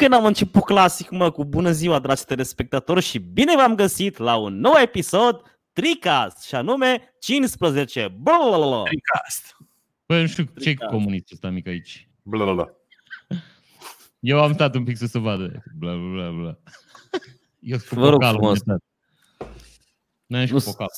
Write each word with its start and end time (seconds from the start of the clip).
Când 0.00 0.12
am 0.12 0.24
început 0.24 0.64
clasic, 0.64 1.10
mă, 1.10 1.30
cu 1.30 1.44
bună 1.44 1.70
ziua, 1.70 1.98
dragi 1.98 2.24
telespectatori, 2.24 3.02
și 3.02 3.18
bine 3.18 3.56
v-am 3.56 3.74
găsit 3.74 4.16
la 4.16 4.36
un 4.36 4.58
nou 4.58 4.72
episod 4.82 5.40
Tricast, 5.72 6.42
și 6.42 6.54
anume 6.54 7.14
15. 7.20 8.14
Blablabla. 8.20 8.82
Tricast. 8.82 9.56
Băi, 10.06 10.20
nu 10.20 10.26
știu 10.26 10.44
ce 10.44 10.50
Tricast. 10.54 10.90
comunist 10.92 11.32
ăsta 11.32 11.48
mic 11.48 11.66
aici. 11.68 12.08
Bla, 12.22 12.44
bla, 12.44 12.52
bla. 12.54 12.66
Eu 14.20 14.42
am 14.42 14.52
stat 14.52 14.74
un 14.74 14.84
pic 14.84 14.96
să 14.96 15.06
se 15.06 15.18
vadă. 15.18 15.62
Bla, 15.78 15.94
bla, 15.94 16.28
bla, 16.28 16.30
bla. 16.30 16.58
Eu 17.60 17.76
sunt 17.78 17.88
cu 17.88 17.94
Vă 17.94 18.08
rog 18.08 18.12
vocalul, 18.20 18.38
frumos. 18.38 18.58
am 18.58 18.64
stat. 18.64 18.82
N-am 20.26 20.46
și 20.46 20.52
Nu 20.52 20.58
cu 20.58 20.64
vocal. 20.64 20.88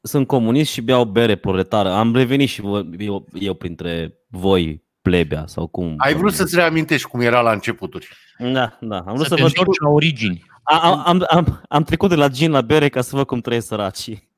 Sunt 0.00 0.26
comunist 0.26 0.72
și 0.72 0.80
beau 0.80 1.04
bere 1.04 1.36
proletară. 1.36 1.90
Am 1.90 2.14
revenit 2.14 2.48
și 2.48 2.60
vă- 2.60 2.84
eu, 2.98 3.26
eu 3.32 3.54
printre 3.54 4.18
voi, 4.28 4.82
plebea, 5.02 5.46
sau 5.46 5.66
cum. 5.66 5.94
Ai 5.96 6.14
vrut 6.14 6.32
să-ți 6.32 6.54
reamintești 6.54 7.08
cum 7.08 7.20
era 7.20 7.40
la 7.40 7.52
începuturi. 7.52 8.08
Da, 8.38 8.78
da. 8.80 8.96
Am 8.98 9.14
vrut 9.14 9.18
Să 9.18 9.28
să, 9.28 9.34
te 9.34 9.42
văd... 9.42 9.50
întorci 9.56 9.78
la 9.80 9.88
origini. 9.88 10.44
Am, 10.62 11.02
am, 11.06 11.24
am, 11.30 11.62
am 11.68 11.82
trecut 11.82 12.08
de 12.08 12.14
la 12.14 12.28
gin 12.28 12.50
la 12.50 12.60
bere 12.60 12.88
ca 12.88 13.00
să 13.00 13.16
văd 13.16 13.26
cum 13.26 13.40
trăiesc 13.40 13.66
săracii. 13.66 14.28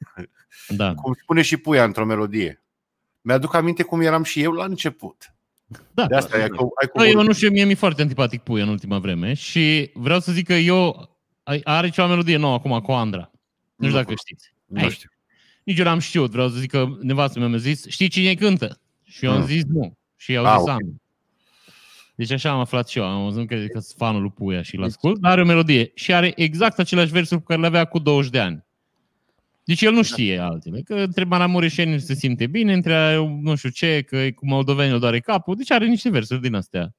Da. 0.68 0.94
Cum 0.94 1.12
spune 1.22 1.42
și 1.42 1.56
Puia 1.56 1.84
într-o 1.84 2.04
melodie. 2.04 2.62
Mi-aduc 3.20 3.54
aminte 3.54 3.82
cum 3.82 4.00
eram 4.00 4.22
și 4.22 4.42
eu 4.42 4.52
la 4.52 4.64
început. 4.64 5.34
da. 5.94 6.06
De 6.06 6.14
asta 6.16 6.36
ai, 6.36 6.48
cu- 6.48 6.62
ai 6.80 6.88
Bă, 6.94 7.00
eu 7.00 7.06
cuvântul. 7.06 7.24
nu 7.24 7.32
știu, 7.32 7.50
mie 7.50 7.64
mi-e 7.64 7.74
foarte 7.74 8.02
antipatic 8.02 8.40
Puia 8.42 8.62
în 8.62 8.68
ultima 8.68 8.98
vreme 8.98 9.34
și 9.34 9.90
vreau 9.94 10.20
să 10.20 10.32
zic 10.32 10.46
că 10.46 10.52
eu 10.52 11.10
ai- 11.42 11.60
are 11.64 11.88
ceva 11.88 12.06
melodie 12.08 12.36
nouă 12.36 12.54
acum 12.54 12.80
cu 12.80 12.92
Andra. 12.92 13.30
Nu 13.76 13.86
știu 13.86 13.98
dacă 13.98 14.14
știți. 14.14 14.52
Nu 14.66 14.80
Hai. 14.80 14.90
știu. 14.90 15.08
Nici 15.64 15.78
eu 15.78 15.84
n-am 15.84 15.98
știut, 15.98 16.30
vreau 16.30 16.48
să 16.48 16.58
zic 16.58 16.70
că 16.70 16.86
nevastă 17.00 17.38
mea 17.38 17.48
mi-a 17.48 17.58
zis, 17.58 17.86
știi 17.86 18.08
cine 18.08 18.34
cântă? 18.34 18.80
Și 19.02 19.24
eu 19.24 19.30
am 19.32 19.38
Mm. 19.40 19.46
zis 19.46 19.64
nu. 19.64 19.96
Și 20.16 20.36
au 20.36 20.44
Ah, 20.44 20.52
zis 20.52 20.62
ok. 20.62 20.68
Andra. 20.68 20.86
Deci 22.18 22.30
așa 22.30 22.50
am 22.50 22.58
aflat 22.58 22.88
și 22.88 22.98
eu, 22.98 23.04
am 23.04 23.24
văzut 23.24 23.46
că, 23.46 23.54
că 23.54 23.78
sunt 23.78 23.94
fanul 23.96 24.20
lui 24.20 24.30
Puia 24.30 24.62
și 24.62 24.76
l-ascult, 24.76 25.20
dar 25.20 25.30
are 25.30 25.40
o 25.40 25.44
melodie 25.44 25.90
și 25.94 26.12
are 26.14 26.32
exact 26.36 26.78
aceleași 26.78 27.12
versuri 27.12 27.40
pe 27.40 27.46
care 27.48 27.60
le 27.60 27.66
avea 27.66 27.84
cu 27.84 27.98
20 27.98 28.30
de 28.30 28.38
ani. 28.38 28.66
Deci 29.64 29.82
el 29.82 29.92
nu 29.92 30.02
știe 30.02 30.38
altele, 30.38 30.80
că 30.80 30.94
între 30.94 31.24
maramureșeni 31.24 31.92
nu 31.92 31.98
se 31.98 32.14
simte 32.14 32.46
bine, 32.46 32.72
între 32.72 33.16
nu 33.40 33.54
știu 33.54 33.68
ce, 33.68 34.02
că 34.02 34.16
e 34.16 34.30
cu 34.30 34.46
moldoveni 34.46 34.92
îl 34.92 34.98
doare 34.98 35.20
capul, 35.20 35.54
deci 35.54 35.70
are 35.70 35.86
niște 35.86 36.10
versuri 36.10 36.40
din 36.40 36.54
astea. 36.54 36.94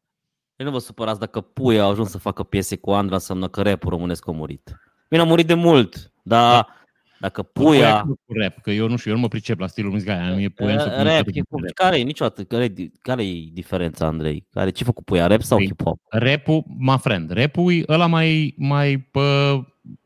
Eu 0.56 0.66
nu 0.66 0.72
vă 0.72 0.80
supărați 0.80 1.20
dacă 1.20 1.42
Puia 1.42 1.84
a 1.84 1.88
ajuns 1.88 2.10
să 2.10 2.18
facă 2.18 2.44
piese 2.44 2.76
cu 2.76 2.92
Andra, 2.92 3.16
înseamnă 3.16 3.48
că 3.48 3.62
rapul 3.62 3.90
românesc 3.90 4.28
a 4.28 4.32
murit. 4.32 4.76
Bine, 5.10 5.22
a 5.22 5.26
murit 5.26 5.48
de 5.48 5.54
mult, 5.54 6.12
dar 6.24 6.52
Da. 6.52 6.76
Dacă 7.20 7.44
Puia... 7.44 8.04
Nu 8.08 8.16
cu 8.26 8.34
rap, 8.34 8.62
că 8.62 8.72
eu 8.72 8.88
nu 8.88 8.96
știu, 8.96 9.10
eu 9.12 9.16
nu 9.16 9.22
mă 9.22 9.28
pricep 9.28 9.60
la 9.60 9.68
stilul 9.68 9.92
muzical, 9.92 10.20
aia 10.20 10.36
mie 10.36 10.50
Puia 10.50 10.74
nu 10.74 10.80
se 10.80 10.90
pune 10.90 11.04
rap, 11.04 11.26
niciodată 11.26 11.32
hip 11.32 11.46
cu 11.50 11.56
hop, 11.56 11.64
rap. 11.64 11.74
care 11.74 12.00
e 12.00 12.04
niciodată? 12.04 12.44
Care 12.44 12.64
e, 12.64 12.90
care 13.02 13.28
e 13.28 13.50
diferența, 13.54 14.06
Andrei? 14.06 14.46
Care, 14.52 14.70
ce 14.70 14.84
făcut 14.84 15.06
Puia, 15.06 15.28
rap 15.28 15.42
sau 15.42 15.58
Păi, 15.58 15.66
hip 15.66 15.82
hop? 15.84 16.00
Rap-ul, 16.10 16.64
my 16.78 16.98
friend, 17.00 17.32
rap-ul 17.32 17.74
e 17.74 17.84
ăla 17.88 18.06
mai, 18.06 18.54
mai 18.58 18.98
pă, 18.98 19.62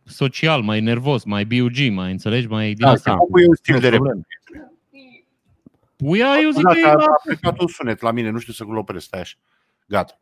social, 0.05 0.61
mai 0.61 0.81
nervos, 0.81 1.23
mai 1.23 1.45
B.U.G., 1.45 1.89
mai 1.91 2.11
înțelegi, 2.11 2.47
mai 2.47 2.65
din 2.73 2.85
Da, 2.85 2.91
asta. 2.91 3.09
da. 3.09 3.15
Acum 3.15 3.41
e 3.41 3.47
un 3.47 3.55
stil 3.55 3.79
de 3.79 3.89
rap. 3.89 4.01
Puia, 5.95 6.27
eu 6.41 6.49
zic 6.49 6.63
Da, 6.63 6.71
că 6.71 6.79
e 6.79 6.89
a, 6.89 6.93
la... 6.93 7.03
a 7.03 7.21
plecat 7.23 7.59
un 7.61 7.67
sunet 7.67 8.01
la 8.01 8.11
mine, 8.11 8.29
nu 8.29 8.39
știu 8.39 8.53
să-l 8.53 8.77
opresc, 8.77 9.05
stai 9.05 9.19
așa. 9.19 9.35
Gata. 9.87 10.19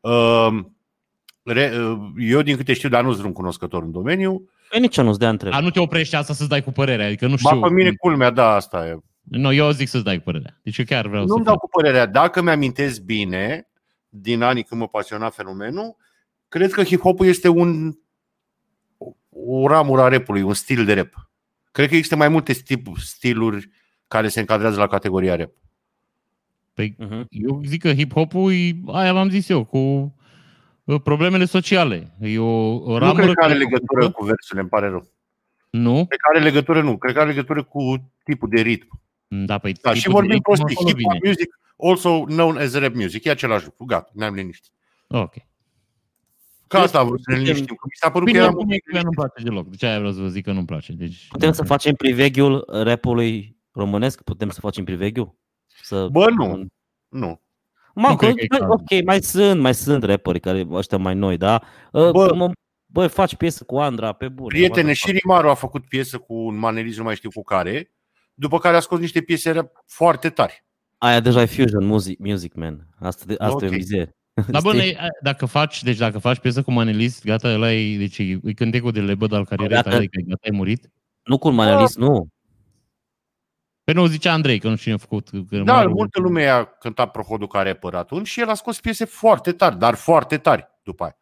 Um, 0.00 0.76
re- 1.42 1.72
uh, 1.78 1.98
eu, 2.18 2.42
din 2.42 2.56
câte 2.56 2.72
știu, 2.72 2.88
dar 2.88 3.04
nu 3.04 3.12
sunt 3.12 3.24
un 3.24 3.32
cunoscător 3.32 3.82
în 3.82 3.92
domeniu, 3.92 4.50
E 4.72 4.78
nici 4.78 4.96
eu 4.96 5.04
nu-ți 5.04 5.18
dea 5.18 5.28
întreb. 5.28 5.52
A, 5.52 5.60
nu 5.60 5.70
te 5.70 5.80
oprește 5.80 6.16
asta 6.16 6.32
să-ți 6.32 6.48
dai 6.48 6.62
cu 6.62 6.70
părerea, 6.70 7.06
adică 7.06 7.24
nu 7.26 7.34
ba 7.42 7.48
știu. 7.50 7.60
pe 7.60 7.70
mine 7.70 7.92
culmea, 7.92 8.30
da, 8.30 8.54
asta 8.54 8.86
e. 8.86 8.98
Nu, 9.22 9.52
eu 9.52 9.70
zic 9.70 9.88
să-ți 9.88 10.04
dai 10.04 10.16
cu 10.16 10.22
părerea. 10.24 10.58
Deci 10.62 10.78
eu 10.78 10.84
chiar 10.84 11.06
vreau 11.06 11.24
Nu-mi 11.24 11.38
să... 11.38 11.44
dau 11.44 11.58
cu 11.58 11.68
părerea. 11.68 12.06
Dacă 12.06 12.42
mi-amintesc 12.42 13.00
bine, 13.00 13.68
din 14.08 14.42
anii 14.42 14.62
când 14.62 14.80
mă 14.80 14.88
pasiona 14.88 15.30
fenomenul, 15.30 15.96
cred 16.48 16.72
că 16.72 16.82
hip-hopul 16.84 17.26
este 17.26 17.48
un, 17.48 17.98
o 19.30 19.66
ramură 19.68 20.02
a 20.02 20.08
rapului, 20.08 20.42
un 20.42 20.54
stil 20.54 20.84
de 20.84 20.92
rap. 20.94 21.30
Cred 21.72 21.88
că 21.88 21.94
există 21.94 22.16
mai 22.16 22.28
multe 22.28 22.52
stil- 22.52 22.82
stiluri 22.98 23.70
care 24.08 24.28
se 24.28 24.40
încadrează 24.40 24.78
la 24.78 24.86
categoria 24.86 25.36
rap. 25.36 25.52
Păi, 26.74 26.94
Mhm. 26.98 27.26
eu 27.30 27.62
zic 27.64 27.80
că 27.82 27.92
hip-hopul 27.94 28.52
e, 28.52 28.76
aia 28.92 29.12
v-am 29.12 29.28
zis 29.30 29.48
eu, 29.48 29.64
cu 29.64 29.78
uh, 29.78 30.10
problemele 31.02 31.44
sociale. 31.44 32.16
E 32.20 32.38
o, 32.38 32.74
o 32.74 32.92
Nu 32.92 32.98
ramură 32.98 33.22
cred 33.22 33.34
că 33.34 33.44
are 33.44 33.52
care- 33.52 33.64
legătură 33.64 34.10
cu 34.10 34.24
versurile, 34.24 34.60
îmi 34.60 34.68
pare 34.68 34.88
rău. 34.88 35.06
Nu? 35.70 35.94
Cred 36.06 36.18
că 36.18 36.28
are 36.34 36.42
legătură, 36.44 36.82
nu. 36.82 36.96
Cred 36.98 37.14
că 37.14 37.20
are 37.20 37.28
legătură 37.28 37.62
cu 37.62 38.12
tipul 38.24 38.48
de 38.48 38.60
ritm. 38.60 39.00
Da, 39.28 39.58
păi 39.58 39.72
Da, 39.72 39.78
tipul 39.78 39.94
și 39.96 40.06
de 40.06 40.12
vorbim 40.12 40.30
ritm 40.30 40.42
prostii. 40.42 40.76
acolo 40.76 40.88
Hip-hop 40.90 40.96
vine. 40.96 41.18
music, 41.24 41.58
also 41.82 42.24
known 42.24 42.56
as 42.56 42.74
rap 42.74 42.94
music. 42.94 43.24
E 43.24 43.30
același 43.30 43.64
lucru. 43.64 43.84
Gata, 43.84 44.10
ne-am 44.14 44.34
liniștit. 44.34 44.72
Ok. 45.08 45.34
Că 46.66 46.76
asta 46.76 46.98
am 46.98 47.06
vrut 47.06 47.20
să 47.22 47.30
ne 47.30 47.36
Putem- 47.36 47.52
liniștim. 47.52 47.76
Că 47.76 47.84
mi 47.86 47.96
s-a 48.00 48.10
părut 48.10 48.26
Bine, 48.26 48.38
că 48.38 48.44
oricum 48.44 48.60
eram... 48.60 48.68
mie 48.68 48.78
că 48.98 49.02
nu-mi 49.02 49.14
place 49.14 49.42
deloc. 49.42 49.68
Deci 49.68 49.82
aia 49.82 49.98
vreau 49.98 50.12
să 50.12 50.20
vă 50.20 50.28
zic 50.28 50.44
că 50.44 50.52
nu-mi 50.52 50.66
place. 50.66 50.92
Deci, 50.92 51.26
Putem 51.28 51.52
să 51.52 51.64
facem 51.64 51.94
priveghiul 51.94 52.64
rapului 52.68 53.56
românesc? 53.72 54.22
Putem 54.22 54.50
să 54.50 54.60
facem 54.60 54.84
priveghiul? 54.84 55.34
Să... 55.82 56.08
Bă, 56.10 56.26
nu. 56.30 56.66
Nu. 57.08 57.40
Mă, 57.98 58.08
Nu 58.08 58.16
că, 58.16 58.24
cred 58.24 58.34
că 58.36 58.42
e 58.44 58.46
bă, 58.48 58.56
cazul. 58.56 58.72
ok, 58.72 59.04
mai 59.04 59.22
sunt, 59.22 59.60
mai 59.60 59.74
sunt 59.74 60.02
rapperi 60.02 60.40
care 60.40 60.66
ăștia 60.70 60.98
mai 60.98 61.14
noi, 61.14 61.36
da? 61.36 61.62
Bă, 61.92 62.10
Bă. 62.10 62.32
mă, 62.34 62.50
bă 62.86 63.06
faci 63.06 63.34
piesă 63.34 63.64
cu 63.64 63.76
Andra 63.78 64.12
pe 64.12 64.28
bune. 64.28 64.48
Prietene, 64.48 64.84
what 64.86 64.96
și 64.96 65.02
the 65.04 65.12
fuck. 65.12 65.22
Rimaru 65.24 65.48
a 65.48 65.54
făcut 65.54 65.88
piesă 65.88 66.18
cu 66.18 66.34
un 66.34 66.56
manelist, 66.56 66.98
nu 66.98 67.04
mai 67.04 67.14
știu 67.16 67.30
cu 67.30 67.42
care, 67.42 67.90
după 68.34 68.58
care 68.58 68.76
a 68.76 68.80
scos 68.80 68.98
niște 68.98 69.20
piese 69.20 69.50
rap 69.50 69.70
foarte 69.86 70.28
tari. 70.30 70.64
Aia 70.98 71.20
deja 71.20 71.40
e 71.42 71.44
fusion 71.46 71.84
music, 71.86 72.18
music 72.18 72.54
man. 72.54 72.86
Asta, 73.00 73.24
de, 73.26 73.34
asta 73.38 73.64
e 73.64 73.66
Ok. 73.66 73.72
o 73.72 73.76
mizerie. 73.76 74.16
Dar 74.50 74.62
bă, 74.62 74.72
Știi? 74.74 74.90
ne- 74.92 74.96
dacă 75.22 75.46
faci, 75.46 75.82
deci 75.82 75.96
dacă 75.96 76.18
faci 76.18 76.38
piesă 76.38 76.62
cu 76.62 76.72
manelist, 76.72 77.24
gata, 77.24 77.48
ăla 77.48 77.72
e, 77.72 77.96
deci 77.96 78.18
e 78.18 78.38
e 78.44 78.52
cântecul 78.52 78.90
de 78.92 79.00
lebăd 79.00 79.32
al 79.32 79.44
carierei 79.46 79.76
Dacă- 79.76 79.88
tale, 79.90 80.06
că 80.06 80.20
gata, 80.26 80.40
ai 80.50 80.56
murit. 80.56 80.90
Nu 81.24 81.38
cu 81.38 81.48
un 81.48 81.54
manelist, 81.54 81.96
nu. 81.96 82.26
Pe 83.86 83.92
nu 83.92 84.06
zicea 84.06 84.32
Andrei, 84.32 84.58
că 84.58 84.68
nu 84.68 84.76
știu 84.76 84.84
cine 84.84 84.94
a 84.94 85.06
făcut. 85.08 85.28
Că 85.48 85.56
Da, 85.56 85.72
Maru- 85.74 85.90
multă 85.90 86.20
lume 86.20 86.46
a 86.46 86.64
cântat 86.64 87.10
Prohodul 87.10 87.46
ca 87.46 87.62
rapper 87.62 87.94
atunci 87.94 88.26
și 88.26 88.40
el 88.40 88.48
a 88.48 88.54
scos 88.54 88.80
piese 88.80 89.04
foarte 89.04 89.52
tari, 89.52 89.78
dar 89.78 89.94
foarte 89.94 90.38
tari 90.38 90.68
după 90.82 91.02
aia. 91.02 91.16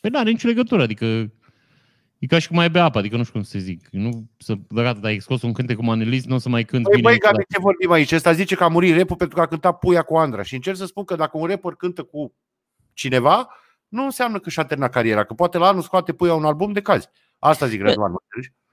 Păi 0.00 0.10
nu 0.10 0.18
are 0.18 0.30
nicio 0.30 0.48
legătură, 0.48 0.82
adică 0.82 1.04
e 2.18 2.26
ca 2.28 2.38
și 2.38 2.46
cum 2.48 2.56
mai 2.56 2.70
bea 2.70 2.84
apă, 2.84 2.98
adică 2.98 3.16
nu 3.16 3.22
știu 3.22 3.34
cum 3.34 3.42
să 3.42 3.58
zic. 3.58 3.88
Nu, 3.90 4.28
să, 4.38 4.54
dacă 4.68 4.92
gata, 4.92 5.06
ai 5.06 5.18
scos 5.18 5.42
un 5.42 5.52
cântec 5.52 5.76
cu 5.76 5.84
manelist, 5.84 6.26
nu 6.26 6.34
o 6.34 6.38
să 6.38 6.48
mai 6.48 6.64
cânti 6.64 6.82
Păi 6.88 6.92
bine. 6.94 7.02
băi, 7.02 7.12
niciodată. 7.12 7.36
Gabi, 7.36 7.52
ce 7.54 7.60
vorbim 7.60 7.90
aici? 7.90 8.12
Ăsta 8.12 8.32
zice 8.32 8.54
că 8.54 8.64
a 8.64 8.68
murit 8.68 8.96
rapul 8.96 9.16
pentru 9.16 9.36
că 9.36 9.42
a 9.42 9.46
cântat 9.46 9.78
Puia 9.78 10.02
cu 10.02 10.16
Andra. 10.16 10.42
Și 10.42 10.54
încerc 10.54 10.76
să 10.76 10.86
spun 10.86 11.04
că 11.04 11.14
dacă 11.16 11.38
un 11.38 11.46
rapper 11.46 11.72
cântă 11.72 12.02
cu 12.02 12.34
cineva, 12.92 13.48
nu 13.88 14.04
înseamnă 14.04 14.38
că 14.38 14.50
și-a 14.50 14.64
terminat 14.64 14.92
cariera, 14.92 15.24
că 15.24 15.34
poate 15.34 15.58
la 15.58 15.66
anul 15.68 15.82
scoate 15.82 16.12
Puia 16.12 16.34
un 16.34 16.44
album 16.44 16.72
de 16.72 16.80
cazi. 16.82 17.08
Asta 17.38 17.66
zic, 17.66 17.80
Răzvan, 17.80 18.10
mă 18.10 18.18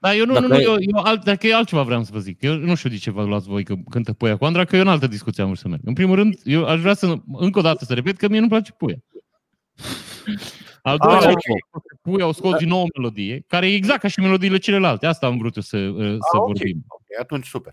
Da, 0.00 0.14
eu 0.14 0.24
nu, 0.26 0.32
Dacă 0.32 0.46
nu, 0.46 0.52
nu 0.54 0.60
e- 0.60 0.62
eu, 0.62 0.76
eu 0.96 1.02
alt, 1.02 1.24
dacă 1.24 1.46
e 1.46 1.54
altceva 1.54 1.82
vreau 1.82 2.02
să 2.04 2.10
vă 2.12 2.18
zic. 2.18 2.42
Eu 2.42 2.54
nu 2.54 2.74
știu 2.74 2.90
de 2.90 2.96
ce 2.96 3.10
vă 3.10 3.24
luați 3.24 3.48
voi 3.48 3.64
că 3.64 3.74
cântă 3.90 4.12
Puia 4.12 4.36
cu 4.36 4.44
Andra, 4.44 4.64
că 4.64 4.76
eu 4.76 4.82
în 4.82 4.88
altă 4.88 5.06
discuție 5.06 5.42
am 5.42 5.48
vrut 5.48 5.60
să 5.60 5.68
merg. 5.68 5.80
În 5.84 5.94
primul 5.94 6.14
rând, 6.16 6.38
eu 6.44 6.64
aș 6.66 6.80
vrea 6.80 6.94
să, 6.94 7.14
încă 7.32 7.58
o 7.58 7.62
dată 7.62 7.84
să 7.84 7.94
repet 7.94 8.16
că 8.16 8.28
mie 8.28 8.38
nu-mi 8.38 8.50
place 8.50 8.72
Puia. 8.72 8.96
Al 10.82 10.96
doilea, 10.98 11.18
Ah, 11.18 11.26
ah, 11.26 11.32
ok. 11.32 11.98
Puia 12.02 12.24
au 12.24 12.32
scos 12.32 12.56
din 12.58 12.68
nou 12.68 12.80
o 12.82 12.86
melodie, 12.96 13.44
care 13.46 13.70
e 13.70 13.74
exact 13.74 14.00
ca 14.00 14.08
și 14.08 14.20
melodiile 14.20 14.58
celelalte. 14.58 15.06
Asta 15.06 15.26
am 15.26 15.38
vrut 15.38 15.56
eu 15.56 15.62
să, 15.62 15.76
uh, 15.76 15.96
să 15.98 16.12
Ah, 16.32 16.38
ok. 16.40 16.46
vorbim. 16.46 16.84
Ok, 16.88 17.20
atunci 17.20 17.46
super. 17.46 17.72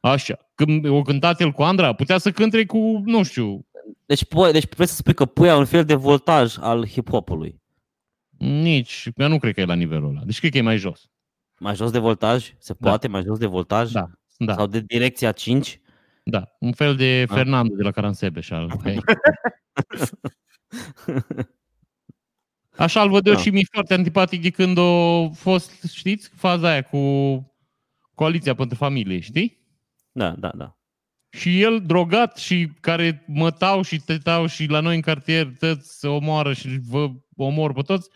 Așa. 0.00 0.38
Când 0.54 0.86
o 0.88 1.02
cântat 1.02 1.40
el 1.40 1.50
cu 1.52 1.62
Andra, 1.62 1.92
putea 1.92 2.18
să 2.18 2.30
cânte 2.30 2.64
cu, 2.66 3.02
nu 3.04 3.22
știu, 3.22 3.66
Deci, 4.06 4.24
po- 4.24 4.52
deci 4.52 4.68
vrei 4.74 4.86
să 4.86 4.94
spui 4.94 5.14
că 5.14 5.24
Puia 5.24 5.52
e 5.52 5.56
un 5.56 5.64
fel 5.64 5.84
de 5.84 5.94
voltaj 5.94 6.54
al 6.60 6.86
hip-hopului. 6.86 7.54
nici, 8.38 9.08
eu 9.16 9.28
nu 9.28 9.38
cred 9.38 9.54
că 9.54 9.60
e 9.60 9.64
la 9.64 9.74
nivelul 9.74 10.08
ăla. 10.08 10.20
Deci 10.24 10.38
cred 10.38 10.50
că 10.50 10.58
e 10.58 10.60
mai 10.60 10.76
jos. 10.76 11.10
Mai 11.64 11.74
jos 11.74 11.90
de 11.90 11.98
voltaj? 11.98 12.54
Se 12.58 12.74
Da. 12.78 12.88
poate 12.88 13.08
mai 13.08 13.22
jos 13.22 13.38
de 13.38 13.46
voltaj? 13.46 13.90
Da, 13.92 14.10
da, 14.36 14.54
Sau 14.54 14.66
de 14.66 14.80
direcția 14.80 15.32
5? 15.32 15.80
da. 16.24 16.42
Un 16.60 16.72
fel 16.72 16.96
de 16.96 17.24
Ah. 17.28 17.34
Fernando 17.34 17.74
de 17.74 17.82
la 17.82 17.90
Caransebeș. 17.90 18.50
Al, 18.50 18.68
Așa 22.76 23.02
îl 23.02 23.08
văd 23.10 23.26
eu 23.26 23.32
Da. 23.34 23.38
și 23.40 23.50
mi-e 23.50 23.62
foarte 23.72 23.94
antipatic 23.94 24.42
de 24.42 24.50
când 24.50 24.78
a 24.78 25.28
fost, 25.34 25.82
știți, 25.92 26.28
faza 26.34 26.68
aia 26.68 26.82
cu 26.82 26.98
coaliția 28.14 28.54
pentru 28.54 28.76
familie, 28.76 29.20
știi? 29.20 29.58
Da, 30.12 30.30
da, 30.30 30.52
da. 30.56 30.76
Și 31.30 31.60
el 31.62 31.80
drogat 31.86 32.36
și 32.36 32.70
care 32.80 33.24
mătau 33.26 33.82
și 33.82 33.96
tetau 34.00 34.46
și 34.46 34.66
la 34.66 34.80
noi 34.80 34.94
în 34.94 35.00
cartier 35.00 35.52
tăți 35.58 35.98
se 35.98 36.06
omoară 36.08 36.52
și 36.52 36.78
vă 36.88 37.10
omor 37.36 37.72
pe 37.72 37.82
toți. 37.82 38.08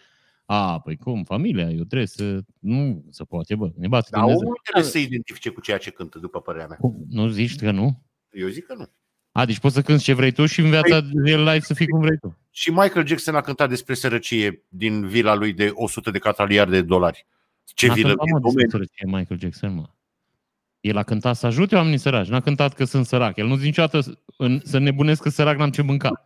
A, 0.50 0.80
păi 0.80 0.96
cum, 0.96 1.24
familia, 1.24 1.70
eu 1.70 1.84
trebuie 1.84 2.06
să... 2.06 2.40
Nu 2.58 3.04
se 3.10 3.24
poate, 3.24 3.54
bă, 3.54 3.70
ne 3.76 3.88
bate 3.88 4.08
Dar 4.10 4.20
Dumnezeu. 4.20 4.46
omul 4.46 4.60
trebuie 4.62 4.84
să 4.84 4.90
se 4.90 5.00
identifice 5.00 5.50
cu 5.50 5.60
ceea 5.60 5.78
ce 5.78 5.90
cântă, 5.90 6.18
după 6.18 6.40
părerea 6.40 6.66
mea. 6.66 6.76
Cum? 6.76 7.04
Nu 7.08 7.28
zici 7.28 7.56
că 7.56 7.70
nu? 7.70 8.02
Eu 8.30 8.48
zic 8.48 8.66
că 8.66 8.74
nu. 8.74 8.90
A, 9.32 9.44
deci 9.44 9.58
poți 9.58 9.74
să 9.74 9.82
cânti 9.82 10.02
ce 10.02 10.12
vrei 10.12 10.32
tu 10.32 10.46
și 10.46 10.60
în 10.60 10.70
viața 10.70 11.00
real 11.24 11.42
life 11.44 11.60
să 11.60 11.74
fii 11.74 11.88
cum 11.88 12.00
vrei 12.00 12.16
tu. 12.16 12.38
Și 12.50 12.70
Michael 12.70 13.06
Jackson 13.06 13.34
a 13.34 13.40
cântat 13.40 13.68
despre 13.68 13.94
sărăcie 13.94 14.64
din 14.68 15.06
vila 15.06 15.34
lui 15.34 15.52
de 15.52 15.70
100 15.74 16.10
de 16.10 16.18
cataliarde 16.18 16.80
de 16.80 16.86
dolari. 16.86 17.26
Ce 17.64 17.86
N-a 17.86 17.94
vilă 17.94 18.08
cântat, 18.08 18.26
mă, 18.26 18.38
din 18.38 18.42
despre 18.42 18.50
domeniu. 18.50 18.70
sărăcie 18.70 19.18
Michael 19.18 19.40
Jackson, 19.40 19.74
mă. 19.74 19.88
El 20.88 20.96
a 20.96 21.02
cântat 21.02 21.36
să 21.36 21.46
ajute 21.46 21.74
oamenii 21.76 21.98
săraci, 21.98 22.26
n-a 22.28 22.40
cântat 22.40 22.74
că 22.74 22.84
sunt 22.84 23.06
sărac. 23.06 23.36
El 23.36 23.46
nu 23.46 23.54
zice 23.54 23.66
niciodată 23.66 24.00
să- 24.00 24.18
în, 24.36 24.60
să 24.64 24.78
nebunesc 24.78 25.22
că 25.22 25.28
sărac 25.28 25.56
n-am 25.56 25.70
ce 25.70 25.82
mânca. 25.82 26.24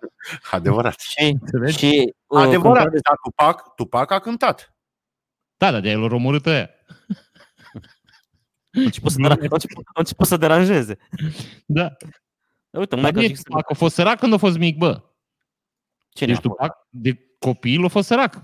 Adevărat. 0.50 1.00
Și, 1.00 1.36
Înțelegi? 1.40 1.78
și 1.78 2.14
uh, 2.26 2.38
Adevărat, 2.40 2.62
compare- 2.62 3.00
dar 3.02 3.16
Tupac, 3.22 3.74
Tupac 3.74 4.10
a 4.10 4.18
cântat. 4.18 4.76
Da, 5.56 5.70
dar 5.70 5.80
de-aia 5.80 5.96
l-a 5.98 6.14
omorât 6.14 6.46
ăia. 6.46 6.70
a 8.72 8.80
început, 8.80 9.10
să 9.10 9.16
dera- 9.20 9.34
a 9.34 9.38
început, 9.50 9.84
a 9.86 9.92
început 10.00 10.26
să 10.26 10.36
deranjeze. 10.36 10.98
Da. 11.66 11.96
Uite, 12.70 12.94
Dar 12.94 13.00
mai 13.04 13.10
nu 13.10 13.22
e 13.22 13.32
Tupac, 13.42 13.70
a 13.70 13.74
fost 13.74 13.94
sărac 13.94 14.18
când 14.18 14.32
a 14.32 14.36
fost 14.36 14.56
mic, 14.58 14.76
bă. 14.76 15.02
Cine 16.08 16.28
Deci 16.32 16.36
a 16.38 16.40
fost? 16.40 16.42
Tupac, 16.58 16.86
de 16.90 17.18
copil, 17.38 17.84
a 17.84 17.88
fost 17.88 18.06
sărac. 18.06 18.42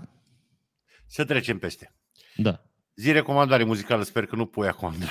Să 1.05 1.25
trecem 1.25 1.59
peste. 1.59 1.95
Da. 2.35 2.63
Zi 2.95 3.11
recomandare 3.11 3.63
muzicală, 3.63 4.03
sper 4.03 4.25
că 4.25 4.35
nu 4.35 4.45
pui 4.45 4.67
acum. 4.67 4.93
No. 4.99 5.05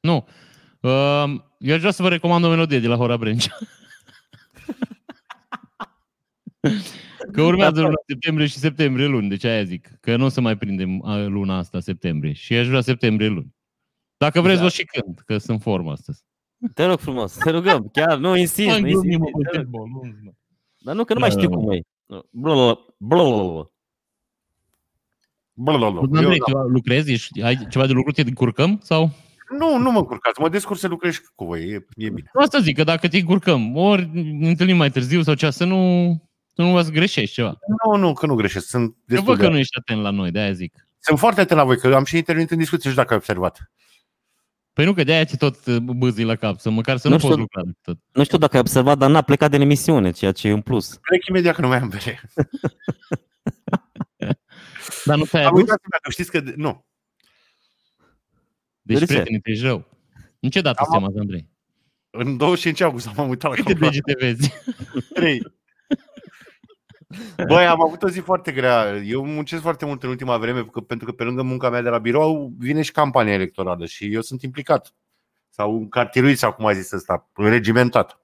Nu. 0.00 0.26
Um, 0.80 1.44
eu 1.58 1.74
aș 1.74 1.78
vrea 1.80 1.90
să 1.90 2.02
vă 2.02 2.08
recomand 2.08 2.44
o 2.44 2.48
melodie 2.48 2.78
de 2.80 2.86
la 2.86 2.96
Hora 2.96 3.16
Brencea. 3.16 3.58
Că 7.32 7.42
urmează 7.42 7.80
luna 7.80 7.94
septembrie 8.06 8.46
și 8.46 8.58
septembrie 8.58 9.06
luni, 9.06 9.28
deci 9.28 9.44
aia 9.44 9.64
zic. 9.64 9.88
Că 10.00 10.16
nu 10.16 10.24
o 10.24 10.28
să 10.28 10.40
mai 10.40 10.56
prindem 10.56 11.04
a, 11.04 11.16
luna 11.16 11.56
asta 11.58 11.80
septembrie. 11.80 12.32
Și 12.32 12.54
aș 12.54 12.66
vrea 12.66 12.80
septembrie 12.80 13.28
luni. 13.28 13.54
Dacă 14.16 14.40
vreți, 14.40 14.56
Da. 14.56 14.62
vă 14.62 14.68
și 14.68 14.84
cânt, 14.84 15.20
că 15.20 15.38
sunt 15.38 15.62
formă 15.62 15.90
astăzi. 15.90 16.22
Te 16.74 16.84
rog 16.84 16.98
frumos, 16.98 17.36
te 17.36 17.50
rugăm, 17.50 17.88
chiar 17.92 18.18
nu 18.18 18.36
insist, 18.36 18.70
Am 18.74 18.80
nu 18.80 18.86
insist. 18.88 19.02
glumit, 19.02 19.18
mă, 19.18 19.40
te 19.50 19.56
rog. 19.56 19.64
tempo, 19.64 19.78
nu, 19.78 20.00
mă. 20.24 20.30
Dar 20.78 20.94
nu, 20.94 21.04
că 21.04 21.12
nu 21.14 21.20
mai 21.20 21.30
știu 21.30 21.48
Da. 21.48 21.56
cum 21.56 21.70
e. 21.70 21.80
Blablabla, 22.30 23.70
blablabla. 25.54 26.00
Blablabla. 26.00 26.18
Andrei, 26.18 26.40
Eu, 26.46 26.62
tu 26.62 26.68
lucrezi? 26.68 27.12
Ești, 27.12 27.42
ai 27.42 27.66
ceva 27.70 27.86
de 27.86 27.92
lucru? 27.92 28.12
Te 28.12 28.22
încurcăm? 28.22 28.80
Sau? 28.82 29.10
nu, 29.58 29.78
nu 29.78 29.90
mă 29.90 29.98
încurcați, 29.98 30.40
mă 30.40 30.48
descurc 30.48 30.78
să 30.78 30.88
lucrez 30.88 31.20
cu 31.34 31.44
voi, 31.44 31.60
e, 31.60 31.86
e 31.96 32.08
bine. 32.10 32.30
Asta 32.32 32.58
zic, 32.58 32.76
că 32.76 32.84
dacă 32.84 33.08
te 33.08 33.18
încurcăm, 33.18 33.76
ori 33.76 34.08
ne 34.12 34.48
întâlnim 34.48 34.76
mai 34.76 34.90
târziu 34.90 35.22
sau 35.22 35.34
cea, 35.34 35.50
să 35.50 35.64
nu, 35.64 35.78
să 36.54 36.62
nu 36.62 36.70
vă 36.70 36.82
greșești 36.82 37.34
ceva. 37.34 37.58
Nu, 37.84 37.96
nu, 37.96 38.12
că 38.12 38.26
nu 38.26 38.34
greșesc, 38.34 38.66
sunt 38.66 38.82
Eu 38.84 38.94
destul 39.06 39.26
văd 39.26 39.38
de... 39.38 39.44
că 39.44 39.50
nu 39.50 39.58
ești 39.58 39.78
atent 39.78 40.02
la 40.02 40.10
noi, 40.10 40.30
de-aia 40.30 40.52
zic. 40.52 40.88
Sunt 40.98 41.18
foarte 41.18 41.40
atent 41.40 41.58
la 41.58 41.64
voi, 41.64 41.78
că 41.78 41.94
am 41.94 42.04
și 42.04 42.16
intervenit 42.16 42.50
în 42.50 42.58
discuție, 42.58 42.82
nu 42.84 42.90
știu 42.90 43.02
dacă 43.02 43.12
ai 43.12 43.18
observat. 43.18 43.70
Păi 44.72 44.84
nu, 44.84 44.92
că 44.92 45.04
de-aia 45.04 45.24
ți 45.24 45.36
tot 45.36 45.66
uh, 45.66 45.76
bâzii 45.76 46.24
la 46.24 46.34
cap, 46.34 46.58
să 46.58 46.70
măcar 46.70 46.96
să 46.96 47.08
nu, 47.08 47.14
Nu 47.14 47.20
poți 47.20 47.32
știu. 47.32 47.42
lucra 47.42 47.62
de 47.64 47.72
tot. 47.82 47.98
Nu 48.12 48.24
știu 48.24 48.38
dacă 48.38 48.54
ai 48.54 48.60
observat, 48.60 48.98
dar 48.98 49.10
n-a 49.10 49.22
plecat 49.22 49.50
din 49.50 49.60
emisiune, 49.60 50.10
ceea 50.10 50.32
ce 50.32 50.48
e 50.48 50.52
un 50.52 50.60
plus. 50.60 50.98
Plec 51.00 51.26
imediat 51.26 51.54
că 51.54 51.60
nu 51.60 51.68
mai 51.68 51.78
am 51.78 51.88
bere. 51.88 52.20
Dar 55.04 55.16
nu 55.16 55.24
te-ai 55.24 55.42
Am 55.42 55.48
adus? 55.48 55.60
uitat 55.60 55.78
să 55.82 55.98
că 56.02 56.10
știți 56.10 56.30
că... 56.30 56.42
Nu. 56.56 56.84
Deci, 58.82 58.98
De 58.98 59.04
ce? 59.04 59.12
prieteni, 59.12 59.40
te 59.40 59.66
rău. 59.66 59.88
În 60.40 60.50
ce 60.50 60.60
dată 60.60 60.78
Am- 60.80 60.86
suntem 60.90 61.08
azi, 61.08 61.18
Andrei? 61.18 61.48
În 62.10 62.36
25 62.36 62.80
august 62.80 63.10
am 63.16 63.28
uitat 63.28 63.50
la 63.50 63.56
Câte 63.56 63.72
calculator. 63.72 64.02
degete 64.04 64.26
vezi? 64.26 64.52
Trei. 65.14 65.42
Băi, 67.46 67.66
am 67.66 67.82
avut 67.86 68.02
o 68.02 68.08
zi 68.08 68.20
foarte 68.20 68.52
grea. 68.52 68.96
Eu 68.96 69.26
muncesc 69.26 69.62
foarte 69.62 69.84
mult 69.84 70.02
în 70.02 70.08
ultima 70.08 70.38
vreme, 70.38 70.64
că, 70.64 70.80
pentru 70.80 71.06
că 71.06 71.12
pe 71.12 71.24
lângă 71.24 71.42
munca 71.42 71.70
mea 71.70 71.82
de 71.82 71.88
la 71.88 71.98
birou 71.98 72.52
vine 72.58 72.82
și 72.82 72.92
campania 72.92 73.32
electorală 73.32 73.86
și 73.86 74.12
eu 74.14 74.20
sunt 74.20 74.42
implicat. 74.42 74.94
Sau 75.48 75.86
cartiruit, 75.90 76.38
sau 76.38 76.52
cum 76.52 76.66
a 76.66 76.72
zis 76.72 76.90
ăsta, 76.92 77.30
regimentat. 77.34 78.18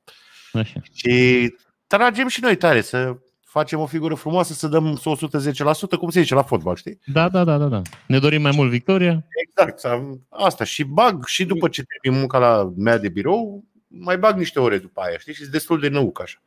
Așa. 0.53 0.81
Și 0.93 1.55
tragem 1.87 2.29
și 2.29 2.41
noi 2.41 2.57
tare 2.57 2.81
să 2.81 3.19
facem 3.51 3.81
o 3.81 3.87
figură 3.87 4.15
frumoasă, 4.15 4.53
să 4.53 4.69
dăm 4.69 4.97
110%, 4.97 5.97
cum 5.99 6.11
se 6.11 6.21
zice 6.21 6.35
la 6.35 6.43
fotbal, 6.43 6.77
știi? 6.77 6.99
Da, 7.07 7.29
da, 7.29 7.45
da, 7.45 7.59
da, 7.59 7.67
da. 7.67 7.83
Ne 8.07 8.19
dorim 8.19 8.43
mai 8.43 8.53
mult 8.55 8.71
victoria. 8.71 9.25
Exact, 9.47 9.79
să- 9.81 10.01
asta. 10.29 10.65
Și 10.65 10.85
bag 10.85 11.25
și 11.27 11.45
după 11.45 11.69
ce 11.69 11.83
termin 11.83 12.19
munca 12.21 12.39
la 12.39 12.73
mea 12.77 12.99
de 12.99 13.09
birou, 13.09 13.65
mai 13.87 14.19
bag 14.19 14.37
niște 14.39 14.61
ore 14.61 14.79
după 14.79 15.01
aia, 15.01 15.19
știi? 15.19 15.33
Și 15.33 15.41
sunt 15.41 15.53
destul 15.53 15.81
de 15.81 15.89
năuc 15.89 16.21
așa. 16.23 16.39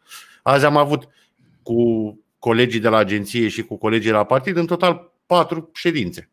Azi 0.44 0.66
am 0.66 0.78
avut 0.78 1.08
cu 1.64 1.78
colegii 2.40 2.80
de 2.80 2.90
la 2.90 2.98
agenție 2.98 3.48
și 3.48 3.64
cu 3.64 3.78
colegii 3.78 4.10
de 4.10 4.16
la 4.16 4.24
partid, 4.24 4.58
în 4.58 4.66
total 4.66 5.12
patru 5.26 5.70
ședințe. 5.74 6.30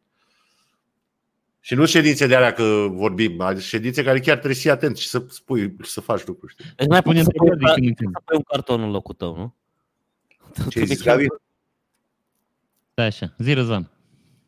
Și 1.60 1.74
nu 1.74 1.86
ședințe 1.86 2.26
de 2.26 2.34
alea 2.34 2.52
că 2.52 2.86
vorbim, 2.90 3.40
adică 3.40 3.60
ședințe 3.60 4.02
care 4.02 4.20
chiar 4.20 4.34
trebuie 4.34 4.54
să 4.54 4.60
fii 4.60 4.70
atent 4.70 4.96
și 4.96 5.08
să 5.08 5.24
spui, 5.28 5.76
să 5.82 6.00
faci 6.00 6.24
lucruri. 6.26 6.52
Știi? 6.52 6.64
Deci 6.76 6.86
n-ai 6.86 7.02
Pune 7.02 7.18
putut 7.22 7.32
să 7.32 7.38
pui, 7.38 7.48
întrebări 7.50 7.80
din 7.80 7.94
când 7.94 7.98
în 7.98 8.04
când. 8.04 8.14
să 8.14 8.22
pui 8.24 8.36
un 8.36 8.42
carton 8.42 8.82
în 8.82 8.90
locul 8.90 9.14
tău, 9.14 9.36
nu? 9.36 9.54
Ce 10.68 10.78
ai 10.78 10.86
zis, 10.86 11.02
Gabi? 11.02 11.26
Da, 12.94 13.02
așa. 13.02 13.34
Zi, 13.38 13.52
Răzvan. 13.52 13.90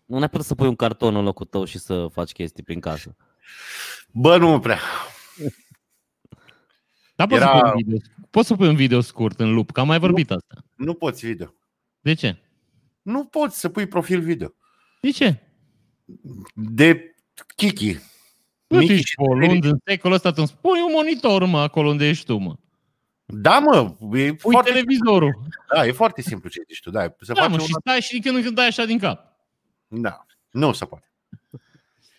Nu 0.04 0.16
ai 0.16 0.28
putut 0.28 0.46
să 0.46 0.54
pui 0.54 0.66
un 0.66 0.76
carton 0.76 1.16
în 1.16 1.24
locul 1.24 1.46
tău 1.46 1.64
și 1.64 1.78
să 1.78 2.06
faci 2.12 2.32
chestii 2.32 2.62
prin 2.62 2.80
casă. 2.80 3.16
Bă, 4.10 4.36
nu 4.36 4.60
prea. 4.60 4.78
Dar 7.14 7.26
poți, 7.26 7.42
Era- 7.42 7.52
să 7.52 7.60
pui 7.60 7.70
un 7.74 7.82
video, 7.84 7.98
poți 8.30 8.46
să 8.46 8.54
pui 8.54 8.68
un 8.68 8.76
video 8.76 9.00
scurt 9.00 9.40
în 9.40 9.54
lup, 9.54 9.70
că 9.70 9.80
am 9.80 9.86
mai 9.86 9.98
vorbit 9.98 10.30
asta. 10.30 10.64
Nu 10.74 10.94
poți 10.94 11.26
video. 11.26 11.54
De 12.00 12.14
ce? 12.14 12.36
Nu 13.02 13.24
poți 13.24 13.60
să 13.60 13.68
pui 13.68 13.86
profil 13.86 14.20
video. 14.20 14.54
De 15.00 15.10
ce? 15.10 15.40
De 16.54 17.14
Kiki. 17.56 17.98
Nu 18.66 18.78
Michi 18.78 18.92
ești 18.92 19.06
și 19.06 19.14
polund 19.14 19.64
în 19.64 19.78
secolul 19.84 20.16
ăsta, 20.16 20.30
tu 20.30 20.36
îmi 20.38 20.48
spui 20.48 20.80
un 20.86 20.92
monitor, 20.94 21.44
mă, 21.44 21.60
acolo 21.60 21.88
unde 21.88 22.08
ești 22.08 22.24
tu, 22.24 22.36
mă. 22.36 22.56
Da, 23.26 23.58
mă, 23.58 23.96
e 24.18 24.34
Pui 24.34 24.36
foarte, 24.52 24.70
televizorul. 24.70 25.38
da, 25.74 25.86
e 25.86 25.92
foarte 25.92 26.22
simplu 26.22 26.48
ce 26.48 26.62
zici 26.68 26.80
tu. 26.80 26.90
Da, 26.90 27.14
să 27.20 27.32
Da, 27.32 27.40
faci 27.40 27.50
mă, 27.50 27.56
un... 27.60 27.66
și 27.66 27.72
stai 27.80 28.00
și 28.00 28.12
din 28.12 28.20
când 28.22 28.36
în 28.36 28.42
când 28.42 28.54
dai 28.54 28.66
așa 28.66 28.84
din 28.84 28.98
cap. 28.98 29.36
Da, 29.88 30.26
nu 30.50 30.72
se 30.72 30.84
poate. 30.84 31.06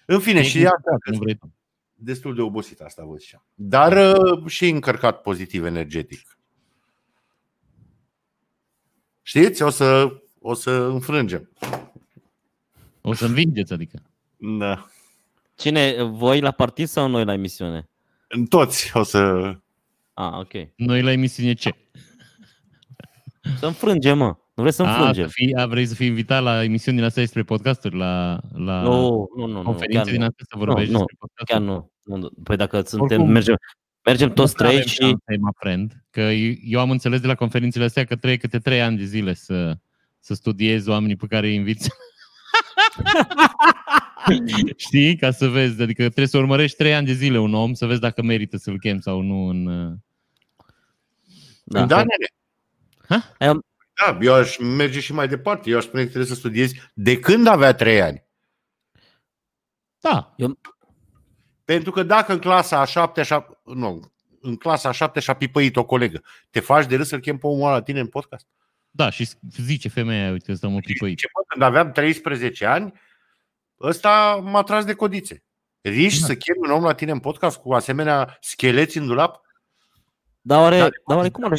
În 0.05 0.19
fine, 0.19 0.39
E 0.39 0.43
și 0.43 0.53
din 0.55 0.63
ea 0.65 0.69
cap, 0.83 1.03
nu 1.05 1.17
vrei 1.17 1.35
tu. 1.35 1.53
destul 1.93 2.35
de 2.35 2.41
obosit 2.41 2.79
asta 2.81 3.03
văd 3.05 3.19
și 3.19 3.33
ea. 3.33 3.43
Dar 3.55 4.15
uh, 4.15 4.45
și 4.47 4.67
încărcat 4.69 5.21
pozitiv 5.21 5.63
energetic. 5.65 6.37
Știți? 9.21 9.61
O 9.61 9.69
să, 9.69 10.17
o 10.39 10.53
să 10.53 10.71
înfrângem. 10.71 11.49
O 13.01 13.13
să 13.13 13.25
învingeți, 13.25 13.73
adică. 13.73 14.01
Da. 14.37 14.85
Cine, 15.55 16.03
voi 16.03 16.41
la 16.41 16.51
partid 16.51 16.87
sau 16.87 17.07
noi 17.07 17.25
la 17.25 17.33
emisiune? 17.33 17.89
În 18.27 18.45
toți 18.45 18.91
o 18.97 19.03
să... 19.03 19.53
Ah, 20.13 20.31
ok. 20.39 20.51
Noi 20.75 21.01
la 21.01 21.11
emisiune 21.11 21.53
ce? 21.53 21.71
Să 23.57 23.65
înfrângem, 23.65 24.17
mă. 24.17 24.25
Nu 24.55 24.63
vrei 24.63 24.71
să 24.73 24.83
A, 24.83 24.89
înfrângem? 24.95 25.25
să 25.25 25.31
fii, 25.33 25.55
a, 25.55 25.65
vrei 25.67 25.85
să 25.85 25.95
fii 25.95 26.07
invitat 26.07 26.43
la 26.43 26.63
emisiunile 26.63 27.05
astea 27.05 27.23
despre 27.23 27.43
podcasturi, 27.43 27.95
la, 27.97 28.39
la 28.53 28.81
Nu, 28.81 29.29
nu, 29.37 29.45
nu. 29.45 29.47
nu 29.47 29.61
conferințe 29.61 30.01
chiar 30.03 30.11
din 30.11 30.19
nu. 30.19 30.25
astea 30.25 30.45
să 30.49 30.57
vorbești 30.57 30.91
nu, 30.91 30.97
despre 30.97 31.15
podcasturi? 31.19 31.59
Chiar 31.59 31.61
nu. 31.61 31.91
nu. 32.17 32.29
Păi 32.43 32.57
dacă 32.57 32.81
suntem, 32.81 33.17
Oricum- 33.21 33.33
mergem, 33.33 33.55
mergem 34.03 34.33
toți 34.33 34.55
Nu 34.57 34.65
avem 34.65 34.77
trei 34.79 34.89
și... 34.89 34.95
șanse, 34.95 35.35
my 35.39 35.51
friend, 35.59 36.03
că 36.09 36.19
eu 36.21 36.53
eu 36.63 36.79
am 36.79 36.91
înțeles 36.91 37.19
de 37.21 37.27
la 37.27 37.35
conferințele 37.35 37.83
astea 37.83 38.03
că 38.05 38.15
trebuie 38.15 38.37
câte 38.37 38.59
trei 38.59 38.81
ani 38.81 38.97
de 38.97 39.03
zile 39.05 39.33
să, 39.33 39.77
să 40.19 40.33
studiezi 40.33 40.89
oamenii 40.89 41.15
pe 41.15 41.25
care 41.27 41.47
îi 41.47 41.55
inviți. 41.55 41.89
Știi? 44.75 45.15
Ca 45.15 45.31
să 45.31 45.47
vezi, 45.47 45.81
adică 45.81 46.01
trebuie 46.03 46.27
să 46.27 46.37
urmărești 46.37 46.77
trei 46.77 46.93
ani 46.93 47.05
de 47.05 47.13
zile 47.13 47.37
un 47.39 47.53
om 47.53 47.73
să 47.73 47.85
vezi 47.85 47.99
dacă 47.99 48.21
merită 48.23 48.57
să-l 48.57 48.79
chem 48.79 48.99
sau 48.99 49.21
nu 49.21 49.47
în... 49.47 49.67
uh, 51.73 51.79
Da, 51.79 51.85
Da. 51.85 51.95
da 51.95 52.03
nene. 52.03 52.27
Ha? 53.37 53.47
Am- 53.47 53.65
Da, 54.05 54.17
eu 54.21 54.33
aș 54.33 54.57
merge 54.57 54.99
și 54.99 55.13
mai 55.13 55.27
departe. 55.27 55.69
Eu 55.69 55.77
aș 55.77 55.83
spune 55.83 56.01
că 56.03 56.07
trebuie 56.09 56.29
să 56.29 56.35
studiezi 56.39 56.81
de 56.93 57.19
când 57.19 57.47
avea 57.47 57.73
trei 57.73 58.01
ani. 58.01 58.23
Da, 59.99 60.35
Pentru 61.65 61.91
că 61.91 62.03
dacă 62.03 62.31
în 62.33 62.39
clasa 62.39 62.79
a 62.79 62.85
șaptea 62.85 63.23
și 63.23 63.35
nu, 63.63 64.11
în 64.41 64.55
clasa 64.55 64.89
a 64.89 64.91
șaptea 64.91 65.21
și-a 65.21 65.33
pipăit 65.33 65.75
o 65.75 65.85
colegă, 65.85 66.23
te 66.49 66.59
faci 66.59 66.85
de 66.85 66.95
râs 66.95 67.07
să-l 67.07 67.19
chem 67.19 67.37
pe 67.37 67.47
omul 67.47 67.65
ăla 67.65 67.71
la 67.75 67.81
tine 67.81 67.99
în 67.99 68.07
podcast? 68.07 68.47
da, 68.95 69.09
și 69.09 69.29
zice 69.57 69.89
femeia, 69.89 70.31
uite, 70.31 70.51
ăsta 70.51 70.67
mă 70.67 70.79
pipăit. 70.79 71.17
Ce, 71.17 71.27
bă, 71.33 71.41
când 71.47 71.61
aveam 71.63 71.91
13 71.91 72.65
ani, 72.65 72.93
ăsta 73.79 74.35
m-a 74.43 74.63
tras 74.63 74.85
de 74.85 74.93
codițe. 74.93 75.43
Riști 75.81 76.19
Da. 76.19 76.25
să 76.25 76.35
chemi 76.35 76.57
un 76.61 76.71
om 76.71 76.83
la 76.83 76.93
tine 76.93 77.11
în 77.11 77.19
podcast 77.19 77.57
cu 77.57 77.73
asemenea 77.73 78.37
scheleți 78.41 78.97
în 78.97 79.05
dulap? 79.07 79.41
Dar 80.45 80.61
oare, 80.61 80.77
Da, 80.77 80.89
dar 81.07 81.17
oare 81.17 81.29
cum 81.29 81.43
ar 81.43 81.53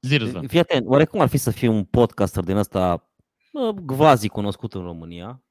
Zi, 0.00 0.16
Răzvan. 0.16 0.46
Fii 0.46 0.58
atent, 0.58 0.86
oare 0.86 1.04
cum 1.04 1.20
ar 1.20 1.28
fi 1.28 1.36
să 1.36 1.50
fii 1.50 1.68
un 1.68 1.84
podcaster 1.84 2.44
din 2.44 2.56
ăsta 2.56 3.10
bă, 3.52 3.72
gvazi 3.72 4.28
cunoscut 4.28 4.74
în 4.74 4.82
România, 4.82 5.42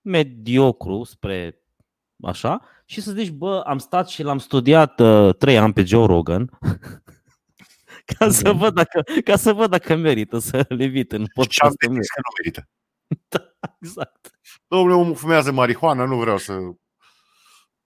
mediocru 0.00 1.04
spre 1.04 1.62
așa, 2.22 2.60
și 2.84 3.00
să 3.00 3.12
zici, 3.12 3.30
bă, 3.30 3.60
am 3.66 3.78
stat 3.78 4.08
și 4.08 4.22
l-am 4.22 4.38
studiat 4.38 5.00
uh, 5.00 5.34
trei 5.34 5.58
ani 5.58 5.72
pe 5.72 5.84
Joe 5.84 6.06
Rogan, 6.06 6.58
ca, 8.18 8.30
să 8.30 8.52
văd 8.52 8.74
dacă, 8.74 9.02
ca 9.24 9.36
să 9.36 9.52
văd 9.52 9.70
dacă 9.70 9.94
merită 9.94 10.38
să 10.38 10.64
le 10.68 10.84
evit 10.84 11.12
în 11.12 11.18
Și 11.18 11.24
am 11.24 11.32
podcastul 11.34 11.88
meu. 11.88 11.92
decis 11.92 12.10
că 12.10 12.20
nu 12.20 12.32
merită. 12.42 12.68
Exact. 13.80 14.30
Domnule, 14.68 14.94
omul 14.94 15.14
fumează 15.14 15.52
marihuana, 15.52 16.04
nu 16.04 16.16
vreau 16.16 16.38
să... 16.38 16.52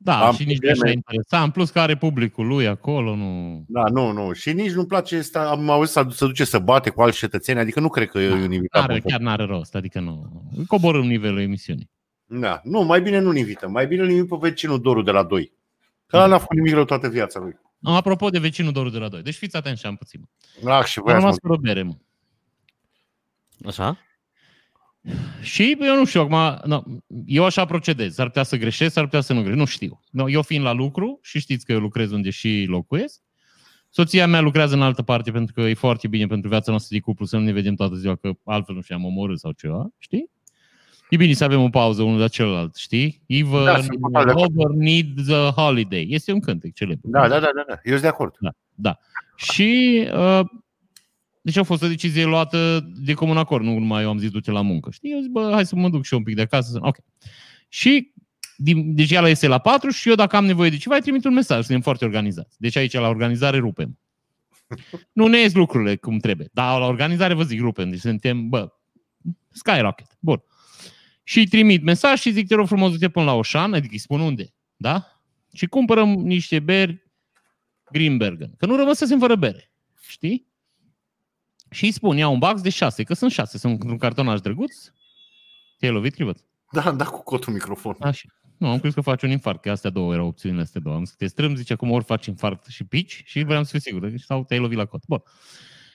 Da, 0.04 0.26
Am 0.26 0.34
și 0.34 0.44
nici 0.44 0.58
nu 0.58 0.66
probleme. 0.66 0.82
așa 0.88 0.92
interesant. 0.92 1.52
Plus 1.52 1.70
că 1.70 1.80
are 1.80 1.96
publicul 1.96 2.46
lui 2.46 2.66
acolo, 2.66 3.16
nu... 3.16 3.64
Da, 3.68 3.84
nu, 3.92 4.12
nu. 4.12 4.32
Și 4.32 4.52
nici 4.52 4.72
nu-mi 4.72 4.86
place, 4.86 5.20
sta, 5.20 5.50
am 5.50 5.70
auzit 5.70 5.92
să 5.92 6.06
se 6.10 6.26
duce 6.26 6.44
să 6.44 6.58
bate 6.58 6.90
cu 6.90 7.02
alți 7.02 7.18
cetățeni, 7.18 7.58
adică 7.58 7.80
nu 7.80 7.88
cred 7.88 8.08
că 8.08 8.18
e 8.18 8.32
un 8.32 8.52
invitat. 8.52 8.82
Are, 8.82 8.98
bun. 9.00 9.10
chiar 9.10 9.20
n-are 9.20 9.44
rost, 9.44 9.74
adică 9.74 10.00
nu. 10.00 10.42
Coborâm 10.66 11.06
nivelul 11.06 11.40
emisiunii. 11.40 11.90
Da. 12.26 12.60
Nu, 12.64 12.82
mai 12.82 13.02
bine 13.02 13.18
nu-l 13.18 13.36
invităm. 13.36 13.70
Mai 13.70 13.86
bine 13.86 14.02
îl 14.02 14.10
invităm 14.10 14.38
pe 14.38 14.48
vecinul 14.48 14.80
Doru 14.80 15.02
de 15.02 15.10
la 15.10 15.22
2. 15.22 15.52
Că 16.06 16.16
ăla 16.16 16.26
n-a 16.26 16.38
făcut 16.38 16.56
nimic 16.56 16.72
rău 16.72 16.84
toată 16.84 17.08
viața 17.08 17.40
lui. 17.40 17.58
No, 17.78 17.94
apropo 17.94 18.28
de 18.28 18.38
vecinul 18.38 18.72
Doru 18.72 18.88
de 18.88 18.98
la 18.98 19.08
2. 19.08 19.22
Deci 19.22 19.34
fiți 19.36 19.56
atenți 19.56 19.80
și 19.80 19.86
am 19.86 19.96
puțin. 19.96 20.28
Ah, 20.64 20.84
și 20.84 20.98
Am 20.98 21.04
voia 21.04 21.14
să 21.16 21.20
rămas 21.20 21.36
mă... 21.42 21.48
fără 21.48 21.60
bere, 21.60 21.82
mă. 21.82 21.94
Așa? 23.66 23.98
Și 25.42 25.76
eu 25.80 25.96
nu 25.96 26.04
știu, 26.04 26.20
acum, 26.20 26.60
no, 26.64 26.82
eu 27.26 27.44
așa 27.44 27.64
procedez. 27.64 28.14
S-ar 28.14 28.26
putea 28.26 28.42
să 28.42 28.56
greșesc, 28.56 28.92
s-ar 28.92 29.04
putea 29.04 29.20
să 29.20 29.32
nu 29.32 29.38
greșesc, 29.38 29.58
nu 29.58 29.66
știu. 29.66 30.00
No, 30.10 30.30
eu 30.30 30.42
fiind 30.42 30.64
la 30.64 30.72
lucru 30.72 31.18
și 31.22 31.40
știți 31.40 31.64
că 31.64 31.72
eu 31.72 31.78
lucrez 31.78 32.12
unde 32.12 32.30
și 32.30 32.64
locuiesc, 32.68 33.20
soția 33.90 34.26
mea 34.26 34.40
lucrează 34.40 34.74
în 34.74 34.82
altă 34.82 35.02
parte 35.02 35.30
pentru 35.30 35.54
că 35.54 35.60
e 35.60 35.74
foarte 35.74 36.08
bine 36.08 36.26
pentru 36.26 36.48
viața 36.48 36.70
noastră 36.70 36.96
de 36.96 37.02
cuplu 37.02 37.26
să 37.26 37.36
nu 37.36 37.42
ne 37.44 37.52
vedem 37.52 37.74
toată 37.74 37.94
ziua, 37.94 38.16
că 38.16 38.32
altfel 38.44 38.74
nu 38.74 38.80
știu, 38.80 38.96
am 38.96 39.04
omorât 39.04 39.38
sau 39.38 39.52
ceva, 39.52 39.88
știi? 39.98 40.30
E 41.08 41.16
bine 41.16 41.32
să 41.32 41.44
avem 41.44 41.62
o 41.62 41.68
pauză 41.68 42.02
unul 42.02 42.18
de 42.18 42.28
celălalt, 42.28 42.76
știi? 42.76 43.22
Even 43.26 43.64
Da, 43.64 43.80
sunt 43.80 44.00
total 44.00 44.24
de 44.24 44.30
acord. 44.30 44.50
over 44.58 44.76
needs 44.76 45.28
a 45.28 45.50
holiday. 45.56 46.06
Este 46.10 46.32
un 46.32 46.40
cântec 46.40 46.74
celebru. 46.74 47.10
Da, 47.10 47.20
da, 47.28 47.40
da, 47.40 47.50
da, 47.54 47.64
da. 47.68 47.74
Eu 47.82 47.90
sunt 47.90 48.00
de 48.00 48.08
acord. 48.08 48.36
Da. 48.74 48.98
Și 49.36 50.02
uh, 50.14 50.40
deci 51.42 51.56
a 51.56 51.62
fost 51.62 51.82
o 51.82 51.88
decizie 51.88 52.24
luată 52.24 52.88
de 52.96 53.12
comun 53.14 53.36
acord, 53.36 53.64
nu 53.64 53.78
numai 53.78 54.02
eu 54.02 54.08
am 54.08 54.18
zis 54.18 54.30
du-te 54.30 54.50
la 54.50 54.60
muncă. 54.60 54.90
Știi? 54.90 55.12
Eu 55.12 55.20
zic, 55.20 55.30
bă, 55.30 55.50
hai 55.52 55.66
să 55.66 55.76
mă 55.76 55.88
duc 55.88 56.04
și 56.04 56.12
eu 56.12 56.18
un 56.18 56.24
pic 56.24 56.34
de 56.34 56.42
acasă. 56.42 56.78
Ok. 56.80 56.96
Și 57.68 58.12
din, 58.56 58.94
deci 58.94 59.10
ea 59.10 59.28
este 59.28 59.46
la 59.46 59.58
4 59.58 59.90
și 59.90 60.08
eu 60.08 60.14
dacă 60.14 60.36
am 60.36 60.44
nevoie 60.44 60.70
de 60.70 60.76
ceva, 60.76 60.94
îi 60.94 61.00
trimit 61.00 61.24
un 61.24 61.32
mesaj, 61.32 61.64
suntem 61.64 61.80
foarte 61.80 62.04
organizați. 62.04 62.56
Deci 62.58 62.76
aici 62.76 62.92
la 62.92 63.08
organizare 63.08 63.58
rupem. 63.58 63.98
Nu 65.12 65.26
ne 65.26 65.38
ies 65.38 65.54
lucrurile 65.54 65.96
cum 65.96 66.18
trebuie, 66.18 66.48
dar 66.52 66.78
la 66.78 66.86
organizare 66.86 67.34
vă 67.34 67.42
zic 67.42 67.60
rupem. 67.60 67.90
Deci 67.90 68.00
suntem, 68.00 68.48
bă, 68.48 68.72
skyrocket. 69.50 70.06
Bun. 70.20 70.42
Și 71.22 71.38
îi 71.38 71.46
trimit 71.46 71.82
mesaj 71.82 72.20
și 72.20 72.30
zic, 72.30 72.46
te 72.46 72.54
rog 72.54 72.66
frumos, 72.66 72.90
du-te 72.90 73.08
până 73.08 73.24
la 73.24 73.34
Oșan, 73.34 73.74
adică 73.74 73.92
îi 73.92 73.98
spun 73.98 74.20
unde, 74.20 74.54
da? 74.76 75.22
Și 75.52 75.66
cumpărăm 75.66 76.08
niște 76.08 76.58
beri 76.58 77.10
Greenbergen. 77.90 78.54
Că 78.58 78.66
nu 78.66 78.76
rămăsesem 78.76 79.18
fără 79.18 79.34
bere. 79.34 79.70
Știi? 80.08 80.51
Și 81.72 81.84
îi 81.84 81.90
spun, 81.92 82.16
ia 82.16 82.28
un 82.28 82.38
box 82.38 82.60
de 82.60 82.70
șase, 82.70 83.02
că 83.02 83.14
sunt 83.14 83.30
șase, 83.30 83.58
sunt 83.58 83.72
într-un 83.80 83.98
cartonaj 83.98 84.40
drăguț. 84.40 84.74
Te-ai 85.78 85.92
lovit, 85.92 86.14
Crivăț? 86.14 86.40
Da, 86.72 86.82
am 86.82 86.96
dat 86.96 87.08
cu 87.08 87.22
cotul 87.22 87.52
microfon. 87.52 87.96
Așa. 88.00 88.28
Nu, 88.58 88.68
am 88.68 88.78
crezut 88.78 88.94
că 88.94 89.10
faci 89.10 89.22
un 89.22 89.30
infarct, 89.30 89.62
că 89.62 89.70
astea 89.70 89.90
două 89.90 90.12
erau 90.12 90.26
opțiunile 90.26 90.62
astea 90.62 90.80
două. 90.80 90.96
Am 90.96 91.04
zis 91.04 91.10
că 91.10 91.24
te 91.24 91.30
strâm, 91.30 91.56
zice 91.56 91.72
acum 91.72 91.90
ori 91.90 92.04
faci 92.04 92.26
infarct 92.26 92.66
și 92.66 92.84
pici 92.84 93.22
și 93.24 93.42
vreau 93.42 93.62
să 93.62 93.70
fiu 93.70 93.78
sigur. 93.78 94.08
Deci, 94.08 94.20
sau 94.20 94.44
te-ai 94.44 94.60
lovit 94.60 94.76
la 94.76 94.84
cot. 94.84 95.02
Bun. 95.08 95.22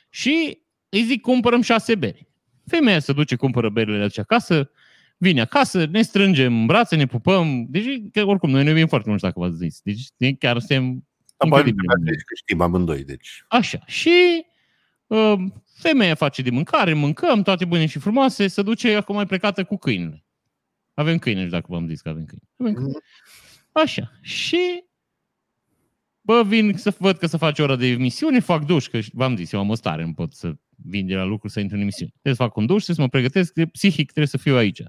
Și 0.10 0.60
îi 0.89 1.03
zic, 1.03 1.22
cumpărăm 1.22 1.62
șase 1.62 1.96
beri. 1.96 2.27
Femeia 2.65 3.00
se 3.00 3.13
duce, 3.13 3.36
cumpără 3.36 3.69
berile, 3.69 3.98
le 3.98 4.03
aduce 4.03 4.22
acasă, 4.22 4.69
vine 5.17 5.41
acasă, 5.41 5.86
ne 5.86 6.01
strângem 6.01 6.60
în 6.60 6.65
brațe, 6.65 6.96
ne 6.96 7.05
pupăm. 7.05 7.65
Deci, 7.69 8.01
că 8.12 8.25
oricum, 8.25 8.50
noi 8.50 8.63
ne 8.63 8.69
iubim 8.69 8.88
foarte 8.88 9.10
mult, 9.10 9.22
dacă 9.22 9.39
v-ați 9.39 9.55
zis. 9.55 9.81
Deci, 9.84 10.36
chiar 10.39 10.60
suntem 10.60 11.07
Probabil 11.38 11.67
incredibil. 11.67 12.15
că 12.15 12.36
știm 12.36 12.62
amândoi, 12.62 13.03
deci. 13.03 13.46
Așa. 13.48 13.79
Și 13.86 14.46
uh, 14.46 14.47
femeia 15.76 16.16
face 16.16 16.42
de 16.42 16.50
mâncare, 16.50 16.94
mâncăm, 16.94 17.42
toate 17.42 17.66
bune 17.66 17.86
și 17.86 18.00
frumoase, 18.00 18.48
se 18.48 18.62
duce 18.62 18.96
acum 18.96 19.16
mai 19.16 19.26
plecată 19.26 19.64
cu 19.64 19.78
câinele. 19.78 20.24
Avem 20.94 21.18
câine, 21.18 21.40
nu 21.40 21.46
știu 21.46 21.60
dacă 21.60 21.72
v-am 21.74 21.88
zis 21.88 22.02
că 22.02 22.10
avem 22.10 22.26
câine. 22.26 22.44
Avem 22.60 22.74
câine. 22.74 22.98
Așa. 23.72 24.12
Și 24.22 24.84
bă, 26.22 26.44
vin 26.44 26.78
să 26.78 26.96
văd 27.00 27.18
că 27.18 27.28
se 27.28 27.38
face 27.38 27.62
ora 27.62 27.76
de 27.76 27.88
emisiune, 27.88 28.40
fac 28.40 28.66
duș, 28.66 28.88
că 28.88 29.00
v-am 29.12 29.36
zis, 29.36 29.52
eu 29.52 29.60
am 29.60 29.70
o 29.70 29.76
stare, 29.76 30.04
nu 30.06 30.14
pot 30.14 30.34
să 30.34 30.54
vin 30.76 31.08
de 31.08 31.16
la 31.16 31.24
lucru 31.24 31.48
să 31.48 31.60
intru 31.60 31.76
în 31.76 31.82
emisiune. 31.82 32.10
Trebuie 32.12 32.36
să 32.36 32.44
fac 32.44 32.56
un 32.56 32.66
duș, 32.66 32.84
trebuie 32.84 32.96
să 32.96 33.02
mă 33.02 33.08
pregătesc, 33.22 33.54
de 33.54 33.66
psihic 33.66 34.06
trebuie 34.06 34.28
să 34.28 34.38
fiu 34.38 34.56
aici. 34.56 34.82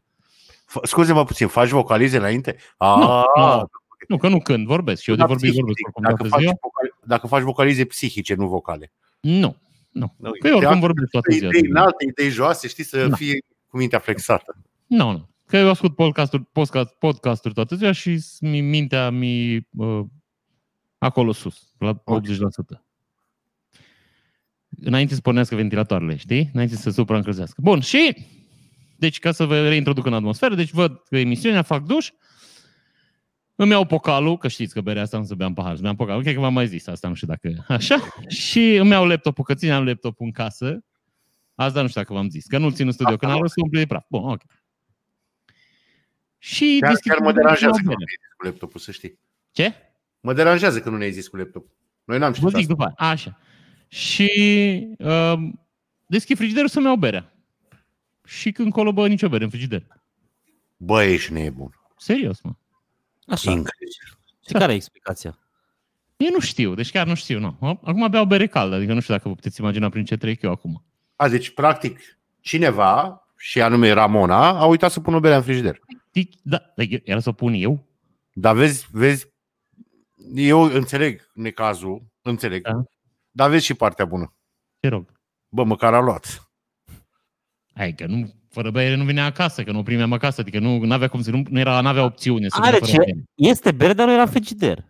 F- 0.68 0.82
Scuze-mă 0.82 1.24
puțin, 1.24 1.46
faci 1.46 1.68
vocalize 1.68 2.16
înainte? 2.16 2.56
Ah, 2.76 3.22
nu. 3.36 3.68
Nu, 4.08 4.16
că 4.16 4.28
nu 4.28 4.40
când, 4.40 4.66
vorbesc. 4.66 5.02
Și 5.02 5.10
eu 5.10 5.16
de 5.16 5.20
da, 5.20 5.26
vorbit 5.26 5.44
psihic, 5.50 5.64
vorbesc 5.64 5.84
oricum 5.86 6.02
dacă, 6.02 6.16
toată 6.16 6.32
faci 6.32 6.40
ziua. 6.40 6.52
vocali- 6.60 7.08
dacă 7.08 7.26
faci 7.26 7.42
vocalize 7.42 7.84
psihice, 7.84 8.34
nu 8.34 8.48
vocale. 8.48 8.92
Nu, 9.20 9.56
nu. 9.90 10.14
Nu, 10.18 10.30
Că 10.30 10.46
eu 10.46 10.56
oricum 10.56 10.60
teatru, 10.60 10.78
vorbesc 10.78 11.10
toată 11.10 11.32
ziua. 11.32 11.50
Idei 11.54 11.70
înalte, 11.70 12.04
idei 12.08 12.28
joase, 12.30 12.68
știi, 12.68 12.84
să 12.84 13.06
Da. 13.06 13.16
fie 13.16 13.38
cu 13.66 13.76
mintea 13.76 13.98
flexată. 13.98 14.56
Nu, 14.86 15.10
nu. 15.10 15.28
Că 15.46 15.56
eu 15.56 15.68
ascult 15.70 15.94
podcasturi, 15.94 16.44
podcast, 16.52 16.88
podcasturi 16.94 17.54
toată 17.54 17.74
ziua 17.76 17.92
și 17.92 18.24
mi, 18.40 18.60
mintea 18.60 19.10
mi 19.10 19.56
uh, 19.76 20.00
acolo 20.98 21.32
sus, 21.32 21.72
la 21.78 22.02
Ok. 22.04 22.26
80%. 22.26 22.82
Înainte 24.80 25.14
să 25.14 25.20
pornească 25.20 25.54
ventilatoarele, 25.54 26.16
știi? 26.16 26.50
Înainte 26.52 26.74
să 26.74 26.80
se 26.82 26.90
supraîncălzească. 26.90 27.60
Bun, 27.62 27.80
și 27.80 28.26
deci 28.96 29.18
ca 29.18 29.32
să 29.32 29.44
vă 29.44 29.68
reintroduc 29.68 30.06
în 30.06 30.14
atmosferă, 30.14 30.54
deci 30.54 30.70
văd 30.70 31.02
că 31.08 31.18
emisiunea, 31.18 31.62
fac 31.62 31.82
duș, 31.82 32.10
îmi 33.60 33.70
iau 33.70 33.84
pocalul, 33.86 34.38
că 34.38 34.48
știți 34.48 34.74
că 34.74 34.80
berea 34.80 35.02
asta 35.02 35.18
nu 35.18 35.24
se 35.24 35.34
bea 35.34 35.46
în 35.46 35.54
pahar, 35.54 35.74
îmi 35.74 35.84
iau 35.84 35.94
pocalul, 35.94 36.22
cred 36.22 36.34
că 36.34 36.40
v-am 36.40 36.52
mai 36.52 36.66
zis 36.66 36.86
asta, 36.86 37.08
nu 37.08 37.14
știu 37.14 37.26
dacă 37.26 37.64
așa, 37.68 37.96
și 38.28 38.74
îmi 38.74 38.90
iau 38.90 39.06
laptopul, 39.06 39.44
că 39.44 39.54
țineam 39.54 39.84
laptopul 39.84 40.26
în 40.26 40.32
casă, 40.32 40.84
asta 41.54 41.80
nu 41.82 41.88
știu 41.88 42.00
dacă 42.00 42.12
v-am 42.12 42.28
zis, 42.28 42.46
că 42.46 42.58
nu-l 42.58 42.72
țin 42.72 42.86
în 42.86 42.92
studio, 42.92 43.16
că 43.16 43.26
n-am 43.26 43.36
vrut 43.38 43.50
să 43.50 43.60
umple 43.62 43.78
de 43.78 43.86
praf. 43.86 44.04
Bun, 44.08 44.30
ok. 44.30 44.42
Și 46.38 46.76
Chiar, 46.80 46.90
deschid 46.90 47.10
chiar 47.12 47.20
mă 47.20 47.28
un- 47.28 47.34
deranjează 47.34 47.72
că 47.72 47.88
o 47.88 47.90
nu 47.90 47.96
bere. 47.96 47.96
ne-ai 48.04 48.16
zis 48.20 48.34
cu 48.36 48.44
laptopul, 48.46 48.80
să 48.80 48.90
știi. 48.92 49.18
Ce? 49.50 49.74
Mă 50.20 50.32
deranjează 50.32 50.80
că 50.80 50.90
nu 50.90 50.96
ne-ai 50.96 51.10
zis 51.12 51.28
cu 51.28 51.36
laptopul. 51.36 51.76
Noi 52.04 52.18
n-am 52.18 52.30
Vă 52.30 52.36
știut 52.36 52.50
zic 52.50 52.60
asta. 52.60 52.72
după 52.72 52.94
aia. 52.98 53.10
Așa. 53.10 53.38
Și 53.88 54.30
uh, 54.98 55.34
deschid 56.06 56.36
frigiderul 56.36 56.68
să-mi 56.68 56.84
iau 56.84 56.96
berea. 56.96 57.32
Și 58.24 58.52
când 58.52 58.72
colo, 58.72 58.92
bă, 58.92 59.08
nicio 59.08 59.28
bere 59.28 59.44
în 59.44 59.50
frigider. 59.50 59.86
Bă, 60.76 61.02
ești 61.02 61.32
nebun. 61.32 61.80
Serios, 61.96 62.40
mă. 62.40 62.52
Așa. 63.28 63.50
Incredibil. 63.50 64.18
Și 64.46 64.52
care 64.52 64.72
e 64.72 64.74
explicația? 64.74 65.38
Eu 66.16 66.28
nu 66.32 66.40
știu, 66.40 66.74
deci 66.74 66.90
chiar 66.90 67.06
nu 67.06 67.14
știu, 67.14 67.38
nu. 67.38 67.56
Acum 67.60 68.08
beau 68.10 68.24
bere 68.24 68.46
caldă, 68.46 68.74
adică 68.74 68.92
nu 68.92 69.00
știu 69.00 69.14
dacă 69.14 69.28
vă 69.28 69.34
puteți 69.34 69.60
imagina 69.60 69.88
prin 69.88 70.04
ce 70.04 70.16
trec 70.16 70.42
eu 70.42 70.50
acum. 70.50 70.84
A, 71.16 71.28
deci, 71.28 71.50
practic, 71.50 72.00
cineva, 72.40 73.22
și 73.36 73.60
anume 73.62 73.90
Ramona, 73.90 74.48
a 74.48 74.64
uitat 74.64 74.90
să 74.90 75.00
pună 75.00 75.16
o 75.16 75.20
bere 75.20 75.34
în 75.34 75.42
frigider. 75.42 75.80
Tic, 76.10 76.32
Da, 76.42 76.72
dar 76.76 76.86
era 77.04 77.20
să 77.20 77.28
o 77.28 77.32
pun 77.32 77.52
eu? 77.52 77.86
Dar 78.32 78.54
vezi, 78.54 78.86
vezi, 78.90 79.26
eu 80.34 80.62
înțeleg 80.62 81.30
necazul, 81.34 82.02
înțeleg, 82.22 82.62
Da. 82.62 82.82
dar 83.30 83.50
vezi 83.50 83.64
și 83.64 83.74
partea 83.74 84.04
bună. 84.04 84.34
Te 84.80 84.88
rog. 84.88 85.12
Bă, 85.48 85.64
măcar 85.64 85.94
a 85.94 86.00
luat. 86.00 86.50
Hai 87.74 87.92
că 87.94 88.06
nu, 88.06 88.34
fără 88.58 88.70
bere 88.70 88.94
nu 88.94 89.04
vinea 89.04 89.24
acasă, 89.24 89.62
că 89.62 89.70
nu 89.72 89.78
o 89.78 89.82
primeam 89.82 90.12
acasă, 90.12 90.40
adică 90.40 90.58
nu 90.58 90.92
avea 90.92 91.08
cum 91.08 91.22
să, 91.22 91.30
nu, 91.30 91.42
nu 91.50 91.58
era, 91.58 91.80
n-avea 91.80 92.04
opțiune 92.04 92.48
să 92.48 92.56
Are 92.60 92.66
vină 92.66 92.86
fără 92.86 92.90
ce? 92.90 92.98
bere. 92.98 93.24
Este 93.34 93.70
bere, 93.72 93.92
dar 93.92 94.06
nu 94.06 94.12
era 94.12 94.22
în 94.22 94.28
frigider. 94.28 94.84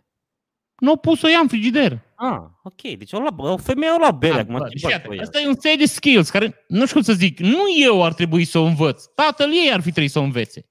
Nu 0.79 0.91
au 0.91 0.97
pus-o 0.97 1.29
ea 1.29 1.39
în 1.39 1.49
frigider. 1.49 1.99
Ah, 2.15 2.39
ok. 2.63 2.81
Deci 2.99 3.13
o, 3.13 3.19
lua, 3.19 3.53
o 3.53 3.57
femeie 3.57 3.93
o 3.93 3.99
lua 3.99 4.11
bere. 4.11 4.35
Ah, 4.35 4.41
acum 4.41 4.55
bă, 4.55 4.63
ce 4.63 4.69
deci 4.69 4.81
faci 4.83 4.91
iată, 4.91 5.07
cu 5.07 5.15
ea? 5.15 5.23
asta 5.23 5.41
e 5.41 5.49
un 5.49 5.57
set 5.59 5.79
de 5.79 5.85
skills 5.85 6.31
care, 6.31 6.65
nu 6.69 6.87
știu 6.87 6.95
cum 6.95 7.03
să 7.03 7.13
zic, 7.13 7.39
nu 7.39 7.63
eu 7.83 8.05
ar 8.05 8.13
trebui 8.13 8.45
să 8.45 8.59
o 8.59 8.65
învăț. 8.65 9.05
Tatăl 9.05 9.51
ei 9.53 9.73
ar 9.73 9.81
fi 9.81 9.91
trebuit 9.91 10.13
să 10.13 10.19
o 10.19 10.23
învețe. 10.23 10.67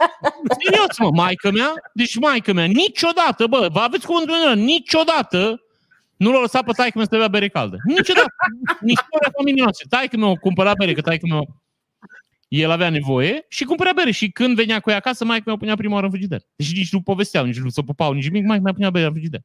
Serios, 0.62 0.98
mă, 0.98 1.10
maică 1.10 1.50
mea, 1.50 1.72
deci 1.94 2.18
maică 2.18 2.52
mea, 2.52 2.64
niciodată, 2.64 3.46
bă, 3.46 3.68
vă 3.72 3.80
aveți 3.80 4.06
cuvântul 4.06 4.34
meu, 4.44 4.54
niciodată 4.64 5.62
nu 6.16 6.32
l-a 6.32 6.40
lăsat 6.40 6.64
pe 6.64 6.72
taică 6.72 6.98
mea 6.98 7.06
să 7.10 7.16
bea 7.16 7.28
bere 7.28 7.48
caldă. 7.48 7.76
Niciodată. 7.84 8.32
Nici 8.80 9.00
istoria 9.00 9.30
familiei 9.36 9.62
noastre. 9.62 9.86
Taică 9.88 10.16
meu 10.16 10.38
cumpăra 10.38 10.72
bere, 10.78 10.92
că 10.92 11.00
taică 11.00 11.26
meu 11.30 11.62
el 12.48 12.70
avea 12.70 12.90
nevoie 12.90 13.46
și 13.48 13.64
cumpăra 13.64 13.90
bere. 13.94 14.10
Și 14.10 14.30
când 14.30 14.56
venea 14.56 14.80
cu 14.80 14.90
ea 14.90 14.96
acasă, 14.96 15.24
mai 15.24 15.42
meu 15.44 15.54
o 15.54 15.58
punea 15.58 15.76
prima 15.76 15.94
oară 15.94 16.06
în 16.06 16.12
frigider. 16.12 16.40
Deci 16.56 16.76
nici 16.76 16.92
nu 16.92 17.00
povesteau, 17.00 17.44
nici 17.44 17.58
nu 17.58 17.68
se 17.68 17.82
pupau, 17.82 18.12
nici 18.12 18.28
nimic, 18.28 18.44
mai 18.44 18.58
mai 18.58 18.72
punea 18.72 18.90
bere 18.90 19.06
în 19.06 19.12
frigider. 19.12 19.40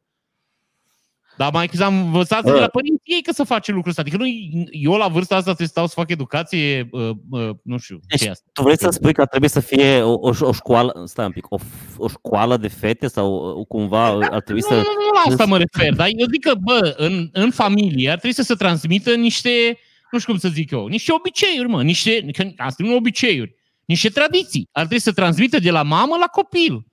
Dar 1.37 1.51
mai 1.53 1.67
că 1.67 1.83
am 1.83 2.01
învățat 2.05 2.43
de 2.43 2.51
Bă. 2.51 2.59
la 2.59 2.67
părinții 2.67 3.13
ei 3.13 3.21
că 3.21 3.31
să 3.31 3.43
face 3.43 3.71
lucrul 3.71 3.89
ăsta. 3.89 4.01
Adică 4.01 4.17
nu, 4.17 4.25
eu 4.71 4.93
la 4.93 5.07
vârsta 5.07 5.35
asta 5.35 5.53
trebuie 5.53 5.67
să 5.67 5.73
stau 5.73 5.87
să 5.87 5.93
fac 5.95 6.09
educație, 6.09 6.87
uh, 6.91 7.09
uh, 7.29 7.49
nu 7.63 7.77
știu, 7.77 7.99
Deci, 8.07 8.19
ce 8.19 8.27
e 8.27 8.29
asta. 8.29 8.45
Tu 8.53 8.61
vrei 8.61 8.77
să 8.77 8.89
spui 8.89 9.13
că 9.13 9.21
ar 9.21 9.27
trebui 9.27 9.47
să 9.47 9.59
fie 9.59 10.01
o, 10.01 10.11
o, 10.11 10.31
o 10.39 10.51
școală, 10.51 11.03
stai 11.05 11.25
un 11.25 11.31
pic, 11.31 11.51
o, 11.51 11.59
f- 11.59 11.95
o 11.97 12.07
școală 12.07 12.57
de 12.57 12.67
fete 12.67 13.07
sau 13.07 13.57
uh, 13.59 13.65
cumva 13.67 14.05
ar 14.07 14.41
trebui 14.41 14.61
Nu, 14.61 14.67
să... 14.67 14.73
nu, 14.73 14.79
nu, 14.79 15.11
la 15.13 15.31
asta 15.31 15.45
mă 15.45 15.57
refer, 15.57 15.93
dar 15.93 16.07
eu 16.11 16.27
zic 16.31 16.43
că, 16.43 16.53
bă, 16.61 16.93
în, 16.97 17.29
în 17.31 17.51
familie 17.51 18.09
ar 18.09 18.17
trebui 18.17 18.35
să 18.35 18.43
se 18.43 18.53
transmită 18.53 19.15
niște, 19.15 19.77
nu 20.13 20.19
știu 20.19 20.31
cum 20.31 20.41
să 20.41 20.49
zic 20.49 20.71
eu, 20.71 20.87
niște 20.87 21.11
obiceiuri, 21.13 21.67
mă, 21.67 21.83
niște, 21.83 22.25
că 22.31 22.51
asta 22.57 22.83
nu 22.83 22.95
obiceiuri, 22.95 23.55
niște 23.85 24.09
tradiții. 24.09 24.69
Ar 24.71 24.85
trebui 24.85 25.03
să 25.03 25.13
transmită 25.13 25.59
de 25.59 25.71
la 25.71 25.83
mamă 25.83 26.17
la 26.17 26.25
copil. 26.25 26.85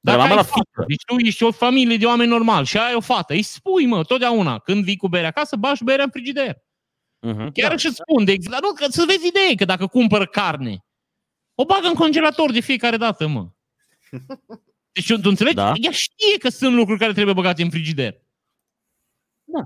De 0.00 0.10
la 0.10 0.16
mamă 0.16 0.28
ai 0.28 0.36
la 0.36 0.42
fată, 0.42 0.60
fiică. 0.64 0.84
Deci 0.88 1.04
tu 1.04 1.16
ești 1.18 1.42
o 1.42 1.50
familie 1.50 1.96
de 1.96 2.06
oameni 2.06 2.30
normali 2.30 2.66
și 2.66 2.78
ai 2.78 2.94
o 2.94 3.00
fată. 3.00 3.32
Îi 3.32 3.42
spui, 3.42 3.86
mă, 3.86 4.04
totdeauna, 4.04 4.58
când 4.58 4.84
vii 4.84 4.96
cu 4.96 5.08
bere 5.08 5.26
acasă, 5.26 5.56
bași 5.56 5.84
berea 5.84 6.04
în 6.04 6.10
frigider. 6.10 6.54
Uh-huh. 6.54 7.52
Chiar 7.52 7.78
și 7.78 7.92
spun, 7.92 8.24
de 8.24 8.32
exemplu, 8.32 8.68
nu, 8.68 8.74
că 8.74 8.86
să 8.88 9.04
vezi 9.06 9.26
idee, 9.26 9.54
că 9.54 9.64
dacă 9.64 9.86
cumpăr 9.86 10.26
carne, 10.26 10.84
o 11.54 11.64
bagă 11.64 11.86
în 11.86 11.94
congelator 11.94 12.52
de 12.52 12.60
fiecare 12.60 12.96
dată, 12.96 13.26
mă. 13.26 13.48
Deci 14.92 15.06
tu 15.06 15.20
înțelegi? 15.22 15.54
Da. 15.54 15.72
Ea 15.74 15.90
știe 15.90 16.38
că 16.38 16.48
sunt 16.48 16.74
lucruri 16.74 16.98
care 16.98 17.12
trebuie 17.12 17.34
băgate 17.34 17.62
în 17.62 17.70
frigider. 17.70 18.20
Da. 19.44 19.62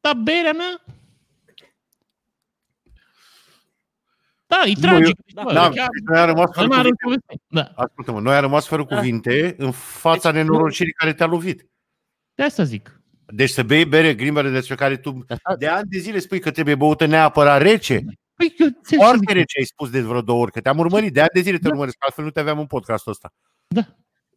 Dar 0.00 0.14
berea 0.14 0.52
mea, 0.52 0.84
Da, 4.46 4.62
e 4.64 4.72
Nu, 4.74 4.80
tragic. 4.80 5.16
da, 5.34 5.42
bă, 5.42 5.52
Da, 5.52 5.60
chiar- 5.60 5.72
deci 5.72 6.04
noi 6.08 6.18
am 6.20 6.26
rămas 6.26 6.50
fără 6.54 6.66
nu 6.66 6.72
are 6.72 6.88
cuvinte. 6.88 7.02
poveste. 7.04 7.34
Da, 7.48 7.82
Ascultă-mă, 7.84 8.20
noi 8.20 8.34
am 8.34 8.40
rămas 8.40 8.66
fără 8.66 8.84
Da. 8.88 8.96
cuvinte 8.96 9.54
în 9.58 9.70
fața 9.70 10.32
Deci, 10.32 10.42
nenorocirii 10.42 10.92
care 10.92 11.12
te-a 11.12 11.26
lovit. 11.26 11.66
de 12.34 12.42
asta 12.42 12.62
zic. 12.62 13.00
Deci 13.26 13.50
să 13.50 13.62
bei 13.62 13.84
bere 13.84 14.14
grimbere 14.14 14.50
despre 14.50 14.74
care 14.74 14.96
tu 14.96 15.24
Asta- 15.28 15.56
de 15.56 15.66
ani 15.66 15.88
de 15.88 15.98
zile 15.98 16.18
spui 16.18 16.40
că 16.40 16.50
trebuie 16.50 16.74
băută 16.74 17.04
neapărat 17.06 17.62
rece. 17.62 18.04
Păi, 18.34 18.54
eu 18.58 18.66
înțeleg. 18.66 19.04
Foarte 19.04 19.32
rece 19.32 19.58
ai 19.58 19.64
spus 19.64 19.90
de 19.90 20.00
vreo 20.00 20.20
două 20.22 20.40
ori, 20.42 20.52
că 20.52 20.60
te-am 20.60 20.78
urmărit. 20.78 21.12
De 21.12 21.20
ani 21.20 21.28
de 21.32 21.40
zile 21.40 21.56
te 21.56 21.62
Da. 21.62 21.68
urmăresc, 21.68 21.96
că 21.96 22.04
altfel 22.06 22.24
nu 22.24 22.30
te 22.30 22.40
aveam 22.40 22.58
în 22.58 22.66
podcastul 22.66 23.12
ăsta. 23.12 23.32
Da. 23.66 23.82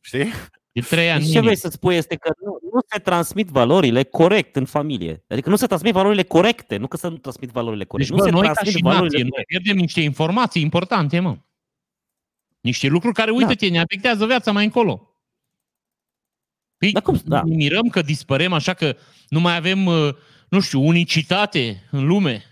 Știi? 0.01 0.32
De 0.71 0.81
trei 0.81 1.09
ani. 1.09 1.19
Deci 1.19 1.25
ce 1.31 1.33
minim. 1.39 1.43
vrei 1.43 1.55
să 1.55 1.69
spui 1.69 1.95
este 1.95 2.15
că 2.15 2.33
nu, 2.43 2.57
nu 2.73 2.79
se 2.88 2.99
transmit 2.99 3.47
valorile 3.47 4.03
corect 4.03 4.55
în 4.55 4.65
familie. 4.65 5.23
Adică 5.27 5.49
nu 5.49 5.55
se 5.55 5.67
transmit 5.67 5.93
valorile 5.93 6.23
corecte, 6.23 6.77
nu 6.77 6.88
că 6.88 6.97
să 6.97 7.07
nu 7.07 7.17
transmit 7.17 7.49
valorile 7.49 7.83
Deci, 7.83 7.91
corecte. 7.91 8.13
bă, 8.13 8.19
nu 8.19 8.25
se 8.25 8.31
noi 8.31 8.41
ca 8.47 8.51
transmit 8.51 8.75
și 8.77 8.83
valorile 8.83 9.17
nație, 9.17 9.31
noi 9.35 9.43
pierdem 9.47 9.75
niște 9.75 10.01
informații 10.01 10.61
importante, 10.61 11.19
mă. 11.19 11.38
Niște 12.61 12.88
lucruri 12.88 13.13
care, 13.13 13.31
uite-te, 13.31 13.67
ne 13.69 13.79
afectează 13.79 14.25
viața 14.25 14.51
mai 14.51 14.63
încolo. 14.63 15.03
Păi, 16.77 16.91
Dar 16.91 17.01
cum- 17.01 17.21
da. 17.25 17.41
ne 17.45 17.55
mirăm 17.55 17.88
că 17.88 18.01
dispărem 18.01 18.53
așa 18.53 18.73
că 18.73 18.95
nu 19.29 19.39
mai 19.39 19.55
avem, 19.55 19.85
uh, 19.85 20.15
nu 20.49 20.59
știu, 20.59 20.81
unicitate 20.81 21.88
în 21.91 22.05
lume. 22.07 22.43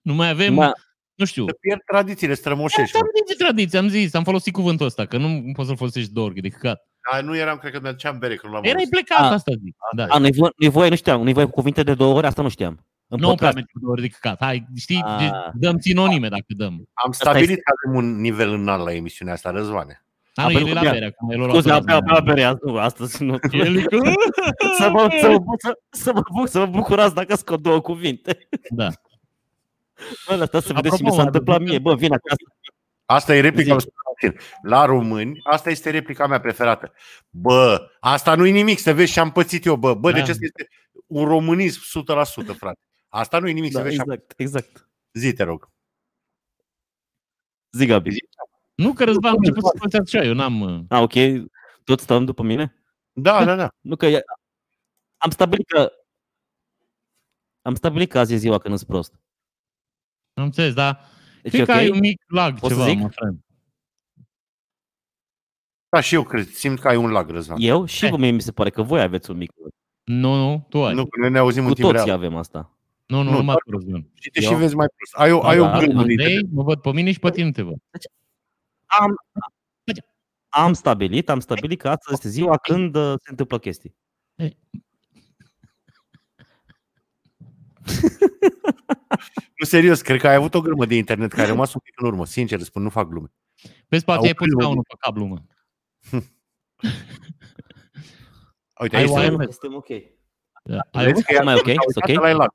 Nu 0.00 0.14
mai 0.14 0.28
avem, 0.28 0.54
Ma, 0.54 0.72
nu 1.14 1.24
știu, 1.24 1.46
Să 1.46 1.52
pierd 1.60 1.80
tradițiile 1.86 2.34
strămoșești. 2.34 2.96
am 2.96 3.02
zis 3.26 3.36
de 3.36 3.44
tradiție, 3.44 3.78
am 3.78 3.88
zis, 3.88 4.14
am 4.14 4.24
folosit 4.24 4.52
cuvântul 4.52 4.86
ăsta, 4.86 5.06
că 5.06 5.16
nu 5.16 5.52
poți 5.52 5.68
să-l 5.68 5.76
folosești 5.76 6.12
două 6.12 6.26
ori, 6.26 6.34
că 6.34 6.40
de 6.40 6.48
căcat. 6.48 6.86
Dar 7.10 7.20
nu 7.22 7.36
eram, 7.36 7.56
cred 7.58 7.72
că 7.72 7.78
mi-aduceam 7.82 8.18
bere 8.18 8.34
când 8.36 8.52
l-am 8.52 8.62
Erai 8.62 8.74
auzit. 8.74 8.90
plecat, 8.90 9.18
A, 9.18 9.32
asta 9.32 9.52
zic. 9.64 9.76
Da. 9.96 10.04
a, 10.08 10.18
nu-i 10.18 10.32
voie, 10.32 10.50
nu-i 10.56 10.70
voie, 10.70 10.88
nu 10.88 10.96
știam, 10.96 11.22
nu-i 11.22 11.32
voie 11.32 11.44
cu 11.46 11.50
cuvinte 11.52 11.82
de 11.82 11.94
două 11.94 12.14
ori, 12.16 12.26
asta 12.26 12.42
nu 12.42 12.48
știam. 12.48 12.86
În 13.08 13.18
Nu 13.20 13.26
prea 13.26 13.28
podcast. 13.28 13.54
merge 13.54 13.70
cu 13.72 13.78
două 13.80 13.92
ori 13.92 14.00
de 14.02 14.08
căcat. 14.08 14.42
Hai, 14.42 14.66
știi, 14.76 15.02
A. 15.04 15.16
de- 15.18 15.30
dăm 15.54 15.78
sinonime 15.78 16.28
dacă 16.28 16.44
dăm. 16.48 16.88
Am 16.92 17.12
stabilit 17.12 17.48
este- 17.48 17.60
că 17.62 17.72
avem 17.86 18.04
un 18.04 18.20
nivel 18.20 18.52
înalt 18.52 18.84
la 18.84 18.92
emisiunea 18.94 19.34
asta, 19.34 19.50
Răzvane. 19.50 20.04
Dar 20.34 20.46
nu, 20.46 20.52
pentru 20.52 20.68
el 20.70 20.76
e 20.76 20.78
că- 20.78 20.84
la 20.86 20.92
bere 20.92 21.04
acum, 21.06 21.30
el 21.30 21.40
o 21.40 21.44
lua 21.44 21.52
Scuze, 21.52 21.68
pe 21.68 21.74
abia, 21.74 21.94
abia 21.96 22.12
razna. 22.12 22.32
berea, 22.32 22.56
nu, 22.64 22.76
astăzi 22.78 23.22
nu. 23.22 23.38
El 23.52 23.76
e 23.76 23.82
cu- 23.82 23.96
să, 24.78 24.90
mă, 24.90 25.08
să, 25.20 25.28
mă, 25.28 25.54
să, 25.58 25.78
să, 25.90 26.12
mă, 26.14 26.20
buc- 26.40 26.48
să 26.48 26.58
mă 26.58 26.66
bucurați 26.66 27.14
dacă 27.14 27.34
scot 27.36 27.60
două 27.62 27.80
cuvinte. 27.80 28.48
Da. 28.70 28.88
Bă, 30.28 30.42
asta 30.42 30.60
să 30.60 30.72
vedeți 30.72 30.96
ce 30.96 31.02
mi 31.02 31.08
Apropo, 31.08 31.14
s-a 31.14 31.22
întâmplat 31.22 31.56
adică- 31.56 31.70
mie. 31.70 31.78
Bă, 31.80 31.94
vin 31.94 32.12
acasă. 32.12 32.42
Asta 33.04 33.34
e 33.36 33.40
replica 33.40 33.76
Zi. 34.22 34.34
lui 34.34 34.36
La 34.62 34.84
români, 34.84 35.40
asta 35.42 35.70
este 35.70 35.90
replica 35.90 36.26
mea 36.26 36.40
preferată. 36.40 36.92
Bă, 37.30 37.90
asta 38.00 38.34
nu 38.34 38.46
e 38.46 38.50
nimic, 38.50 38.78
să 38.78 38.94
vezi 38.94 39.12
ce 39.12 39.20
am 39.20 39.32
pățit 39.32 39.64
eu, 39.64 39.76
bă. 39.76 39.94
Bă, 39.94 40.10
Da. 40.10 40.18
deci 40.18 40.28
asta 40.28 40.44
este 40.44 40.68
un 41.06 41.24
românism 41.24 41.80
100%, 41.82 42.54
frate. 42.56 42.80
Asta 43.08 43.38
nu 43.38 43.48
e 43.48 43.52
nimic, 43.52 43.72
să 43.72 43.78
Da, 43.78 43.84
vezi 43.84 43.94
ce 43.96 44.00
am 44.02 44.10
exact, 44.10 44.34
exact. 44.40 44.88
Zi, 45.12 45.32
te 45.32 45.42
rog. 45.42 45.70
Zi, 47.70 47.86
Gabi. 47.86 48.10
Nu 48.74 48.92
că 48.92 49.04
Răzvan 49.04 49.32
a 49.32 49.34
început 49.36 49.64
să 49.64 49.72
folosească 49.76 50.16
așa, 50.16 50.26
eu 50.26 50.34
n-am... 50.34 50.60
uh, 50.60 50.84
A, 50.88 51.00
ok. 51.00 51.12
Tot 51.84 52.00
stăm 52.00 52.24
după 52.24 52.42
mine? 52.42 52.82
Da, 53.12 53.44
da, 53.44 53.54
da. 53.54 53.74
Nu 53.80 53.96
că 53.96 54.06
e- 54.06 54.22
am 55.16 55.30
stabilit 55.30 55.66
că 55.68 55.92
am 57.62 57.74
stabilit 57.74 58.10
că 58.10 58.18
azi 58.18 58.32
e 58.32 58.36
ziua 58.36 58.58
când 58.58 58.76
sunt 58.76 58.88
prost. 58.88 59.12
Am 60.34 60.44
înțeles, 60.44 60.74
dar 60.74 61.00
Deci, 61.42 61.52
cred 61.52 61.62
ok? 61.62 61.68
că 61.68 61.72
ai 61.72 61.90
un 61.90 61.98
mic 61.98 62.22
lag 62.26 62.58
Pot 62.58 62.70
să 62.70 62.76
ceva, 62.76 62.88
zic? 62.88 62.98
mă, 62.98 63.08
friend. 63.08 63.38
Da, 65.92 66.00
și 66.00 66.14
eu 66.14 66.22
cred, 66.22 66.48
simt 66.48 66.78
că 66.80 66.88
ai 66.88 66.96
un 66.96 67.10
lag, 67.10 67.30
Răzvan. 67.30 67.56
Eu 67.60 67.84
și 67.84 68.04
Eh. 68.04 68.12
mie 68.18 68.30
mi 68.30 68.40
se 68.40 68.52
pare 68.52 68.70
că 68.70 68.82
voi 68.82 69.00
aveți 69.00 69.30
un 69.30 69.36
mic. 69.36 69.52
Nu, 70.04 70.34
nu, 70.34 70.66
tu 70.68 70.84
ai. 70.84 70.94
Nu, 70.94 71.06
că 71.06 71.20
noi 71.20 71.30
ne 71.30 71.38
auzim 71.38 71.62
Cu 71.62 71.68
în 71.68 71.74
timp 71.74 71.88
toții 71.90 72.04
real. 72.04 72.16
avem 72.16 72.36
asta. 72.36 72.76
Nu, 73.06 73.16
nu, 73.16 73.22
Nu, 73.22 73.30
numai 73.30 73.44
doar- 73.44 73.58
tu, 73.64 73.70
Răzvan. 73.70 74.06
Și 74.14 74.30
te 74.30 74.42
Eu? 74.42 74.50
și 74.50 74.56
vezi 74.56 74.74
mai 74.74 74.86
prost. 74.96 75.14
Ai 75.14 75.32
o, 75.32 75.42
ai 75.44 75.56
Da, 75.56 75.62
o 75.62 75.78
gândă 75.78 75.92
de 75.92 75.98
Andrei, 76.12 76.48
mă 76.52 76.62
văd 76.62 76.80
pe 76.80 76.92
mine 76.92 77.12
și 77.12 77.18
pe 77.18 77.30
tine 77.30 77.44
nu 77.44 77.50
te 77.50 77.62
văd. 77.62 77.76
Am, 78.86 79.14
am 80.48 80.72
stabilit, 80.72 81.28
am 81.28 81.40
stabilit 81.40 81.80
că 81.80 81.88
astăzi 81.88 82.12
este 82.14 82.28
ziua 82.28 82.56
când 82.56 82.94
uh, 82.96 83.12
se 83.22 83.30
întâmplă 83.30 83.58
chestii. 83.58 83.94
Nu, 89.58 89.66
serios, 89.66 90.00
cred 90.00 90.20
că 90.20 90.28
ai 90.28 90.34
avut 90.34 90.54
o 90.54 90.60
grămă 90.60 90.86
de 90.86 90.96
internet 90.96 91.30
care 91.32 91.42
a 91.42 91.46
rămas 91.50 91.74
un 91.74 91.80
pic 91.84 92.00
în 92.00 92.06
urmă. 92.06 92.26
Sincer, 92.26 92.58
îți 92.58 92.66
spun, 92.66 92.82
nu 92.82 92.88
fac 92.88 93.08
glume. 93.08 93.32
Vezi, 93.88 94.04
poate 94.04 94.20
Au 94.20 94.26
ai 94.26 94.34
pus 94.34 94.46
primul. 94.46 94.70
unul 94.70 94.82
pe 94.88 94.94
cablu, 94.98 95.24
mă. 95.24 95.36
Uite, 98.80 98.96
Ai 98.96 99.02
aici 99.02 99.10
oaie, 99.10 99.24
este... 99.24 99.36
mă? 99.36 99.42
Suntem 99.50 99.74
ok. 99.74 99.88
Da. 100.64 100.80
Ai 100.92 101.04
Vezi 101.04 101.10
avut? 101.10 101.24
că 101.24 101.32
e 101.34 101.40
mai 101.42 101.54
ok? 101.54 101.60
acolo, 101.68 101.90
Sunt 101.92 101.96
ok? 101.96 102.08
uitați-l, 102.08 102.24
ai 102.24 102.34
lag. 102.34 102.52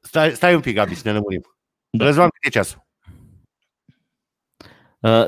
Stai, 0.00 0.30
stai 0.34 0.54
un 0.54 0.60
pic, 0.60 0.74
Gabi, 0.74 0.94
să 0.94 1.02
ne 1.08 1.12
lămurim. 1.14 1.42
Da. 1.90 2.04
Răzvan, 2.04 2.28
cât 2.28 2.44
e 2.44 2.48
ceasul? 2.48 2.86
Uh, 5.00 5.26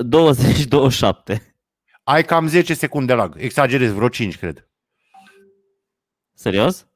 20-27. 1.37 1.37
Ai 2.05 2.25
cam 2.25 2.47
10 2.47 2.75
secunde 2.75 3.15
lag. 3.15 3.35
Exagerez, 3.39 3.91
vreo 3.93 4.09
5, 4.09 4.39
cred. 4.39 4.69
Serios? 6.33 6.87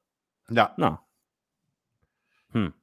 Da. 0.46 0.72
Nu. 0.76 1.08
Hmm. 2.50 2.82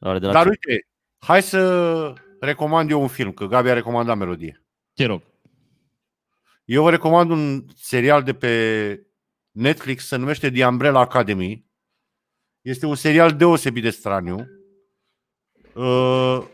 Oare 0.00 0.18
de 0.18 0.26
la 0.26 0.32
Dar 0.32 0.42
ce? 0.42 0.48
uite, 0.48 0.86
hai 1.18 1.42
să 1.42 2.12
recomand 2.40 2.90
eu 2.90 3.00
un 3.00 3.08
film, 3.08 3.32
că 3.32 3.46
Gabi 3.46 3.68
a 3.68 3.72
recomandat 3.72 4.16
melodie. 4.16 4.65
Te 4.96 5.04
rog. 5.04 5.22
Eu 6.64 6.82
vă 6.82 6.90
recomand 6.90 7.30
un 7.30 7.64
serial 7.74 8.22
de 8.22 8.34
pe 8.34 9.06
Netflix, 9.50 10.06
se 10.06 10.16
numește 10.16 10.50
The 10.50 10.66
Umbrella 10.66 11.00
Academy. 11.00 11.66
Este 12.60 12.86
un 12.86 12.94
serial 12.94 13.36
deosebit 13.36 13.82
de 13.82 13.90
straniu. 13.90 14.46
Uh, 15.74 16.44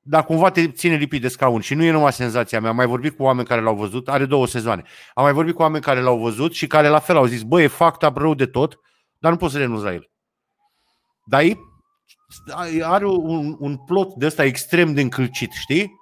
Dar 0.00 0.24
cumva 0.24 0.50
te 0.50 0.70
ține 0.70 0.94
lipit 0.96 1.20
de 1.20 1.28
scaun 1.28 1.60
și 1.60 1.74
nu 1.74 1.82
e 1.82 1.90
numai 1.90 2.12
senzația 2.12 2.60
mea. 2.60 2.70
Am 2.70 2.76
mai 2.76 2.86
vorbit 2.86 3.16
cu 3.16 3.22
oameni 3.22 3.46
care 3.46 3.60
l-au 3.60 3.76
văzut, 3.76 4.08
are 4.08 4.26
două 4.26 4.46
sezoane. 4.46 4.82
Am 5.14 5.24
mai 5.24 5.32
vorbit 5.32 5.54
cu 5.54 5.62
oameni 5.62 5.82
care 5.82 6.00
l-au 6.00 6.18
văzut 6.18 6.54
și 6.54 6.66
care 6.66 6.88
la 6.88 6.98
fel 6.98 7.16
au 7.16 7.24
zis, 7.24 7.42
bă, 7.42 7.62
e 7.62 7.66
fucked 7.66 8.08
up 8.08 8.16
rău 8.16 8.34
de 8.34 8.46
tot, 8.46 8.80
dar 9.18 9.32
nu 9.32 9.38
poți 9.38 9.52
să 9.52 9.58
renunți 9.58 9.84
la 9.84 9.92
el. 9.92 10.10
Dar 11.24 11.42
e, 11.42 11.56
are 12.82 13.06
un, 13.06 13.56
un 13.58 13.76
plot 13.76 14.14
de 14.14 14.26
ăsta 14.26 14.44
extrem 14.44 14.94
de 14.94 15.00
încălcit, 15.00 15.52
știi? 15.52 15.92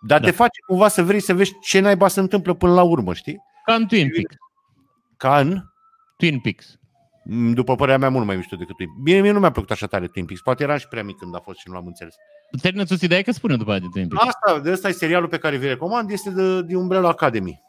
Dar 0.00 0.20
Da. 0.20 0.26
te 0.26 0.30
face 0.32 0.60
cumva 0.66 0.88
să 0.88 1.02
vrei 1.02 1.20
să 1.20 1.34
vezi 1.34 1.52
ce 1.60 1.80
naiba 1.80 2.08
se 2.08 2.20
întâmplă 2.20 2.54
până 2.54 2.72
la 2.72 2.82
urmă, 2.82 3.14
știi? 3.14 3.38
Ca 3.64 3.74
în 3.74 3.86
Twin 3.86 4.10
Peaks. 4.10 4.34
Ca 5.16 5.38
în, 5.38 5.62
Twin 6.16 6.40
Peaks. 6.40 6.78
m, 7.24 7.52
după 7.52 7.74
părerea 7.74 7.98
mea, 7.98 8.08
mult 8.10 8.26
mai 8.26 8.36
mișto 8.36 8.56
decât 8.56 8.76
Twin 8.76 8.88
Bine, 9.02 9.20
mie 9.20 9.30
nu 9.30 9.38
mi-a 9.40 9.50
plăcut 9.50 9.70
așa 9.70 9.86
tare 9.86 10.06
Twin 10.08 10.24
Peaks. 10.26 10.40
Poate 10.42 10.62
eram 10.62 10.76
și 10.76 10.88
prea 10.88 11.02
mic 11.02 11.16
când 11.16 11.34
a 11.34 11.38
fost 11.38 11.58
și 11.58 11.68
nu 11.68 11.74
l-am 11.74 11.86
înțeles. 11.86 12.14
Termină-ți 12.60 13.04
ideea 13.04 13.22
că 13.22 13.30
spune 13.32 13.56
după 13.56 13.70
aia 13.70 13.80
de 13.80 13.86
Twin 13.92 14.08
Peaks. 14.08 14.26
Asta, 14.26 14.58
de 14.60 14.70
ăsta 14.70 14.88
e 14.88 14.92
serialul 14.92 15.28
pe 15.28 15.38
care 15.38 15.56
vi 15.56 15.66
recomand, 15.66 16.10
este 16.10 16.30
de, 16.30 16.62
de 16.62 16.76
Umbrella 16.76 17.08
Academy, 17.08 17.62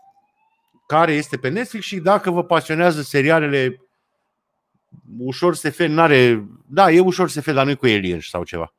care 0.88 1.14
este 1.14 1.38
pe 1.38 1.50
Netflix 1.50 1.86
și 1.86 2.00
dacă 2.00 2.32
vă 2.32 2.44
pasionează 2.44 3.02
serialele 3.02 3.82
ușor 5.20 5.56
SF, 5.56 5.80
n-are... 5.80 6.46
Da, 6.68 6.92
e 6.92 7.00
ușor 7.00 7.30
SF, 7.30 7.52
dar 7.52 7.66
nu 7.66 7.72
e 7.72 7.76
cu 7.76 7.86
aliens 7.86 8.28
sau 8.30 8.44
ceva. 8.44 8.74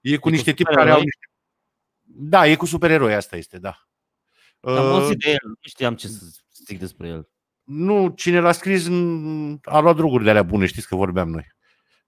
E 0.00 0.08
cu 0.08 0.14
E 0.14 0.16
cu 0.16 0.28
niște 0.28 0.52
tipi 0.52 0.74
care 0.74 0.90
au 0.90 0.98
supereroi? 0.98 1.04
niște... 1.04 1.28
Da, 2.16 2.46
e 2.46 2.54
cu 2.56 2.66
supereroi, 2.66 3.14
asta 3.14 3.36
este, 3.36 3.58
da. 3.58 3.76
Am 4.60 4.72
Uh, 4.72 4.78
auzit 4.78 5.18
de 5.18 5.30
el, 5.30 5.38
nu 5.44 5.54
știam 5.60 5.94
ce 5.94 6.08
să 6.08 6.24
zic 6.66 6.78
despre 6.78 7.08
el. 7.08 7.28
nu, 7.62 8.12
cine 8.16 8.40
l-a 8.40 8.52
scris 8.52 8.88
m, 8.88 9.58
a 9.62 9.78
luat 9.80 9.96
droguri 9.96 10.24
de 10.24 10.30
alea 10.30 10.42
bune, 10.42 10.66
știți 10.66 10.88
că 10.88 10.96
vorbeam 10.96 11.28
noi. 11.28 11.46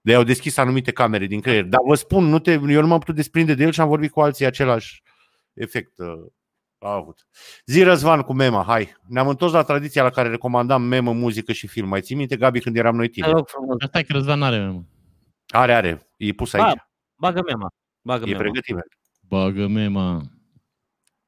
De 0.01 0.13
au 0.13 0.23
deschis 0.23 0.57
anumite 0.57 0.91
camere 0.91 1.25
din 1.25 1.41
creier. 1.41 1.63
Dar 1.63 1.79
vă 1.87 1.95
spun, 1.95 2.23
nu 2.25 2.39
te, 2.39 2.51
eu 2.51 2.81
nu 2.81 2.87
m-am 2.87 2.99
putut 2.99 3.15
desprinde 3.15 3.53
de 3.53 3.63
el 3.63 3.71
și 3.71 3.81
am 3.81 3.87
vorbit 3.87 4.11
cu 4.11 4.21
alții 4.21 4.45
același 4.45 5.03
efect 5.53 5.97
uh, 5.97 6.25
a 6.79 6.93
avut. 6.93 7.27
Zi 7.65 7.83
Răzvan 7.83 8.21
cu 8.21 8.33
mema, 8.33 8.63
hai. 8.63 8.95
Ne-am 9.07 9.27
întors 9.27 9.51
la 9.51 9.63
tradiția 9.63 10.03
la 10.03 10.09
care 10.09 10.29
recomandam 10.29 10.81
memă, 10.81 11.13
muzică 11.13 11.51
și 11.51 11.67
film. 11.67 11.87
Mai 11.87 12.01
ții 12.01 12.15
minte, 12.15 12.35
Gabi, 12.37 12.59
când 12.59 12.75
eram 12.77 12.95
noi 12.95 13.05
Te 13.07 13.11
tineri? 13.13 13.33
rog 13.33 13.47
frumos, 13.47 13.75
Asta 13.79 13.99
e 13.99 14.03
că 14.03 14.13
Răzvan 14.13 14.39
n-are, 14.39 14.67
mă. 14.67 14.81
Are, 15.47 15.73
are. 15.73 16.07
E 16.17 16.31
pus 16.33 16.53
aici. 16.53 16.63
Ah, 16.65 16.81
bagă 17.15 17.41
mea, 17.45 17.73
bagă 18.01 18.23
e 18.25 18.29
mea. 18.29 18.37
pregătit. 18.37 18.75
Man. 19.29 19.43
Bagă 19.53 19.67
mema. 19.67 20.21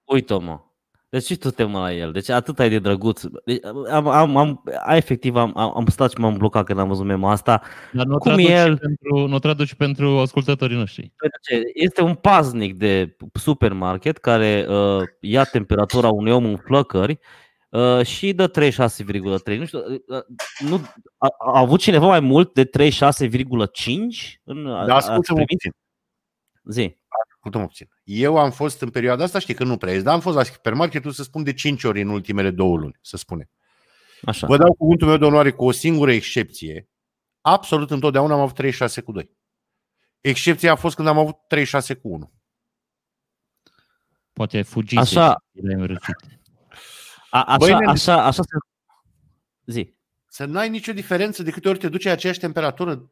Uite-o, 0.05 0.39
mă. 0.39 0.59
Deci 1.09 1.23
și 1.23 1.35
tu 1.35 1.49
te 1.49 1.63
mă 1.63 1.79
la 1.79 1.93
el. 1.93 2.11
Deci 2.11 2.29
atât 2.29 2.59
ai 2.59 2.69
de 2.69 2.79
drăguț. 2.79 3.21
Deci, 3.45 3.63
am, 3.91 4.07
am, 4.07 4.37
am, 4.37 4.63
a, 4.79 4.95
efectiv 4.95 5.35
am, 5.35 5.57
am, 5.57 5.77
am 5.77 5.85
stat 5.87 6.11
și 6.11 6.17
m-am 6.19 6.37
blocat 6.37 6.65
când 6.65 6.79
am 6.79 6.87
văzut 6.87 7.05
mema 7.05 7.31
asta. 7.31 7.61
Dar 7.93 8.05
nu 8.05 8.15
o 8.15 8.17
Cum 8.17 8.31
traduci, 8.31 8.51
el? 8.51 8.77
pentru, 8.77 9.27
nu 9.27 9.35
o 9.35 9.39
traduci 9.39 9.73
pentru 9.73 10.17
ascultătorii 10.19 10.77
noștri. 10.77 11.13
Pentru 11.17 11.39
ce? 11.41 11.61
Este 11.73 12.01
un 12.01 12.15
paznic 12.15 12.75
de 12.77 13.15
supermarket 13.33 14.17
care 14.17 14.65
uh, 14.69 15.01
ia 15.19 15.43
temperatura 15.43 16.09
unui 16.09 16.31
om 16.31 16.45
în 16.45 16.57
flăcări 16.57 17.19
uh, 17.69 18.05
și 18.05 18.33
dă 18.33 18.51
36,3. 18.51 19.57
Nu 19.57 19.65
știu, 19.65 19.79
uh, 20.07 20.21
nu, 20.59 20.75
a, 21.17 21.27
a 21.53 21.59
avut 21.59 21.79
cineva 21.79 22.05
mai 22.07 22.19
mult 22.19 22.53
de 22.53 22.65
36,5 22.65 22.69
în 24.43 24.67
a- 24.67 24.85
Dar 24.85 24.89
a- 24.89 24.95
ascultă-mă 24.95 25.43
privință? 25.43 25.67
puțin. 25.67 25.71
Zi. 26.63 26.97
Ascultă-mă 27.39 27.65
puțin. 27.65 27.89
Eu 28.03 28.37
am 28.37 28.51
fost 28.51 28.81
în 28.81 28.89
perioada 28.89 29.23
asta, 29.23 29.39
știi 29.39 29.53
că 29.53 29.63
nu 29.63 29.77
prea 29.77 29.91
ești, 29.91 30.03
dar 30.03 30.13
am 30.13 30.19
fost 30.19 30.35
la 30.35 30.43
supermarketul 30.43 31.11
să 31.11 31.23
spun 31.23 31.43
de 31.43 31.53
5 31.53 31.83
ori 31.83 32.01
în 32.01 32.09
ultimele 32.09 32.51
două 32.51 32.77
luni, 32.77 32.97
să 33.01 33.17
spune. 33.17 33.49
Așa. 34.21 34.47
Vă 34.47 34.57
dau 34.57 34.73
cuvântul 34.73 35.07
meu 35.07 35.17
de 35.17 35.25
onoare 35.25 35.51
cu 35.51 35.65
o 35.65 35.71
singură 35.71 36.11
excepție. 36.11 36.89
Absolut 37.41 37.91
întotdeauna 37.91 38.33
am 38.33 38.39
avut 38.39 38.55
36 38.55 39.01
cu 39.01 39.11
2. 39.11 39.31
Excepția 40.21 40.71
a 40.71 40.75
fost 40.75 40.95
când 40.95 41.07
am 41.07 41.17
avut 41.17 41.35
36 41.47 41.93
cu 41.93 42.09
1. 42.13 42.33
Poate 44.33 44.57
ai 44.57 44.63
fugit 44.63 44.97
Așa. 44.97 45.43
și 45.55 45.61
le-ai 45.61 45.79
înrăcit. 45.79 46.15
A, 47.29 47.43
așa, 47.43 47.57
Băi, 47.57 47.71
nene- 47.71 47.91
așa, 47.91 48.23
așa 48.25 48.41
se... 48.41 48.57
Zi. 49.65 49.93
Să 50.27 50.45
n-ai 50.45 50.69
nicio 50.69 50.93
diferență 50.93 51.43
de 51.43 51.51
câte 51.51 51.69
ori 51.69 51.79
te 51.79 51.89
duci 51.89 52.03
la 52.03 52.11
aceeași 52.11 52.39
temperatură. 52.39 53.11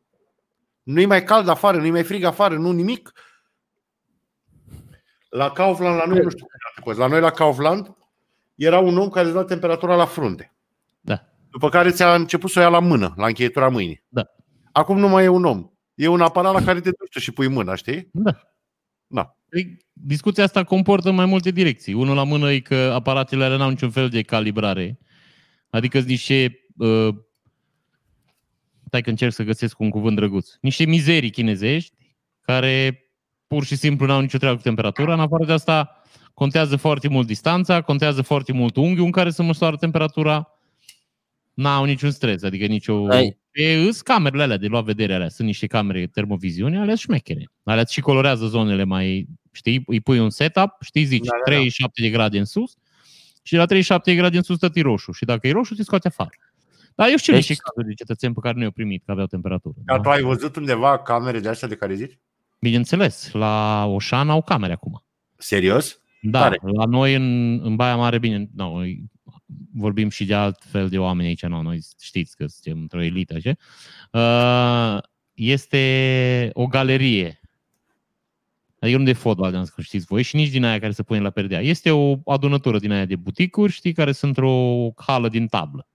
Nu-i 0.84 1.06
mai 1.06 1.24
cald 1.24 1.48
afară, 1.48 1.78
nu-i 1.78 1.92
mai 1.92 2.04
frig 2.04 2.24
afară, 2.24 2.58
nu 2.58 2.72
nimic. 2.72 3.12
La 5.30 5.52
Kaufland, 5.52 5.98
la 5.98 6.06
noi, 6.06 6.20
nu 6.20 6.30
știu 6.30 6.46
cum 6.46 6.56
era 6.60 6.72
pe 6.76 6.82
cozi, 6.82 7.00
la 7.00 7.08
noi 7.08 7.20
la 7.20 7.30
Kaufland 7.30 7.96
era 8.56 8.80
un 8.80 8.98
om 8.98 9.10
care 9.10 9.26
îți 9.26 9.36
da 9.36 9.44
temperatura 9.44 9.96
la 9.96 10.06
frunte. 10.06 10.56
Da. 11.00 11.24
După 11.50 11.70
care 11.70 11.92
ți-a 11.92 12.14
început 12.16 12.50
să 12.50 12.60
o 12.60 12.62
ia 12.62 12.70
la 12.70 12.80
mână, 12.80 13.14
la 13.18 13.26
încheietura 13.26 13.70
mâinii. 13.70 14.04
Da. 14.08 14.24
Acum 14.72 15.00
nu 15.00 15.08
mai 15.08 15.24
e 15.24 15.28
un 15.28 15.46
om. 15.46 15.70
E 15.96 16.08
un 16.08 16.22
aparat 16.22 16.54
la 16.54 16.62
care 16.62 16.80
te 16.80 16.92
duci 17.00 17.12
tu 17.12 17.20
și 17.20 17.32
pui 17.32 17.48
mâna, 17.48 17.76
știi? 17.76 18.10
Da. 18.12 18.42
Da. 19.08 19.38
Păi, 19.50 19.78
Discuția 20.02 20.44
asta 20.44 20.64
comportă 20.64 21.12
mai 21.12 21.26
multe 21.26 21.52
direcții. 21.52 21.94
Unul 21.94 22.16
la 22.16 22.24
mână 22.24 22.52
e 22.52 22.60
că 22.60 22.76
aparatele 22.76 23.44
alea 23.44 23.58
n-au 23.58 23.70
niciun 23.70 23.90
fel 23.90 24.10
de 24.10 24.22
calibrare. 24.22 25.00
Adică 25.70 25.98
sunt 25.98 26.10
niște... 26.10 26.60
Uh, 26.78 27.16
stai 28.86 29.02
că 29.02 29.10
încerc 29.10 29.34
să 29.34 29.44
găsesc 29.44 29.80
un 29.80 29.90
cuvânt 29.90 30.16
drăguț. 30.16 30.50
Niște 30.62 30.86
mizerii 30.86 31.30
chinezești 31.30 31.96
care 32.42 33.07
pur 33.48 33.64
și 33.66 33.76
simplu 33.76 34.06
n-au 34.06 34.22
nicio 34.22 34.38
treabă 34.38 34.56
cu 34.58 34.62
temperatura. 34.62 35.14
În 35.14 35.20
afară 35.20 35.46
de 35.46 35.52
asta, 35.54 36.02
contează 36.34 36.76
foarte 36.76 37.08
mult 37.08 37.28
distanța, 37.28 37.82
contează 37.82 38.22
foarte 38.22 38.52
mult 38.54 38.76
unghiul 38.76 39.06
în 39.06 39.12
care 39.12 39.30
se 39.30 39.44
măsoară 39.44 39.76
temperatura. 39.76 40.52
N-au 41.54 41.84
niciun 41.84 42.12
stres, 42.12 42.44
adică 42.44 42.66
nicio... 42.66 43.08
Ai- 43.10 43.38
E, 43.52 43.76
îs 43.88 44.02
camerele 44.02 44.44
alea 44.44 44.58
de 44.58 44.68
luat 44.68 44.84
vedere 44.84 45.14
alea. 45.14 45.30
Sunt 45.30 45.48
niște 45.48 45.68
camere 45.68 46.08
termoviziune, 46.08 46.80
alea 46.80 46.96
șmechere. 46.96 47.50
Alea 47.64 47.84
și 47.84 48.02
colorează 48.02 48.46
zonele 48.46 48.84
mai... 48.84 49.28
Știi, 49.52 49.84
îi 49.86 50.02
pui 50.02 50.20
un 50.20 50.30
setup, 50.30 50.70
știi, 50.82 51.04
zici 51.04 51.24
Da, 51.26 51.32
da, 51.32 51.38
da. 51.38 51.44
37 51.52 52.02
de 52.02 52.10
grade 52.10 52.38
în 52.38 52.46
sus 52.46 52.74
și 53.44 53.56
la 53.56 53.66
37 53.66 54.12
de 54.12 54.18
grade 54.18 54.38
în 54.38 54.44
sus 54.44 54.56
stă 54.56 54.72
roșu. 54.82 55.12
Și 55.12 55.26
dacă 55.26 55.48
e 55.48 55.52
roșu, 55.52 55.76
te 55.76 55.84
scoate 55.84 56.08
afară. 56.08 56.30
Dar 56.96 57.10
eu 57.10 57.18
știu 57.18 57.34
Deci- 57.34 57.48
niște 57.48 57.64
cazuri 57.64 57.88
de 57.88 57.94
cetățeni 57.94 58.34
pe 58.34 58.40
care 58.40 58.56
nu 58.56 58.62
i-au 58.62 58.72
primit, 58.72 59.04
că 59.06 59.12
aveau 59.12 59.28
temperatură. 59.28 59.76
Dar 59.86 59.96
Da? 59.96 60.02
tu 60.04 60.10
ai 60.10 60.22
văzut 60.22 60.56
undeva 60.56 61.00
camere 61.00 61.40
de 61.40 61.50
astea 61.50 61.68
de 61.68 61.76
care 61.76 61.96
zici? 61.96 62.18
Bineînțeles, 62.60 63.32
la 63.32 63.86
Oșan 63.86 64.30
au 64.30 64.42
camere 64.42 64.74
acum. 64.74 65.04
Serios? 65.38 66.02
Da, 66.22 66.40
Tare. 66.40 66.60
la 66.62 66.86
noi 66.86 67.14
în, 67.14 67.60
în 67.64 67.76
Baia 67.76 67.96
Mare, 67.96 68.18
bine, 68.18 68.50
no, 68.56 68.70
noi 68.70 69.04
vorbim 69.74 70.10
și 70.10 70.26
de 70.26 70.34
alt 70.34 70.64
fel 70.64 70.90
de 70.90 70.98
oameni 70.98 71.28
aici, 71.28 71.46
no, 71.46 71.62
noi 71.62 71.80
știți 72.02 72.36
că 72.36 72.46
suntem 72.48 72.82
într-o 72.82 73.02
elită, 73.02 73.36
așa. 73.36 73.56
Uh, 74.12 75.04
este 75.34 76.50
o 76.54 76.68
galerie. 76.68 77.42
Adică 78.80 78.98
nu 78.98 79.04
de 79.04 79.14
fotbal, 79.14 79.52
de 79.52 79.64
că 79.76 79.82
știți 79.82 80.06
voi, 80.06 80.22
și 80.22 80.36
nici 80.36 80.50
din 80.50 80.64
aia 80.64 80.80
care 80.80 80.92
se 80.92 81.04
pune 81.04 81.20
la 81.20 81.30
perdea. 81.30 81.62
Este 81.62 81.92
o 81.92 82.18
adunătură 82.26 82.80
din 82.80 82.92
aia 82.92 83.06
de 83.06 83.16
buticuri, 83.16 83.72
știi, 83.72 83.94
care 83.94 84.12
sunt 84.12 84.38
într-o 84.38 84.90
hală 84.96 85.30
din 85.30 85.48
tablă. 85.48 85.88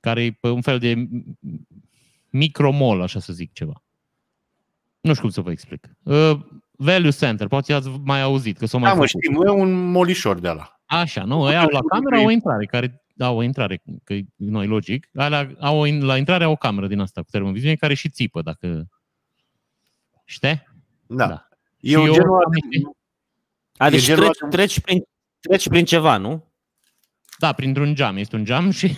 Care 0.00 0.24
e 0.24 0.30
pe 0.30 0.48
un 0.48 0.60
fel 0.60 0.78
de 0.78 1.08
micromol, 2.30 3.02
așa 3.02 3.20
să 3.20 3.32
zic 3.32 3.52
ceva. 3.52 3.84
Nu 5.06 5.12
știu 5.12 5.22
cum 5.22 5.30
să 5.30 5.40
vă 5.40 5.50
explic. 5.50 5.86
Uh, 6.02 6.32
Value 6.70 7.10
Center, 7.10 7.46
poate 7.48 7.72
ați 7.72 7.88
mai 8.04 8.22
auzit, 8.22 8.58
că 8.58 8.66
s-o 8.66 8.78
mai 8.78 8.90
Da, 8.90 8.96
mă, 8.96 9.06
făcut. 9.06 9.22
știm, 9.22 9.42
e 9.46 9.50
un 9.50 9.90
molișor 9.90 10.38
de 10.40 10.48
la. 10.48 10.80
Așa, 10.84 11.24
nu, 11.24 11.48
ei 11.48 11.56
au 11.56 11.68
la 11.70 11.80
cameră 11.88 12.18
o 12.24 12.30
intrare, 12.30 12.64
care 12.66 13.02
au 13.18 13.36
o 13.36 13.42
intrare, 13.42 13.82
că 14.04 14.14
nu 14.36 14.62
e 14.62 14.66
logic, 14.66 15.08
alea, 15.14 15.50
au 15.60 15.78
o, 15.78 15.86
in- 15.86 16.02
la 16.02 16.16
intrare 16.16 16.44
au 16.44 16.52
o 16.52 16.56
cameră 16.56 16.86
din 16.86 17.00
asta 17.00 17.20
cu 17.22 17.28
termoviziune 17.30 17.74
care 17.74 17.94
și 17.94 18.08
țipă 18.08 18.42
dacă... 18.42 18.86
Știi? 20.24 20.62
Da. 21.06 21.26
Da. 21.26 21.48
E 21.80 21.88
Și 21.88 21.94
un 21.94 22.06
eu 22.06 22.12
genul 22.12 22.34
am 22.44 22.50
de- 22.50 22.58
niște- 22.70 22.90
Adică 23.76 24.02
genul 24.02 24.22
treci, 24.24 24.36
ăla- 24.44 24.48
treci, 24.50 24.80
prin, 24.80 25.02
treci 25.40 25.68
prin 25.68 25.84
ceva, 25.84 26.16
nu? 26.16 26.52
Da, 27.38 27.52
printr-un 27.52 27.94
geam. 27.94 28.16
Este 28.16 28.36
un 28.36 28.44
geam 28.44 28.70
și... 28.70 28.96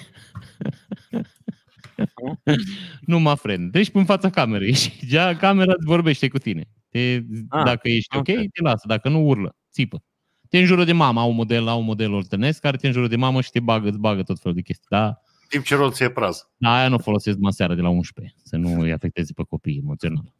nu 3.00 3.18
mă 3.18 3.34
friend. 3.34 3.72
Deci 3.72 3.90
în 3.92 4.04
fața 4.04 4.30
camerei 4.30 4.72
și 4.82 5.06
gea, 5.06 5.36
camera 5.36 5.72
îți 5.76 5.86
vorbește 5.86 6.28
cu 6.28 6.38
tine. 6.38 6.64
Te, 6.88 7.20
Ah, 7.48 7.64
dacă 7.64 7.88
ești 7.88 8.16
ok, 8.16 8.28
ok. 8.28 8.34
te 8.52 8.62
lasă. 8.62 8.84
Dacă 8.86 9.08
nu, 9.08 9.26
urlă. 9.26 9.56
Țipă. 9.72 10.02
Te 10.48 10.58
înjură 10.58 10.84
de 10.84 10.92
mamă. 10.92 11.20
Au 11.20 11.28
un 11.28 11.34
model, 11.34 11.68
au 11.68 11.78
un 11.78 11.84
model 11.84 12.12
oltenesc 12.12 12.60
care 12.60 12.76
te 12.76 12.86
înjură 12.86 13.06
de 13.08 13.16
mamă 13.16 13.40
și 13.40 13.50
te 13.50 13.60
bagă, 13.60 13.88
îți 13.88 13.98
bagă 13.98 14.22
tot 14.22 14.38
felul 14.40 14.56
de 14.56 14.62
chestii. 14.62 14.86
Da, 14.88 15.20
timp 15.48 15.64
ce 15.64 15.74
rol 15.74 15.92
ți 15.92 16.02
e 16.02 16.10
praz. 16.10 16.48
da 16.56 16.74
aia 16.74 16.88
nu 16.88 16.94
o 16.94 16.98
folosesc 16.98 17.38
mă 17.38 17.50
seara 17.50 17.74
de 17.74 17.80
la 17.80 17.88
11, 17.88 18.34
să 18.42 18.56
nu 18.56 18.80
îi 18.80 18.92
afecteze 18.92 19.32
pe 19.32 19.42
copii 19.48 19.78
emoțional. 19.82 20.34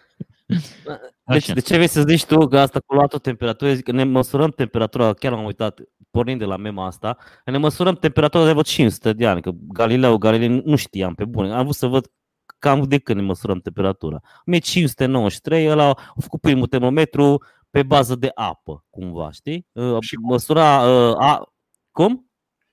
Deci 1.25 1.43
Așa. 1.43 1.53
de 1.53 1.59
ce 1.59 1.75
vrei 1.75 1.87
să 1.87 2.03
zici 2.07 2.25
tu 2.25 2.47
că 2.47 2.59
asta 2.59 2.79
cu 2.79 2.93
luatul 2.93 3.19
temperaturii, 3.19 3.75
zic 3.75 3.83
că 3.83 3.91
ne 3.91 4.03
măsurăm 4.03 4.49
temperatura, 4.49 5.13
chiar 5.13 5.33
am 5.33 5.43
uitat, 5.45 5.79
pornind 6.11 6.39
de 6.39 6.45
la 6.45 6.57
mema 6.57 6.85
asta, 6.85 7.17
ne 7.45 7.57
măsurăm 7.57 7.95
temperatura 7.95 8.43
de 8.45 8.49
vreo 8.49 8.61
500 8.61 9.13
de 9.13 9.27
ani, 9.27 9.41
că 9.41 9.51
Galileu 9.53 10.17
Galilei 10.17 10.61
nu 10.65 10.75
știam 10.75 11.13
pe 11.13 11.25
bune. 11.25 11.53
Am 11.53 11.63
vrut 11.63 11.75
să 11.75 11.87
văd 11.87 12.11
cam 12.59 12.83
de 12.83 12.97
când 12.99 13.19
ne 13.19 13.25
măsurăm 13.25 13.59
temperatura. 13.59 14.19
1593, 14.45 15.69
ăla 15.69 15.89
a 15.89 16.13
făcut 16.21 16.41
primul 16.41 16.67
termometru 16.67 17.43
pe 17.69 17.83
bază 17.83 18.15
de 18.15 18.31
apă, 18.33 18.85
cumva, 18.89 19.31
știi? 19.31 19.67
Uh, 19.71 19.97
Și 19.99 20.15
Măsura 20.21 20.81
uh, 20.81 21.15
a... 21.17 21.53
Cum? 21.91 22.29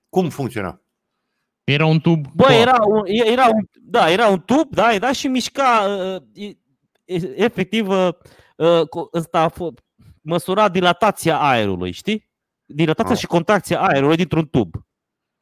Cum 0.09 0.29
funcționa? 0.29 0.81
Era 1.65 1.87
un 1.87 2.01
tub 2.01 2.27
Bă, 2.35 2.43
cu 2.43 2.51
apă. 2.51 2.53
era 2.53 2.77
un, 2.87 3.03
era 3.07 3.47
un, 3.47 3.67
da, 3.83 4.11
era 4.11 4.29
un 4.29 4.41
tub, 4.41 4.71
da, 4.75 4.93
era 4.95 5.13
și 5.13 5.27
mișca, 5.29 5.85
uh, 5.89 6.23
e- 6.33 6.45
e- 6.47 6.57
efectiv, 7.35 7.89
uh, 7.89 8.09
uh, 8.57 8.89
cu- 8.89 9.09
ăsta 9.15 9.41
a 9.41 9.49
fost, 9.49 9.73
măsura 10.21 10.69
dilatația 10.69 11.39
aerului, 11.41 11.91
știi? 11.91 12.31
Dilatația 12.65 13.13
Ah. 13.13 13.19
și 13.19 13.27
contracția 13.27 13.81
aerului 13.81 14.17
dintr-un 14.17 14.47
tub. 14.47 14.75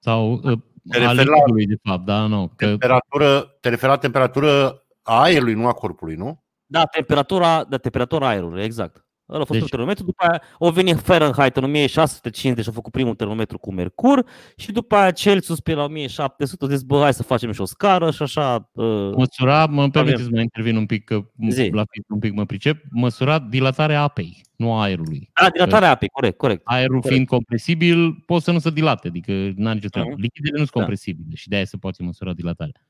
sau 0.05 0.33
uh, 0.33 0.59
Te 0.91 0.97
a 0.97 0.99
referi 1.11 1.29
la- 1.29 1.35
lichidului, 1.35 1.67
de 1.67 1.77
fapt, 1.83 2.05
da, 2.05 2.27
nu. 2.27 2.49
Că 2.57 2.67
Temperatură, 2.67 3.41
te 3.61 3.69
referi 3.69 3.91
la 3.91 3.99
temperatură 3.99 4.83
a 5.03 5.21
aerului, 5.23 5.55
nu 5.55 5.67
a 5.67 5.73
corpului, 5.73 6.15
nu? 6.15 6.45
Da, 6.67 6.85
temperatura, 6.85 7.65
da, 7.65 7.77
temperatura 7.77 8.29
aerului, 8.29 8.63
exact. 8.63 9.07
Ăla 9.33 9.43
a 9.43 9.45
fost 9.45 9.51
Deci- 9.51 9.61
deci... 9.61 9.63
un 9.63 9.69
termometru, 9.77 10.05
după 10.05 10.25
aia 10.29 10.43
o 10.59 10.71
venit 10.71 10.99
Fahrenheit 11.01 11.57
în 11.57 11.65
1650 11.65 12.65
și 12.65 12.71
a 12.71 12.75
făcut 12.75 12.93
primul 12.93 13.15
termometru 13.15 13.59
cu 13.59 13.73
mercur 13.73 14.25
și 14.57 14.73
după 14.73 14.95
aia 14.95 15.11
Celsius 15.11 15.61
pe 15.61 15.75
la 15.75 15.83
1700 15.85 16.67
zis, 16.69 16.83
bă, 16.83 17.01
hai 17.01 17.15
să 17.15 17.23
facem 17.23 17.53
și 17.53 17.61
o 17.61 17.65
scară 17.65 18.11
și 18.11 18.23
așa. 18.23 18.71
Uh, 18.73 19.11
măsura, 19.17 19.67
mă 19.67 19.89
permiteți 19.89 20.23
să 20.23 20.29
mai 20.33 20.43
intervin 20.43 20.77
un 20.77 20.87
pic, 20.87 21.05
că 21.05 21.15
Zi. 21.49 21.69
la 21.73 21.85
fizică 21.91 22.13
un 22.15 22.19
pic 22.19 22.33
mă 22.33 22.45
pricep, 22.45 22.83
măsura 22.91 23.39
dilatarea 23.39 24.03
apei, 24.03 24.43
nu 24.57 24.73
a 24.75 24.83
aerului. 24.83 25.31
da, 25.41 25.49
dilatarea 25.51 25.91
apei, 25.91 26.09
corect, 26.09 26.37
corect. 26.37 26.61
Aerul 26.65 26.95
Corect. 26.95 27.09
fiind 27.13 27.27
compresibil, 27.27 28.13
poate 28.27 28.43
să 28.45 28.53
nu 28.53 28.59
se 28.59 28.71
dilate, 28.71 29.09
adică 29.09 29.33
n-are 29.57 29.75
nicio 29.75 29.89
treabă. 29.89 30.11
Mhm. 30.11 30.21
Lichidele 30.21 30.53
nu 30.59 30.65
sunt 30.65 30.73
Da. 30.73 30.79
compresibile 30.81 31.35
și 31.35 31.49
de-aia 31.49 31.65
se 31.65 31.77
poate 31.77 32.03
măsura 32.03 32.33
dilatarea. 32.33 32.87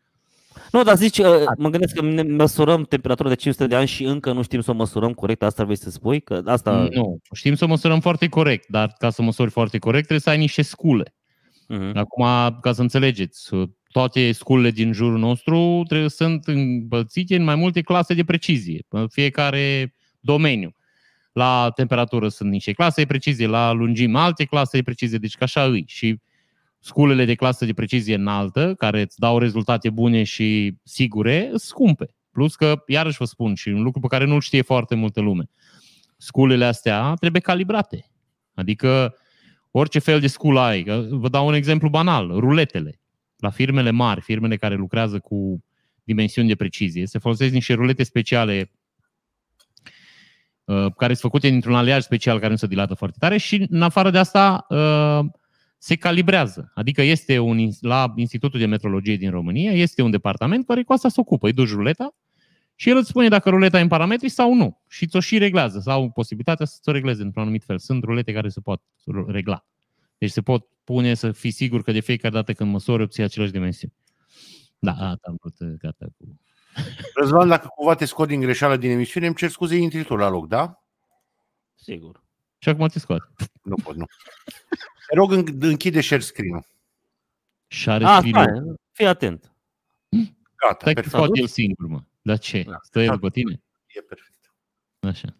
Nu, 0.72 0.82
dar 0.82 0.96
zici, 0.96 1.18
uh, 1.18 1.26
mă 1.58 1.68
gândesc 1.68 1.94
că 1.94 2.02
ne 2.02 2.22
măsurăm 2.22 2.82
temperatura 2.82 3.28
de 3.28 3.34
500 3.34 3.66
de 3.66 3.74
ani 3.74 3.86
și 3.86 4.04
încă 4.04 4.32
nu 4.32 4.42
știm 4.42 4.60
să 4.60 4.70
o 4.70 4.74
măsurăm 4.74 5.12
corect, 5.12 5.42
asta 5.42 5.64
vrei 5.64 5.76
să 5.76 5.90
spui? 5.90 6.20
Că 6.20 6.42
asta... 6.46 6.88
Nu, 6.90 7.18
știm 7.34 7.54
să 7.54 7.66
măsurăm 7.66 8.00
foarte 8.00 8.28
corect, 8.28 8.68
dar 8.68 8.94
ca 8.98 9.10
să 9.10 9.22
măsori 9.22 9.50
foarte 9.50 9.78
corect 9.78 10.06
trebuie 10.06 10.20
să 10.20 10.30
ai 10.30 10.38
niște 10.38 10.62
scule. 10.62 11.14
Mhm. 11.68 11.96
Acum, 11.96 12.24
ca 12.60 12.72
să 12.72 12.80
înțelegeți, 12.80 13.50
toate 13.92 14.32
sculele 14.32 14.70
din 14.70 14.92
jurul 14.92 15.18
nostru 15.18 15.82
trebuie, 15.88 16.08
sunt 16.08 16.46
împărțite 16.46 17.36
în 17.36 17.44
mai 17.44 17.54
multe 17.54 17.80
clase 17.80 18.14
de 18.14 18.24
precizie, 18.24 18.84
în 18.88 19.08
fiecare 19.08 19.94
domeniu. 20.20 20.74
La 21.32 21.70
temperatură 21.74 22.28
sunt 22.28 22.50
niște 22.50 22.72
clase 22.72 23.00
de 23.00 23.06
precizie, 23.06 23.46
la 23.46 23.72
lungime 23.72 24.18
alte 24.18 24.44
clase 24.44 24.76
de 24.76 24.82
precizie, 24.82 25.18
deci 25.18 25.36
ca 25.36 25.44
așa 25.44 25.64
îi. 25.64 25.84
Și 25.86 26.20
sculele 26.82 27.24
de 27.24 27.34
clasă 27.34 27.64
de 27.64 27.72
precizie 27.72 28.14
înaltă, 28.14 28.74
care 28.74 29.00
îți 29.00 29.18
dau 29.18 29.38
rezultate 29.38 29.90
bune 29.90 30.22
și 30.22 30.76
sigure, 30.82 31.46
sunt 31.48 31.60
scumpe. 31.60 32.14
Plus 32.30 32.54
că, 32.54 32.82
iarăși 32.86 33.16
vă 33.16 33.24
spun, 33.24 33.54
și 33.54 33.68
un 33.68 33.82
lucru 33.82 34.00
pe 34.00 34.06
care 34.06 34.24
nu-l 34.24 34.40
știe 34.40 34.62
foarte 34.62 34.94
multă 34.94 35.20
lume, 35.20 35.48
sculele 36.16 36.64
astea 36.64 37.14
trebuie 37.14 37.40
calibrate. 37.40 38.10
Adică 38.54 39.16
orice 39.70 39.98
fel 39.98 40.20
de 40.20 40.26
sculă 40.26 40.60
ai. 40.60 40.82
că 40.82 41.06
Vă 41.10 41.28
dau 41.28 41.46
un 41.46 41.54
exemplu 41.54 41.88
banal, 41.88 42.28
ruletele. 42.28 43.00
La 43.36 43.50
firmele 43.50 43.90
mari, 43.90 44.20
firmele 44.20 44.56
care 44.56 44.74
lucrează 44.74 45.18
cu 45.18 45.64
dimensiuni 46.04 46.48
de 46.48 46.54
precizie, 46.54 47.06
se 47.06 47.18
folosesc 47.18 47.52
niște 47.52 47.74
rulete 47.74 48.02
speciale 48.02 48.72
uh, 50.64 50.86
care 50.96 51.14
sunt 51.14 51.18
făcute 51.18 51.48
dintr-un 51.48 51.74
aliaj 51.74 52.02
special 52.02 52.38
care 52.38 52.50
nu 52.50 52.56
se 52.56 52.66
dilată 52.66 52.94
foarte 52.94 53.16
tare 53.20 53.36
și 53.36 53.66
în 53.70 53.82
afară 53.82 54.10
de 54.10 54.18
asta 54.18 54.66
uh, 54.68 55.40
se 55.82 55.96
calibrează. 55.96 56.72
Adică 56.74 57.02
este 57.02 57.38
un, 57.38 57.58
ins- 57.58 57.80
la 57.80 58.12
Institutul 58.16 58.58
de 58.60 58.66
Metrologie 58.66 59.16
din 59.16 59.30
România, 59.30 59.72
este 59.72 60.02
un 60.02 60.10
departament 60.10 60.66
care 60.66 60.82
cu 60.82 60.92
asta 60.92 61.08
se 61.08 61.20
ocupă. 61.20 61.46
Îi 61.46 61.52
duci 61.52 61.70
ruleta 61.70 62.14
și 62.74 62.88
el 62.88 62.96
îți 62.96 63.08
spune 63.08 63.28
dacă 63.28 63.50
ruleta 63.50 63.78
e 63.78 63.82
în 63.82 63.88
parametri 63.88 64.28
sau 64.28 64.54
nu. 64.54 64.80
Și 64.88 65.06
ți-o 65.06 65.20
și 65.20 65.38
reglează 65.38 65.80
sau 65.80 66.10
posibilitatea 66.10 66.66
să 66.66 66.78
ți-o 66.82 66.92
regleze 66.92 67.22
într-un 67.22 67.42
anumit 67.42 67.64
fel. 67.64 67.78
Sunt 67.78 68.04
rulete 68.04 68.32
care 68.32 68.48
se 68.48 68.60
pot 68.60 68.82
regla. 69.26 69.66
Deci 70.18 70.30
se 70.30 70.42
pot 70.42 70.66
pune 70.84 71.14
să 71.14 71.32
fii 71.32 71.50
sigur 71.50 71.82
că 71.82 71.92
de 71.92 72.00
fiecare 72.00 72.34
dată 72.34 72.52
când 72.52 72.70
măsori 72.70 73.02
obții 73.02 73.22
aceleași 73.22 73.52
dimensiuni. 73.52 73.94
Da, 74.78 74.92
asta 74.92 75.28
am 75.28 75.36
vrut, 75.40 75.78
gata 75.78 76.06
cu 76.18 76.40
Răzvan, 77.20 77.48
dacă 77.48 77.68
cumva 77.74 77.94
te 77.94 78.04
scot 78.04 78.28
din 78.28 78.40
greșeală 78.40 78.76
din 78.76 78.90
emisiune, 78.90 79.26
îmi 79.26 79.36
cer 79.36 79.48
scuze, 79.48 79.76
intri 79.76 80.04
tu 80.04 80.16
la 80.16 80.28
loc, 80.28 80.48
da? 80.48 80.82
Sigur. 81.74 82.22
Și 82.58 82.68
acum 82.68 82.86
te 82.86 82.98
scoate. 82.98 83.24
Nu 83.62 83.74
pot, 83.74 83.96
nu. 83.96 84.04
Te 85.08 85.14
rog, 85.14 85.32
în- 85.32 85.46
închide 85.60 86.00
share 86.00 86.20
screen-ul. 86.22 86.66
Și 87.66 87.88
are 87.90 88.04
A, 88.04 88.16
screen 88.16 88.34
stai, 88.34 88.74
fii 88.92 89.06
atent. 89.06 89.52
Gata, 90.56 90.76
Stai 90.80 90.94
că 90.94 91.00
perfect. 91.00 91.08
scoate 91.08 91.40
el 91.40 91.46
singur, 91.46 91.86
mă. 91.86 92.02
Dar 92.22 92.38
ce? 92.38 92.62
Da. 92.62 92.78
Stă 92.82 93.00
el 93.00 93.06
Da. 93.06 93.12
după 93.12 93.30
tine? 93.30 93.60
E 93.86 94.00
perfect. 94.00 94.54
Așa. 95.00 95.34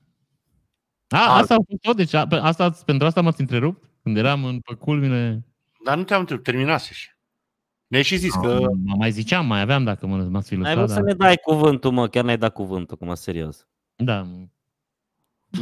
A, 1.08 1.36
asta 1.36 1.54
a 1.54 1.62
fost 1.66 1.80
tot? 1.80 1.96
Deci 1.96 2.12
a, 2.12 2.26
pe- 2.26 2.34
asta, 2.34 2.70
pentru 2.70 3.06
asta 3.06 3.20
m-ați 3.20 3.40
întrerupt? 3.40 3.90
Când 4.02 4.16
eram 4.16 4.44
în 4.44 4.60
pe 4.60 4.74
culmine... 4.74 5.44
Dar 5.84 5.96
nu 5.96 6.02
te-am 6.04 6.20
întrebat, 6.20 6.44
terminase 6.44 6.92
și. 6.92 7.10
Ne-ai 7.86 8.02
și 8.02 8.16
zis 8.16 8.34
că... 8.34 8.60
Mă 8.84 8.94
mai 8.96 9.10
ziceam, 9.10 9.46
mai 9.46 9.60
aveam 9.60 9.84
dacă 9.84 10.06
mă, 10.06 10.16
m-ați 10.16 10.48
fi 10.48 10.54
Ai 10.54 10.60
lăsat. 10.60 10.76
vrut 10.76 10.88
să 10.88 10.94
dar... 10.94 11.04
ne 11.04 11.12
dai 11.14 11.36
cuvântul, 11.36 11.90
mă, 11.90 12.08
chiar 12.08 12.24
n-ai 12.24 12.38
dat 12.38 12.52
cuvântul, 12.52 12.96
cum 12.96 13.14
serios. 13.14 13.66
Da, 13.96 14.26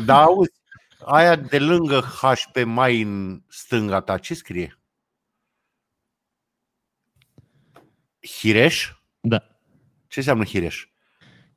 Da, 0.05 0.23
auzi, 0.23 0.60
aia 1.05 1.37
de 1.37 1.59
lângă 1.59 2.01
HP 2.01 2.65
mai 2.65 3.01
în 3.01 3.43
stânga 3.49 4.01
ta, 4.01 4.19
ce 4.19 4.35
scrie? 4.35 4.79
Hireș? 8.39 8.93
da. 9.21 9.45
Ce 10.09 10.19
înseamnă 10.19 10.45
Hireș? 10.45 10.87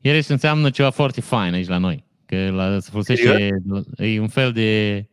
Ieri 0.02 0.26
înseamnă 0.28 0.70
ceva 0.70 0.90
foarte 0.90 1.22
fain 1.22 1.54
aici 1.54 1.68
la 1.68 1.78
noi. 1.78 2.06
Că 2.26 2.50
la, 2.52 2.80
se 2.80 2.90
folosește, 2.92 3.50
e 3.98 4.20
un 4.20 4.28
fel 4.28 4.52
de 4.52 5.04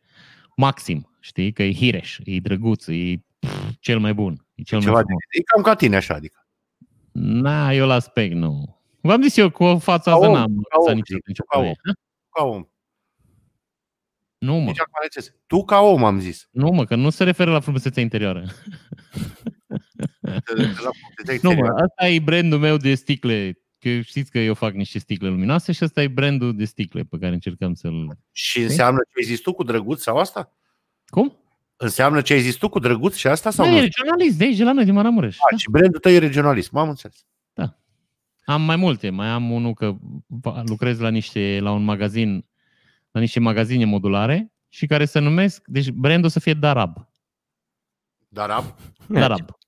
maxim, 0.57 1.16
știi? 1.21 1.53
Că 1.53 1.62
e 1.62 1.75
hireș, 1.75 2.19
e 2.25 2.40
drăguț, 2.40 2.87
e 2.87 3.25
pf, 3.38 3.71
cel 3.81 3.99
mai 3.99 4.14
bun, 4.14 4.47
e 4.55 4.62
cel 4.62 4.81
Ceva 4.81 4.93
mai 4.93 5.03
de... 5.03 5.07
frumos. 5.07 5.23
E 5.31 5.43
cam 5.43 5.62
ca 5.62 5.75
tine 5.75 5.97
așa, 5.97 6.14
adică. 6.14 6.47
Na, 7.12 7.73
eu 7.73 7.87
la 7.87 7.95
aspect 7.95 8.35
nu. 8.35 8.81
V-am 9.01 9.23
zis 9.23 9.37
eu, 9.37 9.51
cu 9.51 9.79
fața 9.79 10.11
Ca 10.11 10.16
asta 10.16 10.29
om, 10.29 10.35
n-am 10.35 10.47
ca 10.69 10.79
om, 10.79 10.83
lăsat 10.85 10.95
nicio, 10.95 11.16
nicio 11.27 11.43
ca 11.43 11.59
om. 11.59 11.62
părere. 11.62 11.99
Ca 12.31 12.45
om. 12.45 12.69
Nu, 14.40 14.55
mă. 14.55 14.66
Nici 14.66 14.81
acum 14.81 14.98
rețes. 15.03 15.35
Tu 15.46 15.64
ca 15.64 15.81
om 15.81 16.05
am 16.05 16.20
zis. 16.20 16.48
Nu, 16.50 16.70
mă, 16.70 16.85
că 16.85 16.94
nu 16.94 17.11
se 17.11 17.24
referă 17.24 17.50
la 17.50 17.61
frumusețea 17.61 18.03
interioară. 18.03 18.44
Te- 20.20 20.55
te 20.55 20.62
la 20.62 20.90
frumusețea 21.00 21.38
Nu, 21.42 21.50
mă, 21.50 21.50
exterioară. 21.50 21.74
asta 21.85 22.09
e 22.09 22.18
brandul 22.18 22.59
meu 22.59 22.76
de 22.76 22.94
sticle. 22.94 23.59
Că 23.79 24.00
știți 24.00 24.31
că 24.31 24.38
eu 24.38 24.55
fac 24.55 24.72
niște 24.72 24.98
sticle 24.98 25.29
luminoase 25.29 25.72
și 25.72 25.85
ăsta 25.85 26.03
e 26.03 26.09
brandul 26.09 26.57
de 26.57 26.64
sticle 26.64 27.03
pe 27.03 27.18
care 27.18 27.33
încercăm 27.33 27.74
să-l... 27.74 28.18
Și 28.33 28.61
înseamnă 28.61 28.98
ce 28.98 29.12
ai 29.16 29.24
zis 29.35 29.40
tu 29.40 29.53
cu 29.53 29.62
drăguț 29.62 30.03
sau 30.03 30.16
asta? 30.16 30.57
Cum? 31.07 31.37
Înseamnă 31.76 32.20
ce 32.20 32.33
ai 32.33 32.40
zis 32.40 32.55
tu 32.57 32.68
cu 32.68 32.79
drăguț 32.79 33.14
și 33.16 33.26
asta 33.26 33.50
sau 33.50 33.64
Da, 33.64 33.70
nu? 33.70 33.76
e 33.76 33.81
regionalist 33.81 34.38
de 34.38 34.44
aici, 34.44 34.57
de 34.57 34.64
la 34.64 34.72
noi, 34.72 34.85
din 34.85 34.94
Maramureș. 34.94 35.37
A, 35.53 35.57
și 35.57 35.70
brandul 35.70 36.00
tău 36.00 36.12
e 36.12 36.18
regionalist, 36.18 36.70
m-am 36.70 36.88
înțeles. 36.88 37.24
Am 38.44 38.62
mai 38.62 38.76
multe. 38.76 39.11
Mai 39.11 39.29
am 39.29 39.50
unul 39.50 39.74
că 39.74 39.96
va- 40.26 40.62
lucrez 40.66 40.98
la 40.98 41.09
niște, 41.09 41.59
la 41.61 41.70
un 41.72 41.85
magazin, 41.85 42.46
la 43.11 43.20
niște 43.20 43.40
magazine 43.40 43.85
modulare 43.85 44.53
și 44.68 44.87
care 44.87 45.05
se 45.05 45.18
numesc, 45.18 45.62
deci 45.66 45.90
brandul 45.90 46.31
să 46.31 46.40
fie 46.40 46.55
Darab. 46.55 47.09
Darab? 48.29 48.64
Darab. 49.09 49.59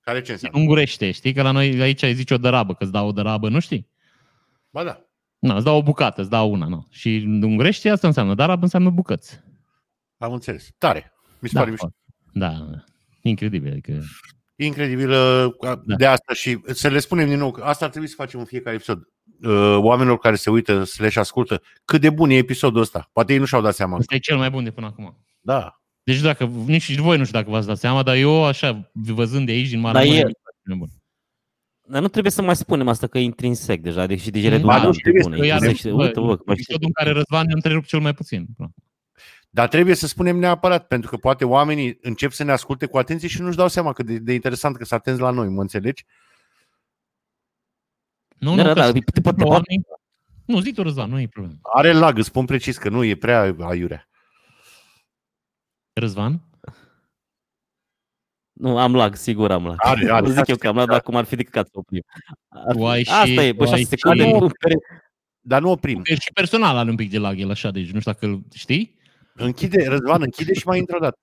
Care 0.00 0.20
ce 0.22 0.32
înseamnă? 0.32 0.58
Ungurește, 0.58 1.10
știi? 1.10 1.32
Că 1.32 1.42
la 1.42 1.50
noi 1.50 1.80
aici 1.80 2.02
ai 2.02 2.14
zice 2.14 2.34
o 2.34 2.38
darabă, 2.38 2.74
că 2.74 2.82
îți 2.82 2.92
dau 2.92 3.06
o 3.08 3.12
darabă, 3.12 3.48
nu 3.48 3.58
știi? 3.60 3.88
Ba 4.70 4.84
da. 4.84 5.00
Nu, 5.38 5.54
îți 5.54 5.64
dau 5.64 5.76
o 5.76 5.82
bucată, 5.82 6.20
îți 6.20 6.30
dau 6.30 6.50
una, 6.52 6.66
nu. 6.66 6.86
Și 6.90 7.16
în 7.16 7.42
ungurește 7.42 7.88
asta 7.90 8.06
înseamnă, 8.06 8.34
darab 8.34 8.62
înseamnă 8.62 8.90
bucăți. 8.90 9.40
Am 10.18 10.32
înțeles. 10.32 10.68
Tare. 10.78 11.12
Mi 11.38 11.48
se 11.48 11.54
Da, 11.54 11.60
pare 11.60 11.70
mișto. 11.70 11.90
da, 12.32 12.48
da. 12.48 12.84
incredibil. 13.22 13.70
Adică, 13.72 14.02
Incredibil 14.56 15.10
uh, 15.10 15.52
Da. 15.62 15.74
de 15.96 16.06
asta 16.06 16.32
și 16.32 16.60
să 16.66 16.88
le 16.88 16.98
spunem 16.98 17.28
din 17.28 17.38
nou 17.38 17.50
că 17.50 17.62
asta 17.62 17.84
ar 17.84 17.90
trebui 17.90 18.08
să 18.08 18.14
facem 18.16 18.40
în 18.40 18.46
fiecare 18.46 18.74
episod. 18.76 19.02
Uh, 19.42 19.76
Oamenilor 19.78 20.18
care 20.18 20.34
se 20.36 20.50
uită, 20.50 20.84
slash 20.84 21.16
ascultă, 21.16 21.62
cât 21.84 22.00
de 22.00 22.10
bun 22.10 22.30
e 22.30 22.36
episodul 22.36 22.80
ăsta. 22.80 23.08
Poate 23.12 23.32
ei 23.32 23.38
nu 23.38 23.44
și-au 23.44 23.60
dat 23.62 23.74
seama. 23.74 23.96
ăsta 23.96 24.14
e 24.14 24.18
cel 24.18 24.36
mai 24.36 24.50
bun 24.50 24.64
de 24.64 24.70
până 24.70 24.86
acum. 24.86 25.24
Da. 25.40 25.80
Deci 26.02 26.20
dacă, 26.20 26.44
nici 26.66 26.96
voi 26.96 27.18
nu 27.18 27.24
știu 27.24 27.38
dacă 27.38 27.50
v-ați 27.50 27.66
dat 27.66 27.78
seama, 27.78 28.02
dar 28.02 28.16
eu 28.16 28.44
așa, 28.44 28.90
văzând 28.92 29.46
de 29.46 29.52
aici, 29.52 29.68
din 29.68 29.82
Dar 29.82 29.92
Maramureș, 29.92 30.20
e- 30.20 30.24
mi 30.24 30.30
se 30.32 30.40
pare 30.42 30.56
cel 30.64 30.74
mai 30.74 30.78
bun. 30.78 30.88
Dar 31.92 32.02
nu 32.02 32.08
trebuie 32.08 32.32
să 32.32 32.42
mai 32.42 32.56
spunem 32.56 32.88
asta 32.88 33.06
că 33.06 33.18
e 33.18 33.22
intrinsec 33.22 33.80
deja, 33.80 34.06
deși 34.06 34.30
deja 34.30 34.48
Ba, 34.48 34.54
redundant 34.54 34.84
nu 34.84 34.90
de 34.90 34.98
trebuie 35.02 35.22
bune. 35.22 35.34
să- 35.34 35.40
Că 35.40 35.46
iar, 35.46 35.60
Zice, 35.60 35.90
bă, 35.90 36.02
Uite, 36.02 36.20
bă, 36.20 36.36
că 36.36 36.42
mai 36.46 36.56
știi. 36.56 36.74
episodul 36.74 36.86
în 36.86 36.92
care 36.92 37.10
Răzvan 37.10 37.46
ne 37.46 37.52
întrerup 37.52 37.84
cel 37.84 38.00
mai 38.00 38.14
puțin. 38.14 38.46
Dar 39.50 39.68
trebuie 39.68 39.94
să 39.94 40.06
spunem 40.06 40.36
neapărat, 40.38 40.86
pentru 40.86 41.10
că 41.10 41.16
poate 41.16 41.44
oamenii 41.44 41.98
încep 42.02 42.30
să 42.32 42.44
ne 42.44 42.52
asculte 42.52 42.86
cu 42.86 42.98
atenție 42.98 43.28
și 43.28 43.40
nu-și 43.42 43.56
dau 43.56 43.68
seama 43.68 43.92
cât 43.92 44.06
de, 44.06 44.18
de 44.18 44.32
interesant 44.32 44.76
că 44.76 44.84
s-a 44.84 44.96
atenți 44.96 45.20
la 45.20 45.30
noi, 45.30 45.48
mă 45.48 45.60
înțelegi? 45.60 46.04
Nu, 48.40 48.54
Da, 48.56 48.62
nu, 48.62 48.62
da, 48.62 48.72
că 48.72 48.78
da, 48.80 48.84
sunt 48.86 49.04
te 49.04 49.20
poate- 49.20 49.44
oamenii- 49.44 49.84
Nu, 50.44 50.60
zi 50.60 50.72
tu, 50.72 50.82
Răzvan, 50.82 51.10
nu 51.10 51.20
e 51.20 51.26
problemă. 51.26 51.58
Are 51.62 51.92
lag, 51.92 52.18
îți 52.18 52.26
spun 52.28 52.44
precis 52.44 52.78
că 52.78 52.88
nu, 52.88 53.04
e 53.04 53.14
prea 53.16 53.54
aiurea. 53.58 54.08
Răzvan? 55.92 56.40
Nu, 58.52 58.78
am 58.78 58.94
lag, 58.94 59.14
sigur 59.14 59.50
am 59.50 59.66
lag. 59.66 59.76
Are, 59.78 60.10
are. 60.10 60.30
Zic 60.30 60.46
eu 60.46 60.56
că 60.56 60.68
am 60.68 60.76
lag, 60.76 60.88
dar 60.88 60.96
acum 60.96 61.16
ar 61.16 61.24
fi 61.24 61.36
decât 61.36 61.52
să 61.66 61.70
oprim. 61.72 62.02
Ar 62.48 62.74
Tu 62.74 62.86
ai 62.86 63.04
fi- 63.04 63.10
Asta 63.10 63.24
și- 63.24 63.46
e, 63.46 63.52
bă, 63.52 63.64
tu 63.64 63.70
ai 63.70 63.78
6 63.78 63.96
secunde. 63.96 64.22
și- 64.24 64.32
în 64.32 64.50
pere- 64.60 65.04
Dar 65.40 65.60
nu 65.60 65.70
oprim. 65.70 66.02
Că 66.02 66.14
și 66.14 66.32
personal 66.34 66.76
are 66.76 66.90
un 66.90 66.96
pic 66.96 67.10
de 67.10 67.18
lag 67.18 67.38
el 67.38 67.50
așa, 67.50 67.70
deci 67.70 67.90
nu 67.90 68.00
știu 68.00 68.12
dacă 68.12 68.26
îl 68.26 68.42
știi. 68.54 68.98
Închide, 69.34 69.86
Răzvan, 69.88 70.22
închide 70.22 70.54
și 70.54 70.66
mai 70.66 70.78
intră 70.78 70.96
o 70.96 70.98
dată. 70.98 71.18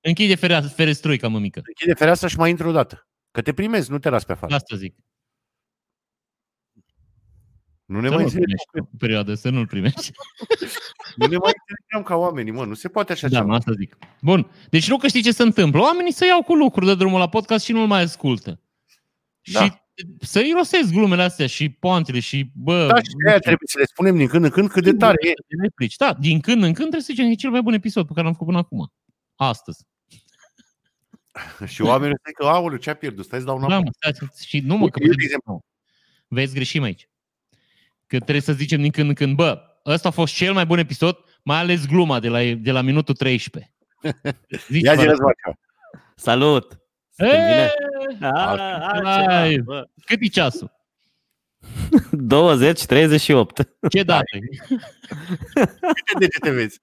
Închide 0.00 0.34
ferea, 0.34 0.60
ferestruica, 0.62 1.28
mămică. 1.28 1.60
Închide 1.66 1.94
fereastra 1.94 2.28
și 2.28 2.36
mai 2.36 2.50
intră 2.50 2.66
o 2.66 2.72
dată. 2.72 3.06
Că 3.30 3.42
te 3.42 3.52
primezi, 3.52 3.90
nu 3.90 3.98
te 3.98 4.08
las 4.08 4.24
pe 4.24 4.32
afară. 4.32 4.54
Asta 4.54 4.76
zic. 4.76 4.94
Nu 7.86 8.00
ne 8.00 8.08
Să 8.08 8.14
mai 8.14 8.22
nu-l 8.22 8.32
înțelegem, 8.32 8.56
primești 8.70 8.92
o 8.94 8.96
perioadă, 8.98 9.34
să 9.34 9.48
nu-l 9.50 9.66
primești. 9.66 10.10
nu 11.16 11.26
ne 11.26 11.36
mai 11.36 11.52
înțelegem 11.58 12.02
ca 12.04 12.14
oamenii, 12.16 12.52
mă. 12.52 12.64
Nu 12.64 12.74
se 12.74 12.88
poate 12.88 13.12
așa 13.12 13.28
Da, 13.28 13.36
ceva. 13.36 13.48
mă, 13.48 13.54
asta 13.54 13.72
zic. 13.78 13.96
Bun. 14.20 14.50
Deci 14.70 14.88
nu 14.88 14.96
că 14.96 15.06
știi 15.06 15.22
ce 15.22 15.32
se 15.32 15.42
întâmplă. 15.42 15.80
Oamenii 15.80 16.12
să 16.12 16.24
iau 16.26 16.42
cu 16.42 16.54
lucruri 16.54 16.86
de 16.86 16.94
drumul 16.94 17.18
la 17.18 17.28
podcast 17.28 17.64
și 17.64 17.72
nu-l 17.72 17.86
mai 17.86 18.02
ascultă. 18.02 18.60
Da. 19.52 19.64
Și 19.64 19.72
să 20.20 20.40
irosesc 20.40 20.90
glumele 20.92 21.22
astea 21.22 21.46
și 21.46 21.68
poantele 21.68 22.20
și, 22.20 22.50
bă... 22.54 22.86
Da, 22.86 22.96
și 22.96 23.10
de 23.24 23.28
aia 23.30 23.38
trebuie 23.38 23.68
să 23.68 23.78
le 23.78 23.84
spunem 23.84 24.16
din 24.16 24.26
când 24.26 24.44
în 24.44 24.50
când 24.50 24.68
cât 24.70 24.84
de 24.84 24.92
tare 24.92 25.16
e. 25.20 25.32
De 25.46 25.56
replici. 25.62 25.96
Da, 25.96 26.14
din 26.20 26.40
când 26.40 26.56
în 26.62 26.72
când 26.72 26.76
trebuie 26.76 27.00
să 27.00 27.08
zicem 27.10 27.24
că 27.24 27.30
e 27.30 27.34
cel 27.34 27.50
mai 27.50 27.62
bun 27.62 27.72
episod 27.72 28.06
pe 28.06 28.12
care 28.12 28.24
l-am 28.26 28.32
făcut 28.32 28.46
până 28.46 28.58
acum. 28.58 28.92
Astăzi. 29.36 29.84
Și 31.72 31.82
oamenii 31.82 32.16
zic 32.26 32.34
că, 32.36 32.46
aoleu, 32.46 32.78
ce-a 32.78 32.94
pierdut? 32.94 33.24
Stai 33.24 33.38
să 33.38 33.44
dau 33.44 33.58
Da, 33.58 33.64
înapoi. 33.66 33.84
mă, 33.84 33.90
stați, 34.10 34.46
și 34.46 34.58
nu 34.60 34.76
mă, 34.76 34.88
că 34.88 34.98
Uite, 35.00 35.06
eu, 35.06 35.12
de 35.16 35.22
exemplu, 35.24 35.64
vezi 36.28 36.54
greșim 36.54 36.82
aici. 36.82 37.08
Că 38.06 38.16
trebuie 38.16 38.40
să 38.40 38.52
zicem 38.52 38.80
din 38.80 38.90
când 38.90 39.08
în 39.08 39.14
când, 39.14 39.34
bă, 39.36 39.62
ăsta 39.86 40.08
a 40.08 40.10
fost 40.10 40.34
cel 40.34 40.52
mai 40.52 40.66
bun 40.66 40.78
episod, 40.78 41.16
mai 41.44 41.58
ales 41.58 41.86
gluma 41.86 42.20
de 42.20 42.28
la, 42.28 42.38
de 42.58 42.70
la 42.70 42.80
minutul 42.80 43.14
13. 43.14 43.72
Zici, 44.68 44.82
ia 44.82 44.94
zi 44.94 45.04
bă, 45.04 45.10
Răzvan 45.10 45.32
ceva. 45.44 45.56
Salut! 46.16 46.72
"E, 47.16 47.24
Bine. 47.24 47.70
A, 48.20 48.30
Hai. 48.46 48.58
altceva, 49.02 49.62
bă. 49.64 49.88
Cât 50.04 50.18
e 50.20 50.26
ceasul? 50.26 50.72
20, 52.10 52.84
38. 52.84 53.68
Ce 53.92 54.02
dată? 54.02 54.24
Câte 55.54 56.18
degete 56.18 56.50
vezi? 56.50 56.78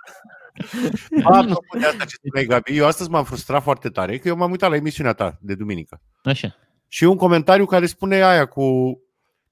Apropo 1.23 1.77
de 1.79 1.85
asta 1.85 2.05
ce 2.05 2.15
spuneai, 2.15 2.45
Gabi, 2.45 2.77
eu 2.77 2.85
astăzi 2.85 3.09
m-am 3.09 3.23
frustrat 3.23 3.63
foarte 3.63 3.89
tare, 3.89 4.17
că 4.17 4.27
eu 4.27 4.35
m-am 4.35 4.51
uitat 4.51 4.69
la 4.69 4.75
emisiunea 4.75 5.13
ta 5.13 5.37
de 5.41 5.55
duminică. 5.55 6.01
Așa. 6.23 6.55
Și 6.87 7.03
un 7.03 7.17
comentariu 7.17 7.65
care 7.65 7.85
spune 7.85 8.15
aia 8.23 8.45
cu 8.45 8.97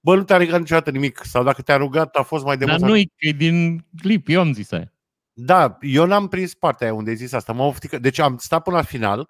Bă, 0.04 0.16
nu 0.16 0.24
te-a 0.24 0.38
rugat 0.38 0.60
niciodată 0.60 0.92
nimic. 0.92 1.22
Sau 1.24 1.44
dacă 1.44 1.62
te-a 1.62 1.78
rugat, 1.78 2.16
a 2.16 2.22
fost 2.22 2.44
mai 2.46 2.58
de 2.58 2.66
Dar 2.66 2.78
mult. 2.78 2.92
nu 2.92 2.98
e 2.98 3.04
că 3.04 3.28
e 3.28 3.32
din 3.32 3.86
clip, 4.02 4.28
eu 4.30 4.40
am 4.40 4.54
zis 4.54 4.72
aia. 4.72 4.94
Da, 5.34 5.78
eu 5.82 6.06
n-am 6.06 6.28
prins 6.28 6.54
partea 6.54 6.88
aia 6.88 6.96
unde 6.96 7.10
ai 7.10 7.16
zis 7.16 7.32
asta. 7.34 7.54
M-a 7.54 7.66
oftică. 7.66 8.00
Deci 8.00 8.20
am 8.20 8.38
stat 8.38 8.64
până 8.64 8.76
la 8.76 8.82
final. 8.84 9.30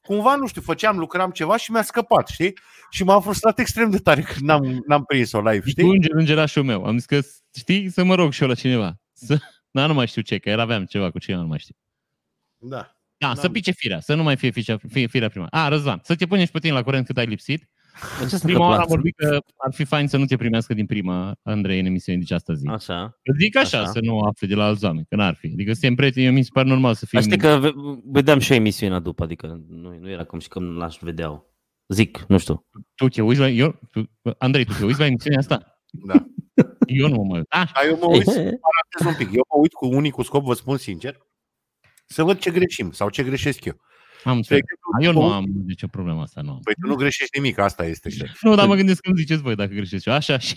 Cumva, 0.00 0.34
nu 0.36 0.46
știu, 0.46 0.60
făceam, 0.60 0.98
lucram 0.98 1.30
ceva 1.30 1.56
și 1.56 1.70
mi-a 1.70 1.82
scăpat, 1.82 2.28
știi? 2.28 2.52
Și 2.90 3.04
m-am 3.04 3.22
frustrat 3.22 3.58
extrem 3.58 3.90
de 3.90 3.98
tare 3.98 4.20
când 4.22 4.40
n-am, 4.40 4.82
n-am 4.86 5.04
prins-o 5.04 5.38
live, 5.40 5.60
Cu 5.60 5.68
știi? 5.68 5.84
înger, 5.88 6.10
îngerașul 6.14 6.62
meu. 6.62 6.84
Am 6.84 6.96
zis 6.96 7.06
că, 7.06 7.20
știi, 7.58 7.90
să 7.90 8.04
mă 8.04 8.14
rog 8.14 8.32
și 8.32 8.42
eu 8.42 8.48
la 8.48 8.54
cineva. 8.54 8.94
Să... 9.12 9.38
Dar 9.70 9.88
nu 9.88 9.94
mai 9.94 10.06
știu 10.06 10.22
ce, 10.22 10.38
că 10.38 10.48
era 10.48 10.62
aveam 10.62 10.84
ceva 10.84 11.10
cu 11.10 11.18
cineva, 11.18 11.42
nu 11.42 11.48
mai 11.48 11.58
știu. 11.58 11.74
Da. 12.58 12.96
Da, 13.16 13.26
N-am- 13.26 13.36
să 13.36 13.48
pice 13.48 13.70
firea, 13.70 14.00
să 14.00 14.14
nu 14.14 14.22
mai 14.22 14.36
fie, 14.36 14.50
fie, 14.50 14.76
fie 14.88 15.06
firea 15.06 15.28
prima. 15.28 15.46
A, 15.50 15.68
Răzvan, 15.68 16.00
să 16.04 16.14
te 16.16 16.26
punem 16.26 16.44
și 16.44 16.50
pe 16.50 16.58
tine 16.58 16.72
la 16.72 16.82
curent 16.82 17.06
cât 17.06 17.16
ai 17.18 17.26
lipsit. 17.26 17.68
De 18.20 18.26
ce 18.28 18.36
s-a 18.36 18.46
Prima 18.46 18.58
oară 18.68 18.74
am 18.74 18.80
întâmplat? 18.80 18.88
vorbit 18.88 19.16
că 19.16 19.40
ar 19.56 19.72
fi 19.74 19.84
fain 19.84 20.08
să 20.08 20.16
nu 20.16 20.24
te 20.24 20.36
primească 20.36 20.74
din 20.74 20.86
prima, 20.86 21.34
Andrei, 21.42 21.78
în 21.80 21.86
emisiune 21.86 22.18
de 22.18 22.24
această 22.24 22.54
zi. 22.54 22.66
Așa. 22.66 23.18
Îți 23.22 23.38
zic 23.38 23.56
așa, 23.56 23.78
Așa. 23.80 23.90
să 23.90 23.98
nu 24.02 24.18
afle 24.20 24.46
de 24.46 24.54
la 24.54 24.64
alți 24.64 24.84
oameni, 24.84 25.06
că 25.08 25.16
n-ar 25.16 25.34
fi. 25.34 25.46
Adică 25.46 25.72
suntem 25.72 25.94
prieteni, 25.94 26.26
eu 26.26 26.32
mi 26.32 26.42
se 26.42 26.50
pare 26.52 26.68
normal 26.68 26.94
să 26.94 27.06
fim... 27.06 27.20
Dar 27.20 27.28
știi 27.28 27.42
că 27.48 27.58
ve- 27.58 28.00
vedeam 28.04 28.38
și 28.38 28.52
eu 28.52 28.58
emisiunea 28.58 28.98
după, 28.98 29.22
adică 29.22 29.60
nu, 29.68 29.98
nu 30.00 30.10
era 30.10 30.24
cum 30.24 30.38
și 30.38 30.48
când 30.48 30.76
l-aș 30.76 30.96
vedeau. 31.00 31.50
Zic, 31.88 32.24
nu 32.28 32.38
știu. 32.38 32.66
Tu 32.94 33.08
te 33.08 33.22
uiți 33.22 33.40
la... 33.40 33.48
Eu, 33.48 33.78
tu, 33.90 34.10
Andrei, 34.38 34.64
tu 34.64 34.72
te 34.78 34.84
uiți 34.84 34.98
la 34.98 35.06
emisiunea 35.06 35.38
asta? 35.38 35.80
Da. 35.90 36.14
Eu 36.86 37.08
nu 37.08 37.14
mă 37.16 37.24
mai 37.24 37.38
uit. 37.38 37.46
Ah, 37.48 37.70
Dar 37.74 37.84
eu 37.86 37.98
mă 38.00 38.06
uit, 38.06 38.24
parantez 38.24 39.06
un 39.06 39.14
pic, 39.18 39.26
eu 39.36 39.46
mă 39.54 39.60
uit 39.60 39.72
cu 39.72 39.86
unii 39.86 40.10
cu 40.10 40.22
scop, 40.22 40.44
vă 40.44 40.54
spun 40.54 40.76
sincer, 40.76 41.16
să 42.06 42.22
văd 42.22 42.38
ce 42.38 42.50
greșim 42.50 42.90
sau 42.90 43.08
ce 43.10 43.22
greșesc 43.22 43.64
eu. 43.64 43.74
Am 44.24 44.32
De 44.32 44.36
înțeles. 44.36 44.60
exemplu, 44.62 44.90
Eu 45.00 45.12
nu 45.12 45.28
tu- 45.28 45.34
am 45.34 45.44
nicio 45.66 45.86
problemă 45.86 46.20
asta, 46.22 46.40
nu 46.40 46.50
am. 46.50 46.60
Păi 46.62 46.74
tu 46.80 46.86
nu 46.86 46.94
greșești 46.94 47.38
nimic, 47.38 47.58
asta 47.58 47.84
este. 47.86 48.10
știi? 48.10 48.30
Nu, 48.40 48.54
dar 48.54 48.66
mă 48.66 48.74
gândesc 48.74 49.00
că 49.00 49.08
îmi 49.08 49.18
ziceți 49.18 49.42
voi 49.42 49.54
dacă 49.54 49.70
greșeți 49.74 50.08
eu. 50.08 50.14
Așa 50.14 50.38
și... 50.38 50.54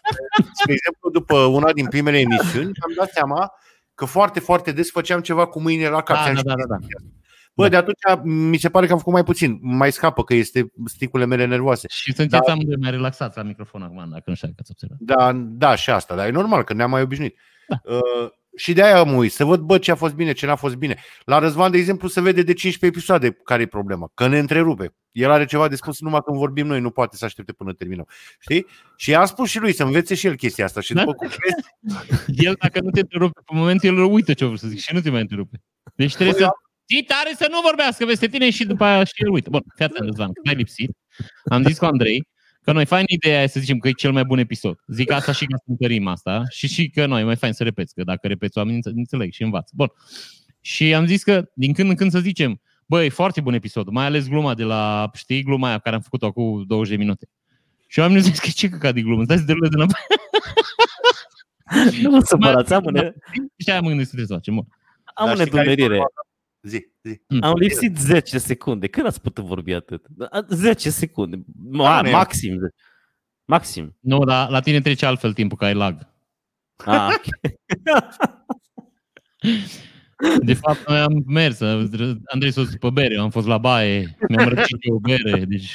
Spre 0.60 0.72
exemplu, 0.72 1.10
după 1.12 1.38
una 1.38 1.72
din 1.72 1.86
primele 1.86 2.18
emisiuni, 2.18 2.64
am 2.80 2.92
dat 2.96 3.10
seama 3.10 3.52
că 3.94 4.04
foarte, 4.04 4.40
foarte 4.40 4.72
des 4.72 4.90
făceam 4.90 5.20
ceva 5.20 5.46
cu 5.46 5.60
mâinile 5.60 5.88
la 5.88 6.02
cap. 6.02 6.16
Da, 6.16 6.22
Ți-am 6.22 6.34
da, 6.34 6.38
și 6.40 6.44
da, 6.46 6.54
zis 6.54 6.66
da, 6.66 6.74
da. 6.74 6.76
chestia 6.76 6.96
asta. 6.98 7.12
Bă, 7.54 7.68
de 7.68 7.76
atunci 7.76 7.98
mi 8.50 8.56
se 8.56 8.68
pare 8.68 8.86
că 8.86 8.92
am 8.92 8.98
făcut 8.98 9.12
mai 9.12 9.24
puțin. 9.24 9.58
Mai 9.62 9.92
scapă 9.92 10.24
că 10.24 10.34
este 10.34 10.72
sticule 10.84 11.24
mele 11.26 11.44
nervoase. 11.44 11.88
Și 11.90 12.12
sunteți 12.14 12.48
amândoi 12.50 12.76
mai 12.80 12.90
relaxați 12.90 13.36
la 13.36 13.42
microfon 13.42 13.82
acum, 13.82 14.08
dacă 14.10 14.22
nu 14.26 14.34
știu 14.34 14.48
dacă 14.48 14.60
ați 14.60 14.70
observat. 14.70 14.98
Da, 15.00 15.32
da, 15.32 15.74
și 15.74 15.90
asta, 15.90 16.14
dar 16.14 16.26
e 16.26 16.30
normal 16.30 16.62
că 16.64 16.72
ne-am 16.72 16.90
mai 16.90 17.02
obișnuit. 17.02 17.38
Da. 17.68 17.80
Uh, 17.84 18.28
și 18.58 18.72
de 18.72 18.82
aia 18.82 19.02
mă 19.02 19.12
uit, 19.12 19.32
să 19.32 19.44
văd, 19.44 19.60
bă, 19.60 19.78
ce 19.78 19.90
a 19.90 19.94
fost 19.94 20.14
bine, 20.14 20.32
ce 20.32 20.46
n-a 20.46 20.56
fost 20.56 20.74
bine. 20.74 20.96
La 21.24 21.38
Răzvan, 21.38 21.70
de 21.70 21.78
exemplu, 21.78 22.08
se 22.08 22.20
vede 22.20 22.42
de 22.42 22.52
15 22.52 22.98
episoade 22.98 23.30
care 23.44 23.62
e 23.62 23.66
problema, 23.66 24.10
că 24.14 24.26
ne 24.26 24.38
întrerupe. 24.38 24.94
El 25.12 25.30
are 25.30 25.44
ceva 25.44 25.68
de 25.68 25.76
spus 25.76 26.00
numai 26.00 26.20
când 26.24 26.36
vorbim 26.36 26.66
noi, 26.66 26.80
nu 26.80 26.90
poate 26.90 27.16
să 27.16 27.24
aștepte 27.24 27.52
până 27.52 27.72
terminăm. 27.72 28.06
Știi? 28.38 28.66
Și 28.96 29.14
am 29.14 29.26
spus 29.26 29.48
și 29.48 29.58
lui 29.58 29.72
să 29.72 29.82
învețe 29.82 30.14
și 30.14 30.26
el 30.26 30.36
chestia 30.36 30.64
asta. 30.64 30.80
Și 30.80 30.92
Da. 30.92 31.00
după 31.00 31.12
cum 31.12 31.28
vezi, 31.28 31.68
El, 32.46 32.56
dacă 32.58 32.80
nu 32.80 32.90
te 32.90 33.00
întrerupe 33.00 33.40
pe 33.44 33.54
moment, 33.54 33.82
el 33.84 33.98
uită 33.98 34.32
ce 34.32 34.44
vreau 34.44 34.56
să 34.56 34.68
zic 34.68 34.78
și 34.78 34.94
nu 34.94 35.00
te 35.00 35.10
mai 35.10 35.20
întrerupe. 35.20 35.62
Deci 35.94 36.14
trebuie 36.14 36.36
Bă, 36.38 36.42
să 36.42 36.50
ții 36.86 37.02
tare 37.02 37.34
să 37.36 37.46
nu 37.50 37.60
vorbească 37.60 38.04
peste 38.04 38.26
tine 38.26 38.50
și 38.50 38.64
după 38.64 38.84
aia 38.84 39.04
și 39.04 39.12
el 39.16 39.30
uită. 39.30 39.50
Bun, 39.50 39.62
fii 39.76 39.84
atent, 39.84 40.04
Răzvan, 40.08 40.32
că 40.32 40.48
ai 40.48 40.54
lipsit. 40.54 40.90
Am 41.44 41.62
zis 41.64 41.78
cu 41.78 41.84
Andrei 41.84 42.28
că 42.68 42.74
noi 42.74 42.86
fain 42.86 43.04
ideea 43.06 43.42
e 43.42 43.46
să 43.46 43.60
zicem 43.60 43.78
că 43.78 43.88
e 43.88 43.92
cel 43.92 44.12
mai 44.12 44.24
bun 44.24 44.38
episod. 44.38 44.78
Zic 44.86 45.10
asta 45.12 45.32
și 45.32 45.44
ca 45.44 45.56
să 45.56 45.62
întărim 45.66 46.06
asta 46.06 46.42
și 46.50 46.68
și 46.68 46.88
că 46.88 47.06
noi 47.06 47.24
mai 47.24 47.36
fain 47.36 47.52
să 47.52 47.62
repeți, 47.62 47.94
că 47.94 48.04
dacă 48.04 48.26
repeți 48.26 48.58
oamenii 48.58 48.80
înțe- 48.84 48.98
înțeleg 48.98 49.32
și 49.32 49.42
învață. 49.42 49.72
Bun. 49.76 49.92
Și 50.60 50.94
am 50.94 51.06
zis 51.06 51.22
că 51.22 51.50
din 51.54 51.72
când 51.72 51.88
în 51.90 51.94
când 51.96 52.10
să 52.10 52.18
zicem, 52.18 52.60
băi, 52.86 53.06
e 53.06 53.08
foarte 53.08 53.40
bun 53.40 53.54
episod, 53.54 53.88
mai 53.88 54.04
ales 54.04 54.28
gluma 54.28 54.54
de 54.54 54.62
la, 54.62 55.10
știi, 55.14 55.42
gluma 55.42 55.68
aia 55.68 55.78
care 55.78 55.96
am 55.96 56.02
făcut-o 56.02 56.26
acum 56.26 56.64
20 56.66 56.92
de 56.92 56.98
minute. 56.98 57.28
Și 57.86 57.98
oamenii 57.98 58.22
zic 58.22 58.36
că 58.36 58.48
ce 58.54 58.68
căcat 58.68 58.94
de 58.94 59.00
glumă, 59.00 59.24
stai 59.24 59.38
să 59.38 59.44
te 59.44 59.52
rulezi 59.52 59.74
înapoi. 59.74 60.00
Nu 62.02 62.10
vă 62.10 62.20
supărați, 62.24 62.74
am, 62.74 62.82
Da. 62.82 62.88
une, 62.88 63.14
Și 63.56 63.70
aia 63.70 63.80
mă 63.80 63.88
gândesc 63.88 64.10
să 64.10 64.16
trebuie 64.16 64.26
să 64.26 64.34
facem. 64.34 64.54
Bun. 64.54 64.66
am 65.14 65.26
Dar 65.26 65.36
o 65.36 65.38
știi 65.40 65.50
care 65.50 65.70
e 65.70 65.74
nedumerire. 65.74 66.02
Problema? 66.60 66.82
Zi, 66.82 66.92
zi. 67.02 67.20
Am 67.40 67.54
lipsit 67.56 67.96
10 67.98 68.38
secunde. 68.38 68.86
Când 68.86 69.06
ați 69.06 69.20
putut 69.20 69.44
vorbi 69.44 69.72
atât? 69.72 70.06
A, 70.30 70.44
10 70.48 70.90
secunde. 70.90 71.40
Ma, 71.70 72.00
nu 72.00 72.08
e. 72.08 72.12
maxim. 72.12 72.58
Maxim. 73.44 73.96
Nu, 74.00 74.24
dar 74.24 74.50
la 74.50 74.60
tine 74.60 74.80
trece 74.80 75.06
altfel 75.06 75.32
timpul, 75.32 75.56
că 75.58 75.64
ai 75.64 75.74
lag. 75.74 76.06
Ah, 76.84 77.08
ok. 77.14 77.24
De 80.44 80.54
fapt, 80.54 80.88
noi 80.88 80.98
am 80.98 81.22
mers. 81.26 81.60
Andrei 81.60 82.50
s-a 82.52 82.60
dus 82.62 82.76
pe 82.76 82.90
bere, 82.90 83.14
eu 83.14 83.22
am 83.22 83.30
fost 83.30 83.46
la 83.46 83.58
baie, 83.58 84.16
mi-am 84.28 84.48
răcit 84.48 84.76
eu 84.80 84.94
o 84.94 84.98
bere, 84.98 85.44
deci... 85.44 85.72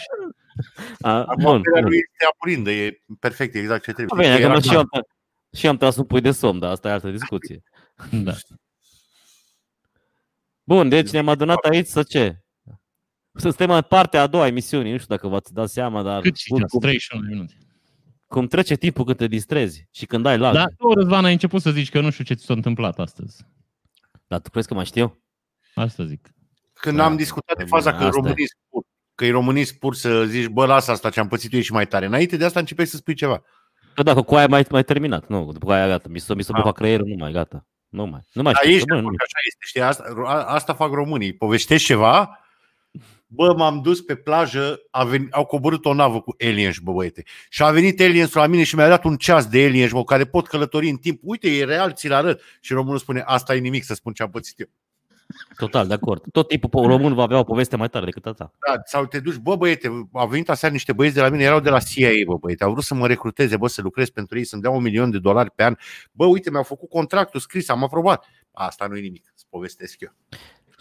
A, 1.02 1.12
Acum 1.24 1.44
bun, 1.44 1.62
berea 1.62 1.82
bun. 1.82 1.90
lui 1.90 1.98
este 1.98 2.26
aprindă, 2.34 2.72
e 2.72 3.02
perfect, 3.20 3.56
e 3.56 3.60
exact 3.60 3.84
ce 3.84 3.92
trebuie. 3.92 4.22
Bine, 4.22 4.30
Știi, 4.34 4.46
că 4.46 4.50
era- 4.52 4.54
mă, 4.54 4.62
și, 4.62 4.74
eu 4.74 4.80
am, 4.80 4.88
și 5.58 5.66
eu 5.66 5.72
am 5.72 5.78
tras 5.78 5.96
un 5.96 6.04
pui 6.04 6.22
de 6.22 6.32
somn, 6.32 6.60
dar 6.60 6.72
asta 6.72 6.88
e 6.88 6.92
altă 6.92 7.10
discuție. 7.10 7.62
Da. 8.24 8.34
Bun, 10.64 10.90
deci 10.90 11.10
ne-am 11.12 11.28
adunat 11.28 11.64
aici 11.64 11.88
să 11.88 12.04
ce? 12.04 12.38
Să 13.36 13.48
suntem 13.50 13.70
în 13.70 13.82
partea 13.82 14.22
a 14.22 14.28
doua 14.28 14.44
a 14.44 14.48
emisiunii, 14.48 14.92
nu 14.92 14.98
știu 14.98 15.16
dacă 15.16 15.28
v-ați 15.28 15.54
dat 15.54 15.70
seama, 15.70 16.02
dar 16.04 16.22
Cât 16.22 16.36
și 16.38 16.50
cum, 16.50 16.58
ceas? 16.60 16.72
cum, 16.72 16.80
31 16.80 17.24
de 17.28 17.34
minute. 17.34 17.54
cum 18.28 18.48
trece 18.48 18.76
timpul 18.76 19.06
când 19.06 19.18
te 19.18 19.28
distrezi 19.28 19.88
și 19.92 20.06
când 20.06 20.26
ai 20.26 20.38
lag. 20.38 20.54
Da, 20.54 20.66
tu, 20.78 20.94
Răzvan, 20.94 21.26
ai 21.26 21.32
început 21.32 21.62
să 21.62 21.72
zici 21.72 21.90
că 21.90 22.02
nu 22.02 22.10
știu 22.10 22.24
ce 22.24 22.34
ți 22.34 22.46
s-a 22.46 22.54
întâmplat 22.54 23.00
astăzi. 23.00 23.46
Dar 24.28 24.40
tu 24.40 24.50
crezi 24.50 24.68
că 24.68 24.74
mai 24.74 24.86
știu? 24.86 25.24
Asta 25.76 26.06
zic. 26.06 26.30
Când 26.74 26.98
Da, 26.98 27.06
am 27.06 27.16
discutat 27.16 27.58
de 27.58 27.64
bine, 27.64 27.76
faza 27.78 27.90
că 27.90 28.04
asta 28.04 28.18
e. 28.18 28.22
românii 28.22 28.48
spur, 28.48 28.84
că 29.16 29.26
e 29.26 29.32
românii 29.32 29.66
spur 29.66 29.96
să 29.96 30.26
zici, 30.26 30.48
bă, 30.48 30.66
lasă 30.66 30.92
asta 30.92 31.10
ce 31.10 31.20
am 31.20 31.28
pățit 31.28 31.54
eu 31.54 31.60
și 31.60 31.72
mai 31.72 31.88
tare. 31.88 32.06
Înainte 32.06 32.38
de 32.38 32.46
asta 32.46 32.60
începeai 32.60 32.88
să 32.88 32.96
spui 32.96 33.14
ceva. 33.14 33.44
Că 33.94 34.04
dacă 34.04 34.22
cu 34.22 34.36
aia 34.36 34.48
mai, 34.48 34.66
mai 34.70 34.84
terminat, 34.84 35.28
nu, 35.28 35.52
după 35.52 35.74
aia 35.74 35.88
gata, 35.88 36.10
mi 36.10 36.20
s-a, 36.20 36.34
mi 36.34 36.44
s-a 36.44 36.54
Ah. 36.54 36.60
bucat 36.60 36.76
creierul, 36.76 37.08
nu 37.08 37.16
mai, 37.16 37.32
gata. 37.32 37.68
Nu 37.94 38.06
mai, 38.06 38.20
nu 38.34 38.42
mai 38.42 38.54
Dar 38.54 38.62
știu, 38.64 38.76
ești 38.76 38.88
bă, 38.88 38.94
de 38.96 39.00
nu. 39.02 39.06
acord 39.08 39.18
că 39.18 39.24
așa 39.28 39.40
este, 39.48 39.66
știi? 39.66 39.82
Asta, 39.82 40.04
a- 40.26 40.54
asta 40.54 40.74
fac 40.74 40.92
românii. 40.92 41.34
Povestești 41.34 41.86
ceva, 41.88 42.40
bă, 43.28 43.54
m-am 43.58 43.82
dus 43.82 44.02
pe 44.02 44.16
plajă, 44.16 44.80
a 44.92 45.04
venit, 45.04 45.34
au 45.34 45.46
coborât 45.46 45.86
o 45.86 45.94
navă 45.94 46.22
cu 46.22 46.36
aliens, 46.40 46.78
bă, 46.78 46.92
băiete. 46.92 47.24
Și 47.50 47.64
a 47.64 47.72
venit 47.72 48.00
aliens 48.02 48.34
la 48.34 48.48
mine 48.48 48.64
și 48.64 48.76
mi-a 48.76 48.88
dat 48.88 49.04
un 49.04 49.18
ceas 49.18 49.48
de 49.48 49.64
aliens, 49.66 49.92
bă, 49.92 50.04
care 50.04 50.26
pot 50.26 50.48
călători 50.48 50.90
în 50.90 50.96
timp. 50.98 51.20
Uite, 51.24 51.50
e 51.58 51.64
real, 51.64 51.94
ți-l 51.94 52.14
arăt. 52.14 52.42
Și 52.62 52.74
românul 52.74 52.98
spune, 52.98 53.24
asta 53.26 53.56
e 53.56 53.60
nimic 53.60 53.84
să 53.84 53.94
spun 53.94 54.14
ce 54.14 54.24
am 54.24 54.30
pățit 54.30 54.60
eu. 54.60 54.68
Total, 55.58 55.88
de 55.88 55.94
acord. 55.94 56.24
Tot 56.32 56.48
tipul 56.48 56.70
po- 56.70 56.88
român 56.88 57.14
va 57.14 57.24
avea 57.24 57.40
o 57.40 57.44
poveste 57.44 57.76
mai 57.76 57.90
tare 57.90 58.06
decât 58.06 58.26
a 58.26 58.34
ta. 58.34 58.52
Da, 58.68 58.82
sau 58.86 59.06
te 59.06 59.20
duci, 59.20 59.36
bă 59.36 59.56
băiete, 59.56 60.08
au 60.12 60.28
venit 60.28 60.50
aseară 60.50 60.74
niște 60.74 60.94
băieți 60.94 61.16
de 61.16 61.22
la 61.22 61.30
mine, 61.30 61.44
erau 61.44 61.60
de 61.60 61.70
la 61.70 61.80
CIA, 61.80 62.10
bă 62.26 62.36
băiete, 62.38 62.64
au 62.64 62.72
vrut 62.72 62.84
să 62.84 62.94
mă 62.94 63.08
recruteze, 63.08 63.58
bă, 63.58 63.68
să 63.68 63.82
lucrez 63.82 64.10
pentru 64.10 64.38
ei, 64.38 64.44
să-mi 64.44 64.62
dea 64.62 64.72
un 64.72 64.82
milion 64.82 65.12
de 65.12 65.20
dolari 65.20 65.52
pe 65.52 65.64
an. 65.64 65.76
Bă, 66.12 66.26
uite, 66.26 66.50
mi-au 66.50 66.64
făcut 66.64 66.90
contractul 66.90 67.40
scris, 67.40 67.70
am 67.70 67.84
aprobat. 67.84 68.26
Asta 68.52 68.88
nu 68.88 68.98
e 68.98 69.02
nimic, 69.02 69.32
îți 69.36 69.46
povestesc 69.50 70.02
eu. 70.02 70.10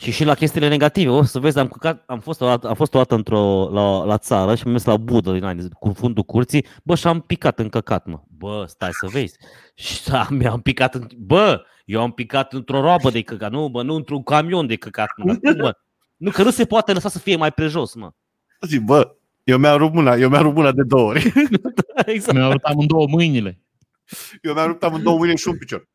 Și 0.03 0.11
și 0.11 0.25
la 0.25 0.35
chestiile 0.35 0.69
negative, 0.69 1.09
o 1.09 1.23
să 1.23 1.39
vezi, 1.39 1.59
am, 1.59 1.69
căcat, 1.69 2.03
am, 2.07 2.21
fost 2.21 2.41
o 2.41 2.47
dată, 2.47 2.69
am 2.69 2.75
fost 2.75 2.95
o 2.95 2.99
dată 2.99 3.15
într-o, 3.15 3.69
la, 3.73 4.05
la 4.05 4.19
țară 4.19 4.55
și 4.55 4.63
am 4.67 4.71
mers 4.71 4.85
la 4.85 4.97
budă 4.97 5.33
din 5.33 5.45
aia, 5.45 5.57
cu 5.79 5.93
fundul 5.93 6.23
curții, 6.23 6.67
bă, 6.85 6.95
și 6.95 7.07
am 7.07 7.21
picat 7.21 7.59
în 7.59 7.69
căcat, 7.69 8.07
mă. 8.07 8.21
Bă, 8.29 8.65
stai 8.69 8.93
să 8.93 9.07
vezi. 9.07 9.37
Și 9.75 10.03
da, 10.11 10.27
mi-am 10.31 10.61
picat, 10.61 10.95
în, 10.95 11.07
bă, 11.17 11.63
eu 11.85 12.01
am 12.01 12.13
picat 12.13 12.53
într-o 12.53 12.81
roabă 12.81 13.11
de 13.11 13.23
căcat, 13.23 13.51
nu, 13.51 13.69
bă, 13.69 13.83
nu 13.83 13.95
într-un 13.95 14.23
camion 14.23 14.67
de 14.67 14.77
căcat, 14.77 15.09
mă. 15.17 15.25
Dar 15.25 15.53
cum, 15.53 15.63
mă? 15.63 15.77
Nu, 16.17 16.31
că 16.31 16.43
nu 16.43 16.51
se 16.51 16.65
poate 16.65 16.93
lăsa 16.93 17.09
să 17.09 17.19
fie 17.19 17.37
mai 17.37 17.53
prejos, 17.53 17.95
mă. 17.95 18.11
Zic, 18.61 18.81
bă, 18.81 19.17
eu 19.45 19.59
mi-am 19.59 19.79
rupt 19.79 19.95
mâna, 19.95 20.15
eu 20.15 20.29
mi-am 20.29 20.43
rupt 20.43 20.57
mâna 20.57 20.73
de 20.73 20.83
două 20.83 21.09
ori. 21.09 21.33
exact. 22.07 22.37
Mi-au 22.37 22.49
arătat 22.49 22.71
amândouă 22.71 23.07
mâinile. 23.09 23.61
Eu 24.41 24.55
mi-am 24.55 24.67
rupt 24.67 24.83
amândouă 24.83 25.19
mâini 25.19 25.37
și 25.37 25.49
un 25.49 25.59
picior. 25.59 25.89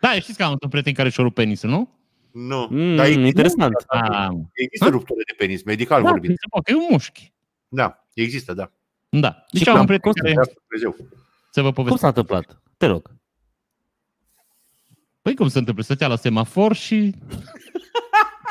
Da, 0.00 0.12
știți 0.12 0.38
că 0.38 0.44
am 0.44 0.56
un 0.62 0.68
prieten 0.68 0.92
care 0.92 1.08
și-a 1.08 1.22
rupt 1.22 1.34
penisul, 1.34 1.70
nu? 1.70 2.01
Nu. 2.32 2.66
Mm, 2.70 2.96
Dar 2.96 3.06
există- 3.06 3.26
interesant. 3.26 3.72
Ah, 3.86 4.28
mă. 4.30 4.40
Există 4.52 4.88
ruptură 4.88 5.20
de 5.26 5.34
penis, 5.36 5.62
medical 5.64 6.02
da, 6.02 6.08
vorbind. 6.10 6.34
se 6.38 6.46
poate, 6.50 6.72
că 6.72 6.78
e 6.78 6.80
un 6.82 6.88
mușchi. 6.90 7.32
Da, 7.68 8.04
există, 8.14 8.52
da. 8.54 8.70
Da. 9.08 9.44
Deci 9.50 9.62
Și 9.62 9.68
am 9.68 9.74
un 9.74 9.78
cum- 9.78 9.86
prieten 9.86 10.12
cum 10.12 10.20
care, 10.22 10.34
De 10.34 10.40
asta 10.40 10.52
Dumnezeu. 10.68 10.96
să 11.50 11.60
vă 11.60 11.66
Cum 11.66 11.72
povestesc. 11.74 12.00
s-a 12.00 12.06
întâmplat? 12.08 12.60
Te 12.76 12.86
rog. 12.86 13.10
Păi 15.22 15.34
cum 15.34 15.48
se 15.48 15.58
întâmplă? 15.58 15.82
Stătea 15.82 16.08
la 16.08 16.16
semafor 16.16 16.74
și... 16.74 17.14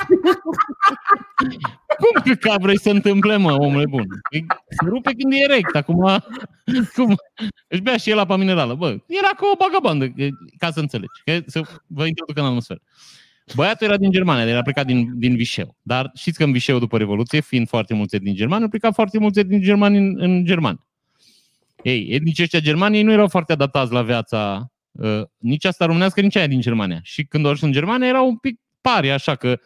cum 2.02 2.22
că 2.24 2.34
ca 2.34 2.56
vrei 2.60 2.80
să 2.80 2.90
întâmple, 2.90 3.38
mă, 3.38 3.52
omule 3.52 3.86
bun? 3.90 4.06
Păi, 4.30 4.46
Se 4.70 4.86
rupe 4.90 5.12
când 5.14 5.34
e 5.34 5.36
erect, 5.52 5.76
acum... 5.76 6.20
Cum? 6.96 7.16
Își 7.68 7.82
bea 7.82 7.98
și 7.98 8.10
el 8.10 8.20
apa 8.20 8.36
minerală. 8.36 8.74
Bă, 8.76 8.88
era 9.08 9.28
ca 9.38 9.50
o 9.54 9.58
bagabandă, 9.58 10.10
că- 10.10 10.28
ca 10.58 10.72
să 10.72 10.80
înțelegi. 10.80 11.22
Că 11.26 11.40
să 11.46 11.62
vă 11.88 12.06
introduc 12.06 12.38
în 12.38 12.46
atmosferă. 12.46 12.80
Băiatul 13.56 13.88
era 13.88 13.98
din 13.98 14.12
Germania, 14.12 14.48
era 14.48 14.62
plecat 14.62 14.86
din, 14.86 15.20
din 15.20 15.36
Vișeu. 15.36 15.78
Dar 15.82 16.12
știți 16.16 16.38
că 16.38 16.44
în 16.44 16.52
Vișeu, 16.52 16.80
după 16.80 16.98
Revoluție, 16.98 17.42
fiind 17.42 17.68
foarte 17.68 17.94
mulți 17.94 18.18
din 18.18 18.36
Germania, 18.36 18.64
au 18.64 18.70
plecat 18.70 18.94
foarte 18.94 19.20
mulți 19.20 19.42
din 19.42 19.62
Germania 19.62 20.00
în, 20.00 20.16
în 20.18 20.46
Germania. 20.46 20.86
Ei, 21.84 22.08
etnici 22.10 22.42
ăștia 22.42 22.60
germani 22.60 22.98
ei 22.98 23.04
nu 23.04 23.12
erau 23.12 23.28
foarte 23.28 23.52
adaptați 23.52 23.92
la 23.92 24.02
viața 24.02 24.72
uh, 24.92 25.22
nici 25.38 25.66
asta 25.66 25.86
românească, 25.86 26.22
nici 26.22 26.36
aia 26.36 26.48
din 26.48 26.62
Germania. 26.62 27.00
Și 27.04 27.24
când 27.26 27.46
au 27.46 27.52
ajuns 27.52 27.66
în 27.66 27.80
Germania 27.80 28.08
erau 28.08 28.28
un 28.28 28.38
pic 28.38 28.60
pari, 28.82 29.12
așa 29.12 29.36
că 29.36 29.60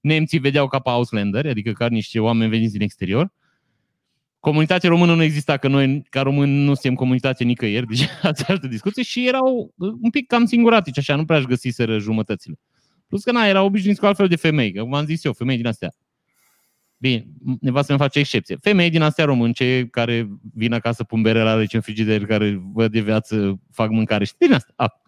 nemții 0.00 0.38
vedeau 0.38 0.68
ca 0.68 0.78
pe 0.78 0.90
Ausländer, 0.90 1.50
adică 1.50 1.72
ca 1.72 1.88
niște 1.88 2.20
oameni 2.20 2.50
veniți 2.50 2.72
din 2.72 2.82
exterior. 2.82 3.32
Comunitatea 4.40 4.88
română 4.88 5.14
nu 5.14 5.22
exista, 5.22 5.56
că 5.56 5.68
noi 5.68 6.02
ca 6.10 6.22
români 6.22 6.64
nu 6.64 6.74
suntem 6.74 6.94
comunitate 6.94 7.44
nicăieri, 7.44 7.86
deci 7.86 8.08
ați 8.22 8.50
altă 8.50 8.66
discuție 8.66 9.02
și 9.02 9.26
erau 9.26 9.74
uh, 9.76 9.92
un 10.00 10.10
pic 10.10 10.26
cam 10.26 10.44
singuratici, 10.44 10.98
așa, 10.98 11.14
nu 11.16 11.24
prea 11.24 11.38
își 11.38 11.46
găsiseră 11.46 11.98
jumătățile. 11.98 12.58
Plus 13.08 13.22
că 13.22 13.32
na, 13.32 13.46
erau 13.46 13.66
obișnuiți 13.66 14.00
cu 14.00 14.06
altfel 14.06 14.28
de 14.28 14.36
femei, 14.36 14.72
că 14.72 14.84
v-am 14.84 15.04
zis 15.04 15.24
eu, 15.24 15.32
femei 15.32 15.56
din 15.56 15.66
astea. 15.66 15.94
Bine, 16.96 17.26
nevastă 17.60 17.92
mi 17.92 17.98
face 17.98 18.18
excepție. 18.18 18.56
Femei 18.60 18.90
din 18.90 19.02
astea 19.02 19.24
românce 19.24 19.86
care 19.90 20.28
vin 20.54 20.72
acasă, 20.72 21.04
pun 21.04 21.22
bere 21.22 21.42
la 21.42 21.54
rece 21.54 21.76
în 21.76 21.82
frigider, 21.82 22.26
care 22.26 22.60
văd 22.72 22.92
de 22.92 23.00
viață, 23.00 23.60
fac 23.72 23.90
mâncare 23.90 24.24
și 24.24 24.32
din 24.38 24.52
asta. 24.52 24.72
A. 24.76 25.02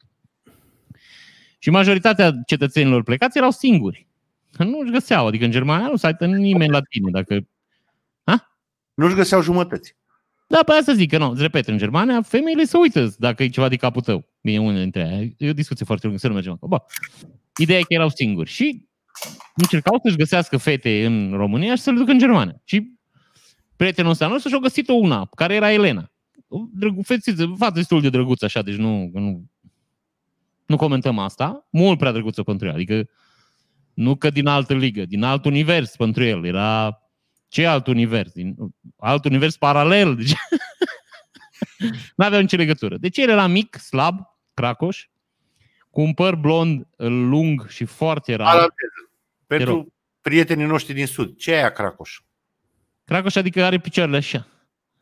Și 1.58 1.70
majoritatea 1.70 2.32
cetățenilor 2.46 3.02
plecați 3.02 3.38
erau 3.38 3.50
singuri. 3.50 4.08
Că 4.52 4.64
nu 4.64 4.78
își 4.78 4.92
găseau, 4.92 5.26
adică 5.26 5.44
în 5.44 5.50
Germania 5.50 5.86
nu 5.86 5.96
s-a 5.96 6.16
nimeni 6.20 6.72
la 6.72 6.80
tine. 6.80 7.10
Dacă... 7.10 7.46
Nu-și 8.94 9.14
găseau 9.14 9.42
jumătăți. 9.42 9.96
Da, 10.46 10.62
pe 10.66 10.72
asta 10.72 10.92
zic 10.92 11.10
că 11.10 11.18
nu, 11.18 11.30
îți 11.30 11.42
repet, 11.42 11.68
în 11.68 11.78
Germania 11.78 12.22
femeile 12.22 12.64
se 12.64 12.76
uită 12.76 13.14
dacă 13.18 13.42
e 13.42 13.48
ceva 13.48 13.68
de 13.68 13.76
capul 13.76 14.02
tău. 14.02 14.28
Bine, 14.40 14.60
unele 14.60 14.82
dintre 14.82 15.02
aia. 15.02 15.28
E 15.36 15.48
o 15.48 15.52
discuție 15.52 15.84
foarte 15.84 16.06
lungă, 16.06 16.20
să 16.20 16.28
nu 16.28 16.34
mergem 16.34 16.52
acolo. 16.52 16.84
Bă, 17.54 17.62
ideea 17.62 17.78
e 17.78 17.82
că 17.82 17.94
erau 17.94 18.08
singuri 18.08 18.50
și 18.50 18.88
încercau 19.54 19.98
să-și 20.02 20.16
găsească 20.16 20.56
fete 20.56 21.06
în 21.06 21.32
România 21.32 21.74
și 21.74 21.82
să 21.82 21.90
le 21.90 21.98
ducă 21.98 22.10
în 22.10 22.18
Germania. 22.18 22.60
Și 22.64 22.90
prietenul 23.76 24.10
ăsta 24.10 24.26
nostru 24.26 24.48
și-a 24.48 24.58
găsit-o 24.58 24.92
una, 24.92 25.28
care 25.36 25.54
era 25.54 25.72
Elena. 25.72 26.12
O 26.48 26.58
drăgu, 26.72 27.02
fetiță, 27.02 27.54
fată 27.58 27.74
destul 27.74 28.00
de 28.00 28.08
drăguță 28.08 28.44
așa, 28.44 28.62
deci 28.62 28.74
nu, 28.74 29.10
nu, 29.12 29.44
nu 30.66 30.76
comentăm 30.76 31.18
asta. 31.18 31.66
Mult 31.70 31.98
prea 31.98 32.12
drăguță 32.12 32.42
pentru 32.42 32.66
ea, 32.66 32.72
adică 32.72 33.08
Nu 33.94 34.16
că 34.16 34.30
din 34.30 34.46
altă 34.46 34.74
ligă, 34.74 35.04
din 35.04 35.22
alt 35.22 35.44
univers 35.44 35.96
pentru 35.96 36.24
el. 36.24 36.44
Era 36.44 36.98
ce 37.48 37.66
alt 37.66 37.86
univers? 37.86 38.32
Din 38.32 38.56
alt 38.96 39.24
univers 39.24 39.56
paralel. 39.56 40.16
Deci... 40.16 40.32
nu 42.16 42.24
avea 42.24 42.40
nicio 42.40 42.56
legătură. 42.56 42.96
Deci 42.96 43.18
el 43.18 43.28
era 43.28 43.46
mic, 43.46 43.76
slab, 43.76 44.20
cracoș, 44.54 45.06
cu 45.90 46.00
un 46.00 46.14
păr 46.14 46.34
blond 46.34 46.86
lung 46.96 47.68
și 47.68 47.84
foarte 47.84 48.34
rar. 48.34 48.46
Paranteză. 48.46 48.92
rog. 48.96 49.10
Pentru 49.46 49.94
prietenii 50.20 50.66
noștri 50.66 50.94
din 50.94 51.06
Sud, 51.06 51.36
ce 51.36 51.52
e 51.52 51.56
aia 51.56 51.72
cracoș? 51.72 52.20
Cracoș 53.04 53.34
adică 53.34 53.64
are 53.64 53.78
picioarele 53.78 54.16
așa. 54.16 54.46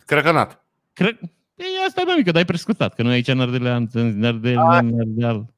Crăcănat. 0.07 0.67
Cred... 0.93 1.19
E 1.55 1.87
asta 1.87 2.01
e 2.01 2.15
mică, 2.17 2.31
dar 2.31 2.37
ai 2.37 2.45
prescutat, 2.45 2.95
că 2.95 3.03
noi 3.03 3.13
aici 3.13 3.29
în 3.29 3.41
Ardelean, 3.41 3.89
în 3.93 4.25
Ardelean, 4.25 4.87
în 4.87 5.01
Ardeal. 5.01 5.55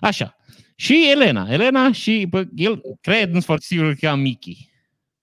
Așa. 0.00 0.36
Și 0.74 1.10
Elena. 1.10 1.46
Elena 1.50 1.92
și 1.92 2.26
bă, 2.30 2.44
el, 2.54 2.80
cred, 3.00 3.26
nu 3.26 3.32
sunt 3.32 3.44
foarte 3.44 3.64
sigur 3.64 3.88
că 3.88 3.94
cheamă 4.00 4.22
Mickey. 4.22 4.70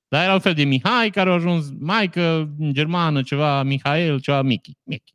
Dar 0.08 0.24
era 0.24 0.34
un 0.34 0.40
fel 0.40 0.54
de 0.54 0.64
Mihai 0.64 1.10
care 1.10 1.30
a 1.30 1.34
ajuns 1.34 1.66
maică 1.80 2.54
în 2.60 2.74
germană, 2.74 3.22
ceva 3.22 3.64
Mihail, 3.64 4.20
ceva 4.20 4.42
Mickey. 4.42 4.78
Mickey. 4.84 5.14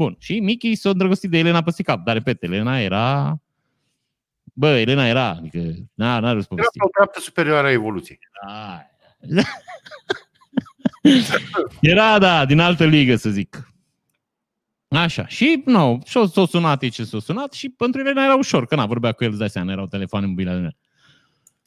Căcat. 0.00 0.06
Bun. 0.06 0.16
Și 0.18 0.40
Mickey 0.40 0.74
s-a 0.74 0.90
îndrăgostit 0.90 1.30
de 1.30 1.38
Elena 1.38 1.62
pe 1.62 1.82
cap. 1.82 2.04
Dar, 2.04 2.14
repet, 2.14 2.42
Elena 2.42 2.80
era... 2.80 3.38
Bă, 4.52 4.68
Elena 4.68 5.06
era, 5.06 5.28
adică 5.28 5.58
n-a, 5.94 6.18
n-a 6.18 6.32
răspuns. 6.32 6.60
Era 6.60 6.68
pe 6.72 6.84
o 6.84 6.88
treaptă 6.88 7.20
superioară 7.20 7.66
a 7.66 7.70
evoluției. 7.70 8.18
Ai. 8.46 8.88
Era, 11.80 12.18
da, 12.18 12.44
din 12.44 12.58
altă 12.58 12.84
ligă, 12.84 13.16
să 13.16 13.30
zic. 13.30 13.72
Așa. 14.88 15.26
Și, 15.26 15.62
nu, 15.66 16.02
și 16.04 16.26
s-o 16.26 16.46
sunat 16.46 16.82
ei 16.82 16.90
ce 16.90 17.04
s-o 17.04 17.18
sunat 17.18 17.52
și 17.52 17.68
pentru 17.68 18.00
Elena 18.00 18.24
era 18.24 18.34
ușor, 18.34 18.66
că 18.66 18.74
n-a 18.74 18.86
vorbea 18.86 19.12
cu 19.12 19.24
el, 19.24 19.30
îți 19.30 19.38
dai 19.38 19.50
seama, 19.50 19.72
erau 19.72 19.86
telefoane 19.86 20.26
mobile 20.26 20.50
ale 20.50 20.58
mele. 20.58 20.76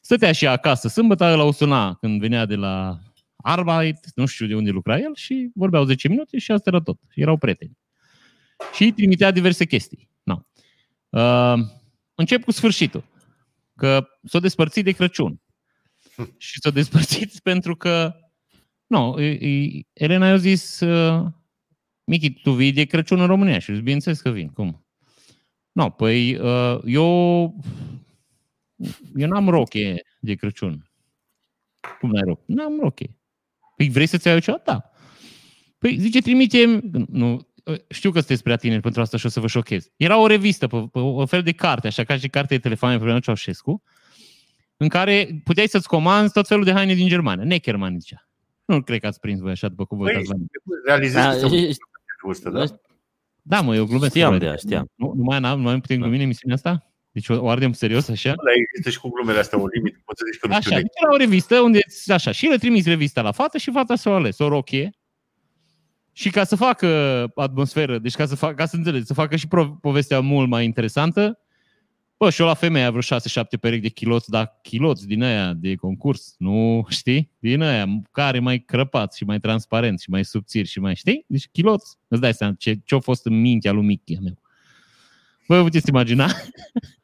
Stătea 0.00 0.32
și 0.32 0.46
acasă 0.46 0.88
sâmbătă, 0.88 1.24
îl 1.24 1.52
suna 1.52 1.94
când 1.94 2.20
venea 2.20 2.46
de 2.46 2.54
la 2.54 2.98
Arbeit, 3.36 3.98
nu 4.14 4.26
știu 4.26 4.46
de 4.46 4.54
unde 4.54 4.70
lucra 4.70 4.98
el, 4.98 5.14
și 5.14 5.50
vorbeau 5.54 5.84
10 5.84 6.08
minute 6.08 6.38
și 6.38 6.52
asta 6.52 6.70
era 6.70 6.80
tot. 6.80 7.00
Erau 7.14 7.36
prieteni. 7.36 7.76
Și 8.74 8.82
îi 8.82 8.92
trimitea 8.92 9.30
diverse 9.30 9.64
chestii. 9.64 10.08
No. 10.22 10.38
Uh, 11.08 11.66
încep 12.14 12.44
cu 12.44 12.50
sfârșitul. 12.50 13.04
Că 13.76 14.06
s-o 14.24 14.38
despărțit 14.38 14.84
de 14.84 14.92
Crăciun. 14.92 15.40
Și 16.38 16.60
s-o 16.60 16.70
despărțit 16.70 17.38
pentru 17.38 17.76
că 17.76 18.14
nu, 18.86 19.20
e- 19.20 19.48
e- 19.48 19.82
Elena 19.92 20.28
i-a 20.28 20.36
zis 20.36 20.80
uh, 20.80 21.24
Michi, 22.04 22.32
tu 22.32 22.52
vii 22.52 22.72
de 22.72 22.84
Crăciun 22.84 23.20
în 23.20 23.26
România 23.26 23.58
și 23.58 23.68
eu 23.68 23.74
zic, 23.74 23.84
bineînțeles 23.84 24.20
că 24.20 24.30
vin, 24.30 24.48
cum? 24.48 24.86
Nu, 25.72 25.90
păi 25.90 26.34
uh, 26.34 26.80
eu 26.84 27.42
eu 29.16 29.28
n-am 29.28 29.48
roche 29.48 30.02
de 30.20 30.34
Crăciun. 30.34 30.90
Cum 32.00 32.10
n-ai 32.10 32.22
roche? 32.24 32.42
N-am 32.46 32.80
roche. 32.80 33.16
Păi 33.76 33.88
vrei 33.88 34.06
să-ți 34.06 34.26
iau 34.28 34.38
ceva? 34.38 34.62
Da. 34.64 34.90
Păi 35.78 35.98
zice, 35.98 36.20
trimite 36.20 36.80
nu, 37.08 37.46
știu 37.88 38.10
că 38.10 38.18
sunteți 38.18 38.42
prea 38.42 38.56
tineri 38.56 38.80
pentru 38.80 39.00
asta 39.00 39.16
și 39.16 39.26
o 39.26 39.28
să 39.28 39.40
vă 39.40 39.46
șochez. 39.46 39.90
Era 39.96 40.18
o 40.18 40.26
revistă, 40.26 40.66
pe, 40.66 40.76
pe, 40.92 40.98
o 40.98 41.26
fel 41.26 41.42
de 41.42 41.52
carte, 41.52 41.86
așa 41.86 42.04
ca 42.04 42.16
și 42.16 42.28
carte 42.28 42.54
de 42.54 42.60
telefoane 42.60 42.96
pe 42.96 43.02
vremea 43.02 43.20
Ceaușescu, 43.20 43.82
în 44.76 44.88
care 44.88 45.40
puteai 45.44 45.66
să-ți 45.68 45.88
comanzi 45.88 46.32
tot 46.32 46.46
felul 46.46 46.64
de 46.64 46.72
haine 46.72 46.94
din 46.94 47.08
Germania. 47.08 47.44
Neckerman 47.44 47.98
zicea. 47.98 48.28
Nu 48.64 48.82
cred 48.82 49.00
că 49.00 49.06
ați 49.06 49.20
prins 49.20 49.40
voi 49.40 49.50
așa 49.50 49.68
după 49.68 49.84
cum 49.84 49.98
vă 49.98 50.04
Păi, 50.04 50.12
uitați 50.12 50.30
la 50.30 50.36
mine. 50.36 50.48
realizezi 50.84 51.24
Da, 51.24 51.30
că 51.30 51.38
sunt 51.38 51.52
e- 51.52 51.70
vârstă, 52.22 52.50
da? 52.50 52.64
Da, 53.42 53.60
mă, 53.60 53.74
eu 53.74 53.84
glumesc. 53.84 54.10
Știam 54.10 54.32
cu 54.32 54.38
de 54.38 54.44
voi. 54.44 54.48
aia, 54.48 54.56
știam. 54.56 54.90
Nu, 54.94 55.12
nu, 55.16 55.22
mai, 55.22 55.40
nu 55.40 55.56
mai 55.56 55.80
putem 55.80 55.98
glumi 55.98 56.16
în 56.16 56.20
emisiunea 56.22 56.56
asta? 56.56 56.92
Deci 57.10 57.28
o, 57.28 57.42
o 57.44 57.48
ardem 57.48 57.72
serios 57.72 58.08
așa? 58.08 58.28
Dar 58.28 58.52
există 58.66 58.90
și 58.90 58.98
cu 59.00 59.08
glumele 59.08 59.38
astea 59.38 59.60
o 59.60 59.66
limită. 59.66 59.98
Poți 60.04 60.18
să 60.18 60.24
zici 60.30 60.40
că 60.40 60.46
nu 60.46 60.52
știu 60.54 60.70
Așa, 60.70 60.80
de 60.80 60.86
deci 60.86 61.00
era 61.02 61.12
o 61.12 61.16
revistă 61.16 61.60
unde, 61.60 61.80
așa, 62.06 62.30
și 62.32 62.46
le 62.46 62.56
trimis 62.56 62.86
revista 62.86 63.22
la 63.22 63.32
fată 63.32 63.58
și 63.58 63.70
fata 63.70 63.96
s-a 63.96 64.10
ales 64.14 64.38
o 64.38 64.48
rochie 64.48 64.90
și 66.16 66.30
ca 66.30 66.44
să 66.44 66.56
facă 66.56 66.88
atmosferă, 67.34 67.98
deci 67.98 68.14
ca 68.14 68.26
să, 68.26 68.34
fac, 68.34 68.54
ca 68.54 68.66
să 68.66 68.76
înțelegi, 68.76 69.06
să 69.06 69.14
facă 69.14 69.36
și 69.36 69.48
pro- 69.48 69.78
povestea 69.80 70.20
mult 70.20 70.48
mai 70.48 70.64
interesantă, 70.64 71.38
bă, 72.16 72.30
și-o 72.30 72.44
la 72.44 72.54
femeia 72.54 72.90
vreo 72.90 73.00
6-7 73.00 73.60
perechi 73.60 73.82
de 73.82 73.88
chiloți, 73.88 74.30
dar 74.30 74.58
chiloți 74.62 75.06
din 75.06 75.22
aia 75.22 75.52
de 75.52 75.74
concurs, 75.74 76.34
nu 76.38 76.86
știi? 76.88 77.30
Din 77.38 77.62
aia, 77.62 77.86
care 78.10 78.38
mai 78.38 78.58
crăpați 78.58 79.16
și 79.16 79.24
mai 79.24 79.38
transparenți 79.38 80.02
și 80.02 80.10
mai 80.10 80.24
subțiri 80.24 80.68
și 80.68 80.80
mai, 80.80 80.94
știi? 80.94 81.24
Deci 81.28 81.48
chiloți, 81.52 81.96
îți 82.08 82.20
dai 82.20 82.34
seama 82.34 82.54
ce, 82.58 82.80
ce-a 82.84 82.98
fost 82.98 83.26
în 83.26 83.40
mintea 83.40 83.72
lui 83.72 83.84
Mickey 83.84 84.16
a 84.16 84.20
meu. 84.22 84.38
Vă 85.46 85.62
puteți 85.62 85.88
imagina? 85.88 86.26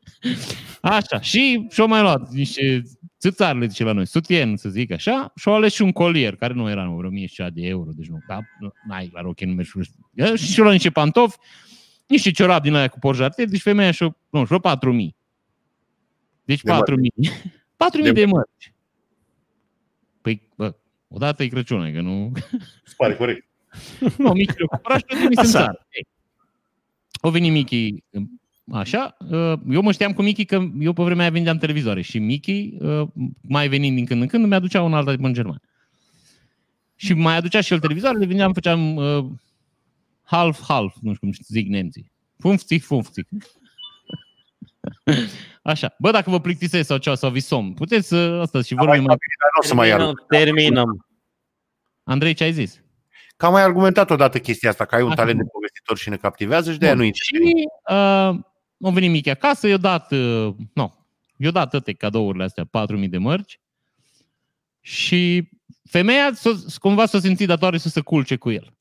Așa, 0.81 1.21
și 1.21 1.67
și-o 1.71 1.87
mai 1.87 2.01
luat 2.01 2.31
niște 2.31 2.83
țâțarele, 3.19 3.67
zice 3.67 3.85
la 3.85 3.93
noi, 3.93 4.07
sutien, 4.07 4.57
să 4.57 4.69
zic 4.69 4.91
așa, 4.91 5.33
și-o 5.37 5.55
ales 5.55 5.73
și 5.73 5.83
un 5.83 5.93
colier, 5.93 6.37
care 6.37 6.53
nu 6.53 6.71
era 6.71 6.85
nu, 6.85 6.97
vreo 6.97 7.11
mie 7.11 7.27
și 7.27 7.35
ceva 7.35 7.51
de 7.51 7.63
euro, 7.63 7.91
deci 7.95 8.09
nu, 8.09 8.19
da, 8.29 8.39
nu 8.61 8.95
ai 8.95 9.11
la 9.13 9.21
roche, 9.21 9.45
nu 9.45 9.55
mergi, 9.55 9.71
nu 9.75 9.83
știu. 9.83 10.37
și 10.37 10.53
și-o 10.53 10.63
luat 10.63 10.75
niște 10.75 10.91
pantofi, 10.91 11.37
niște 12.07 12.31
ciorap 12.31 12.63
din 12.63 12.75
aia 12.75 12.89
cu 12.89 12.99
porjarte, 12.99 13.45
deci 13.45 13.63
femeia 13.63 13.91
și-o, 13.91 14.11
nu, 14.31 14.45
și-o 14.45 14.59
4.000. 14.59 14.65
Deci 16.45 16.63
De 16.63 16.73
mărci. 16.73 16.91
4.000. 16.91 17.33
4.000 17.99 18.03
De 18.03 18.13
de 18.13 18.25
mărci. 18.25 18.75
Păi, 20.21 20.49
bă, 20.57 20.75
odată 21.09 21.43
e 21.43 21.47
Crăciun, 21.47 21.81
adică 21.81 22.01
nu... 22.01 22.33
Îți 22.85 22.97
pare 22.97 23.17
corect. 23.17 23.47
Nu, 24.19 24.33
Michi 24.33 24.53
le-a 24.57 24.67
cumpărat 24.67 24.99
și 24.99 25.05
le-a 25.09 25.19
trimis 25.19 25.37
în 25.39 25.45
Așa. 25.45 25.65
țară. 25.65 25.87
Ei. 25.91 26.07
O 27.21 27.31
veni 27.31 27.51
Michi 27.51 27.95
așa, 28.73 29.17
uh, 29.19 29.53
eu 29.71 29.83
mă 29.83 29.93
știam 29.93 30.13
cu 30.13 30.23
Michi 30.23 30.45
că 30.45 30.69
eu 30.79 30.93
pe 30.93 31.03
vremea 31.03 31.23
aia 31.23 31.33
vindeam 31.33 31.59
televizoare 31.59 32.01
și 32.01 32.19
Michi, 32.19 32.75
uh, 32.79 33.09
mai 33.41 33.69
venind 33.69 33.97
din 33.97 34.07
când 34.07 34.23
în 34.23 34.27
când, 34.27 34.45
îmi 34.45 34.55
aducea 34.55 34.83
un 34.83 34.95
alt 34.95 35.09
în 35.09 35.33
german. 35.33 35.61
Și 36.95 37.15
mai 37.15 37.37
aducea 37.37 37.61
și 37.61 37.73
el 37.73 37.81
televizoare, 37.81 38.19
le 38.19 38.27
vindeam, 38.27 38.53
făceam 38.53 38.97
uh, 38.97 39.25
half-half, 40.23 40.95
nu 41.01 41.15
știu 41.15 41.19
cum 41.21 41.33
zic 41.49 41.69
nemții. 41.69 42.13
Fumfțic, 42.39 42.85
fumfțic. 42.85 43.29
Așa. 45.63 45.95
Bă, 45.99 46.11
dacă 46.11 46.31
vă 46.31 46.41
plictisesc 46.41 46.87
sau 46.87 46.97
ceva, 46.97 47.17
sau 47.17 47.31
visom, 47.31 47.75
puteți 47.75 48.09
să, 48.09 48.39
asta 48.43 48.63
și 48.63 48.75
vorbim 48.75 49.03
mai... 49.03 49.17
Dar 49.17 49.51
nu 49.55 49.61
o 49.63 49.63
să 49.63 49.75
mai 49.75 49.89
iar. 49.89 49.99
Terminăm, 49.99 50.25
terminăm. 50.29 51.07
Andrei, 52.03 52.35
ce 52.35 52.45
ai 52.45 52.53
zis? 52.53 52.83
Că 53.37 53.47
am 53.47 53.53
mai 53.53 53.63
argumentat 53.63 54.11
odată 54.11 54.39
chestia 54.39 54.71
asta, 54.71 54.85
că 54.85 54.95
ai 54.95 55.03
un 55.03 55.07
Așa. 55.07 55.17
talent 55.17 55.39
de 55.39 55.45
povestitor 55.53 55.97
și 55.97 56.09
ne 56.09 56.17
captivează 56.17 56.73
și 56.73 56.79
de 56.79 56.85
aia 56.85 56.95
nu 56.95 57.01
Bun. 57.01 57.07
interveni. 57.07 57.51
Și 57.51 57.69
uh, 57.93 58.50
au 58.83 58.91
venit 58.91 59.11
Michi 59.11 59.31
acasă, 59.31 59.67
i-a 59.67 59.77
dat, 59.77 60.13
uh, 60.13 60.55
nu, 60.75 60.95
i-a 61.37 61.51
dat 61.51 61.71
toate 61.71 61.93
cadourile 61.93 62.45
astea, 62.45 62.65
4.000 62.65 63.09
de 63.09 63.19
mărci 63.19 63.61
și 64.81 65.49
femeia 65.91 66.31
s-o, 66.35 66.51
cumva 66.79 67.07
s-a 67.07 67.21
simțit 67.21 67.47
datoare 67.47 67.79
să 67.79 67.89
se 67.89 68.01
culce 68.01 68.37
cu 68.37 68.51
el. 68.51 68.75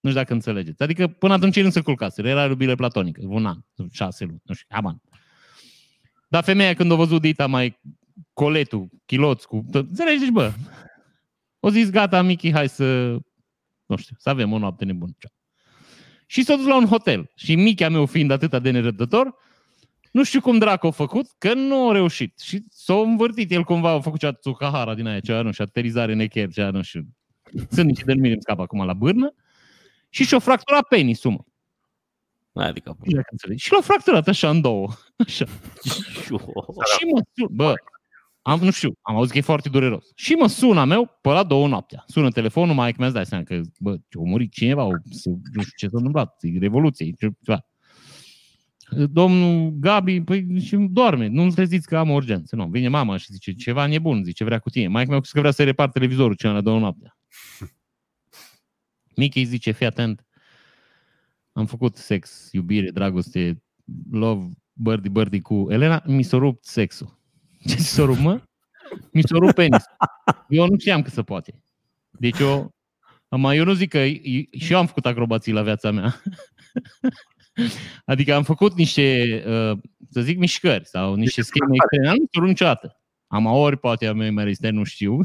Nu 0.00 0.10
știu 0.10 0.20
dacă 0.22 0.32
înțelegeți. 0.32 0.82
Adică 0.82 1.06
până 1.06 1.32
atunci 1.32 1.56
el 1.56 1.64
nu 1.64 1.70
se 1.70 1.80
culcase, 1.80 2.22
era 2.22 2.44
iubire 2.44 2.74
platonică, 2.74 3.20
un 3.24 3.46
an, 3.46 3.58
șase 3.90 4.24
luni, 4.24 4.42
nu 4.44 4.54
știu, 4.54 4.66
aman. 4.70 5.02
Dar 6.28 6.44
femeia 6.44 6.74
când 6.74 6.92
a 6.92 6.94
văzut 6.94 7.20
Dita 7.20 7.46
mai 7.46 7.80
coletul, 8.32 8.88
chiloți, 9.06 9.46
cu... 9.46 9.64
Înțelegi, 9.72 10.18
zici, 10.18 10.32
bă, 10.32 10.52
o 11.60 11.70
zis, 11.70 11.90
gata, 11.90 12.22
Michi, 12.22 12.52
hai 12.52 12.68
să, 12.68 13.10
nu 13.86 13.96
știu, 13.96 14.16
să 14.18 14.28
avem 14.28 14.52
o 14.52 14.58
noapte 14.58 14.84
nebună. 14.84 15.12
Ceau. 15.18 15.37
Și 16.30 16.44
s-a 16.44 16.56
dus 16.56 16.66
la 16.66 16.76
un 16.76 16.86
hotel. 16.86 17.30
Și 17.34 17.54
mica 17.54 17.88
meu 17.88 18.06
fiind 18.06 18.30
atât 18.30 18.62
de 18.62 18.70
nerăbdător, 18.70 19.34
nu 20.10 20.24
știu 20.24 20.40
cum 20.40 20.58
dracu 20.58 20.86
a 20.86 20.90
făcut, 20.90 21.26
că 21.38 21.54
nu 21.54 21.88
a 21.88 21.92
reușit. 21.92 22.38
Și 22.38 22.64
s-a 22.70 22.94
învârtit 22.94 23.50
el 23.50 23.62
cumva, 23.62 23.90
a 23.90 24.00
făcut 24.00 24.18
cea 24.18 24.32
Tsukahara 24.32 24.94
din 24.94 25.06
aia, 25.06 25.20
cea, 25.20 25.42
nu 25.42 25.52
știu, 25.52 25.64
aterizare 25.64 26.12
în 26.12 26.18
echer, 26.18 26.52
cea, 26.52 26.70
nu 26.70 26.82
știu. 26.82 27.06
Sunt 27.70 27.86
niște 27.86 28.04
denumiri, 28.04 28.32
îmi 28.32 28.42
scap 28.42 28.58
acum 28.58 28.84
la 28.84 28.92
bârnă. 28.92 29.34
Și 30.08 30.24
și-a 30.24 30.38
fracturat 30.38 30.82
penisul, 30.88 31.30
mă. 31.30 31.44
Adică, 32.62 32.88
Nu 32.88 33.04
știu 33.04 33.16
dacă 33.16 33.28
înțelegi. 33.30 33.64
Și 33.64 33.72
l-a 33.72 33.80
fracturat 33.80 34.28
așa 34.28 34.50
în 34.50 34.60
două. 34.60 34.88
Așa. 35.16 35.44
Și 36.24 37.04
mă 37.12 37.22
sun, 37.34 37.48
bă, 37.50 37.74
am, 38.48 38.60
nu 38.60 38.70
știu, 38.70 38.92
am 39.02 39.16
auzit 39.16 39.32
că 39.32 39.38
e 39.38 39.40
foarte 39.40 39.68
dureros. 39.68 40.04
Și 40.14 40.32
mă 40.32 40.46
sună 40.46 40.84
meu 40.84 41.18
pe 41.20 41.28
la 41.28 41.44
două 41.44 41.68
noaptea. 41.68 42.04
Sună 42.06 42.30
telefonul, 42.30 42.74
mai 42.74 42.92
că 42.92 42.96
mi-a 42.98 43.10
dat 43.10 43.26
seama 43.26 43.44
că, 43.44 43.60
bă, 43.78 43.92
a 43.92 43.98
murit 44.10 44.52
cineva, 44.52 44.84
o, 44.84 44.90
să, 45.10 45.28
nu 45.28 45.62
știu 45.62 45.76
ce 45.76 45.88
s-a 45.88 45.96
întâmplat, 45.96 46.36
e 46.40 46.58
revoluție, 46.58 47.06
e 47.06 47.10
ceva. 47.44 47.66
Domnul 49.10 49.70
Gabi, 49.70 50.20
păi 50.20 50.60
și 50.60 50.76
doarme, 50.76 51.26
nu 51.26 51.42
înțeleziți 51.42 51.86
că 51.86 51.96
am 51.96 52.10
o 52.10 52.14
urgență. 52.14 52.56
Nu, 52.56 52.66
vine 52.66 52.88
mama 52.88 53.16
și 53.16 53.32
zice, 53.32 53.52
ceva 53.52 53.86
nebun, 53.86 54.24
zice, 54.24 54.44
vrea 54.44 54.58
cu 54.58 54.70
tine. 54.70 54.88
Mai 54.88 55.04
meu 55.04 55.20
că 55.20 55.38
vrea 55.40 55.50
să 55.50 55.64
repar 55.64 55.90
televizorul 55.90 56.34
cel 56.34 56.52
la 56.52 56.60
două 56.60 56.78
noaptea. 56.78 57.18
Mickey 59.16 59.44
zice, 59.44 59.70
fii 59.70 59.86
atent, 59.86 60.26
am 61.52 61.66
făcut 61.66 61.96
sex, 61.96 62.48
iubire, 62.52 62.90
dragoste, 62.90 63.62
love, 64.10 64.50
birdie, 64.72 65.10
birdie 65.10 65.40
cu 65.40 65.66
Elena, 65.70 66.02
mi 66.06 66.22
s-a 66.22 66.36
rupt 66.36 66.64
sexul. 66.64 67.17
Ce 67.66 67.74
ți 67.74 67.94
s-a 67.94 68.04
rupt, 68.04 68.20
mă? 68.20 68.40
Mi 69.12 69.22
s-a 69.22 69.36
rupt 69.38 69.54
penis. 69.54 69.84
Eu 70.48 70.66
nu 70.66 70.78
știam 70.78 71.02
că 71.02 71.10
se 71.10 71.22
poate. 71.22 71.62
Deci 72.10 72.38
eu, 72.38 72.72
Ama 73.28 73.54
eu 73.54 73.64
nu 73.64 73.72
zic 73.72 73.90
că 73.90 74.06
și 74.50 74.72
eu 74.72 74.78
am 74.78 74.86
făcut 74.86 75.06
acrobații 75.06 75.52
la 75.52 75.62
viața 75.62 75.90
mea. 75.90 76.22
adică 78.04 78.34
am 78.34 78.42
făcut 78.42 78.74
niște 78.74 79.42
uh, 79.46 79.78
să 80.10 80.20
zic, 80.20 80.38
mișcări 80.38 80.86
sau 80.86 81.14
niște 81.14 81.42
scheme 81.42 81.74
externe. 81.74 82.18
Nu 82.18 82.24
știu 82.26 82.44
niciodată. 82.44 83.00
Amaori, 83.26 83.78
poate 83.78 84.06
a 84.06 84.12
mei 84.12 84.30
mai 84.30 84.44
restea, 84.44 84.70
nu 84.70 84.84
știu. 84.84 85.16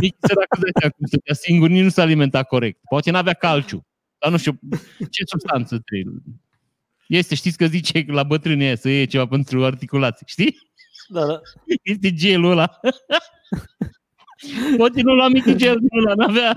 Nici 0.00 0.16
săracul 0.20 0.60
de 0.60 0.70
aceea, 0.74 0.90
cum 0.90 1.06
stătea 1.06 1.34
singur, 1.34 1.68
nici 1.68 1.82
nu 1.82 1.88
s-a 1.88 2.02
alimentat 2.02 2.46
corect. 2.46 2.80
Poate 2.88 3.10
n-avea 3.10 3.32
calciu. 3.32 3.86
Dar 4.18 4.30
nu 4.30 4.36
știu 4.36 4.58
ce 5.10 5.22
substanță 5.24 5.78
trebuie. 5.78 6.22
Este, 7.06 7.34
știți 7.34 7.56
că 7.56 7.66
zice 7.66 8.04
la 8.06 8.22
bătrâni 8.22 8.64
aia 8.64 8.76
să 8.76 8.88
iei 8.88 9.06
ceva 9.06 9.26
pentru 9.26 9.64
articulații, 9.64 10.26
știi? 10.28 10.58
Da, 11.08 11.26
da. 11.26 11.40
Este 11.82 12.12
gelul 12.12 12.50
ăla. 12.50 12.80
Poate 14.76 15.02
nu 15.02 15.14
lua 15.14 15.28
mic 15.28 15.54
gelul 15.54 15.88
ăla, 15.98 16.14
n-avea, 16.14 16.54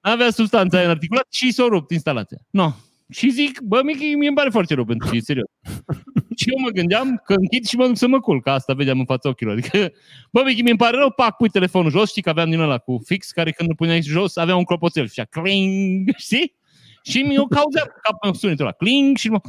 n-avea 0.00 0.30
substanța 0.30 0.76
aia 0.76 0.86
în 0.86 0.92
articulat 0.92 1.26
și 1.30 1.52
s-a 1.52 1.64
rupt 1.68 1.90
instalația. 1.90 2.38
No. 2.50 2.72
Și 3.10 3.30
zic, 3.30 3.60
bă, 3.60 3.80
Michi, 3.84 4.14
mi 4.14 4.26
îmi 4.26 4.36
pare 4.36 4.50
foarte 4.50 4.74
rău 4.74 4.84
pentru 4.84 5.08
tine, 5.08 5.20
serios. 5.20 5.46
și 6.38 6.50
eu 6.50 6.62
mă 6.62 6.68
gândeam 6.68 7.22
că 7.24 7.34
închid 7.34 7.66
și 7.66 7.76
mă 7.76 7.86
duc 7.86 7.96
să 7.96 8.06
mă 8.06 8.20
culc, 8.20 8.42
că 8.42 8.50
asta 8.50 8.72
vedeam 8.72 8.98
în 8.98 9.04
fața 9.04 9.28
ochilor. 9.28 9.52
Adică, 9.52 9.92
bă, 10.30 10.42
Michi, 10.44 10.62
mi-mi 10.62 10.76
pare 10.76 10.96
rău, 10.96 11.10
pac, 11.10 11.36
pui 11.36 11.48
telefonul 11.48 11.90
jos, 11.90 12.10
știi 12.10 12.22
că 12.22 12.28
aveam 12.28 12.50
din 12.50 12.60
ăla 12.60 12.78
cu 12.78 13.02
fix, 13.04 13.30
care 13.30 13.50
când 13.50 13.68
îl 13.68 13.74
puneai 13.74 14.02
jos 14.02 14.36
avea 14.36 14.56
un 14.56 14.64
clopoțel 14.64 15.08
și 15.08 15.22
cling, 15.30 16.08
știi? 16.16 16.54
Și 17.02 17.22
mi-o 17.22 17.44
cauzea 17.44 17.86
capul 18.02 18.34
sunetul 18.34 18.64
ăla, 18.64 18.74
cling 18.74 19.16
și 19.16 19.28
mă... 19.28 19.40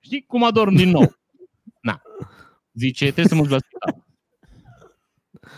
Știi 0.00 0.24
cum 0.26 0.44
adorm 0.44 0.74
din 0.74 0.88
nou? 0.88 1.14
Na. 1.80 2.02
Zice, 2.72 3.04
trebuie 3.04 3.26
să 3.26 3.34
mă 3.34 3.42
duc 3.42 3.50
la 3.50 3.58
spital. 3.58 4.06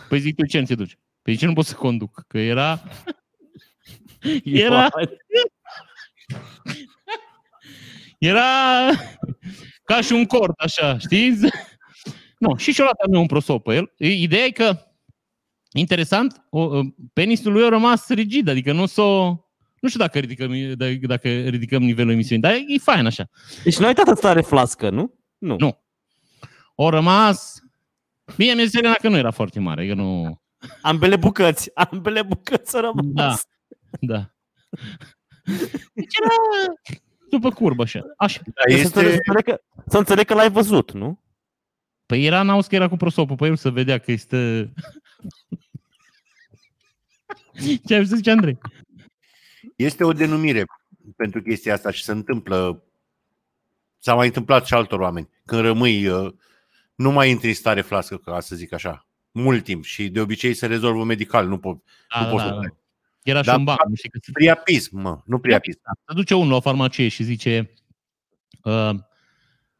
Păi 0.09 0.19
zic, 0.19 0.35
tu 0.35 0.45
ce 0.45 0.59
nu 0.59 0.65
te 0.65 0.75
duci? 0.75 0.97
Păi 1.21 1.35
ce 1.35 1.45
nu 1.45 1.53
pot 1.53 1.65
să 1.65 1.75
conduc? 1.75 2.23
Că 2.27 2.37
era... 2.37 2.81
Era... 4.43 4.89
Era 8.17 8.41
ca 9.83 10.01
și 10.01 10.11
un 10.11 10.25
cort, 10.25 10.59
așa, 10.59 10.97
știți? 10.97 11.47
Nu, 12.37 12.55
și 12.55 12.71
și-o 12.71 12.83
luat 12.83 13.17
un 13.21 13.25
prosop 13.25 13.63
pe 13.63 13.75
el. 13.75 13.93
Ideea 13.97 14.43
e 14.43 14.51
că, 14.51 14.93
interesant, 15.73 16.45
o, 16.49 16.81
penisul 17.13 17.51
lui 17.51 17.65
a 17.65 17.69
rămas 17.69 18.09
rigid, 18.09 18.47
adică 18.47 18.71
nu 18.71 18.85
s-o... 18.85 19.37
Nu 19.83 19.89
știu 19.89 20.01
dacă 20.01 20.19
ridicăm, 20.19 20.51
dacă 21.01 21.29
ridicăm 21.29 21.83
nivelul 21.83 22.11
emisiunii, 22.11 22.43
dar 22.43 22.53
e 22.53 22.77
fain 22.81 23.05
așa. 23.05 23.29
Deci 23.63 23.77
nu 23.77 23.85
ai 23.85 23.93
uitat 23.97 24.17
stare 24.17 24.41
flască, 24.41 24.89
nu? 24.89 25.13
Nu. 25.37 25.55
Nu. 25.59 25.83
O 26.75 26.89
rămas... 26.89 27.61
Bine, 28.37 28.53
mi-a 28.53 28.63
zis 28.63 28.73
Elena 28.73 28.93
că 28.93 29.09
nu 29.09 29.17
era 29.17 29.31
foarte 29.31 29.59
mare, 29.59 29.87
că 29.87 29.93
nu... 29.93 30.41
Ambele 30.81 31.15
bucăți, 31.15 31.71
ambele 31.89 32.21
bucăți 32.21 32.75
au 32.75 32.81
rămas. 32.81 33.13
Da, 33.13 33.35
da. 33.99 34.33
Deci 35.93 36.15
era 36.23 36.33
după 37.29 37.49
curbă 37.49 37.83
așa. 37.83 38.01
așa. 38.17 38.41
Da, 38.45 38.73
Este... 38.73 38.87
Să, 38.87 38.99
înțeleg 38.99 39.43
că, 39.43 39.61
să 39.87 39.97
înțeleg 39.97 40.25
că 40.25 40.33
l-ai 40.33 40.49
văzut, 40.51 40.91
nu? 40.91 41.19
Păi 42.05 42.25
era, 42.25 42.41
n-auzi 42.41 42.69
că 42.69 42.75
era 42.75 42.87
cu 42.87 42.95
prosopul 42.95 43.35
pe 43.35 43.45
el 43.45 43.55
să 43.55 43.69
vedea 43.69 43.97
că 43.97 44.11
este... 44.11 44.71
Ce 47.87 47.95
ai 47.95 48.05
să 48.05 48.15
zice, 48.15 48.31
Andrei? 48.31 48.57
Este 49.75 50.03
o 50.03 50.13
denumire 50.13 50.65
pentru 51.15 51.41
chestia 51.41 51.73
asta 51.73 51.91
și 51.91 52.03
se 52.03 52.11
întâmplă, 52.11 52.83
s-a 53.99 54.15
mai 54.15 54.25
întâmplat 54.27 54.65
și 54.65 54.73
altor 54.73 54.99
oameni. 54.99 55.29
Când 55.45 55.61
rămâi, 55.61 56.07
uh, 56.07 56.33
nu 56.95 57.11
mai 57.11 57.29
intri 57.29 57.47
în 57.47 57.53
stare 57.53 57.81
flască, 57.81 58.17
ca 58.17 58.39
să 58.39 58.55
zic 58.55 58.73
așa, 58.73 59.07
mult 59.31 59.63
timp 59.63 59.83
și 59.83 60.09
de 60.09 60.19
obicei 60.21 60.53
se 60.53 60.65
rezolvă 60.65 61.03
medical, 61.03 61.47
nu, 61.47 61.57
po- 61.57 61.83
Da, 62.13 62.19
nu 62.19 62.25
da, 62.25 62.29
poți 62.31 62.43
da, 62.43 62.49
să 62.49 62.55
da. 62.61 62.67
Era 63.23 63.39
și 63.41 63.45
Da, 63.47 63.55
un 63.57 63.63
banc. 63.63 63.79
nu 63.87 63.95
știi 63.95 64.09
că 64.09 64.17
se- 64.21 64.31
Priapism, 64.31 64.97
mă, 64.97 65.21
nu 65.25 65.39
priapism. 65.39 65.79
Se 66.07 66.13
duce 66.15 66.35
unul 66.35 66.49
la 66.49 66.55
o 66.55 66.59
farmacie 66.61 67.07
și 67.07 67.23
zice 67.23 67.73
uh, 68.63 68.89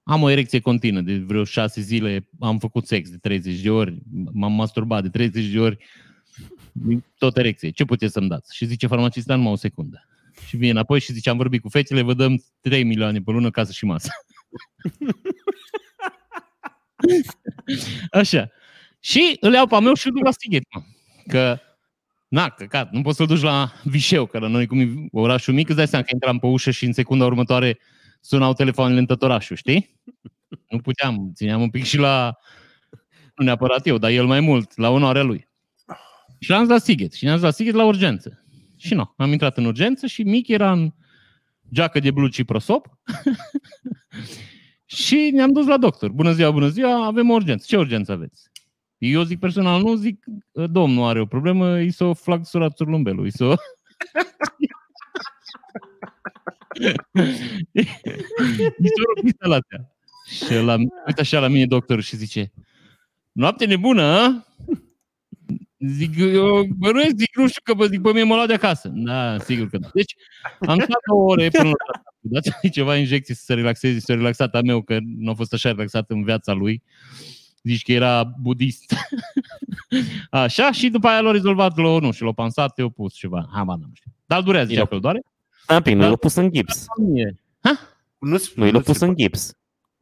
am 0.03 0.21
o 0.21 0.29
erecție 0.29 0.59
continuă 0.59 1.01
de 1.01 1.17
vreo 1.17 1.43
șase 1.43 1.81
zile, 1.81 2.29
am 2.39 2.59
făcut 2.59 2.87
sex 2.87 3.09
de 3.09 3.17
30 3.17 3.59
de 3.59 3.69
ori, 3.69 4.01
m-am 4.31 4.51
masturbat 4.53 5.01
de 5.03 5.09
30 5.09 5.45
de 5.45 5.59
ori, 5.59 5.77
tot 7.17 7.37
erecție. 7.37 7.69
Ce 7.69 7.85
puteți 7.85 8.13
să-mi 8.13 8.27
dați? 8.27 8.55
Și 8.55 8.65
zice 8.65 8.87
farmacista 8.87 9.35
numai 9.35 9.51
o 9.51 9.55
secundă. 9.55 10.07
Și 10.47 10.57
vine 10.57 10.71
înapoi 10.71 10.99
și 10.99 11.13
zice, 11.13 11.29
am 11.29 11.37
vorbit 11.37 11.61
cu 11.61 11.69
fetele, 11.69 12.01
vă 12.01 12.13
dăm 12.13 12.43
3 12.61 12.83
milioane 12.83 13.21
pe 13.21 13.31
lună, 13.31 13.49
casă 13.49 13.71
și 13.71 13.85
masă. 13.85 14.09
Așa. 18.11 18.49
Și 18.99 19.37
îl 19.39 19.53
iau 19.53 19.67
pe 19.67 19.79
meu 19.79 19.93
și 19.93 20.07
îl 20.07 20.13
duc 20.13 20.23
la 20.23 20.31
Stighet, 20.31 20.63
mă. 20.73 20.81
Că, 21.27 21.59
na, 22.27 22.49
căcat, 22.49 22.91
nu 22.91 23.01
poți 23.01 23.17
să-l 23.17 23.25
duci 23.25 23.41
la 23.41 23.71
Vișeu, 23.83 24.25
că 24.25 24.39
la 24.39 24.47
noi, 24.47 24.67
cum 24.67 24.79
e 24.79 25.07
orașul 25.11 25.53
mic, 25.53 25.67
îți 25.67 25.77
dai 25.77 25.87
seama 25.87 26.05
că 26.05 26.11
intram 26.13 26.39
pe 26.39 26.45
ușă 26.45 26.71
și 26.71 26.85
în 26.85 26.93
secunda 26.93 27.25
următoare 27.25 27.79
sunau 28.21 28.53
telefoanele 28.53 28.99
în 28.99 29.05
tot 29.05 29.21
orașul, 29.21 29.55
știi? 29.55 29.99
Nu 30.69 30.79
puteam, 30.79 31.31
țineam 31.33 31.61
un 31.61 31.69
pic 31.69 31.83
și 31.83 31.97
la, 31.97 32.37
nu 33.35 33.45
neapărat 33.45 33.87
eu, 33.87 33.97
dar 33.97 34.11
el 34.11 34.25
mai 34.25 34.39
mult, 34.39 34.77
la 34.77 34.89
onoarea 34.89 35.23
lui. 35.23 35.47
Și 36.43 36.49
l-am 36.49 36.59
dus 36.59 36.69
la 36.69 36.77
Sighet. 36.77 37.13
Și 37.13 37.23
ne-am 37.23 37.35
dus 37.35 37.43
la 37.45 37.51
Sighet 37.51 37.73
la 37.73 37.85
urgență. 37.85 38.43
Și 38.77 38.93
nu, 38.93 39.13
am 39.17 39.31
intrat 39.31 39.57
în 39.57 39.65
urgență 39.65 40.07
și 40.07 40.23
mic 40.23 40.47
era 40.47 40.71
în 40.71 40.93
geacă 41.73 41.99
de 41.99 42.11
blugi 42.11 42.35
și 42.35 42.43
prosop. 42.43 42.87
și 44.85 45.29
ne-am 45.33 45.51
dus 45.51 45.65
la 45.65 45.77
doctor. 45.77 46.11
Bună 46.11 46.31
ziua, 46.31 46.51
bună 46.51 46.67
ziua, 46.67 47.05
avem 47.05 47.29
o 47.29 47.33
urgență. 47.33 47.65
Ce 47.67 47.77
urgență 47.77 48.11
aveți? 48.11 48.51
Eu 48.97 49.23
zic 49.23 49.39
personal, 49.39 49.81
nu 49.81 49.95
zic, 49.95 50.23
domnul 50.51 51.07
are 51.07 51.19
o 51.19 51.25
problemă, 51.25 51.79
i 51.79 51.91
s-o 51.91 52.13
flagsurat 52.13 52.75
surlumbelul, 52.77 53.25
i 53.25 53.31
s-o... 53.31 53.53
I 58.83 58.87
s-o 58.87 59.03
rupt 59.07 59.23
instalația. 59.23 59.91
Și 60.25 60.53
la, 60.53 60.75
uite 61.07 61.21
așa 61.21 61.39
la 61.39 61.47
mine 61.47 61.65
doctorul 61.65 62.01
și 62.01 62.15
zice, 62.15 62.51
noapte 63.31 63.65
nebună, 63.65 64.01
a? 64.01 64.45
Zic, 65.87 66.17
eu 66.17 66.63
bănuiesc, 66.77 67.15
zic, 67.15 67.35
nu 67.37 67.47
știu 67.47 67.61
că 67.63 67.73
bă, 67.73 67.85
zic, 67.85 68.01
pe 68.01 68.09
mine 68.09 68.23
mă 68.23 68.35
luat 68.35 68.47
de 68.47 68.53
acasă. 68.53 68.87
Da, 68.93 69.37
sigur 69.39 69.69
că 69.69 69.77
da. 69.77 69.87
Deci, 69.93 70.15
am 70.59 70.79
stat 70.79 71.01
două 71.07 71.29
ore 71.31 71.49
până 71.49 71.69
la 71.69 72.01
dați 72.19 72.69
ceva 72.71 72.95
injecții 72.97 73.35
să 73.35 73.43
se 73.45 73.53
relaxeze, 73.53 73.99
s-a 73.99 74.13
relaxat 74.13 74.55
a 74.55 74.61
meu, 74.61 74.81
că 74.81 74.97
nu 75.17 75.31
a 75.31 75.33
fost 75.33 75.53
așa 75.53 75.69
relaxat 75.69 76.09
în 76.09 76.23
viața 76.23 76.53
lui. 76.53 76.81
Zici 77.63 77.83
că 77.83 77.91
era 77.91 78.23
budist. 78.23 78.93
Așa, 80.29 80.71
și 80.71 80.89
după 80.89 81.07
aia 81.07 81.19
l-a 81.21 81.31
rezolvat, 81.31 81.77
l-a, 81.77 81.99
nu 81.99 82.11
știu, 82.11 82.25
l-a 82.25 82.31
pansat, 82.31 82.77
i-a 82.77 82.89
pus 82.89 83.13
ceva. 83.13 83.49
Habar 83.53 83.77
nu 83.77 83.89
știu. 83.93 84.11
Dar 84.25 84.37
îl 84.37 84.43
durează, 84.43 84.67
zicea 84.67 84.79
Eu- 84.79 84.85
că 84.85 84.93
îl 84.93 84.99
doare. 84.99 85.21
Da, 85.67 85.81
pic, 85.81 85.93
nu 85.93 86.01
Da. 86.01 86.07
l-a 86.09 86.15
pus 86.15 86.35
în 86.35 86.51
gips. 86.51 86.85
Nu, 88.19 88.37
Nu 88.55 88.71
l-a 88.71 88.79
pus 88.79 88.99
în 88.99 89.15
gips. 89.15 89.53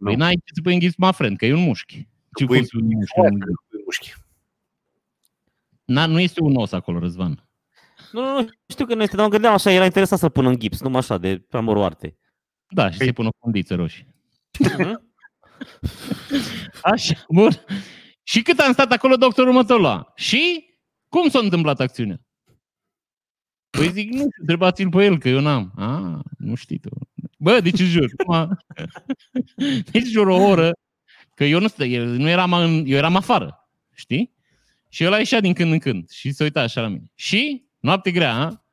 Păi 0.04 0.16
n-ai 0.16 0.34
ce 0.34 0.52
să 0.54 0.62
pui 0.64 0.74
în 0.74 0.80
ghips, 0.80 0.96
my 0.98 1.10
friend, 1.14 1.38
că 1.38 1.46
e 1.46 1.54
un 1.54 1.64
mușchi. 1.64 2.08
Ce 2.38 2.46
Pui- 2.46 2.58
poți 2.58 2.70
să 2.70 2.78
pui 2.78 2.88
un 2.88 2.94
mușchi? 2.98 3.20
în 3.20 3.40
ghips? 3.40 3.84
mușchi. 3.86 4.14
Na, 5.92 6.06
nu 6.06 6.20
este 6.20 6.42
un 6.42 6.56
os 6.56 6.72
acolo, 6.72 7.00
Răzvan. 7.00 7.50
Nu, 8.12 8.22
nu, 8.22 8.39
nu, 8.42 8.48
știu 8.68 8.86
că 8.86 8.96
nu 8.96 9.02
este, 9.02 9.16
dar 9.16 9.26
mă 9.26 9.32
gândeam 9.32 9.54
așa, 9.54 9.72
era 9.72 9.86
interesat 9.86 10.20
să-l 10.20 10.30
pun 10.30 10.46
în 10.46 10.60
gips, 10.60 10.82
numai 10.82 11.00
așa, 11.00 11.18
de 11.18 11.38
pe 11.38 11.58
amoroarte. 11.58 12.18
Da, 12.68 12.92
și 12.92 12.98
Păi- 13.00 13.06
se 13.06 13.12
pun 13.12 13.26
o 13.26 13.30
fundiță 13.39 13.76
roșie. 13.76 14.16
Așa, 16.82 17.14
bun. 17.30 17.50
Și 18.24 18.42
cât 18.42 18.60
am 18.60 18.72
stat 18.72 18.92
acolo, 18.92 19.16
doctorul 19.16 19.54
mă 19.54 19.66
tot 19.66 19.80
lua. 19.80 20.12
Și 20.16 20.66
cum 21.10 21.30
s-a 21.30 21.39
întâmplat 21.39 21.80
acțiunea? 21.80 22.22
Păi 23.70 23.92
zic, 23.92 24.10
nu 24.10 24.18
știu, 24.18 24.30
întrebați-l 24.39 24.89
pe 24.89 25.06
el, 25.06 25.18
că 25.18 25.30
eu 25.30 25.39
n-am. 25.39 25.72
A, 25.76 26.20
nu 26.38 26.56
știi 26.56 26.78
tu. 26.80 26.89
Bă, 27.38 27.60
deci 27.60 27.80
îți 27.80 27.89
jur. 27.89 28.12
Acum, 28.18 28.58
deci 29.92 30.06
jur 30.08 30.28
o 30.28 30.36
oră, 30.36 30.72
că 31.36 31.44
eu 31.44 31.60
nu, 31.60 31.68
stă, 31.68 31.84
eu 31.86 32.06
nu 32.06 32.30
eram, 32.30 32.54
în, 32.54 32.84
eu 32.86 32.98
eram 32.98 33.16
afară, 33.16 33.70
știi? 33.94 34.34
Și 34.94 35.04
el 35.04 35.14
a 35.14 35.18
ieșit 35.18 35.42
din 35.42 35.54
când 35.54 35.72
în 35.72 35.80
când 35.80 36.10
și 36.10 36.32
se 36.32 36.44
uita 36.44 36.62
așa 36.62 36.82
la 36.82 36.88
mine. 36.88 37.12
Și 37.16 37.66
noapte 37.80 38.12
grea, 38.12 38.36
a? 38.36 38.66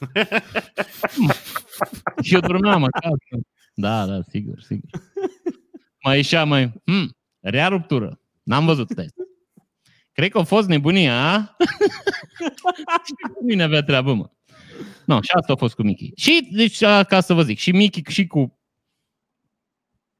și 2.24 2.34
eu 2.34 2.40
dormeam 2.40 2.84
acasă. 2.84 3.46
Da, 3.74 4.06
da, 4.06 4.20
sigur, 4.28 4.60
sigur. 4.60 4.90
Mai 6.02 6.16
ieșea 6.16 6.44
mai, 6.44 6.72
hmm, 6.84 7.16
rea 7.40 7.68
ruptură. 7.68 8.20
N-am 8.42 8.64
văzut 8.64 8.94
test. 8.94 9.14
Cred 10.12 10.30
că 10.30 10.38
a 10.38 10.42
fost 10.42 10.68
nebunia, 10.68 11.32
a? 11.32 11.56
și 13.06 13.12
cu 13.34 13.44
mine 13.44 13.62
avea 13.62 13.82
treabă, 13.82 14.14
mă. 14.14 14.30
No, 15.06 15.20
și 15.20 15.30
asta 15.32 15.52
a 15.52 15.56
fost 15.56 15.74
cu 15.74 15.82
Mickey. 15.82 16.12
Și, 16.16 16.48
deci, 16.52 16.82
a, 16.82 17.04
ca 17.04 17.20
să 17.20 17.34
vă 17.34 17.42
zic, 17.42 17.58
și 17.58 17.72
Mickey 17.72 18.04
și 18.08 18.26
cu 18.26 18.58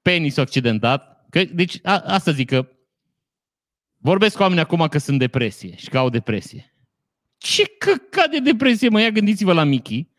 penisul 0.03 0.43
accidentat. 0.43 1.27
Că, 1.31 1.45
deci, 1.45 1.79
a, 1.83 1.99
asta 1.99 2.33
zic 2.33 2.49
că 2.49 2.69
vorbesc 4.01 4.37
cu 4.37 4.43
oameni 4.43 4.61
acum 4.61 4.87
că 4.89 4.99
sunt 4.99 5.19
depresie 5.19 5.77
și 5.77 5.89
că 5.89 5.99
au 5.99 6.09
depresie. 6.09 6.75
Ce 7.39 7.65
căcat 7.79 8.31
de 8.31 8.39
depresie, 8.39 8.89
mă, 8.89 9.01
ia 9.01 9.11
gândiți-vă 9.11 9.53
la 9.53 9.65
Mickey, 9.65 10.11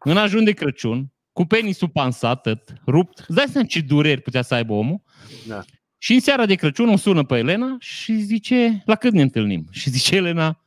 în 0.00 0.16
ajun 0.16 0.44
de 0.44 0.52
Crăciun, 0.52 1.12
cu 1.32 1.44
penisul 1.44 1.88
pansat, 1.88 2.40
tot, 2.42 2.72
rupt. 2.86 3.18
Îți 3.18 3.34
dai 3.36 3.46
seama 3.48 3.66
ce 3.66 3.80
dureri 3.80 4.20
putea 4.20 4.42
să 4.42 4.54
aibă 4.54 4.72
omul? 4.72 5.02
Da. 5.46 5.62
Și 5.98 6.14
în 6.14 6.20
seara 6.20 6.46
de 6.46 6.54
Crăciun 6.54 6.88
o 6.88 6.96
sună 6.96 7.24
pe 7.24 7.36
Elena 7.38 7.76
și 7.78 8.16
zice, 8.16 8.82
la 8.84 8.94
cât 8.96 9.12
ne 9.12 9.22
întâlnim? 9.22 9.66
Și 9.70 9.90
zice 9.90 10.16
Elena, 10.16 10.64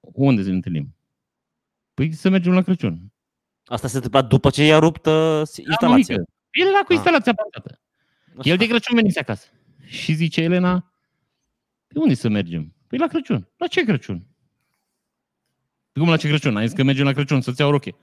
unde 0.00 0.42
să 0.42 0.48
ne 0.48 0.54
întâlnim? 0.54 0.96
Păi 1.94 2.12
să 2.12 2.28
mergem 2.28 2.52
la 2.52 2.62
Crăciun. 2.62 3.12
Asta 3.64 3.88
se 3.88 3.94
întâmpla 3.96 4.22
după 4.22 4.50
ce 4.50 4.64
i-a 4.64 4.78
rupt 4.78 5.06
uh, 5.06 5.42
instalația. 5.66 6.14
El 6.50 6.66
era 6.68 6.78
cu 6.78 6.86
Ah. 6.88 6.94
instalația 6.94 7.32
pansată. 7.34 7.80
El 8.42 8.56
de 8.56 8.66
Crăciun 8.66 8.96
venise 8.96 9.18
acasă. 9.20 9.46
Și 9.86 10.12
zice 10.12 10.40
Elena, 10.40 10.93
pe 11.94 12.00
unde 12.00 12.14
să 12.14 12.28
mergem? 12.28 12.74
Păi 12.86 12.98
la 12.98 13.06
Crăciun. 13.06 13.48
La 13.56 13.66
ce 13.66 13.84
Crăciun? 13.84 14.26
Cum 15.92 16.08
la 16.08 16.16
ce 16.16 16.28
Crăciun? 16.28 16.56
Ai 16.56 16.66
zis 16.66 16.76
că 16.76 16.82
mergem 16.82 17.04
la 17.04 17.12
Crăciun 17.12 17.40
să-ți 17.40 17.60
iau 17.60 17.70
rochie. 17.70 17.94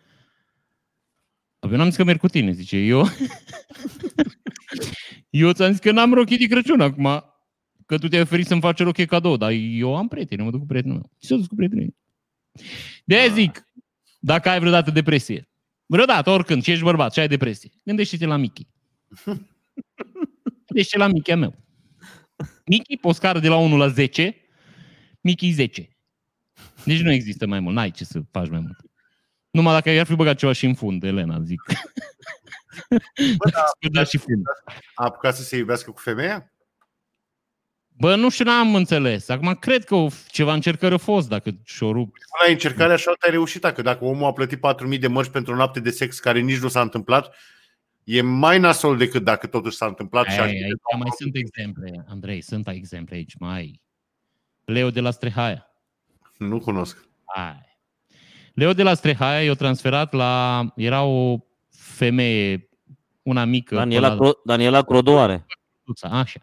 Păi 1.60 1.70
eu 1.72 1.78
n-am 1.78 1.88
zis 1.88 1.96
că 1.96 2.04
merg 2.04 2.20
cu 2.20 2.28
tine, 2.28 2.52
zice. 2.52 2.78
Eu, 2.78 3.06
eu 5.30 5.52
ți-am 5.52 5.72
zis 5.72 5.80
că 5.80 5.92
n-am 5.92 6.14
rochie 6.14 6.38
de 6.38 6.46
Crăciun 6.46 6.82
acum. 6.82 7.26
Că 7.86 7.98
tu 7.98 8.08
te-ai 8.08 8.22
oferit 8.22 8.48
să-mi 8.48 8.62
faci 8.62 8.80
rochie 8.80 9.06
cadou, 9.06 9.38
dar 9.38 9.52
eu 9.52 9.96
am 9.96 10.08
prieteni, 10.08 10.44
mă 10.44 10.52
duc 10.52 10.60
cu 10.60 10.66
prietenul 10.66 10.98
meu. 10.98 11.12
Și 11.20 11.28
s-a 11.28 11.36
dus 11.36 11.48
cu 11.48 11.56
prietenul 11.56 11.84
meu. 11.84 11.96
de 13.06 13.32
zic, 13.34 13.66
dacă 14.20 14.50
ai 14.50 14.60
vreodată 14.60 14.92
depresie, 14.92 15.50
vreodată, 15.86 16.30
oricând, 16.30 16.64
și 16.64 16.72
ești 16.72 16.84
bărbat 16.84 17.14
și 17.14 17.20
ai 17.20 17.28
depresie, 17.28 17.72
gândește-te 17.84 18.26
la 18.26 18.38
Mickey. 18.38 18.68
Gândește 20.68 20.98
la 20.98 21.08
Mickey 21.08 21.36
meu. 21.36 21.61
Mickey, 22.66 22.98
pe 22.98 23.08
o 23.08 23.12
scară 23.12 23.39
de 23.39 23.48
la 23.48 23.56
1 23.56 23.78
la 23.78 23.88
10, 23.88 24.36
Mickey 25.22 25.52
10. 25.52 25.89
Deci 26.84 27.02
nu 27.02 27.12
există 27.12 27.46
mai 27.48 27.60
mult, 27.60 27.76
n-ai 27.76 27.92
ce 27.92 28.04
să 28.04 28.20
faci 28.32 28.50
mai 28.50 28.60
mult. 28.60 28.78
Numai 29.50 29.74
dacă 29.74 29.89
i-ar 29.89 30.06
fi 30.06 30.16
băgat 30.16 30.38
ceva 30.38 30.52
și 30.52 30.66
în 30.66 30.74
fund, 30.74 31.04
Elena, 31.04 31.42
zic. 31.44 31.62
Bă, 33.38 33.50
da, 33.54 33.64
da 33.92 34.04
și 34.04 34.18
fund. 34.18 34.44
a 34.94 35.04
apucat 35.04 35.36
să 35.36 35.44
se 35.44 35.58
iubească 35.58 35.92
cu 35.92 36.00
femeia? 36.00 36.52
Bă, 37.88 38.16
nu 38.16 38.30
știu, 38.30 38.46
n-am 38.46 38.76
înțeles. 38.76 39.30
Acum 39.30 39.54
cred 39.54 39.84
că 39.84 39.96
o, 39.96 40.08
ceva 40.28 40.54
încercări 40.54 40.94
a 40.94 40.98
fost, 40.98 41.30
dacă 41.30 41.52
și-o 41.64 41.92
rupt. 41.92 42.20
La 42.46 42.52
încercare 42.52 42.94
așa 42.94 43.12
te-ai 43.20 43.32
reușit, 43.32 43.64
că 43.64 43.82
dacă 43.82 44.06
omul 44.06 44.26
a 44.26 44.34
plătit 44.34 44.60
4.000 44.94 45.00
de 45.00 45.08
mărci 45.08 45.30
pentru 45.30 45.54
o 45.54 45.56
noapte 45.56 45.80
de 45.80 45.89
sex 45.89 46.20
care 46.20 46.39
nici 46.39 46.60
nu 46.60 46.68
s-a 46.68 46.82
întâmplat, 46.82 47.36
e 48.18 48.22
mai 48.22 48.59
nasol 48.59 48.97
decât 48.97 49.24
dacă 49.24 49.47
totuși 49.47 49.76
s-a 49.76 49.86
întâmplat. 49.86 50.26
Ai, 50.26 50.34
și 50.34 50.39
aici 50.39 50.62
mai 50.99 51.09
sunt 51.18 51.36
exemple, 51.36 52.05
Andrei, 52.07 52.41
sunt 52.41 52.68
exemple 52.68 53.16
aici, 53.16 53.36
mai. 53.39 53.82
Leo 54.66 54.89
de 54.89 54.99
la 54.99 55.12
Strehaia. 55.12 55.72
Nu 56.38 56.59
cunosc. 56.59 57.07
Hai. 57.26 57.80
Leo 58.53 58.74
de 58.74 58.84
la 58.84 58.93
Strehaia 58.93 59.43
i-a 59.43 59.53
transferat 59.53 60.14
la... 60.14 60.66
Era 60.76 61.03
o 61.03 61.38
femeie, 61.70 62.70
una 63.22 63.45
mică. 63.45 63.76
Daniela, 63.76 64.07
la... 64.07 64.16
Cro- 64.16 64.43
Daniela 64.45 64.82
Crodoare. 64.82 65.45
Așa. 66.01 66.39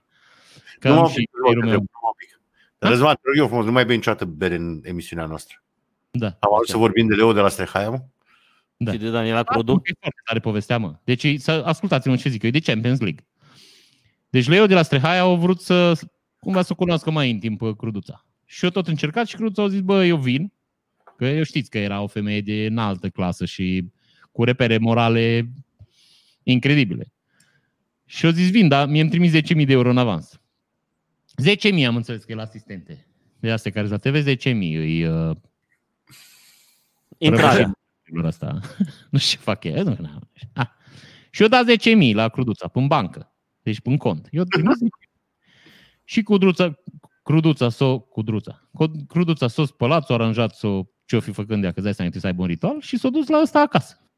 Că 0.79 0.89
nu 0.89 0.95
am 0.95 1.05
am 1.05 1.09
și 1.09 1.15
și 1.15 1.55
meu. 1.55 1.85
Dar 2.79 2.91
Răzvan, 2.91 3.15
te 3.15 3.21
rog 3.25 3.37
eu 3.37 3.47
frumos, 3.47 3.65
nu 3.65 3.73
mai 3.73 3.85
bei 3.85 3.97
niciodată 3.97 4.25
bere 4.25 4.55
în 4.55 4.81
emisiunea 4.83 5.27
noastră. 5.27 5.63
Da. 6.11 6.27
Am 6.27 6.55
auzit 6.55 6.71
să 6.71 6.77
vorbim 6.77 7.07
de 7.07 7.15
Leo 7.15 7.33
de 7.33 7.41
la 7.41 7.49
Strehaia, 7.49 7.91
mă? 7.91 7.99
Da. 8.81 8.93
Și 8.93 8.99
de 8.99 9.11
Daniela 9.11 9.43
Da, 9.43 9.53
Crodu? 9.53 9.73
E 9.85 9.93
foarte 10.01 10.21
tare 10.25 10.41
povestea, 10.41 10.79
mă. 10.79 10.99
Deci, 11.05 11.41
să 11.41 11.63
ascultați-mă 11.65 12.17
ce 12.17 12.29
zic 12.29 12.43
eu, 12.43 12.49
e 12.49 12.53
de 12.53 12.61
Champions 12.61 13.01
League. 13.01 13.27
Deci 14.31 14.49
Leo 14.49 14.67
de 14.67 14.75
la 14.75 14.83
Strehaia 14.83 15.21
au 15.21 15.37
vrut 15.37 15.61
să, 15.61 15.93
cumva 16.39 16.63
să 16.63 16.69
o 16.73 16.75
cunoască 16.75 17.11
mai 17.11 17.29
intim 17.29 17.57
pe 17.57 17.77
Cruduța. 17.77 18.27
Și 18.45 18.65
eu 18.65 18.71
tot 18.71 18.87
încercat 18.87 19.27
și 19.27 19.35
Cruduța 19.35 19.63
au 19.63 19.69
zis, 19.69 19.81
bă, 19.81 20.05
eu 20.05 20.17
vin, 20.17 20.53
că 21.17 21.27
eu 21.27 21.43
știți 21.43 21.71
că 21.71 21.79
era 21.79 22.01
o 22.01 22.07
femeie 22.07 22.41
de 22.41 22.67
înaltă 22.67 23.09
clasă 23.09 23.45
și 23.45 23.85
cu 24.33 24.45
repere 24.45 24.79
morale 24.79 25.51
incredibile. 26.43 27.13
Și 28.05 28.25
eu 28.25 28.31
zis, 28.31 28.51
vin, 28.51 28.69
dar 28.69 28.89
mie 28.89 29.01
îmi 29.01 29.11
trimis 29.11 29.33
10.000 29.33 29.67
de 29.67 29.73
euro 29.73 29.91
în 29.91 29.99
avans. 29.99 30.41
10.000 31.43 31.85
am 31.87 31.97
înțeles 31.97 32.25
că 32.25 32.33
e 32.33 32.35
la 32.35 32.43
asistente. 32.43 33.07
De 33.41 33.51
astea 33.51 33.71
care 33.71 33.87
sunt 33.87 34.05
la 34.05 34.11
TV, 34.11 34.39
10.000 34.39 34.45
îi 34.53 35.05
uh, 35.05 35.37
Intrarea. 37.19 37.78
Lor 38.13 38.25
asta. 38.25 38.61
nu 39.11 39.19
știu 39.19 39.37
ce 39.39 39.45
fac 39.45 39.65
ei. 39.65 39.73
Nu, 39.83 39.97
nu. 40.01 40.19
Ah. 40.55 40.67
Și 41.31 41.43
eu 41.43 41.49
dat 41.49 41.65
10.000 41.67 42.13
la 42.13 42.29
Cruduța, 42.29 42.71
în 42.73 42.87
bancă. 42.87 43.33
Deci 43.63 43.79
în 43.83 43.97
cont. 43.97 44.29
Eu 44.31 44.45
trimis 44.45 44.77
10.000. 44.77 44.87
Și 46.05 46.23
Cudruța, 46.23 46.79
Cruduța 47.23 47.69
s-o, 47.69 47.99
Cudruța, 47.99 48.69
Cu- 48.73 49.05
Cruduța 49.09 49.49
s-o 49.49 49.65
spălat, 49.65 50.05
s-o 50.05 50.15
aranjat, 50.15 50.55
s-o, 50.55 50.83
ce-o 51.05 51.21
fi 51.21 51.33
făcând 51.33 51.65
ea, 51.65 51.71
că 51.71 51.75
îți 51.77 51.85
dai 51.85 51.95
seama, 51.95 52.11
trebuie 52.11 52.21
să 52.21 52.27
aibă 52.27 52.43
un 52.43 52.49
ritual, 52.49 52.81
și 52.81 52.97
s-o 52.99 53.11
dus 53.11 53.29
la 53.29 53.41
ăsta 53.43 53.61
acasă. 53.61 54.11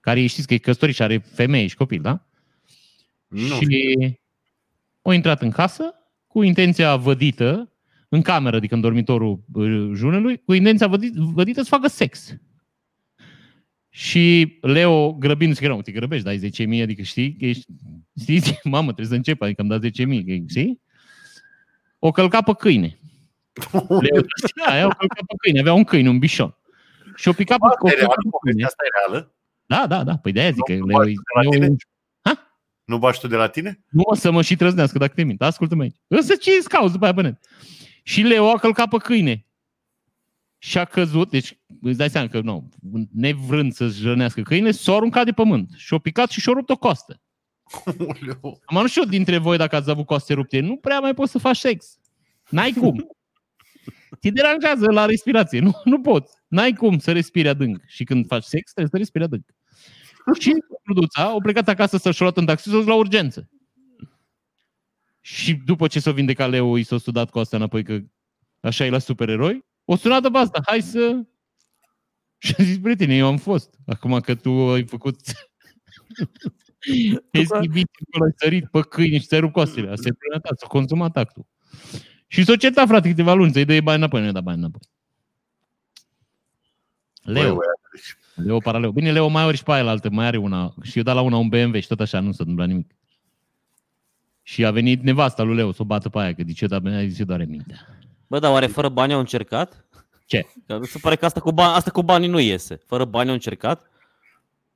Care 0.00 0.26
știți 0.26 0.46
că 0.46 0.54
e 0.54 0.58
căsătorit 0.58 0.94
și 0.94 1.02
are 1.02 1.18
femeie 1.18 1.66
și 1.66 1.76
copil, 1.76 2.00
da? 2.00 2.26
Nu. 3.26 3.38
și 3.60 3.96
o 5.02 5.12
intrat 5.12 5.42
în 5.42 5.50
casă 5.50 5.94
cu 6.26 6.42
intenția 6.42 6.96
vădită, 6.96 7.72
în 8.08 8.22
cameră, 8.22 8.56
adică 8.56 8.74
în 8.74 8.80
dormitorul 8.80 9.44
uh, 9.52 9.90
junelui, 9.94 10.42
cu 10.44 10.52
intenția 10.52 10.88
vădit- 10.88 11.14
vădită 11.14 11.62
să 11.62 11.68
facă 11.68 11.88
sex. 11.88 12.36
Și 13.98 14.58
Leo, 14.60 15.12
grăbindu-se, 15.12 15.60
că 15.66 15.68
nu, 15.68 15.82
te 15.82 15.92
grăbești, 15.92 16.24
dai 16.24 16.38
10.000, 16.78 16.82
adică 16.82 17.02
știi, 17.02 17.36
că 17.36 17.44
ești, 17.44 17.64
știi, 18.20 18.42
mamă, 18.64 18.84
trebuie 18.86 19.06
să 19.06 19.14
încep, 19.14 19.42
adică 19.42 19.60
am 19.62 19.68
dat 19.68 19.80
10.000, 19.84 19.88
că- 20.26 20.44
știi? 20.48 20.80
O 21.98 22.10
călca 22.10 22.42
pe 22.42 22.52
câine. 22.58 22.98
Leo, 24.04 24.20
da, 24.66 24.76
ea 24.78 24.86
o 24.86 24.88
călca 24.88 25.14
pe 25.26 25.34
câine, 25.42 25.60
avea 25.60 25.72
un 25.72 25.84
câine, 25.84 26.08
un 26.08 26.18
bișon. 26.18 26.56
Și 27.14 27.28
o 27.28 27.32
pica 27.32 27.54
pe, 27.54 27.64
o 27.64 27.66
Asta 27.66 27.78
e 27.86 27.90
călca 27.90 28.00
reală, 28.00 28.14
pe 28.14 28.20
câine. 28.22 28.38
povestea 28.40 28.66
asta 28.66 28.82
e 28.86 28.90
reală? 28.98 29.34
Da, 29.66 29.86
da, 29.86 30.04
da, 30.04 30.16
păi 30.18 30.32
de-aia 30.32 30.50
zic 30.50 30.62
că 30.64 30.74
Nu 30.74 30.86
Leo, 30.86 30.96
faci 30.98 31.08
e- 31.08 31.12
de 31.12 31.20
la 31.34 31.40
Leo 31.40 31.50
tine? 31.50 31.66
e 31.66 32.30
Nu 32.84 32.98
bași 32.98 33.20
tu 33.20 33.26
de 33.26 33.36
la 33.36 33.48
tine? 33.48 33.80
nu 33.88 34.02
o 34.04 34.14
să 34.14 34.30
mă 34.30 34.42
și 34.42 34.56
trăznească 34.56 34.98
dacă 34.98 35.12
te 35.14 35.22
mint. 35.22 35.42
Ascultă-mă 35.42 35.82
aici. 35.82 35.96
Însă 36.06 36.34
ce 36.34 36.50
îți 36.58 36.68
cauți 36.68 36.92
după 36.92 37.04
aia 37.04 37.14
pe 37.14 37.22
net? 37.22 37.38
Și 38.02 38.20
Leo 38.22 38.48
a 38.50 38.58
călcat 38.58 38.88
pe 38.88 38.96
câine. 38.96 39.45
Și 40.58 40.78
a 40.78 40.84
căzut, 40.84 41.30
deci 41.30 41.58
îți 41.80 41.98
dai 41.98 42.10
seama 42.10 42.28
că 42.28 42.40
nu, 42.40 42.68
nevrând 43.12 43.72
să-și 43.72 44.02
rănească 44.02 44.42
câine, 44.42 44.70
s-a 44.70 44.94
aruncat 44.94 45.24
de 45.24 45.32
pământ. 45.32 45.70
Și-a 45.76 45.98
picat 45.98 46.30
și 46.30 46.40
și-a 46.40 46.52
rupt 46.52 46.70
o 46.70 46.76
costă. 46.76 47.20
Oleu. 47.98 48.60
Am 48.64 48.82
nu 48.82 48.88
știu 48.88 49.04
dintre 49.04 49.38
voi 49.38 49.56
dacă 49.56 49.76
ați 49.76 49.90
avut 49.90 50.06
coaste 50.06 50.34
rupte, 50.34 50.60
nu 50.60 50.76
prea 50.76 51.00
mai 51.00 51.14
poți 51.14 51.30
să 51.30 51.38
faci 51.38 51.56
sex. 51.56 51.98
N-ai 52.48 52.72
cum. 52.72 53.16
Te 54.20 54.30
deranjează 54.30 54.90
la 54.90 55.04
respirație. 55.04 55.60
Nu, 55.60 55.80
nu 55.84 56.00
poți. 56.00 56.34
N-ai 56.48 56.72
cum 56.72 56.98
să 56.98 57.12
respiri 57.12 57.48
adânc. 57.48 57.82
Și 57.86 58.04
când 58.04 58.26
faci 58.26 58.42
sex, 58.42 58.72
trebuie 58.72 58.90
să 58.90 58.96
respiri 58.96 59.24
adânc. 59.24 59.44
Și 60.40 60.52
Cruduța 60.82 61.22
a 61.22 61.38
plecat 61.42 61.68
acasă 61.68 61.96
să-și 61.96 62.20
luat 62.20 62.36
în 62.36 62.46
taxi 62.46 62.68
s-a 62.68 62.70
dus 62.70 62.86
la 62.86 62.94
urgență. 62.94 63.48
Și 65.20 65.54
după 65.54 65.86
ce 65.86 66.00
s-a 66.00 66.12
vindecat 66.12 66.50
Leo, 66.50 66.78
i 66.78 66.82
s-a 66.82 66.98
studat 66.98 67.30
cu 67.30 67.38
asta 67.38 67.56
înapoi 67.56 67.84
că 67.84 67.98
așa 68.60 68.84
e 68.84 68.90
la 68.90 68.98
supereroi, 68.98 69.64
o 69.88 69.96
sunat 69.96 70.22
de 70.22 70.38
asta, 70.38 70.60
hai 70.66 70.80
să... 70.80 71.20
Și 72.38 72.54
a 72.58 72.62
zis, 72.62 72.78
prietene, 72.78 73.16
eu 73.16 73.26
am 73.26 73.36
fost. 73.36 73.74
Acum 73.86 74.20
că 74.20 74.34
tu 74.34 74.50
ai 74.50 74.84
făcut... 74.84 75.16
Ai 77.32 77.44
schivit, 77.44 77.88
ai 78.22 78.34
sărit 78.36 78.66
pe 78.70 78.80
câini 78.80 79.18
și 79.18 79.26
ți-ai 79.26 79.40
rupt 79.40 79.52
coastele. 79.52 79.90
Asta 79.90 80.08
e 80.08 80.12
problema 80.12 80.40
ta, 80.40 80.54
s-a 80.58 80.66
consumat 80.66 81.16
actul. 81.16 81.46
Și 82.26 82.44
s-a 82.44 82.56
certat, 82.56 82.86
frate, 82.86 83.08
câteva 83.08 83.34
luni, 83.34 83.52
să-i 83.52 83.64
dai 83.64 83.80
bani 83.80 83.98
înapoi, 83.98 84.20
nu 84.20 84.26
i-a 84.26 84.32
dat 84.32 84.42
bani 84.42 84.58
înapoi. 84.58 84.80
Leo, 87.22 87.54
Băi, 87.54 87.54
băi, 87.54 88.44
Leo 88.46 88.58
paralel. 88.58 88.90
Bine, 88.90 89.12
Leo 89.12 89.28
mai 89.28 89.44
ori 89.44 89.56
și 89.56 89.62
pe 89.62 89.72
aia 89.72 89.82
la 89.82 89.90
altă, 89.90 90.10
mai 90.10 90.26
are 90.26 90.36
una. 90.36 90.74
Și 90.82 90.96
eu 90.96 91.02
dat 91.02 91.14
la 91.14 91.20
una 91.20 91.36
un 91.36 91.48
BMW 91.48 91.80
și 91.80 91.86
tot 91.86 92.00
așa, 92.00 92.20
nu 92.20 92.32
s-a 92.32 92.38
întâmplat 92.38 92.68
nimic. 92.68 92.90
Și 94.42 94.64
a 94.64 94.70
venit 94.70 95.02
nevasta 95.02 95.42
lui 95.42 95.56
Leo 95.56 95.72
să 95.72 95.82
o 95.82 95.84
bată 95.84 96.08
pe 96.08 96.18
aia, 96.18 96.34
că 96.34 96.42
zice, 96.46 96.66
dar 96.66 96.80
mi-a 96.80 97.06
zis, 97.06 97.18
eu 97.18 97.26
doare 97.26 97.44
mintea. 97.44 97.98
Bă, 98.26 98.38
dar 98.38 98.52
oare 98.52 98.66
fără 98.66 98.88
bani 98.88 99.12
au 99.12 99.18
încercat? 99.18 99.84
Ce? 100.26 100.46
Că 100.66 100.78
mi 100.78 100.86
se 100.86 100.98
pare 100.98 101.16
că 101.16 101.24
asta 101.24 101.40
cu, 101.40 101.52
bani, 101.52 101.74
asta 101.74 101.90
cu 101.90 102.02
banii 102.02 102.28
nu 102.28 102.38
iese. 102.38 102.76
Fără 102.86 103.04
bani 103.04 103.28
au 103.28 103.34
încercat? 103.34 103.90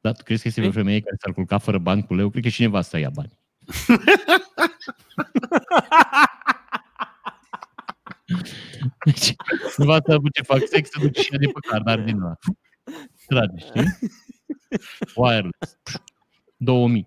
Dar 0.01 0.13
tu 0.13 0.23
crezi 0.23 0.43
că 0.43 0.49
este 0.49 0.67
o 0.67 0.71
femeie 0.71 1.01
care 1.01 1.17
s-ar 1.21 1.33
culca 1.33 1.59
fără 1.59 1.79
bani 1.79 2.07
cu 2.07 2.15
Leo? 2.15 2.31
Cred 2.31 2.43
că 2.43 2.49
și 2.49 2.61
nevasta 2.61 2.99
ia 2.99 3.11
bani. 3.11 3.39
Deci, 9.05 9.35
nevasta 9.77 10.13
după 10.13 10.29
ce 10.33 10.43
fac 10.43 10.61
sex, 10.67 10.89
se 10.91 10.99
duce 11.01 11.21
și 11.21 11.33
ea 11.33 11.39
de 11.39 11.47
pe 11.47 11.69
cardar 11.69 12.01
din 12.01 12.21
ăla. 12.21 12.37
Trage, 13.27 13.57
știi? 13.59 14.11
Wireless. 15.15 15.79
2000. 16.57 17.07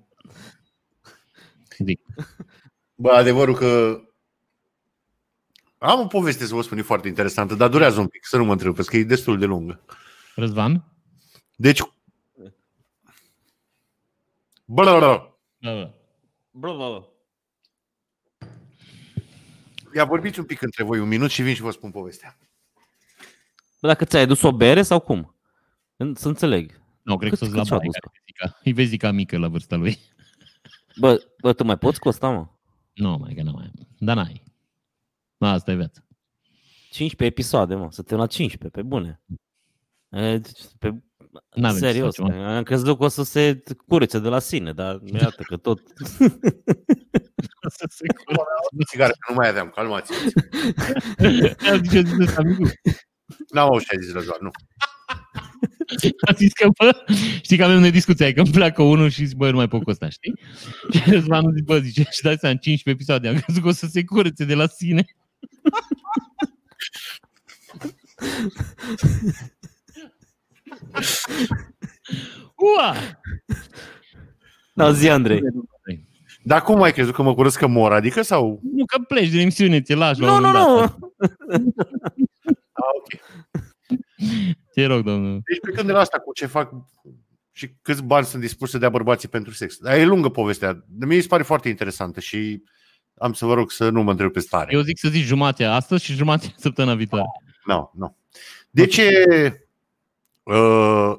Zic. 1.77 2.01
Bă, 2.95 3.11
adevărul 3.11 3.55
că 3.55 4.01
am 5.89 5.99
o 5.99 6.07
poveste 6.07 6.45
să 6.45 6.53
vă 6.53 6.61
spun, 6.61 6.77
e 6.77 6.81
foarte 6.81 7.07
interesantă, 7.07 7.55
dar 7.55 7.69
durează 7.69 7.99
un 7.99 8.07
pic, 8.07 8.25
să 8.25 8.38
nu 8.38 8.43
mă 8.45 8.51
întrerupeți, 8.51 8.89
că 8.89 8.97
e 8.97 9.03
destul 9.03 9.39
de 9.39 9.45
lungă. 9.45 9.81
Răzvan? 10.36 10.84
Deci, 11.55 11.79
bă, 14.65 14.84
bă, 14.84 14.84
bă, 14.99 15.29
Da, 15.57 15.73
da. 15.73 15.93
Bă, 16.51 16.75
bă, 16.75 17.03
ia 19.95 20.05
vorbiți 20.05 20.39
un 20.39 20.45
pic 20.45 20.61
între 20.61 20.84
voi 20.84 20.99
un 20.99 21.07
minut 21.07 21.29
și 21.29 21.41
vin 21.41 21.53
și 21.55 21.61
vă 21.61 21.71
spun 21.71 21.91
povestea. 21.91 22.38
Bă, 23.81 23.88
dacă 23.88 24.05
ți-ai 24.05 24.21
adus 24.21 24.41
o 24.41 24.51
bere 24.51 24.81
sau 24.81 24.99
cum? 24.99 25.36
În- 25.97 26.15
Să 26.15 26.27
înțeleg. 26.27 26.81
Nu, 27.01 27.17
cred 27.17 27.29
că 27.29 27.36
Cât- 27.36 27.43
sunt 27.43 27.51
la 27.53 27.57
cât 27.59 27.67
și-a 27.67 27.77
baie. 27.77 27.89
dus? 27.89 27.99
care 27.99 28.15
e 28.15 28.21
Vezica. 28.25 28.59
E 28.63 28.73
vezica 28.73 29.11
mică 29.11 29.38
la 29.38 29.47
vârsta 29.47 29.75
lui. 29.75 29.97
Bă, 30.99 31.23
bă, 31.41 31.53
tu 31.53 31.63
mai 31.63 31.77
poți 31.77 31.99
cu 31.99 32.07
asta, 32.07 32.29
mă? 32.29 32.47
Nu, 32.93 33.17
mai 33.17 33.34
că 33.34 33.41
nu 33.41 33.51
mai 33.51 33.63
am. 33.63 33.88
Dar 33.99 34.15
n-ai. 34.15 34.43
Da, 35.43 35.51
asta 35.51 35.71
e 35.71 35.75
viața. 35.75 36.05
15 36.89 37.23
episoade, 37.23 37.75
mă. 37.75 37.87
Să 37.91 38.01
te 38.01 38.15
la 38.15 38.27
15, 38.27 38.79
pe 38.79 38.87
bune. 38.87 39.21
E, 40.09 40.41
Pe... 40.79 40.93
N-avem 41.55 41.79
ce 41.79 41.85
să 41.85 41.91
Serios, 41.91 42.15
facem. 42.15 42.39
am 42.41 42.63
crezut 42.63 42.97
că 42.97 43.03
o 43.03 43.07
să 43.07 43.23
se 43.23 43.63
curețe 43.87 44.19
de 44.19 44.27
la 44.27 44.39
sine, 44.39 44.73
dar 44.73 44.99
iată 45.03 45.43
că 45.43 45.57
tot... 45.57 45.81
Să 47.69 47.85
se 47.89 48.05
curățe. 48.25 48.83
Țigare, 48.87 49.11
că 49.11 49.31
nu 49.31 49.35
mai 49.35 49.47
aveam, 49.47 49.69
calmați 49.75 50.13
Zice, 51.81 52.01
zice 52.01 52.03
ăsta, 52.21 52.41
amicu. 52.41 52.69
N-am 53.51 53.67
auzit 53.67 53.87
ce 53.87 53.95
ai 53.95 54.03
zis, 54.03 54.13
Răzvan, 54.13 54.37
nu. 54.41 54.49
A 56.27 56.33
zis 56.33 56.53
că, 56.53 56.67
bă, 56.77 57.03
știi 57.41 57.57
că 57.57 57.63
avem 57.63 57.79
noi 57.79 57.91
discuția, 57.91 58.33
că 58.33 58.39
îmi 58.41 58.51
pleacă 58.51 58.81
unul 58.81 59.09
și 59.09 59.25
zic, 59.25 59.37
bă, 59.37 59.49
nu 59.49 59.55
mai 59.55 59.67
pot 59.67 59.83
cu 59.83 59.89
ăsta, 59.89 60.09
știi? 60.09 60.33
Și 60.93 61.09
Răzvan 61.09 61.49
zice, 61.51 61.63
bă, 61.63 61.79
zice, 61.79 62.07
și 62.11 62.21
dați 62.21 62.45
în 62.45 62.57
15 62.57 62.89
episoade, 62.89 63.27
am 63.27 63.35
crezut 63.43 63.61
că 63.61 63.67
o 63.67 63.71
să 63.71 63.85
se 63.85 64.03
curețe 64.03 64.45
de 64.45 64.53
la 64.53 64.67
sine. 64.67 65.05
Ua! 72.55 72.95
Da, 74.73 74.91
zi, 74.91 75.09
Andrei. 75.09 75.41
Dar 76.43 76.61
cum 76.61 76.81
ai 76.81 76.91
crezut 76.93 77.13
că 77.13 77.21
mă 77.21 77.33
curăț 77.33 77.55
că 77.55 77.67
mor? 77.67 77.91
Adică 77.93 78.21
sau... 78.21 78.59
Nu, 78.75 78.85
că 78.85 78.99
pleci 79.07 79.29
din 79.29 79.39
emisiune, 79.39 79.81
ți 79.81 79.93
lași 79.93 80.19
la 80.19 80.27
Nu, 80.27 80.35
un 80.35 80.41
nu, 80.41 80.47
moment 80.47 80.67
nu. 80.67 80.77
dat. 80.77 80.97
Ah, 82.75 82.89
ok. 82.97 83.21
Te 84.73 84.85
rog, 84.85 85.03
domnul. 85.03 85.41
Deci 85.45 85.59
plecând 85.61 85.87
de 85.87 85.91
la 85.93 85.99
asta 85.99 86.19
cu 86.19 86.33
ce 86.33 86.45
fac 86.45 86.71
și 87.51 87.69
câți 87.81 88.03
bani 88.03 88.25
sunt 88.25 88.41
dispuși 88.41 88.71
să 88.71 88.77
dea 88.77 88.89
bărbații 88.89 89.27
pentru 89.27 89.53
sex. 89.53 89.77
Dar 89.77 89.97
e 89.97 90.03
lungă 90.05 90.29
povestea. 90.29 90.83
De 90.87 91.05
mie 91.05 91.15
mi 91.15 91.21
se 91.21 91.27
pare 91.27 91.43
foarte 91.43 91.69
interesantă 91.69 92.19
și 92.19 92.63
am 93.18 93.34
să 93.34 93.45
vă 93.45 93.53
rog 93.53 93.72
să 93.72 93.89
nu 93.89 94.03
mă 94.03 94.11
întreb 94.11 94.32
pe 94.32 94.39
stare. 94.39 94.74
Eu 94.74 94.82
zic 94.82 94.97
să 94.97 95.09
zici 95.09 95.24
jumate 95.24 95.64
astăzi 95.64 96.03
și 96.03 96.14
jumate 96.14 96.53
săptămâna 96.57 96.95
viitoare. 96.95 97.26
Nu, 97.66 97.91
nu. 97.93 98.18
De 98.70 98.86
ce 98.86 99.26
uh, 100.43 101.14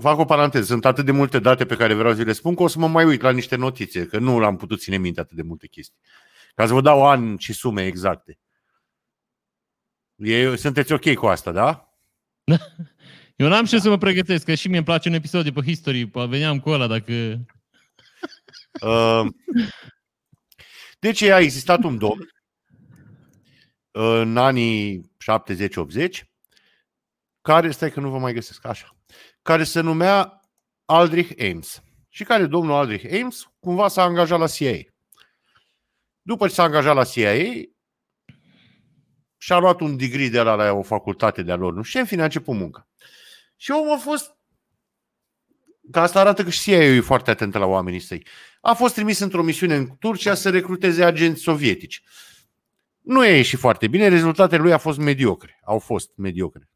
fac 0.00 0.18
o 0.18 0.24
paranteză? 0.24 0.64
Sunt 0.64 0.84
atât 0.84 1.04
de 1.04 1.12
multe 1.12 1.38
date 1.38 1.66
pe 1.66 1.76
care 1.76 1.94
vreau 1.94 2.12
să 2.12 2.18
vi 2.18 2.24
le 2.24 2.32
spun 2.32 2.54
că 2.54 2.62
o 2.62 2.68
să 2.68 2.78
mă 2.78 2.88
mai 2.88 3.04
uit 3.04 3.20
la 3.20 3.30
niște 3.30 3.56
notițe, 3.56 4.06
că 4.06 4.18
nu 4.18 4.44
am 4.44 4.56
putut 4.56 4.80
ține 4.80 4.96
minte 4.96 5.20
atât 5.20 5.36
de 5.36 5.42
multe 5.42 5.66
chestii. 5.66 5.98
Ca 6.54 6.66
să 6.66 6.72
vă 6.72 6.80
dau 6.80 7.06
ani 7.06 7.38
și 7.38 7.52
sume 7.52 7.86
exacte. 7.86 8.38
E, 10.16 10.56
sunteți 10.56 10.92
ok 10.92 11.14
cu 11.14 11.26
asta, 11.26 11.52
da? 11.52 11.94
Eu 13.36 13.48
n-am 13.48 13.64
ce 13.64 13.78
să 13.78 13.88
mă 13.88 13.98
pregătesc, 13.98 14.44
că 14.44 14.54
și 14.54 14.68
mie 14.68 14.76
îmi 14.76 14.86
place 14.86 15.08
un 15.08 15.14
episod 15.14 15.44
de 15.44 15.52
pe 15.52 15.60
History, 15.60 16.06
poate 16.06 16.28
veneam 16.28 16.60
cu 16.60 16.70
ăla 16.70 16.86
dacă... 16.86 17.12
Uh, 18.82 19.26
deci 21.00 21.22
a 21.22 21.38
existat 21.38 21.82
un 21.82 21.98
domn 21.98 22.28
în 23.90 24.36
anii 24.36 25.10
70-80 26.08 26.08
care, 27.40 27.70
stai 27.70 27.90
că 27.90 28.00
nu 28.00 28.10
vă 28.10 28.18
mai 28.18 28.32
găsesc, 28.32 28.66
așa, 28.66 28.96
care 29.42 29.64
se 29.64 29.80
numea 29.80 30.40
Aldrich 30.84 31.42
Ames 31.50 31.82
și 32.08 32.24
care 32.24 32.46
domnul 32.46 32.74
Aldrich 32.74 33.20
Ames 33.20 33.50
cumva 33.58 33.88
s-a 33.88 34.02
angajat 34.02 34.38
la 34.38 34.46
CIA. 34.46 34.78
După 36.22 36.46
ce 36.46 36.54
s-a 36.54 36.62
angajat 36.62 36.94
la 36.94 37.04
CIA, 37.04 37.32
și-a 39.36 39.58
luat 39.58 39.80
un 39.80 39.96
degree 39.96 40.28
de 40.28 40.40
la, 40.40 40.54
la 40.54 40.72
o 40.72 40.82
facultate 40.82 41.42
de-a 41.42 41.56
lor, 41.56 41.72
nu 41.72 41.82
știu, 41.82 41.98
și 41.98 41.98
în 41.98 42.04
fine 42.04 42.20
a 42.20 42.24
început 42.24 42.54
munca. 42.54 42.88
Și 43.56 43.70
omul 43.70 43.92
a 43.92 43.98
fost 43.98 44.36
Că 45.90 46.00
asta 46.00 46.20
arată 46.20 46.44
că 46.44 46.50
și 46.50 46.62
CIA 46.62 46.84
e 46.84 47.00
foarte 47.00 47.30
atentă 47.30 47.58
la 47.58 47.66
oamenii 47.66 48.00
săi. 48.00 48.26
A 48.60 48.72
fost 48.72 48.94
trimis 48.94 49.18
într-o 49.18 49.42
misiune 49.42 49.74
în 49.74 49.86
Turcia 49.98 50.34
să 50.34 50.50
recruteze 50.50 51.04
agenți 51.04 51.40
sovietici. 51.40 52.02
Nu 53.00 53.24
e 53.24 53.36
ieșit 53.36 53.58
foarte 53.58 53.88
bine, 53.88 54.08
rezultatele 54.08 54.62
lui 54.62 54.72
au 54.72 54.78
fost 54.78 54.98
mediocre. 54.98 55.60
Au 55.64 55.78
fost 55.78 56.10
mediocre. 56.16 56.70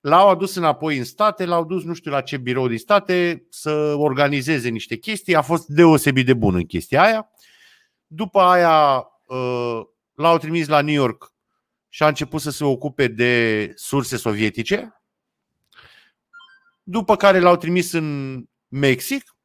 L-au 0.00 0.28
adus 0.28 0.54
înapoi 0.54 0.98
în 0.98 1.04
state, 1.04 1.44
l-au 1.44 1.64
dus 1.64 1.84
nu 1.84 1.94
știu 1.94 2.10
la 2.10 2.20
ce 2.20 2.36
birou 2.36 2.68
din 2.68 2.78
state 2.78 3.46
să 3.50 3.94
organizeze 3.96 4.68
niște 4.68 4.96
chestii. 4.96 5.34
A 5.34 5.42
fost 5.42 5.66
deosebit 5.66 6.26
de 6.26 6.34
bun 6.34 6.54
în 6.54 6.64
chestia 6.64 7.02
aia. 7.02 7.30
După 8.06 8.40
aia 8.40 9.06
uh, 9.26 9.80
l-au 10.14 10.38
trimis 10.38 10.68
la 10.68 10.80
New 10.80 10.94
York 10.94 11.32
și 11.88 12.02
a 12.02 12.06
început 12.06 12.40
să 12.40 12.50
se 12.50 12.64
ocupe 12.64 13.06
de 13.06 13.72
surse 13.74 14.16
sovietice 14.16 15.03
după 16.84 17.16
care 17.16 17.38
l-au 17.38 17.56
trimis 17.56 17.92
în 17.92 18.38
Mexic 18.68 19.36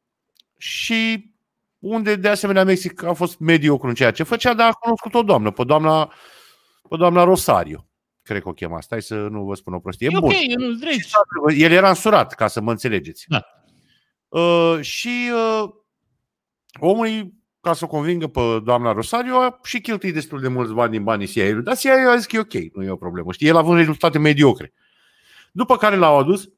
și 0.56 1.30
unde 1.78 2.16
de 2.16 2.28
asemenea 2.28 2.64
Mexic 2.64 3.02
a 3.02 3.12
fost 3.12 3.38
mediocru 3.38 3.88
în 3.88 3.94
ceea 3.94 4.10
ce 4.10 4.22
făcea, 4.22 4.54
dar 4.54 4.68
a 4.68 4.72
cunoscut 4.72 5.14
o 5.14 5.22
doamnă, 5.22 5.50
pe 5.50 5.64
doamna, 5.64 6.12
pe 6.88 6.96
doamna 6.96 7.24
Rosario. 7.24 7.84
Cred 8.22 8.42
că 8.42 8.48
o 8.48 8.52
chema. 8.52 8.80
Stai 8.80 9.02
să 9.02 9.14
nu 9.14 9.44
vă 9.44 9.54
spun 9.54 9.74
o 9.74 9.78
prostie. 9.78 10.08
E 10.10 10.18
Bun. 10.18 10.28
ok, 10.28 10.32
eu 10.32 10.68
nu 10.68 10.74
dregi. 10.74 11.08
El 11.56 11.72
era 11.72 11.88
însurat, 11.88 12.34
ca 12.34 12.46
să 12.46 12.60
mă 12.60 12.70
înțelegeți. 12.70 13.24
Da. 13.28 13.44
Uh, 14.28 14.78
și 14.80 15.30
uh, 15.32 15.70
omul, 16.80 17.32
ca 17.60 17.72
să 17.72 17.84
o 17.84 17.88
convingă 17.88 18.26
pe 18.26 18.40
doamna 18.64 18.92
Rosario, 18.92 19.36
a 19.36 19.60
și 19.62 19.80
cheltuit 19.80 20.14
destul 20.14 20.40
de 20.40 20.48
mulți 20.48 20.72
bani 20.72 20.90
din 20.90 21.02
banii 21.02 21.26
CIA-ului. 21.26 21.62
Dar 21.62 21.76
CIA 21.76 22.10
a 22.10 22.16
zis 22.16 22.26
că 22.26 22.36
e 22.36 22.38
ok, 22.38 22.74
nu 22.74 22.82
e 22.82 22.90
o 22.90 22.96
problemă. 22.96 23.32
Știi, 23.32 23.46
el 23.48 23.56
având 23.56 23.78
rezultate 23.78 24.18
mediocre. 24.18 24.72
După 25.52 25.76
care 25.76 25.96
l-au 25.96 26.18
adus, 26.18 26.50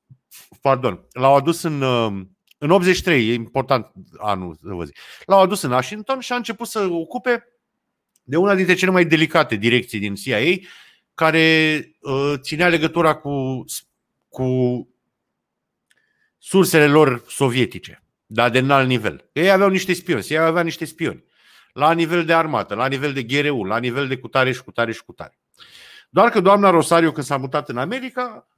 pardon, 0.61 1.07
l-au 1.13 1.37
adus 1.37 1.63
în, 1.63 1.83
uh, 1.83 2.27
în 2.59 2.71
83, 2.71 3.29
e 3.29 3.35
important 3.35 3.93
anul 4.19 4.55
să 4.55 4.75
vă 4.75 4.85
zic. 4.85 4.97
L-au 5.27 5.41
adus 5.41 5.63
în 5.63 5.71
Washington 5.71 6.21
și 6.21 6.33
a 6.33 6.37
început 6.37 6.67
să 6.67 6.87
ocupe 6.91 7.47
de 8.23 8.37
una 8.37 8.55
dintre 8.55 8.75
cele 8.75 8.91
mai 8.91 9.05
delicate 9.05 9.57
direcții 9.57 9.99
din 9.99 10.15
CIA, 10.15 10.39
care 11.15 11.89
uh, 12.01 12.35
ținea 12.41 12.69
legătura 12.69 13.15
cu, 13.15 13.65
cu 14.29 14.47
sursele 16.39 16.87
lor 16.87 17.25
sovietice, 17.29 18.05
dar 18.27 18.51
de 18.51 18.59
înalt 18.59 18.89
nivel. 18.89 19.29
Ei 19.33 19.51
aveau 19.51 19.69
niște 19.69 19.93
spioni, 19.93 20.27
ei 20.29 20.39
aveau 20.39 20.65
niște 20.65 20.85
spioni. 20.85 21.25
La 21.73 21.93
nivel 21.93 22.25
de 22.25 22.35
armată, 22.35 22.75
la 22.75 22.87
nivel 22.87 23.13
de 23.13 23.23
GRU, 23.23 23.65
la 23.65 23.79
nivel 23.79 24.09
de 24.09 24.17
cutare 24.17 24.53
și 24.53 24.63
cutare 24.63 24.93
și 24.93 25.05
cutare. 25.05 25.39
Doar 26.11 26.31
că 26.31 26.41
doamna 26.41 26.71
Rosario, 26.71 27.13
când 27.13 27.27
s-a 27.27 27.37
mutat 27.37 27.69
în 27.69 27.77
America, 27.77 28.49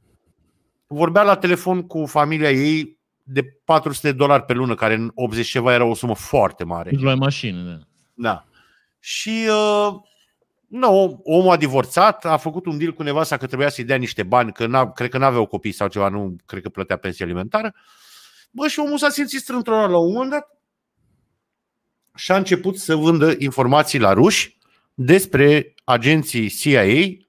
vorbea 0.86 1.22
la 1.22 1.36
telefon 1.36 1.82
cu 1.82 2.06
familia 2.06 2.50
ei 2.50 2.98
de 3.22 3.42
400 3.64 4.10
de 4.10 4.16
dolari 4.16 4.44
pe 4.44 4.52
lună, 4.52 4.74
care 4.74 4.94
în 4.94 5.10
80 5.14 5.46
ceva 5.46 5.72
era 5.72 5.84
o 5.84 5.94
sumă 5.94 6.14
foarte 6.14 6.64
mare. 6.64 6.90
Îți 6.92 7.02
luai 7.02 7.14
mașină, 7.14 7.62
da. 7.62 7.78
Da. 8.14 8.44
Și 8.98 9.48
uh, 9.48 9.94
nu, 10.66 11.20
omul 11.24 11.52
a 11.52 11.56
divorțat, 11.56 12.24
a 12.24 12.36
făcut 12.36 12.66
un 12.66 12.78
deal 12.78 12.92
cu 12.92 13.02
nevasta 13.02 13.36
că 13.36 13.46
trebuia 13.46 13.68
să-i 13.68 13.84
dea 13.84 13.96
niște 13.96 14.22
bani, 14.22 14.52
că 14.52 14.66
n-a, 14.66 14.92
cred 14.92 15.10
că 15.10 15.18
n-aveau 15.18 15.46
copii 15.46 15.72
sau 15.72 15.88
ceva, 15.88 16.08
nu 16.08 16.36
cred 16.46 16.62
că 16.62 16.68
plătea 16.68 16.96
pensie 16.96 17.24
alimentară. 17.24 17.74
Bă, 18.50 18.68
și 18.68 18.78
omul 18.78 18.98
s-a 18.98 19.08
simțit 19.08 19.40
strântronat 19.40 19.90
la 19.90 19.98
un 19.98 20.12
moment 20.12 20.30
dat 20.30 20.48
și 22.14 22.32
a 22.32 22.36
început 22.36 22.78
să 22.78 22.94
vândă 22.94 23.34
informații 23.38 23.98
la 23.98 24.12
ruși 24.12 24.58
despre 24.94 25.74
agenții 25.84 26.48
CIA 26.48 26.84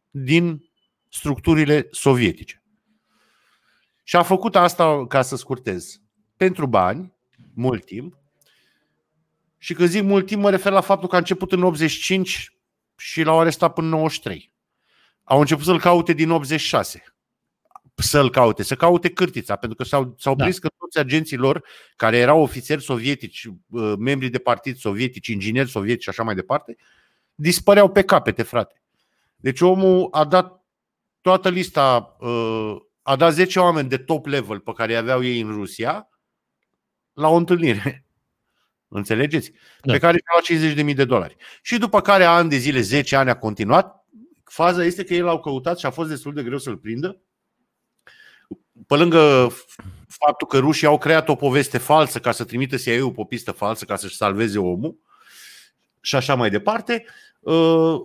din 0.10 0.70
structurile 1.10 1.88
sovietice. 1.92 2.64
Și 4.08 4.16
a 4.16 4.24
făcut 4.24 4.56
asta, 4.56 5.08
ca 5.08 5.22
să 5.22 5.36
scurtez, 5.36 6.02
pentru 6.38 6.68
bani, 6.68 7.14
mult 7.54 7.86
timp. 7.86 8.18
Și 9.58 9.74
când 9.74 9.90
zic 9.90 10.04
mult 10.04 10.26
timp, 10.26 10.42
mă 10.42 10.50
refer 10.50 10.72
la 10.72 10.82
faptul 10.82 11.08
că 11.08 11.16
a 11.16 11.18
început 11.18 11.52
în 11.52 11.64
85 11.64 12.54
și 12.98 13.24
l-au 13.24 13.40
arestat 13.40 13.74
până 13.74 13.88
în 13.88 13.94
93. 13.94 14.54
Au 15.24 15.40
început 15.40 15.64
să-l 15.64 15.80
caute 15.80 16.14
din 16.14 16.30
86. 16.30 17.04
Să-l 17.96 18.30
caute, 18.30 18.64
să 18.64 18.76
caute 18.76 19.10
cârtița, 19.10 19.56
pentru 19.56 19.78
că 19.78 19.84
s-au, 19.84 20.16
s-au 20.18 20.36
Da. 20.36 20.44
prins 20.44 20.60
că 20.60 20.70
toți 20.78 21.00
agenții 21.00 21.38
lor, 21.38 21.64
care 21.96 22.18
erau 22.18 22.42
ofițeri 22.42 22.82
sovietici, 22.82 23.46
uh, 23.70 23.94
membri 23.98 24.30
de 24.30 24.38
partid 24.38 24.78
sovietici, 24.78 25.28
ingineri 25.28 25.70
sovietici 25.70 26.04
și 26.04 26.10
așa 26.10 26.24
mai 26.24 26.36
departe, 26.36 26.76
dispăreau 27.36 27.90
pe 27.90 28.02
capete, 28.02 28.44
frate. 28.44 28.82
Deci 29.36 29.62
omul 29.62 30.08
a 30.12 30.26
dat 30.26 30.66
toată 31.22 31.50
lista, 31.50 32.16
uh, 32.20 32.76
a 33.08 33.16
dat 33.16 33.34
10 33.34 33.60
oameni 33.60 33.90
de 33.90 33.98
top 33.98 34.26
level 34.26 34.60
pe 34.60 34.72
care 34.72 34.92
îi 34.92 34.98
aveau 34.98 35.24
ei 35.24 35.40
în 35.40 35.52
Rusia 35.52 36.10
la 37.14 37.28
o 37.28 37.36
întâlnire. 37.36 38.06
Înțelegeți? 38.88 39.52
Da. 39.82 39.92
Pe 39.92 40.00
care 40.00 40.18
și-a 40.18 40.58
luat 40.58 40.86
50.000 40.90 40.96
de 40.96 41.06
dolari. 41.06 41.36
Și 41.62 41.78
după 41.78 42.02
care 42.02 42.24
ani 42.24 42.50
de 42.50 42.58
zile, 42.58 42.82
10 42.82 43.16
ani 43.16 43.30
a 43.30 43.38
continuat, 43.38 44.06
faza 44.44 44.84
este 44.84 45.04
că 45.04 45.14
ei 45.14 45.20
l-au 45.20 45.40
căutat 45.40 45.80
și 45.80 45.86
a 45.86 45.90
fost 45.90 46.10
destul 46.10 46.34
de 46.34 46.44
greu 46.44 46.58
să-l 46.58 46.78
prindă. 46.78 47.22
Pe 48.88 48.96
lângă 48.96 49.52
faptul 50.08 50.48
că 50.48 50.58
rușii 50.58 50.88
au 50.88 50.98
creat 50.98 51.30
o 51.30 51.36
poveste 51.36 51.78
falsă 51.78 52.20
ca 52.20 52.32
să 52.32 52.44
trimită 52.44 52.78
CIA-ul 52.78 53.12
pe 53.12 53.22
o 53.22 53.24
pistă 53.24 53.52
falsă 53.52 53.86
ca 53.86 53.96
să-și 53.96 54.16
salveze 54.16 54.60
omul 54.60 55.00
și 56.02 56.16
așa 56.16 56.36
mai 56.36 56.50
departe, 56.50 57.06
uh, 57.40 58.02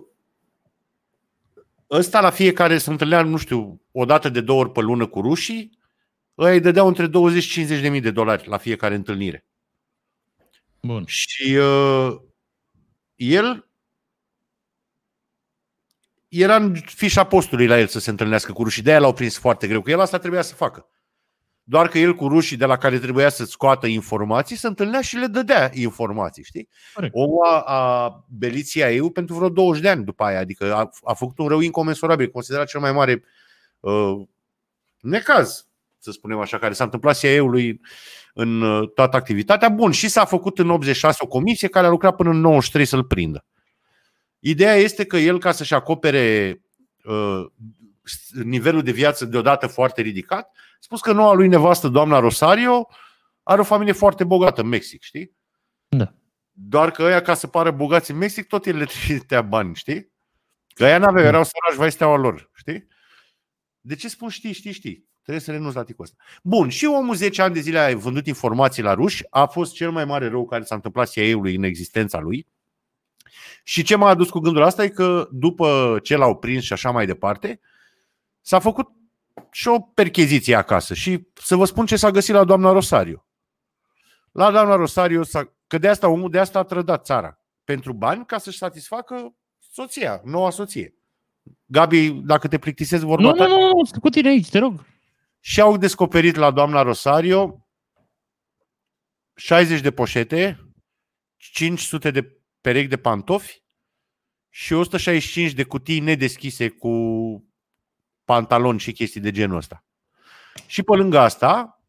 ăsta 1.91 2.21
la 2.21 2.29
fiecare 2.29 2.77
se 2.77 2.89
întâlnea, 2.89 3.21
nu 3.21 3.37
știu, 3.37 3.81
o 3.91 4.05
dată 4.05 4.29
de 4.29 4.41
două 4.41 4.59
ori 4.59 4.71
pe 4.71 4.81
lună 4.81 5.07
cu 5.07 5.21
rușii, 5.21 5.79
ăia 6.37 6.53
îi 6.53 6.59
dădeau 6.59 6.87
între 6.87 7.07
20 7.07 7.43
și 7.43 7.49
50 7.51 7.81
de 7.81 7.89
mii 7.89 8.01
de 8.01 8.11
dolari 8.11 8.47
la 8.47 8.57
fiecare 8.57 8.95
întâlnire. 8.95 9.45
Bun. 10.81 11.05
Și 11.05 11.55
uh, 11.55 12.15
el 13.15 13.69
era 16.27 16.55
în 16.55 16.75
fișa 16.75 17.23
postului 17.23 17.67
la 17.67 17.79
el 17.79 17.87
să 17.87 17.99
se 17.99 18.09
întâlnească 18.09 18.53
cu 18.53 18.63
rușii. 18.63 18.81
De-aia 18.81 18.99
l-au 18.99 19.13
prins 19.13 19.37
foarte 19.37 19.67
greu, 19.67 19.81
că 19.81 19.91
el 19.91 19.99
asta 19.99 20.17
trebuia 20.17 20.41
să 20.41 20.55
facă. 20.55 20.89
Doar 21.63 21.87
că 21.87 21.97
el 21.99 22.15
cu 22.15 22.27
rușii 22.27 22.57
de 22.57 22.65
la 22.65 22.77
care 22.77 22.99
trebuia 22.99 23.29
să 23.29 23.45
scoată 23.45 23.87
informații 23.87 24.55
se 24.55 24.67
întâlnea 24.67 25.01
și 25.01 25.15
le 25.15 25.25
dădea 25.25 25.69
informații, 25.73 26.43
știi? 26.43 26.69
Corect. 26.93 27.13
Omul 27.15 27.45
a, 27.45 27.59
a 27.59 28.25
belit 28.29 28.69
CIA-ul 28.69 29.11
pentru 29.11 29.35
vreo 29.35 29.49
20 29.49 29.81
de 29.81 29.89
ani 29.89 30.03
după 30.03 30.23
aia, 30.23 30.39
adică 30.39 30.75
a, 30.75 30.89
a 31.03 31.13
făcut 31.13 31.37
un 31.37 31.47
rău 31.47 31.59
incomensurabil, 31.59 32.29
considerat 32.29 32.67
cel 32.67 32.79
mai 32.79 32.91
mare 32.91 33.23
uh, 33.79 34.21
necaz, 34.99 35.67
să 35.97 36.11
spunem 36.11 36.39
așa, 36.39 36.57
care 36.57 36.73
s-a 36.73 36.83
întâmplat 36.83 37.19
CIA-ului 37.19 37.81
în 38.33 38.61
uh, 38.61 38.89
toată 38.93 39.17
activitatea. 39.17 39.69
Bun, 39.69 39.91
și 39.91 40.07
s-a 40.07 40.25
făcut 40.25 40.59
în 40.59 40.69
86 40.69 41.17
o 41.21 41.27
comisie 41.27 41.67
care 41.67 41.87
a 41.87 41.89
lucrat 41.89 42.15
până 42.15 42.29
în 42.29 42.39
93 42.39 42.85
să-l 42.85 43.03
prindă. 43.03 43.45
Ideea 44.39 44.75
este 44.75 45.05
că 45.05 45.17
el, 45.17 45.39
ca 45.39 45.51
să-și 45.51 45.73
acopere 45.73 46.61
uh, 47.03 47.45
nivelul 48.43 48.83
de 48.83 48.91
viață 48.91 49.25
deodată 49.25 49.67
foarte 49.67 50.01
ridicat, 50.01 50.51
a 50.55 50.77
spus 50.79 51.01
că 51.01 51.11
noua 51.11 51.33
lui 51.33 51.47
nevastă, 51.47 51.87
doamna 51.87 52.19
Rosario, 52.19 52.87
are 53.43 53.61
o 53.61 53.63
familie 53.63 53.93
foarte 53.93 54.23
bogată 54.23 54.61
în 54.61 54.67
Mexic, 54.67 55.01
știi? 55.01 55.35
Da. 55.87 56.13
Doar 56.51 56.91
că 56.91 57.03
ăia, 57.03 57.21
ca 57.21 57.33
să 57.33 57.47
pară 57.47 57.71
bogați 57.71 58.11
în 58.11 58.17
Mexic, 58.17 58.47
tot 58.47 58.65
el 58.65 58.77
le 58.77 58.85
trimitea 58.85 59.41
bani, 59.41 59.75
știi? 59.75 60.11
Că 60.73 60.83
ăia 60.83 60.97
n-aveau, 60.97 61.25
erau 61.25 61.43
sărași, 61.43 61.77
vai 61.77 61.91
steaua 61.91 62.17
lor, 62.17 62.49
știi? 62.53 62.87
De 63.81 63.95
ce 63.95 64.09
spun 64.09 64.29
știi, 64.29 64.53
știi, 64.53 64.71
știi? 64.71 65.09
Trebuie 65.21 65.43
să 65.43 65.51
renunți 65.51 65.75
la 65.75 65.83
ticul 65.83 66.03
ăsta. 66.03 66.23
Bun, 66.43 66.69
și 66.69 66.85
omul 66.85 67.15
10 67.15 67.41
ani 67.41 67.53
de 67.53 67.59
zile 67.59 67.79
a 67.79 67.95
vândut 67.95 68.27
informații 68.27 68.83
la 68.83 68.93
ruși, 68.93 69.23
a 69.29 69.45
fost 69.45 69.73
cel 69.73 69.91
mai 69.91 70.05
mare 70.05 70.27
rău 70.27 70.45
care 70.45 70.63
s-a 70.63 70.75
întâmplat 70.75 71.09
CIA-ului 71.09 71.55
în 71.55 71.63
existența 71.63 72.19
lui. 72.19 72.47
Și 73.63 73.83
ce 73.83 73.95
m-a 73.95 74.09
adus 74.09 74.29
cu 74.29 74.39
gândul 74.39 74.61
asta 74.61 74.83
e 74.83 74.89
că 74.89 75.27
după 75.31 75.99
ce 76.03 76.15
l-au 76.15 76.37
prins 76.37 76.63
și 76.63 76.73
așa 76.73 76.91
mai 76.91 77.05
departe, 77.05 77.59
s-a 78.41 78.59
făcut 78.59 78.87
și 79.51 79.67
o 79.67 79.79
percheziție 79.79 80.55
acasă. 80.55 80.93
Și 80.93 81.27
să 81.33 81.55
vă 81.55 81.65
spun 81.65 81.85
ce 81.85 81.95
s-a 81.95 82.11
găsit 82.11 82.33
la 82.33 82.43
doamna 82.43 82.71
Rosario. 82.71 83.25
La 84.31 84.51
doamna 84.51 84.75
Rosario, 84.75 85.23
s-a, 85.23 85.53
că 85.67 85.77
de 85.77 85.87
asta 85.87 86.07
omul 86.07 86.29
de 86.29 86.39
asta 86.39 86.59
a 86.59 86.63
trădat 86.63 87.05
țara. 87.05 87.39
Pentru 87.63 87.93
bani, 87.93 88.25
ca 88.25 88.37
să-și 88.37 88.57
satisfacă 88.57 89.35
soția, 89.59 90.21
noua 90.23 90.49
soție. 90.49 90.95
Gabi, 91.65 92.09
dacă 92.09 92.47
te 92.47 92.57
plictisezi 92.57 93.05
vorba 93.05 93.29
Nu, 93.29 93.33
ta, 93.33 93.47
nu, 93.47 93.59
nu, 93.59 93.67
nu, 93.67 93.99
cu 93.99 94.09
tine 94.09 94.29
aici, 94.29 94.49
te 94.49 94.59
rog. 94.59 94.85
și 95.39 95.61
au 95.61 95.77
descoperit 95.77 96.35
la 96.35 96.51
doamna 96.51 96.81
Rosario 96.81 97.65
60 99.35 99.81
de 99.81 99.91
poșete, 99.91 100.73
500 101.37 102.11
de 102.11 102.37
perechi 102.61 102.87
de 102.87 102.97
pantofi 102.97 103.63
și 104.49 104.73
165 104.73 105.51
de 105.51 105.63
cutii 105.63 105.99
nedeschise 105.99 106.69
cu 106.69 106.91
pantaloni 108.31 108.79
și 108.79 108.91
chestii 108.91 109.21
de 109.21 109.31
genul 109.31 109.57
ăsta. 109.57 109.83
Și 110.65 110.83
pe 110.83 110.95
lângă 110.95 111.19
asta, 111.19 111.81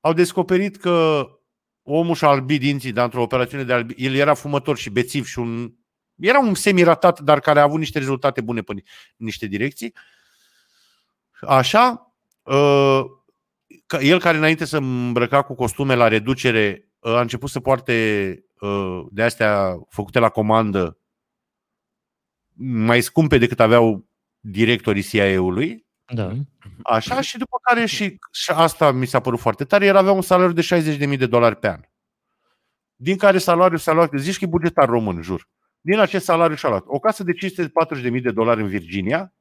au 0.00 0.12
descoperit 0.12 0.76
că 0.76 1.26
omul 1.82 2.14
și-a 2.14 2.28
albit 2.28 2.60
dinții, 2.60 2.92
dar 2.92 3.04
într-o 3.04 3.22
operațiune 3.22 3.64
de 3.64 3.72
albi, 3.72 3.94
el 3.96 4.14
era 4.14 4.34
fumător 4.34 4.76
și 4.76 4.90
bețiv 4.90 5.26
și 5.26 5.38
un... 5.38 5.72
Era 6.16 6.38
un 6.38 6.54
semiratat, 6.54 7.20
dar 7.20 7.40
care 7.40 7.60
a 7.60 7.62
avut 7.62 7.78
niște 7.78 7.98
rezultate 7.98 8.40
bune 8.40 8.60
pe 8.60 8.72
ni- 8.72 8.84
niște 9.16 9.46
direcții. 9.46 9.94
Așa, 11.40 12.14
uh, 12.42 13.02
că 13.86 13.96
el 13.96 14.20
care 14.20 14.36
înainte 14.36 14.64
să 14.64 14.76
îmbrăca 14.76 15.42
cu 15.42 15.54
costume 15.54 15.94
la 15.94 16.08
reducere, 16.08 16.90
uh, 16.98 17.14
a 17.14 17.20
început 17.20 17.50
să 17.50 17.60
poarte 17.60 17.94
uh, 18.60 19.06
de 19.10 19.22
astea 19.22 19.78
făcute 19.88 20.18
la 20.18 20.28
comandă 20.28 21.00
mai 22.62 23.00
scumpe 23.00 23.38
decât 23.38 23.60
aveau 23.60 24.09
directorii 24.40 25.02
CIA-ului. 25.02 25.86
Da. 26.12 26.32
Așa 26.82 27.20
și 27.20 27.38
după 27.38 27.58
care 27.62 27.86
și, 27.86 28.18
și 28.32 28.50
asta 28.50 28.90
mi 28.90 29.06
s-a 29.06 29.20
părut 29.20 29.38
foarte 29.38 29.64
tare, 29.64 29.86
el 29.86 29.96
avea 29.96 30.12
un 30.12 30.22
salariu 30.22 30.52
de 30.52 30.96
60.000 31.08 31.18
de 31.18 31.26
dolari 31.26 31.56
pe 31.56 31.68
an. 31.68 31.80
Din 32.96 33.16
care 33.16 33.38
salariul 33.38 33.78
s-a 33.78 33.92
luat, 33.92 34.10
zici 34.16 34.38
că 34.38 34.44
e 34.44 34.48
bugetar 34.48 34.88
român, 34.88 35.22
jur. 35.22 35.48
Din 35.80 35.98
acest 35.98 36.24
salariu 36.24 36.56
și-a 36.56 36.68
luat 36.68 36.84
o 36.86 36.98
casă 36.98 37.24
de 37.24 37.32
540.000 38.12 38.22
de 38.22 38.30
dolari 38.30 38.60
în 38.60 38.68
Virginia, 38.68 39.34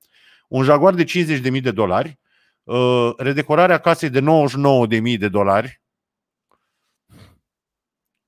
un 0.47 0.63
Jaguar 0.63 0.93
de 0.93 1.03
50.000 1.03 1.61
de 1.61 1.71
dolari, 1.71 2.19
uh, 2.63 3.11
redecorarea 3.17 3.77
casei 3.77 4.09
de 4.09 4.19
99.000 4.19 5.17
de 5.17 5.27
dolari, 5.27 5.81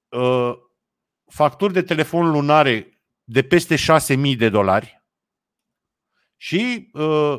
uh, 0.09 0.53
facturi 1.25 1.73
de 1.73 1.81
telefon 1.81 2.31
lunare 2.31 3.01
de 3.23 3.41
peste 3.41 3.75
6.000 3.75 4.37
de 4.37 4.49
dolari 4.49 5.00
și 6.41 6.89
uh, 6.93 7.37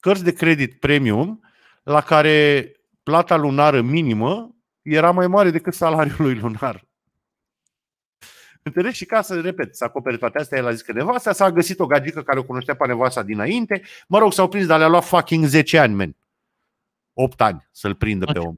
cărți 0.00 0.24
de 0.24 0.32
credit 0.32 0.78
premium 0.80 1.40
la 1.82 2.00
care 2.00 2.72
plata 3.02 3.36
lunară 3.36 3.80
minimă 3.80 4.54
era 4.82 5.10
mai 5.10 5.26
mare 5.26 5.50
decât 5.50 5.74
salariul 5.74 6.16
lui 6.18 6.34
lunar. 6.34 6.84
Înțelegi? 8.62 8.96
Și 8.96 9.04
ca 9.04 9.22
să 9.22 9.40
repet, 9.40 9.76
să 9.76 9.84
acopere 9.84 10.16
toate 10.16 10.38
astea, 10.38 10.58
el 10.58 10.66
a 10.66 10.72
zis 10.72 10.82
că 10.82 10.92
nevasta 10.92 11.32
s-a 11.32 11.50
găsit 11.52 11.78
o 11.78 11.86
gagică 11.86 12.22
care 12.22 12.38
o 12.38 12.44
cunoștea 12.44 12.76
pe 12.76 12.86
nevasta 12.86 13.22
dinainte. 13.22 13.82
Mă 14.08 14.18
rog, 14.18 14.32
s-au 14.32 14.48
prins, 14.48 14.66
dar 14.66 14.78
le-a 14.78 14.88
luat 14.88 15.04
fucking 15.04 15.44
10 15.44 15.78
ani, 15.78 15.94
men. 15.94 16.16
8 17.12 17.40
ani 17.40 17.68
să-l 17.70 17.94
prindă 17.94 18.24
pe 18.32 18.38
Ok. 18.38 18.46
om. 18.46 18.54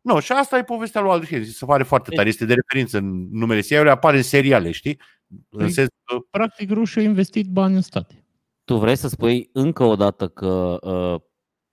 Nu, 0.00 0.20
și 0.20 0.32
asta 0.32 0.58
e 0.58 0.64
povestea 0.64 1.00
lui 1.00 1.10
Aldrich. 1.10 1.46
Se 1.48 1.64
pare 1.64 1.82
foarte 1.82 2.10
tare. 2.14 2.28
Este 2.28 2.44
de 2.44 2.54
referință 2.54 2.98
în 2.98 3.28
numele 3.30 3.60
CIA, 3.60 3.90
apare 3.90 4.16
în 4.16 4.22
seriale, 4.22 4.70
știi? 4.70 5.00
În 5.48 5.66
Păi- 5.66 5.70
sens 5.72 5.88
că 6.04 6.18
Practic, 6.30 6.70
rușii 6.70 7.00
au 7.00 7.06
investit 7.06 7.46
bani 7.46 7.74
în 7.74 7.80
state. 7.80 8.21
Tu 8.72 8.78
vrei 8.78 8.96
să 8.96 9.08
spui 9.08 9.50
încă 9.52 9.82
o 9.82 9.96
dată 9.96 10.28
că 10.28 10.78
uh, 10.80 11.20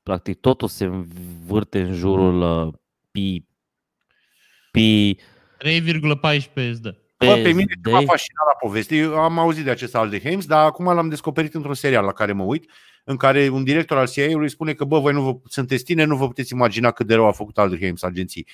practic 0.04 0.40
totul 0.40 0.68
se 0.68 0.86
învârte 0.86 1.82
în 1.82 1.94
jurul 1.94 2.68
uh, 2.68 2.74
pi, 3.12 3.46
pi, 4.72 5.20
3,14 5.66 6.54
îți 6.54 6.82
dă. 6.82 6.96
Bă, 7.18 7.40
pe 7.44 7.52
mine 7.52 7.74
PSD? 7.74 7.86
ce 7.86 7.92
m-a 7.92 8.00
fascinat 8.00 8.46
la 8.46 8.56
poveste, 8.60 8.96
eu 8.96 9.20
am 9.20 9.40
auzit 9.40 9.64
de 9.64 9.70
acest 9.70 9.96
Aldeheims, 9.96 10.46
dar 10.46 10.66
acum 10.66 10.86
l-am 10.86 11.10
descoperit 11.10 11.54
într-un 11.54 11.74
serial 11.74 12.06
la 12.06 12.12
care 12.12 12.32
mă 12.32 12.44
uit, 12.44 12.72
în 13.04 13.18
care 13.18 13.50
un 13.50 13.64
director 13.64 13.98
al 13.98 14.08
CIA-ului 14.08 14.50
spune 14.50 14.74
că, 14.74 14.84
bă, 14.84 15.00
voi 15.00 15.14
nu 15.14 15.22
vă, 15.22 15.40
sunteți 15.46 15.84
tine, 15.84 16.04
nu 16.04 16.16
vă 16.16 16.28
puteți 16.28 16.54
imagina 16.54 16.92
cât 16.92 17.08
de 17.08 17.14
rău 17.14 17.28
a 17.28 17.32
făcut 17.32 17.58
Aldeheims 17.58 18.04
agenții. 18.04 18.48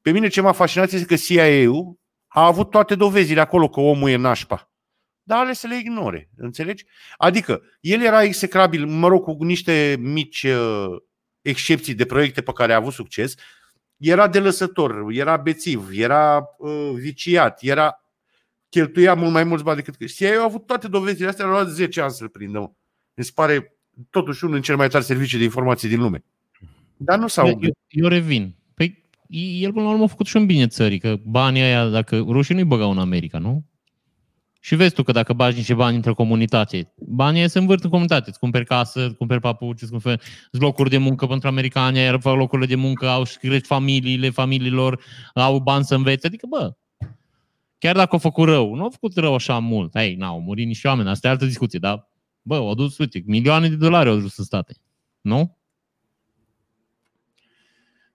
Pe 0.00 0.10
mine 0.10 0.28
ce 0.28 0.40
m-a 0.40 0.52
fascinat 0.52 0.92
este 0.92 1.06
că 1.06 1.16
CIA-ul 1.16 1.98
a 2.26 2.46
avut 2.46 2.70
toate 2.70 2.94
dovezile 2.94 3.40
acolo 3.40 3.68
că 3.68 3.80
omul 3.80 4.10
e 4.10 4.16
nașpa. 4.16 4.71
Dar 5.22 5.38
ales 5.38 5.58
să 5.58 5.66
le 5.66 5.78
ignore, 5.78 6.28
înțelegi? 6.36 6.84
Adică, 7.16 7.62
el 7.80 8.02
era 8.02 8.22
execrabil, 8.22 8.86
mă 8.86 9.08
rog, 9.08 9.24
cu 9.24 9.44
niște 9.44 9.96
mici 10.00 10.42
uh, 10.42 10.96
excepții 11.42 11.94
de 11.94 12.04
proiecte 12.04 12.42
pe 12.42 12.52
care 12.52 12.72
a 12.72 12.76
avut 12.76 12.92
succes, 12.92 13.34
era 13.96 14.28
delăsător, 14.28 15.04
era 15.10 15.36
bețiv, 15.36 15.88
era 15.92 16.44
uh, 16.58 16.90
viciat, 16.94 17.62
era 17.62 18.02
cheltuia 18.68 19.14
mult 19.14 19.32
mai 19.32 19.44
mulți 19.44 19.64
bani 19.64 19.82
decât 19.82 20.14
CIA 20.14 20.40
a 20.40 20.44
avut 20.44 20.66
toate 20.66 20.88
dovezile 20.88 21.28
astea, 21.28 21.44
a 21.44 21.48
luat 21.48 21.68
10 21.68 22.00
ani 22.00 22.10
să-l 22.10 22.28
prindă. 22.28 22.58
mă. 22.58 22.70
Mi 23.14 23.24
se 23.24 23.30
pare 23.34 23.76
totuși 24.10 24.44
unul 24.44 24.56
din 24.56 24.64
cel 24.64 24.76
mai 24.76 24.88
tari 24.88 25.04
servicii 25.04 25.38
de 25.38 25.44
informații 25.44 25.88
din 25.88 26.00
lume. 26.00 26.24
Dar 26.96 27.18
nu 27.18 27.26
s-au 27.26 27.46
Eu, 27.46 27.58
eu 27.88 28.08
revin. 28.08 28.54
Păi, 28.74 29.04
el 29.60 29.72
până 29.72 29.84
la 29.84 29.90
urmă 29.90 30.04
a 30.04 30.06
făcut 30.06 30.26
și 30.26 30.36
un 30.36 30.46
bine 30.46 30.66
țării, 30.66 30.98
că 30.98 31.16
banii 31.24 31.62
ăia, 31.62 31.88
dacă 31.88 32.16
rușii 32.16 32.54
nu-i 32.54 32.64
băgau 32.64 32.90
în 32.90 32.98
America, 32.98 33.38
nu? 33.38 33.64
Și 34.64 34.74
vezi 34.74 34.94
tu 34.94 35.02
că 35.02 35.12
dacă 35.12 35.32
bagi 35.32 35.56
niște 35.56 35.74
bani 35.74 35.96
într-o 35.96 36.14
comunitate, 36.14 36.92
banii 36.96 37.38
ăia 37.38 37.48
se 37.48 37.58
învârt 37.58 37.84
în 37.84 37.90
comunitate. 37.90 38.28
Îți 38.28 38.38
cumperi 38.38 38.64
casă, 38.64 39.04
îți 39.04 39.14
cumperi 39.14 39.40
papuci, 39.40 39.82
îți 39.82 39.90
cumperi 39.90 40.22
îți 40.50 40.62
locuri 40.62 40.90
de 40.90 40.98
muncă 40.98 41.26
pentru 41.26 41.48
americani, 41.48 41.98
iar 41.98 42.20
fac 42.20 42.36
locurile 42.36 42.66
de 42.66 42.74
muncă, 42.74 43.08
au 43.08 43.24
și 43.24 43.38
crești 43.38 43.66
familiile, 43.66 44.30
familiilor, 44.30 45.02
au 45.34 45.58
bani 45.58 45.84
să 45.84 45.94
învețe. 45.94 46.26
Adică, 46.26 46.46
bă, 46.48 46.74
chiar 47.78 47.94
dacă 47.94 48.08
au 48.12 48.18
făcut 48.18 48.48
rău, 48.48 48.74
nu 48.74 48.82
au 48.82 48.90
făcut 48.90 49.16
rău 49.16 49.34
așa 49.34 49.58
mult. 49.58 49.94
Ei, 49.94 50.14
n-au 50.14 50.40
murit 50.40 50.66
niște 50.66 50.88
oameni, 50.88 51.08
asta 51.08 51.28
e 51.28 51.30
altă 51.30 51.44
discuție, 51.44 51.78
dar, 51.78 52.08
bă, 52.42 52.54
au 52.54 52.74
dus, 52.74 52.98
uite, 52.98 53.22
milioane 53.26 53.68
de 53.68 53.76
dolari 53.76 54.08
au 54.08 54.18
dus 54.18 54.38
în 54.38 54.44
state. 54.44 54.74
Nu? 55.20 55.56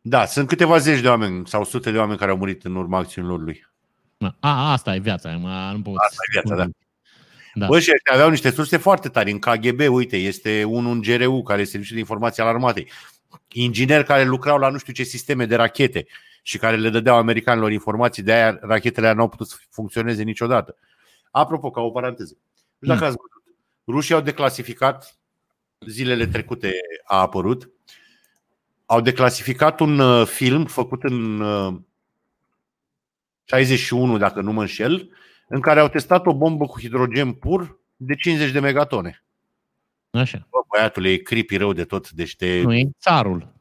Da, 0.02 0.26
sunt 0.26 0.48
câteva 0.48 0.78
zeci 0.78 1.02
de 1.02 1.08
oameni 1.08 1.48
sau 1.48 1.64
sute 1.64 1.92
de 1.92 1.98
oameni 1.98 2.18
care 2.18 2.32
au 2.32 2.38
murit 2.38 2.66
în 2.66 2.76
urma 2.76 2.98
acțiunilor 2.98 3.40
lui. 3.40 3.76
A, 4.40 4.72
asta 4.72 4.96
e 4.96 5.00
viața, 5.00 5.30
mă, 5.30 5.72
nu 5.74 5.82
pot. 5.82 5.96
Asta 5.98 6.22
e 6.28 6.40
viața, 6.42 6.56
da. 6.56 6.70
Da. 7.58 7.66
Bă, 7.66 7.80
și 7.80 7.92
ăștia 7.94 8.14
aveau 8.14 8.30
niște 8.30 8.52
surse 8.52 8.78
foarte 8.78 9.10
tari. 9.10 9.32
În 9.32 9.40
KGB, 9.40 9.80
uite, 9.90 10.18
este 10.18 10.64
unul 10.64 10.92
în 10.92 11.02
GRU, 11.02 11.44
care 11.44 11.60
este 11.60 11.72
Serviciul 11.72 11.96
de 11.96 12.02
Informație 12.02 12.44
al 12.44 12.50
Armatei. 12.50 12.92
Ingineri 13.48 14.06
care 14.06 14.24
lucrau 14.24 14.58
la 14.58 14.70
nu 14.70 14.78
știu 14.78 14.94
ce 14.94 15.04
sisteme 15.04 15.46
de 15.46 15.56
rachete 15.56 16.06
și 16.42 16.58
care 16.58 16.76
le 16.76 16.90
dădeau 16.90 17.18
americanilor 17.18 17.72
informații, 17.72 18.24
de 18.24 18.32
aia 18.34 18.58
rachetele 18.62 19.06
aia 19.06 19.16
n-au 19.16 19.30
putut 19.30 19.48
să 19.48 19.56
funcționeze 19.70 20.24
niciodată. 20.24 20.76
Apropo, 21.32 21.72
ca 21.72 21.82
o 21.82 21.92
paranteză. 21.92 22.34
Nu 22.34 22.40
știu 22.78 22.88
dacă 22.88 23.06
ați 23.06 23.16
văzut. 23.18 23.56
Rușii 23.88 24.14
au 24.14 24.22
declasificat, 24.22 25.18
zilele 25.88 26.28
trecute 26.28 26.72
a 27.06 27.20
apărut, 27.20 27.70
au 28.86 29.02
declasificat 29.02 29.80
un 29.80 30.00
uh, 30.00 30.28
film 30.28 30.66
făcut 30.66 31.04
în 31.04 31.40
uh, 31.40 31.76
61, 33.50 34.18
dacă 34.18 34.42
nu 34.42 34.52
mă 34.52 34.62
înșel, 34.62 35.10
în 35.48 35.62
care 35.62 35.80
au 35.80 35.90
testat 35.90 36.26
o 36.26 36.34
bombă 36.34 36.66
cu 36.66 36.80
hidrogen 36.80 37.34
pur 37.34 37.80
de 37.96 38.16
50 38.16 38.52
de 38.52 38.60
megatone. 38.60 39.24
Așa. 40.10 40.48
Bă, 40.50 40.58
băiatule, 40.68 41.10
e 41.10 41.18
creepy 41.18 41.58
rău 41.58 41.74
de 41.74 41.84
tot, 41.84 42.12
deci 42.12 42.36
te... 42.36 42.62
Nu, 42.62 42.74
e 42.74 42.90
țarul. 43.00 43.54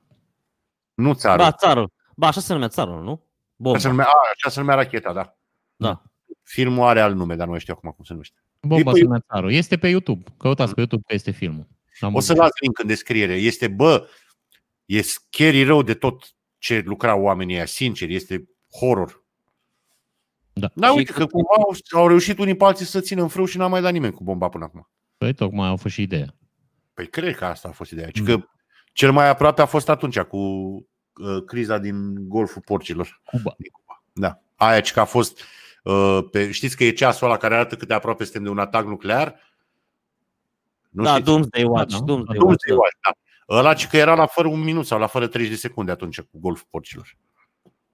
Nu 0.94 1.14
țară. 1.14 1.42
Da, 1.42 1.52
țarul. 1.52 1.92
Ba, 2.16 2.26
așa 2.26 2.40
se 2.40 2.52
numea 2.52 2.68
țarul, 2.68 3.02
nu? 3.02 3.22
Bomba. 3.56 3.78
Așa 3.78 3.86
se 3.86 3.88
numea, 3.88 4.06
a, 4.06 4.30
așa 4.34 4.50
se 4.50 4.60
numea 4.60 4.74
racheta, 4.74 5.12
da. 5.12 5.36
Da. 5.76 6.02
Filmul 6.42 6.86
are 6.86 7.00
alt 7.00 7.16
nume, 7.16 7.34
dar 7.34 7.44
nu 7.44 7.50
mai 7.50 7.60
știu 7.60 7.74
acum 7.76 7.90
cum 7.90 8.04
se 8.04 8.12
numește. 8.12 8.36
Bomba 8.60 8.90
E 8.90 8.92
se 8.92 8.98
pe 8.98 9.04
numea 9.04 9.24
țarul. 9.32 9.52
Este 9.52 9.76
pe 9.76 9.88
YouTube. 9.88 10.24
Căutați 10.38 10.74
pe 10.74 10.80
YouTube 10.80 11.02
că 11.06 11.14
este 11.14 11.30
filmul. 11.30 11.68
Am 12.00 12.14
O 12.14 12.20
să 12.20 12.34
las 12.34 12.50
link 12.60 12.78
în 12.78 12.86
descriere. 12.86 13.34
Este, 13.34 13.68
bă, 13.68 14.08
e 14.84 15.02
scary 15.02 15.64
rău 15.64 15.82
de 15.82 15.94
tot 15.94 16.34
ce 16.58 16.82
lucrau 16.84 17.22
oamenii 17.22 17.54
ăia, 17.54 17.66
sincer, 17.66 18.08
este 18.08 18.48
horror. 18.78 19.24
Da. 20.60 20.70
Dar 20.74 20.90
Și 20.90 20.96
uite 20.96 21.12
cât- 21.12 21.20
că 21.20 21.26
cumva 21.26 21.48
au, 21.56 21.76
au 22.00 22.08
reușit 22.08 22.38
unii 22.38 22.56
pe 22.56 22.64
alții 22.64 22.84
să 22.86 23.00
țină 23.00 23.22
în 23.22 23.28
frâu 23.28 23.44
și 23.44 23.56
n-a 23.56 23.66
mai 23.66 23.80
dat 23.82 23.92
nimeni 23.92 24.12
cu 24.12 24.24
bomba 24.24 24.48
până 24.48 24.64
acum. 24.64 24.88
Păi 25.16 25.34
tocmai 25.34 25.68
au 25.68 25.76
fost 25.76 25.94
și 25.94 26.02
ideea. 26.02 26.34
Păi 26.94 27.08
cred 27.08 27.36
că 27.36 27.44
asta 27.44 27.68
a 27.68 27.72
fost 27.72 27.90
ideea. 27.90 28.10
Ci 28.10 28.18
Mm. 28.20 28.26
că 28.26 28.38
cel 28.92 29.12
mai 29.12 29.28
aproape 29.28 29.62
a 29.62 29.66
fost 29.66 29.88
atunci 29.88 30.20
cu 30.20 30.36
uh, 30.36 31.44
criza 31.46 31.78
din 31.78 32.28
Golful 32.28 32.62
Porcilor. 32.64 33.20
Cuba. 33.24 33.54
Din 33.58 33.70
Cuba. 33.72 34.02
Da. 34.12 34.40
Aia 34.56 34.80
ci 34.80 34.92
că 34.92 35.00
a 35.00 35.04
fost 35.04 35.40
uh, 35.84 36.18
pe, 36.30 36.50
știți 36.50 36.76
că 36.76 36.84
e 36.84 36.90
ceasul 36.90 37.26
ăla 37.26 37.36
care 37.36 37.54
arată 37.54 37.76
cât 37.76 37.88
de 37.88 37.94
aproape 37.94 38.24
suntem 38.24 38.42
de 38.42 38.48
un 38.48 38.58
atac 38.58 38.84
nuclear? 38.86 39.34
Nu 40.90 41.02
Da, 41.02 41.10
știți? 41.10 41.24
Doomsday 41.24 41.64
Watch. 41.64 41.92
Da, 41.92 41.98
da. 41.98 42.04
Doomsday 42.04 42.36
Nu 42.38 42.46
Watch. 42.46 42.62
știu, 42.64 42.76
da. 42.76 43.54
Ăla 43.56 43.74
ci 43.74 43.86
că 43.86 43.96
era 43.96 44.14
la 44.14 44.26
fără 44.26 44.48
un 44.48 44.60
minut 44.60 44.86
sau 44.86 44.98
la 44.98 45.06
fără 45.06 45.26
30 45.26 45.52
de 45.52 45.58
secunde 45.58 45.90
atunci 45.90 46.20
cu 46.20 46.38
golful 46.40 46.66
porcilor. 46.70 47.16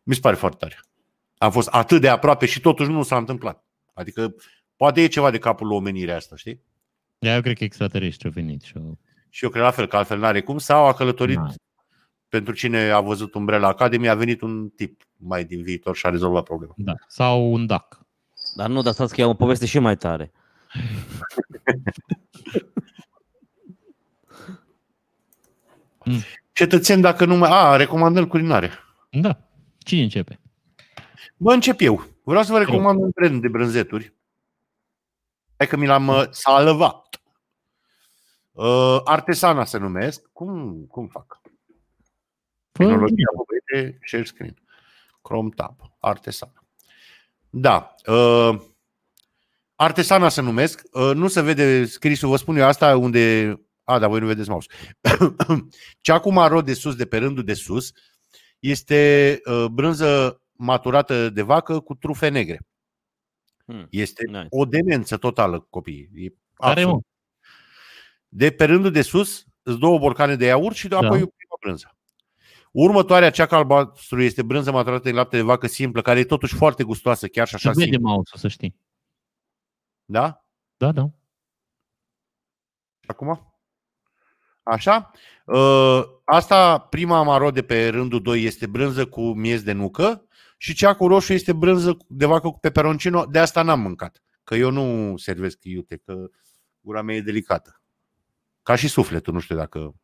Mi 0.02 0.14
se 0.14 0.20
pare 0.20 0.36
foarte 0.36 0.56
tare. 0.60 0.80
A 1.42 1.48
fost 1.48 1.68
atât 1.68 2.00
de 2.00 2.08
aproape 2.08 2.46
și 2.46 2.60
totuși 2.60 2.90
nu 2.90 3.02
s-a 3.02 3.16
întâmplat. 3.16 3.64
Adică 3.94 4.34
poate 4.76 5.02
e 5.02 5.06
ceva 5.06 5.30
de 5.30 5.38
capul 5.38 5.66
lui 5.66 5.76
omenirea 5.76 6.16
asta, 6.16 6.36
știi? 6.36 6.60
Da, 7.18 7.34
eu 7.34 7.40
cred 7.40 7.56
că 7.56 7.64
extraterestri 7.64 8.26
au 8.26 8.32
venit 8.32 8.62
și 8.62 8.72
au... 8.76 8.98
Și 9.28 9.44
eu 9.44 9.50
cred 9.50 9.62
la 9.62 9.70
fel, 9.70 9.86
că 9.86 9.96
altfel 9.96 10.18
n-are 10.18 10.40
cum. 10.42 10.58
Sau 10.58 10.84
a 10.84 10.94
călătorit, 10.94 11.36
Da. 11.36 11.46
pentru 12.28 12.54
cine 12.54 12.90
a 12.90 13.00
văzut 13.00 13.34
Umbrella 13.34 13.68
Academy, 13.68 14.08
a 14.08 14.14
venit 14.14 14.40
un 14.40 14.68
tip 14.68 15.02
mai 15.16 15.44
din 15.44 15.62
viitor 15.62 15.96
și 15.96 16.06
a 16.06 16.10
rezolvat 16.10 16.44
problema. 16.44 16.74
Da. 16.76 16.94
Sau 17.06 17.52
un 17.52 17.66
dac. 17.66 18.06
Dar 18.56 18.68
nu, 18.68 18.82
dar 18.82 18.92
stați 18.92 19.14
că 19.14 19.20
e 19.20 19.24
o 19.24 19.34
poveste 19.34 19.66
și 19.66 19.78
mai 19.78 19.96
tare. 19.96 20.32
Cetățeni, 26.52 27.02
dacă 27.02 27.24
nu 27.24 27.36
mai... 27.36 27.50
A, 27.52 27.76
recomandări 27.76 28.26
culinare. 28.26 28.70
Da. 29.10 29.38
Cine 29.78 30.02
începe? 30.02 30.40
Bă, 31.42 31.52
încep 31.52 31.80
eu. 31.80 32.04
Vreau 32.24 32.42
să 32.42 32.52
vă 32.52 32.58
recomand 32.58 33.00
un 33.00 33.10
brand 33.14 33.40
de 33.40 33.48
brânzeturi. 33.48 34.14
Hai 35.56 35.66
că 35.66 35.76
mi 35.76 35.86
l-am 35.86 36.08
uh, 36.08 36.24
salvat. 36.30 37.20
Uh, 38.52 39.00
artesana 39.04 39.64
se 39.64 39.78
numesc. 39.78 40.26
Cum, 40.32 40.84
cum 40.86 41.08
fac? 41.08 41.40
Fă, 42.72 42.82
Tehnologia 42.82 43.30
povede, 43.36 43.98
share 44.06 44.24
screen. 44.24 44.62
Chrome 45.22 45.48
tab. 45.56 45.80
Artesana. 45.98 46.64
Da. 47.50 47.94
Uh, 48.06 48.60
artesana 49.74 50.28
se 50.28 50.40
numesc. 50.40 50.82
Uh, 50.92 51.10
nu 51.14 51.28
se 51.28 51.40
vede 51.40 51.84
scrisul, 51.84 52.28
vă 52.28 52.36
spun 52.36 52.56
eu 52.56 52.66
asta 52.66 52.96
unde... 52.96 53.56
A, 53.84 53.98
dar 53.98 54.08
voi 54.08 54.20
nu 54.20 54.26
vedeți 54.26 54.48
mouse. 54.50 54.68
Cea 56.00 56.18
cu 56.18 56.32
maro 56.32 56.60
de 56.60 56.74
sus, 56.74 56.94
de 56.94 57.06
pe 57.06 57.18
rândul 57.18 57.44
de 57.44 57.54
sus, 57.54 57.92
este 58.58 59.40
uh, 59.44 59.64
brânză 59.70 60.41
maturată 60.62 61.30
de 61.30 61.42
vacă 61.42 61.80
cu 61.80 61.94
trufe 61.94 62.28
negre. 62.28 62.60
Hmm. 63.64 63.86
Este 63.90 64.24
Nice. 64.26 64.46
o 64.50 64.64
demență 64.64 65.16
totală, 65.16 65.60
copii. 65.70 66.10
E 66.14 66.28
Care, 66.54 66.80
absolut. 66.80 66.92
mă? 66.94 67.00
De 68.28 68.50
pe 68.50 68.64
rândul 68.64 68.90
de 68.90 69.02
sus, 69.02 69.44
îți 69.62 69.78
două 69.78 69.98
borcane 69.98 70.36
de 70.36 70.44
iaurt 70.44 70.76
și 70.76 70.86
apoi 70.86 71.00
Da. 71.00 71.08
o 71.08 71.32
primă 71.36 71.56
brânză. 71.60 71.96
Următoarea, 72.72 73.30
cea 73.30 73.46
cu 73.46 73.54
albastru, 73.54 74.22
este 74.22 74.42
brânză 74.42 74.70
maturată 74.72 75.02
de 75.02 75.14
lapte 75.14 75.36
de 75.36 75.42
vacă 75.42 75.66
simplă, 75.66 76.02
care 76.02 76.18
e 76.18 76.24
totuși 76.24 76.54
foarte 76.54 76.82
gustoasă, 76.84 77.26
chiar 77.28 77.46
și 77.46 77.58
Se 77.58 77.68
așa 77.68 77.78
vede 77.78 77.90
simplă. 77.90 78.08
mouse 78.08 78.36
să 78.36 78.48
știi. 78.48 78.76
Da? 80.04 80.44
Da, 80.76 80.92
da. 80.92 81.10
Acum? 83.06 83.54
Așa? 84.62 85.10
Uh, 85.44 86.02
Asta, 86.24 86.78
prima 86.78 87.22
maro 87.22 87.50
de 87.50 87.62
pe 87.62 87.88
rândul 87.88 88.22
2 88.22 88.42
este 88.44 88.66
brânză 88.66 89.06
cu 89.06 89.32
miez 89.32 89.62
de 89.62 89.72
nucă 89.72 90.26
și 90.62 90.74
cea 90.74 90.94
cu 90.94 91.06
roșu 91.06 91.32
este 91.32 91.52
brânză 91.52 91.96
de 92.08 92.26
vacă 92.26 92.48
cu 92.48 92.58
peperoncino. 92.58 93.24
De 93.24 93.38
asta 93.38 93.62
n-am 93.62 93.80
mâncat, 93.80 94.22
că 94.44 94.54
eu 94.54 94.70
nu 94.70 95.16
servesc 95.16 95.58
iute, 95.62 95.96
că 95.96 96.26
gura 96.80 97.02
mea 97.02 97.14
e 97.14 97.20
delicată. 97.20 97.80
Ca 98.62 98.74
și 98.74 98.88
sufletul, 98.88 99.32
nu 99.32 99.38
știu 99.38 99.56
dacă... 99.56 99.94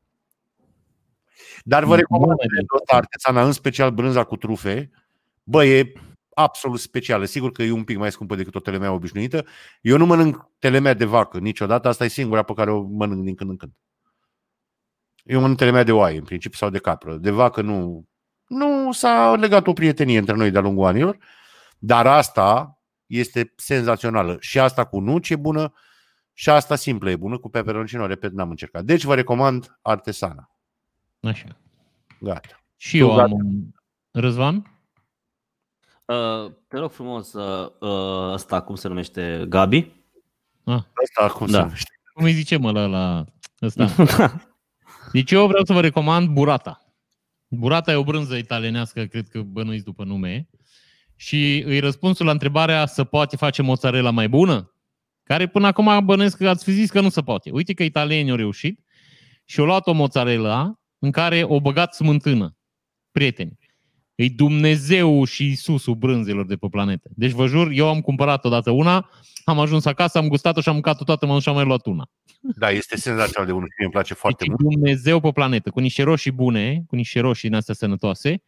Dar 1.62 1.84
vă 1.84 1.90
Nu, 1.90 1.96
recomand 1.96 2.30
nu 2.30 2.42
e 2.42 2.46
brandul 2.46 2.76
ăsta 2.76 2.96
artesana, 2.96 3.44
în 3.44 3.52
special 3.52 3.90
brânza 3.90 4.24
cu 4.24 4.36
trufe. 4.36 4.90
Bă, 5.42 5.64
e 5.64 5.92
absolut 6.34 6.80
specială. 6.80 7.24
Sigur 7.24 7.52
că 7.52 7.62
e 7.62 7.70
un 7.70 7.84
pic 7.84 7.96
mai 7.96 8.12
scumpă 8.12 8.34
decât 8.34 8.54
o 8.54 8.60
telemea 8.60 8.92
obișnuită. 8.92 9.46
Eu 9.80 9.96
nu 9.96 10.06
mănânc 10.06 10.50
telemea 10.58 10.94
de 10.94 11.04
vacă 11.04 11.38
niciodată. 11.38 11.88
Asta 11.88 12.04
e 12.04 12.08
singura 12.08 12.42
pe 12.42 12.52
care 12.54 12.70
o 12.70 12.82
mănânc 12.82 13.24
din 13.24 13.34
când 13.34 13.50
în 13.50 13.56
când. 13.56 13.72
Eu 15.24 15.40
mănânc 15.40 15.58
telemea 15.58 15.82
de 15.82 15.92
oaie, 15.92 16.18
în 16.18 16.24
principiu, 16.24 16.58
sau 16.58 16.70
de 16.70 16.78
capră. 16.78 17.16
De 17.16 17.30
vacă 17.30 17.62
nu... 17.62 18.07
Nu 18.48 18.92
s-a 18.92 19.34
legat 19.34 19.66
o 19.66 19.72
prietenie 19.72 20.18
între 20.18 20.34
noi 20.34 20.50
de-a 20.50 20.60
lungul 20.60 20.86
anilor, 20.86 21.18
dar 21.78 22.06
asta 22.06 22.78
este 23.06 23.52
senzațională. 23.56 24.36
Și 24.40 24.58
asta 24.58 24.84
cu 24.84 25.00
nuci 25.00 25.30
e 25.30 25.36
bună 25.36 25.72
și 26.32 26.50
asta 26.50 26.74
simplă 26.76 27.10
e 27.10 27.16
bună, 27.16 27.38
cu 27.38 27.48
peperoncino, 27.48 28.06
repet, 28.06 28.32
n-am 28.32 28.50
încercat. 28.50 28.84
Deci 28.84 29.04
vă 29.04 29.14
recomand 29.14 29.78
artesana. 29.82 30.50
Așa. 31.20 31.56
Gata. 32.20 32.62
Și 32.76 32.98
Tu 32.98 33.04
eu 33.04 33.08
gata? 33.08 33.22
am 33.22 33.32
un... 33.32 33.46
Răzvan? 34.10 34.56
Uh, 36.04 36.52
te 36.68 36.78
rog 36.78 36.90
frumos, 36.90 37.32
uh, 37.32 37.70
uh, 37.80 38.32
ăsta 38.32 38.60
cum 38.60 38.74
se 38.74 38.88
numește? 38.88 39.44
Gabi? 39.48 39.92
Asta 40.64 41.34
cum 41.34 41.46
Da. 41.46 41.52
se 41.58 41.62
numește. 41.62 41.90
Cum 42.14 42.24
îi 42.24 42.32
zice 42.32 42.56
mă 42.56 42.70
la, 42.70 42.86
la 42.86 43.24
ăsta? 43.62 43.88
Deci 45.12 45.30
eu 45.30 45.46
vreau 45.46 45.64
să 45.64 45.72
vă 45.72 45.80
recomand 45.80 46.28
burata. 46.28 46.87
Burata 47.48 47.92
e 47.92 47.94
o 47.94 48.04
brânză 48.04 48.36
italienească, 48.36 49.04
cred 49.04 49.28
că 49.28 49.42
bănuiți 49.42 49.84
după 49.84 50.04
nume. 50.04 50.48
Și 51.16 51.62
îi 51.66 51.78
răspunsul 51.78 52.26
la 52.26 52.32
întrebarea 52.32 52.86
să 52.86 53.04
poate 53.04 53.36
face 53.36 53.62
mozzarella 53.62 54.10
mai 54.10 54.28
bună? 54.28 54.72
Care 55.22 55.46
până 55.46 55.66
acum 55.66 56.04
bănuiesc 56.04 56.36
că 56.36 56.48
ați 56.48 56.64
fi 56.64 56.72
zis 56.72 56.90
că 56.90 57.00
nu 57.00 57.08
se 57.08 57.22
poate. 57.22 57.50
Uite 57.50 57.74
că 57.74 57.82
italienii 57.82 58.30
au 58.30 58.36
reușit 58.36 58.80
și 59.44 59.60
au 59.60 59.66
luat 59.66 59.86
o 59.86 59.92
mozzarella 59.92 60.80
în 60.98 61.10
care 61.10 61.42
o 61.42 61.60
băgat 61.60 61.94
smântână. 61.94 62.56
Prieteni, 63.10 63.58
e 64.18 64.28
Dumnezeu 64.28 65.24
și 65.24 65.44
Iisusul 65.44 65.94
brânzelor 65.94 66.46
de 66.46 66.56
pe 66.56 66.66
planetă. 66.70 67.08
Deci 67.14 67.30
vă 67.30 67.46
jur, 67.46 67.70
eu 67.72 67.88
am 67.88 68.00
cumpărat 68.00 68.44
odată 68.44 68.70
una, 68.70 69.10
am 69.44 69.58
ajuns 69.58 69.84
acasă, 69.84 70.18
am 70.18 70.28
gustat-o 70.28 70.60
și 70.60 70.68
am 70.68 70.74
mâncat-o 70.74 71.04
toată, 71.04 71.26
m-am 71.26 71.34
dus 71.34 71.42
și 71.42 71.48
am 71.48 71.54
mai 71.54 71.64
luat 71.64 71.86
una. 71.86 72.10
Da, 72.40 72.70
este 72.70 72.96
senzațional 72.96 73.46
de 73.46 73.52
bună 73.52 73.64
și 73.64 73.74
mie 73.76 73.86
îmi 73.86 73.92
place 73.92 74.14
foarte 74.14 74.44
deci 74.44 74.56
mult. 74.60 74.74
Dumnezeu 74.74 75.20
pe 75.20 75.30
planetă, 75.30 75.70
cu 75.70 75.80
niște 75.80 76.02
roșii 76.02 76.30
bune, 76.30 76.84
cu 76.86 76.96
niște 76.96 77.20
roșii 77.20 77.48
din 77.48 77.56
astea 77.56 77.74
sănătoase, 77.74 78.42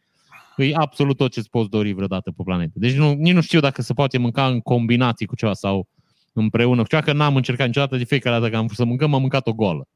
e 0.57 0.71
absolut 0.73 1.17
tot 1.17 1.31
ce-ți 1.31 1.49
poți 1.49 1.69
dori 1.69 1.91
vreodată 1.91 2.31
pe 2.31 2.41
planetă. 2.45 2.73
Deci 2.75 2.93
nu, 2.93 3.13
nici 3.13 3.33
nu 3.33 3.41
știu 3.41 3.59
dacă 3.59 3.81
se 3.81 3.93
poate 3.93 4.17
mânca 4.17 4.47
în 4.47 4.59
combinații 4.59 5.25
cu 5.25 5.35
ceva 5.35 5.53
sau 5.53 5.87
împreună 6.33 6.81
cu 6.81 6.87
ceva, 6.87 7.01
că 7.01 7.13
n-am 7.13 7.35
încercat 7.35 7.65
niciodată 7.67 7.97
de 7.97 8.03
fiecare 8.03 8.35
dată 8.39 8.49
că 8.49 8.57
am 8.57 8.65
vrut 8.65 8.77
să 8.77 8.85
mâncăm, 8.85 9.13
am 9.13 9.21
mâncat-o 9.21 9.53
goală. 9.53 9.87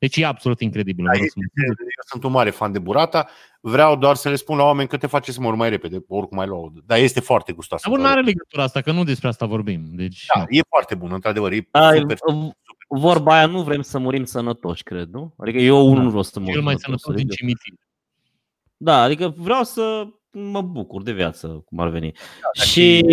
Deci 0.00 0.16
e 0.16 0.24
absolut 0.26 0.60
incredibil. 0.60 1.04
Da, 1.04 1.10
vreau 1.10 1.24
este, 1.24 1.40
să 1.40 1.46
mânc. 1.64 1.78
eu 1.78 1.86
sunt 2.10 2.24
un 2.24 2.30
mare 2.30 2.50
fan 2.50 2.72
de 2.72 2.78
burata. 2.78 3.28
Vreau 3.60 3.96
doar 3.96 4.14
să 4.16 4.28
le 4.28 4.34
spun 4.36 4.56
la 4.56 4.64
oameni 4.64 4.88
că 4.88 4.96
te 4.96 5.06
face 5.06 5.32
să 5.32 5.40
mor 5.40 5.54
mai 5.54 5.68
repede, 5.70 6.04
oricum 6.08 6.36
mai 6.36 6.46
luau. 6.46 6.72
Dar 6.86 6.98
este 6.98 7.20
foarte 7.20 7.52
gustoasă. 7.52 7.88
Dar 7.88 7.96
bun, 7.96 8.06
nu 8.06 8.12
are 8.12 8.20
legătura 8.22 8.62
asta, 8.62 8.80
că 8.80 8.92
nu 8.92 9.04
despre 9.04 9.28
asta 9.28 9.46
vorbim. 9.46 9.82
Deci, 9.90 10.26
Da, 10.34 10.44
e 10.48 10.60
foarte 10.68 10.94
bună, 10.94 11.14
într-adevăr. 11.14 11.52
E 11.52 11.68
Ai, 11.70 11.98
super. 11.98 12.18
uh, 12.26 12.50
vorba 12.88 13.34
aia, 13.36 13.46
nu 13.46 13.62
vrem 13.62 13.82
să 13.82 13.98
murim 13.98 14.24
sănătoși, 14.24 14.82
cred, 14.82 15.08
nu? 15.08 15.34
Adică 15.38 15.58
eu 15.58 15.84
unul 15.84 15.94
Da. 15.96 16.02
nu 16.02 16.08
vreau 16.08 16.22
să 16.22 16.40
mor 16.40 16.52
cel 16.52 16.62
mai 16.62 16.74
sănătos, 16.78 17.02
sănătos 17.02 17.22
din 17.22 17.30
adică- 17.30 17.34
cimitir. 17.34 17.74
Da, 18.76 19.02
adică 19.02 19.34
vreau 19.36 19.62
să 19.62 20.06
mă 20.30 20.62
bucur 20.62 21.02
de 21.02 21.12
viață, 21.12 21.46
cum 21.66 21.78
ar 21.78 21.88
veni. 21.88 22.12
da, 22.56 22.62
și, 22.62 23.04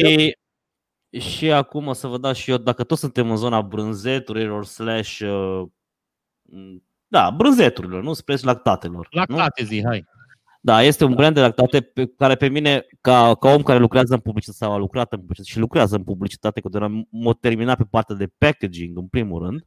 și 1.19 1.51
acum 1.51 1.87
o 1.87 1.93
să 1.93 2.07
vă 2.07 2.17
dau 2.17 2.33
și 2.33 2.51
eu, 2.51 2.57
dacă 2.57 2.83
tot 2.83 2.97
suntem 2.97 3.29
în 3.29 3.35
zona 3.37 3.61
brânzeturilor 3.61 4.65
slash 4.65 5.19
uh, 5.19 5.63
da, 7.07 7.29
brânzeturilor, 7.29 8.03
nu 8.03 8.13
spre 8.13 8.35
lactatelor. 8.41 9.07
nu? 9.11 9.19
Lactate 9.19 9.63
zi, 9.63 9.83
hai. 9.85 10.05
Da, 10.61 10.81
este 10.81 11.03
un 11.03 11.13
brand 11.13 11.35
de 11.35 11.41
lactate 11.41 11.81
pe 11.81 12.05
care 12.17 12.35
pe 12.35 12.47
mine, 12.47 12.85
ca, 13.01 13.35
ca 13.35 13.49
om 13.49 13.63
care 13.63 13.79
lucrează 13.79 14.13
în 14.13 14.19
publicitate 14.19 14.57
sau 14.57 14.73
a 14.73 14.77
lucrat 14.77 15.11
în 15.11 15.19
publicitate 15.19 15.51
și 15.51 15.59
lucrează 15.59 15.95
în 15.95 16.03
publicitate, 16.03 16.61
că 16.61 16.77
am 16.77 17.07
m-a 17.11 17.37
terminat 17.39 17.77
pe 17.77 17.83
partea 17.89 18.15
de 18.15 18.31
packaging, 18.37 18.97
în 18.97 19.07
primul 19.07 19.43
rând, 19.43 19.65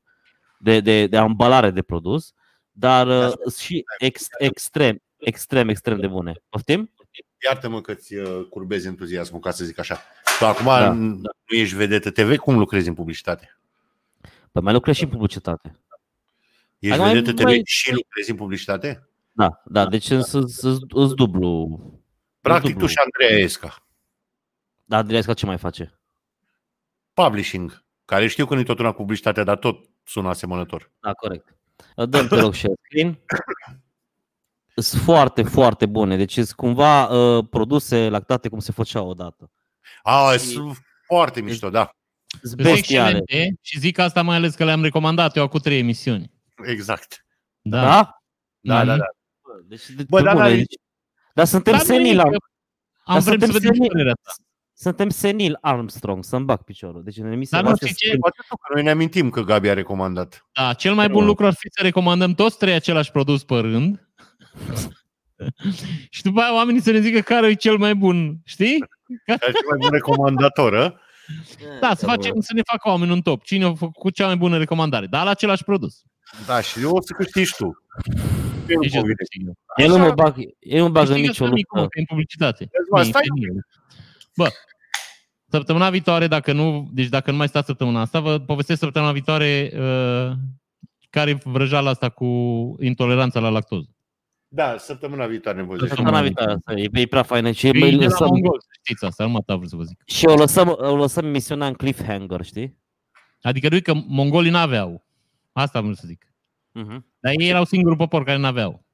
de, 0.59 0.81
de, 0.81 1.07
de 1.07 1.17
ambalare 1.17 1.71
de 1.71 1.83
produs, 1.83 2.33
dar 2.71 3.07
uh, 3.07 3.53
și 3.53 3.85
ex, 3.99 4.27
extrem, 4.39 5.03
extrem, 5.19 5.69
extrem 5.69 6.01
de 6.01 6.07
bune. 6.07 6.35
Poftim? 6.49 6.91
Iartă-mă 7.47 7.81
că 7.81 7.95
ți 7.95 8.15
uh, 8.15 8.47
curbezi 8.51 8.87
entuziasmul, 8.87 9.41
ca 9.41 9.51
să 9.51 9.65
zic 9.65 9.79
așa. 9.79 9.99
Tu 10.39 10.47
acum 10.47 10.65
Da, 10.65 10.85
da, 10.85 10.93
nu 10.93 11.57
ești 11.57 11.77
vedetă 11.77 12.11
TV, 12.11 12.37
cum 12.37 12.59
lucrezi 12.59 12.89
în 12.89 12.95
publicitate? 12.95 13.59
Păi 14.53 14.63
mai 14.63 14.73
lucrez 14.73 14.95
și 14.95 15.05
în 15.05 15.09
publicitate. 15.09 15.79
Ești 16.81 17.01
Acum, 17.01 17.13
vedetă 17.13 17.33
TV 17.33 17.43
băi, 17.43 17.63
și 17.65 17.93
lucrezi 17.93 18.31
în 18.31 18.37
publicitate? 18.37 19.09
Da, 19.33 19.63
da, 19.65 19.87
deci 19.87 20.11
îți 20.11 21.15
dublu. 21.15 21.81
Practic 22.41 22.71
dublu. 22.71 22.87
tu 22.87 22.93
și 22.93 22.99
Andreea 23.05 23.45
Esca. 23.45 23.87
Da, 24.85 24.97
Andreesca 24.97 25.35
ce 25.35 25.47
mai 25.47 25.59
face? 25.59 26.01
Publishing, 27.13 27.85
care 28.05 28.27
știu 28.27 28.47
că 28.47 28.55
nu 28.55 28.61
e 28.61 28.65
tot 28.65 28.79
una 28.79 28.91
cu 28.93 28.97
publicitatea, 29.01 29.45
dar 29.45 29.57
tot 29.59 29.89
sună 30.05 30.29
asemănător. 30.29 30.91
Da, 31.01 31.13
corect. 31.13 31.55
Dă-mi, 31.97 32.29
te 32.29 32.35
rog, 32.41 32.55
share 32.55 32.75
screen. 32.85 33.19
Sunt 34.75 35.03
foarte, 35.03 35.43
foarte 35.43 35.87
bune. 35.87 36.17
Deci 36.17 36.33
sunt 36.33 36.53
cumva 36.53 37.07
uh, 37.07 37.45
produse 37.51 38.09
lactate 38.09 38.49
cum 38.49 38.59
se 38.59 38.73
făceau 38.73 39.09
odată. 39.09 39.51
A, 40.03 40.33
Și- 40.33 40.39
sunt 40.39 40.79
foarte 41.07 41.41
mișto, 41.41 41.71
da. 41.71 41.91
Sunt 42.27 42.43
Sunt 42.51 42.63
bestiale. 42.63 43.17
excelente 43.19 43.59
și 43.61 43.79
zic 43.79 43.99
asta 43.99 44.23
mai 44.23 44.37
ales 44.37 44.55
că 44.55 44.65
le-am 44.65 44.83
recomandat 44.83 45.37
eu 45.37 45.43
acum 45.43 45.61
trei 45.61 45.79
emisiuni. 45.79 46.31
Exact. 46.65 47.25
Da. 47.63 47.81
Da? 47.81 48.21
Da, 48.61 48.85
da, 48.85 48.93
Mhm. 48.93 48.99
da. 49.01 49.07
Bă, 49.43 49.61
Deci, 49.69 49.89
de, 49.91 50.03
Bă, 50.09 50.17
pe 50.17 50.23
dar 50.23 50.33
bune, 50.35 50.45
n-are- 50.45 50.57
deci, 50.57 50.75
dar 51.35 51.47
suntem 51.47 51.73
Dar 51.77 51.87
nu 51.87 51.95
e 51.95 51.97
senil. 51.97 52.17
că 52.17 52.23
Am, 52.23 52.33
Am 53.05 53.15
Dar 53.15 53.23
vrem 53.23 53.39
să 53.39 53.45
suntem 53.45 53.51
vedem 53.53 53.73
senili. 53.73 53.89
părerea 53.89 54.13
ta. 54.23 54.31
suntem 54.73 55.09
senil 55.09 55.59
Armstrong, 55.61 56.25
să-mi 56.25 56.45
bag 56.45 56.63
piciorul. 56.63 57.03
Deci 57.05 57.17
în 57.17 57.27
emisia 57.33 57.51
Dar 57.57 57.61
nu 57.61 57.67
noastră 57.67 57.87
știi 57.87 57.99
ce? 57.99 58.05
suntem- 58.11 58.21
Poate 58.21 58.37
tu, 58.49 58.57
că 58.57 58.73
noi 58.75 58.83
ne 58.83 58.91
amintim 58.91 59.31
că 59.31 59.43
Gabi 59.43 59.69
a 59.69 59.75
recomandat. 59.75 60.47
Da, 60.53 60.73
cel 60.73 60.95
mai 60.95 61.09
bun 61.09 61.21
Nu. 61.23 61.27
lucru 61.27 61.47
ar 61.47 61.53
fi 61.53 61.69
să 61.71 61.83
recomandăm 61.83 62.35
toți 62.35 62.59
trei 62.59 62.75
același 62.75 63.11
produs 63.11 63.45
pe 63.45 63.55
rând. 63.55 64.09
și 66.11 66.23
după 66.23 66.41
aia 66.41 66.55
oamenii 66.55 66.81
să 66.81 66.91
ne 66.91 67.01
zică 67.01 67.21
care 67.21 67.47
e 67.47 67.55
cel 67.55 67.77
mai 67.77 67.95
bun, 67.95 68.37
știi? 68.45 68.79
Care 69.27 69.39
e 69.49 69.53
cel 69.53 69.67
mai 69.69 69.79
bun 69.79 69.91
recomandator, 69.91 70.73
ă? 70.73 71.01
Da, 71.81 71.95
să 71.95 72.07
facem 72.07 72.41
să 72.41 72.53
ne 72.55 72.61
facă 72.71 72.89
oamenii 72.89 73.15
un 73.15 73.23
top. 73.23 73.43
Cine 73.43 73.65
a 73.65 73.75
făcut 73.75 74.15
cea 74.15 74.27
mai 74.27 74.37
bună 74.37 74.59
recomandare? 74.59 75.07
Dar 75.07 75.25
la 75.25 75.31
același 75.31 75.65
produs. 75.65 76.03
Da, 76.47 76.61
și 76.61 76.81
eu 76.83 76.91
o 76.91 77.01
să 77.01 77.13
câștigi 77.17 77.55
tu. 77.57 77.65
Eu 78.69 78.77
nu 78.77 78.81
Nici 78.81 78.95
eu 78.95 79.01
nu 79.01 79.07
convine. 79.07 79.15
câștig 79.15 79.47
eu. 79.47 79.55
Eu 79.77 79.89
nu 79.89 79.97
mă 79.99 80.05
Așa. 80.05 80.15
bag, 80.15 80.37
eu 80.59 80.79
nu 80.79 80.85
mă 80.85 80.91
bag 80.91 81.03
în 81.03 81.09
Câștigă 81.09 81.27
nicio 81.31 81.45
să 81.47 81.51
micu, 81.53 81.75
luptă. 81.75 81.89
că 81.89 81.99
e 81.99 82.01
în 82.01 82.07
publicitate. 82.07 82.69
Răzvan, 82.79 83.01
Mie, 83.03 83.11
stai 83.11 83.23
pe 83.23 83.41
mine. 83.49 83.67
Bă, 84.37 84.49
săptămâna 85.49 85.91
viitoare, 85.91 86.27
dacă 86.27 86.53
nu, 86.53 86.89
deci 86.93 87.07
dacă 87.09 87.31
nu 87.31 87.37
mai 87.37 87.49
stați 87.49 87.67
săptămâna 87.67 88.01
asta, 88.01 88.21
vă 88.21 88.39
povestesc 88.39 88.79
săptămâna 88.81 89.13
viitoare 89.13 89.71
uh, 89.75 90.33
care 91.11 91.31
e 91.31 91.39
vrăjeala 91.45 91.91
asta 91.91 92.09
cu 92.09 92.27
intoleranța 92.81 93.41
la 93.41 93.49
lactoză. 93.49 93.89
Da, 94.49 94.77
săptămâna 94.79 95.27
viitoare 95.27 95.59
ne 95.59 95.65
voi 95.65 95.77
zice. 95.77 95.89
Săptămâna 95.89 96.23
viitoare, 96.23 96.53
asta 96.53 96.73
e, 96.73 96.89
e 96.93 97.07
prea 97.07 97.23
faină. 97.23 97.51
Și, 97.51 97.67
E 97.67 97.73
mai 97.79 97.91
de 97.91 97.97
la 97.97 98.03
lăsăm, 98.03 98.27
mongol, 98.27 98.61
să 98.61 98.67
știți 98.85 99.05
asta, 99.05 99.25
nu 99.25 99.31
mă 99.31 99.41
vreau 99.45 99.63
să 99.65 99.77
vă 99.77 99.83
zic. 99.83 99.99
și 100.05 100.27
o 100.27 100.35
lăsăm, 100.35 100.69
o 100.81 100.97
lăsăm 100.97 101.25
emisiunea 101.25 101.67
în 101.67 101.73
cliffhanger, 101.75 102.43
știi? 102.45 102.77
Adică 103.43 103.69
nu 103.69 103.77
e 103.77 103.81
că 103.81 103.93
mongolii 104.07 104.51
n-aveau. 104.51 105.05
Asta 105.61 105.79
am 105.79 105.85
vrut 105.85 105.97
să 105.97 106.07
zic. 106.07 106.25
Uh-huh. 106.79 106.99
Dar 107.21 107.33
ei 107.39 107.49
erau 107.49 107.65
singurul 107.65 107.97
popor 107.97 108.25
care 108.25 108.39
n-aveau. 108.39 108.85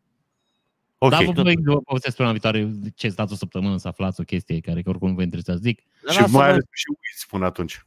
Ok, 0.98 1.10
Dar 1.10 1.24
vă, 1.24 1.42
voi 1.42 1.56
vă 1.64 1.80
povestesc 1.80 2.16
până 2.16 2.30
viitoare 2.30 2.70
ce 2.94 3.08
stați 3.08 3.32
o 3.32 3.36
săptămână 3.36 3.76
să 3.76 3.88
aflați 3.88 4.20
o 4.20 4.24
chestie 4.24 4.60
care 4.60 4.82
că 4.82 4.88
oricum 4.88 5.14
vă 5.14 5.22
interesează. 5.22 5.60
Zic, 5.62 5.78
și 6.10 6.20
mai 6.30 6.48
ales 6.48 6.64
și 6.72 6.84
uiți 6.88 7.20
spun 7.20 7.42
atunci. 7.42 7.78
cu 7.78 7.86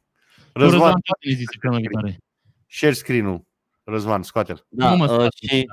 Răzvan, 0.52 0.70
Răzvan, 0.80 0.90
toate 1.00 1.28
le 1.28 1.34
zice 1.34 1.58
până 1.58 1.76
viitoare. 1.76 2.18
share 2.66 2.92
screen-ul. 2.92 3.44
Răzvan, 3.84 4.22
scoate-l. 4.22 4.66
Da, 4.68 4.90
Nu 4.90 4.96
mă 4.96 5.04
uh, 5.04 5.10
scoate. 5.10 5.36
și 5.46 5.66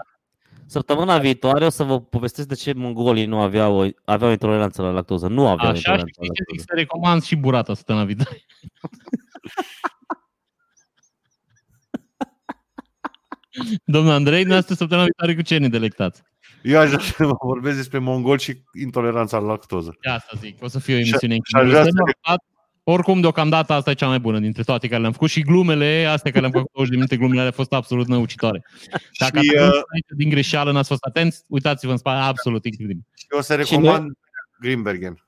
săptămâna 0.66 1.18
viitoare 1.18 1.66
o 1.66 1.70
să 1.70 1.84
vă 1.84 2.02
povestesc 2.02 2.48
de 2.48 2.56
ce 2.56 2.74
mongolii 2.74 3.26
nu 3.26 3.40
aveau, 3.40 3.92
aveau 4.06 4.32
intoleranță 4.32 4.82
la 4.82 4.90
lactoză. 4.90 5.28
Nu 5.28 5.48
aveau 5.48 5.72
Așa 5.72 5.74
și 5.74 5.78
intoleranță 5.78 6.20
la 6.20 6.24
știți 6.26 6.36
ce 6.38 6.44
zic 6.44 6.58
lactoză. 6.58 6.66
să 6.70 6.76
recomand 6.80 7.24
și 7.24 7.36
burata 7.36 7.74
săptămâna 7.74 8.06
viitoare. 8.06 8.46
Domnul 13.86 14.12
Andrei, 14.12 14.38
dumneavoastră 14.38 14.76
săptămâna 14.76 15.06
viitoare 15.06 15.36
cu 15.36 15.42
ce 15.42 15.58
ne 15.58 15.68
delectați? 15.70 16.22
Eu 16.64 16.80
aș 16.80 16.88
vrea 16.90 17.00
să 17.00 17.26
vă 17.26 17.36
vorbesc 17.42 17.76
despre 17.76 17.98
mongol 18.00 18.38
și 18.38 18.62
intoleranța 18.80 19.38
la 19.38 19.48
lactoză. 19.48 19.98
De 20.02 20.10
asta 20.10 20.38
zic, 20.40 20.64
o 20.64 20.68
să 20.68 20.80
fie 20.80 20.94
o 20.96 20.98
emisiune 20.98 21.34
și 21.34 21.56
aș 21.56 21.68
vrea 21.68 21.80
închisă. 21.80 22.04
să- 22.22 22.36
Oricum, 22.90 23.22
deocamdată, 23.22 23.74
asta 23.74 23.90
e 23.90 23.94
cea 23.94 24.08
mai 24.08 24.20
bună 24.20 24.40
dintre 24.40 24.64
toate 24.64 24.88
care 24.88 25.00
le-am 25.02 25.12
făcut 25.12 25.30
și 25.30 25.42
glumele, 25.42 26.06
astea 26.10 26.32
care 26.32 26.42
le-am 26.42 26.52
făcut 26.54 26.72
20 26.74 26.92
de 26.94 26.98
minute, 27.00 27.18
glumele 27.18 27.40
alea 27.40 27.52
au 27.52 27.58
fost 27.58 27.74
absolut 27.74 28.08
năucitoare. 28.08 28.66
Dacă 29.20 29.40
Și, 29.42 29.50
ați 29.50 29.58
uh, 29.58 29.70
fost 29.70 29.84
aici 29.94 30.06
din 30.18 30.30
greșeală, 30.30 30.72
n-ați 30.72 30.88
fost 30.88 31.04
atenți, 31.04 31.44
uitați-vă 31.48 31.92
în 31.92 31.98
spate, 31.98 32.20
absolut 32.28 32.66
incredibil. 32.66 33.04
Și 33.16 33.26
o 33.30 33.42
să 33.42 33.62
Și 33.64 33.76
recomand 33.76 34.12
Greenbergen. 34.60 35.26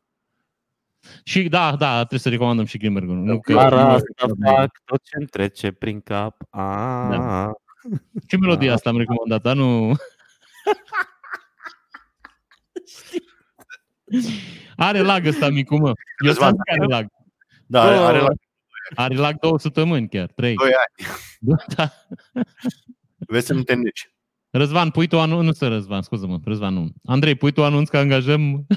Și 1.23 1.43
da, 1.49 1.75
da, 1.75 1.95
trebuie 1.97 2.19
să 2.19 2.29
recomandăm 2.29 2.65
și 2.65 2.77
Grimberg. 2.77 3.07
Nu 3.07 3.39
că, 3.39 3.51
Doar 3.51 3.71
nu- 3.73 3.77
asta 3.79 4.27
fac 4.43 4.69
tot 4.85 4.99
ce-mi 5.03 5.25
trece 5.25 5.71
prin 5.71 6.01
cap. 6.01 6.35
A, 6.49 7.07
Da. 7.11 7.51
Ce 8.27 8.37
melodia 8.37 8.73
asta 8.73 8.89
am 8.89 8.97
recomandat, 8.97 9.41
dar 9.41 9.55
nu... 9.55 9.95
Are 14.75 15.01
lag 15.01 15.25
ăsta 15.25 15.49
micu, 15.49 15.75
mă. 15.77 15.87
Eu 15.87 15.95
Răzvan, 16.27 16.49
sunt 16.49 16.61
care 16.63 16.85
lag. 16.85 17.07
Da, 17.65 17.81
are, 17.81 17.95
Oh. 17.97 18.05
are 18.05 18.19
la 18.19 18.29
Are 18.95 19.15
lag 19.15 19.39
două 19.39 19.59
săptămâni 19.59 20.09
chiar, 20.09 20.31
trei. 20.31 20.55
doi 20.55 20.71
ani. 20.71 21.09
Da. 21.75 21.91
Vezi 23.17 23.45
să 23.45 23.53
nu 23.53 23.63
te 23.63 23.73
neci. 23.73 24.11
Răzvan, 24.49 24.89
pui 24.91 25.07
tu 25.07 25.19
anunț, 25.19 25.45
nu 25.45 25.51
să 25.51 25.67
Răzvan, 25.67 26.01
scuză-mă, 26.01 26.39
Răzvan 26.43 26.73
nu. 26.73 26.89
Andrei, 27.05 27.35
pui 27.35 27.51
tu 27.51 27.63
anunț 27.63 27.89
că 27.89 27.97
angajăm 27.97 28.67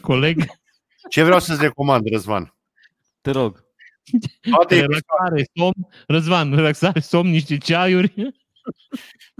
coleg 0.00 0.44
Ce 1.10 1.22
vreau 1.24 1.40
să-ți 1.40 1.60
recomand, 1.60 2.06
Răzvan? 2.10 2.54
Te 3.20 3.30
rog. 3.30 3.64
Toate, 4.50 4.74
episo- 4.74 4.86
relaxare, 4.86 5.44
somn, 5.54 5.88
Răzvan, 6.06 6.54
relaxare, 6.54 7.00
somn, 7.00 7.30
niște 7.30 7.56
ceaiuri. 7.58 8.14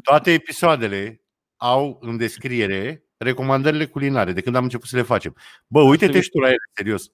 toate 0.02 0.32
episoadele 0.32 1.22
au 1.56 1.98
în 2.00 2.16
descriere 2.16 3.02
recomandările 3.16 3.86
culinare 3.86 4.32
de 4.32 4.40
când 4.40 4.56
am 4.56 4.62
început 4.62 4.88
să 4.88 4.96
le 4.96 5.02
facem. 5.02 5.36
Bă, 5.66 5.80
uite-te 5.82 6.20
și 6.20 6.28
tu 6.30 6.38
la 6.38 6.46
ele, 6.48 6.56
serios. 6.76 7.10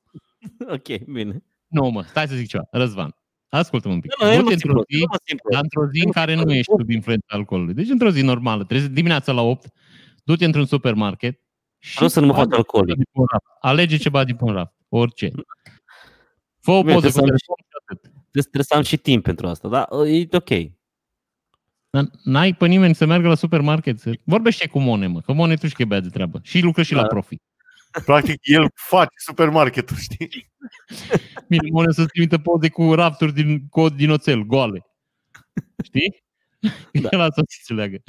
Ok, 0.68 1.04
bine. 1.04 1.44
Nu, 1.66 1.88
mă, 1.88 2.02
stai 2.02 2.28
să 2.28 2.34
zic 2.34 2.48
ceva. 2.48 2.64
Răzvan, 2.70 3.16
ascultă-mă 3.48 3.94
un 3.94 4.00
pic. 4.00 4.12
Nu, 4.20 4.26
nu, 4.26 4.32
e 4.32 4.36
Du-te 4.36 4.44
mă 4.44 4.50
într-o 4.52 4.68
simplu. 4.68 4.84
zi, 4.88 5.02
e 5.02 5.06
mă 5.10 5.18
simplu. 5.24 5.50
dar 5.50 5.62
într-o 5.62 5.86
zi 5.92 6.02
în 6.04 6.10
care 6.12 6.34
nu 6.34 6.52
ești 6.52 6.72
sub 6.78 6.90
influența 6.90 7.26
alcoolului. 7.28 7.74
Deci 7.74 7.88
într-o 7.88 8.10
zi 8.10 8.22
normală. 8.22 8.64
Trebuie 8.64 8.86
să- 8.88 8.92
dimineața 8.94 9.32
la 9.32 9.40
8, 9.42 9.66
du-te 10.24 10.44
într-un 10.44 10.66
supermarket 10.66 11.40
și 11.78 11.94
Vreau 11.94 12.08
să 12.10 12.20
nu 12.20 12.26
mă 12.26 12.32
fac 12.32 12.40
alege 12.42 12.56
alcoolic. 12.56 12.88
ceva 12.94 12.96
din 12.96 13.06
pe 13.12 13.18
un 13.20 13.26
raft. 13.30 13.44
Alege 13.60 13.96
ceva 13.96 14.24
din 14.24 14.36
pe 14.36 14.44
un 14.44 14.52
raft. 14.52 14.72
Orice. 14.88 15.30
Fă 16.64 16.70
o 16.70 16.80
Bine, 16.82 16.92
poză 16.94 17.08
trebuie 17.08 17.12
cu 17.12 17.16
să 17.18 17.20
am 17.20 17.26
telefon 17.26 17.56
și 17.58 17.74
atât. 17.82 18.00
Trebuie, 18.00 18.42
trebuie 18.42 18.64
să 18.64 18.74
am 18.74 18.82
și 18.82 18.96
timp 18.96 19.22
pentru 19.22 19.46
asta, 19.46 19.68
dar 19.68 19.88
e 20.06 20.28
ok. 20.30 20.72
Dar 21.90 22.04
N-ai 22.24 22.54
pe 22.54 22.66
nimeni 22.66 22.94
să 22.94 23.06
meargă 23.06 23.28
la 23.28 23.34
supermarket. 23.34 23.98
să- 23.98 24.18
Vorbește 24.24 24.68
cu 24.68 24.78
Mone, 24.78 25.06
mă, 25.06 25.20
că 25.20 25.32
Mone 25.32 25.54
tu 25.54 25.64
știi 25.64 25.76
că 25.76 25.82
e 25.82 25.84
băiat 25.84 26.02
de 26.02 26.08
treabă. 26.08 26.40
Și 26.42 26.60
lucră 26.60 26.82
și 26.82 26.94
la 26.94 27.00
Da. 27.00 27.06
profi. 27.06 27.36
Practic, 28.04 28.38
el 28.42 28.66
face 28.74 29.14
supermarketul, 29.26 29.96
știi? 29.96 30.28
Bine, 31.48 31.68
Mone 31.72 31.92
să-ți 31.92 32.08
trimită 32.08 32.38
poze 32.38 32.68
cu 32.68 32.94
rafturi 32.94 33.32
din 33.34 33.68
cod 33.68 33.92
din 33.92 34.10
oțel, 34.10 34.42
goale. 34.42 34.82
Știi? 35.84 36.22
Da. 37.02 37.08
El 37.12 37.20
asta 37.20 37.42
se 37.46 37.56
înțeleagă, 37.60 38.02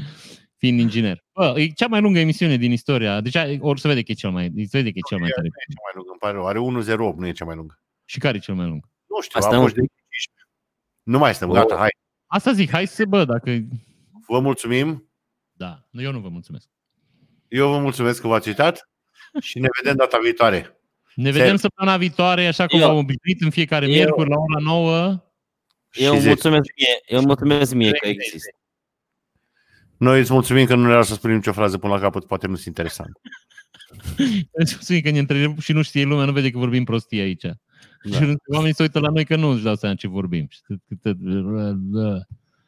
fiind 0.58 0.80
inginer. 0.80 1.24
Bă, 1.34 1.54
e 1.58 1.68
cea 1.68 1.88
mai 1.88 2.02
lungă 2.02 2.20
emisiune 2.20 2.58
din 2.58 2.72
istoria. 2.72 3.22
Deci 3.22 3.36
ori 3.60 3.80
se 3.80 3.88
vede 3.88 4.02
că 4.02 4.12
e 4.12 4.14
cel 4.14 4.30
mai, 4.32 4.44
se 4.56 4.78
vede 4.78 4.92
că 4.92 4.98
e 4.98 5.08
cel 5.10 5.20
mai 5.20 5.30
tare. 5.30 5.48
Nu 5.48 5.54
e 5.68 5.74
cea 5.74 5.82
mai 5.84 5.92
lungă, 5.96 6.10
îmi 6.12 6.20
pare 6.20 6.34
rău. 6.34 6.46
Are 6.48 6.60
1.08, 7.14 7.18
nu 7.18 7.28
e 7.28 7.32
cea 7.32 7.46
mai 7.46 7.56
lungă. 7.56 7.80
Și 8.06 8.20
care 8.20 8.38
e 8.38 8.40
cel 8.40 8.56
mai 8.56 8.66
lung? 8.68 8.90
Nu 9.08 9.22
știu, 9.22 9.40
Asta 9.40 9.56
a 9.56 9.58
e 9.58 9.62
fost 9.62 9.76
un- 9.76 9.82
de 9.82 9.88
15. 9.88 10.32
Nu 11.04 11.18
mai 11.18 11.34
stăm, 11.36 11.52
gata, 11.52 11.74
Oh. 11.74 11.80
hai. 11.80 11.90
Asta 12.26 12.52
zic, 12.52 12.70
hai 12.70 12.88
să, 12.88 13.06
bă, 13.06 13.26
dacă... 13.26 13.58
Vă 14.28 14.40
mulțumim. 14.40 15.10
Da, 15.52 15.88
nu, 15.90 16.02
eu 16.02 16.12
nu 16.12 16.20
vă 16.20 16.28
mulțumesc. 16.30 16.68
Eu 17.48 17.70
vă 17.70 17.80
mulțumesc 17.80 18.22
că 18.22 18.28
v-ați 18.28 18.48
uitat 18.48 18.90
și 19.40 19.60
ne 19.60 19.68
vedem 19.82 19.96
data 19.98 20.18
viitoare. 20.24 20.80
Ne 21.16 21.32
vedem 21.32 21.56
săptămâna 21.56 21.98
viitoare, 21.98 22.48
așa 22.48 22.68
cum 22.68 22.80
Eu- 22.80 22.90
am 22.90 22.98
obișnuit 22.98 23.42
în 23.42 23.50
fiecare 23.50 23.86
eu- 23.86 23.92
miercuri 23.92 24.30
la 24.30 24.36
ora 24.38 24.60
9. 24.64 25.24
Eu 25.92 26.12
Și 26.14 26.18
zece. 26.18 26.28
mulțumesc 26.28 26.64
mie, 26.78 27.18
eu 27.18 27.22
mulțumesc 27.22 27.74
mie 27.74 27.92
că 27.92 28.08
există. 28.08 28.58
Noi 29.98 30.20
îți 30.20 30.32
mulțumim 30.34 30.66
că 30.66 30.76
nu 30.76 30.88
ne 30.88 30.94
lasă 30.94 31.08
să 31.10 31.16
spunem 31.16 31.36
nicio 31.36 31.52
frază 31.54 31.78
până 31.78 31.94
la 31.94 32.00
capăt, 32.00 32.26
poate 32.26 32.48
nu 32.48 32.54
sunt 32.56 32.68
interesant. 32.68 33.20
Îți 34.52 34.72
spun 34.80 35.02
că 35.02 35.10
ne 35.10 35.20
întrerup 35.20 35.60
și 35.60 35.72
nu 35.74 35.82
știe 35.82 36.04
lumea, 36.04 36.26
nu 36.26 36.32
vede 36.32 36.52
că 36.52 36.58
vorbim 36.58 36.84
prostie 36.84 37.22
aici. 37.22 37.46
Da. 38.10 38.18
Și 38.18 38.36
oamenii 38.54 38.76
se 38.76 38.82
uită 38.82 39.00
la 39.00 39.10
noi 39.10 39.26
că 39.26 39.36
nu 39.36 39.48
își 39.48 39.64
dau 39.64 39.76
seama 39.76 39.96
ce 39.96 40.08
vorbim. 40.08 40.48
Și 40.50 40.60
cât- 40.62 41.02
cât- 41.02 41.18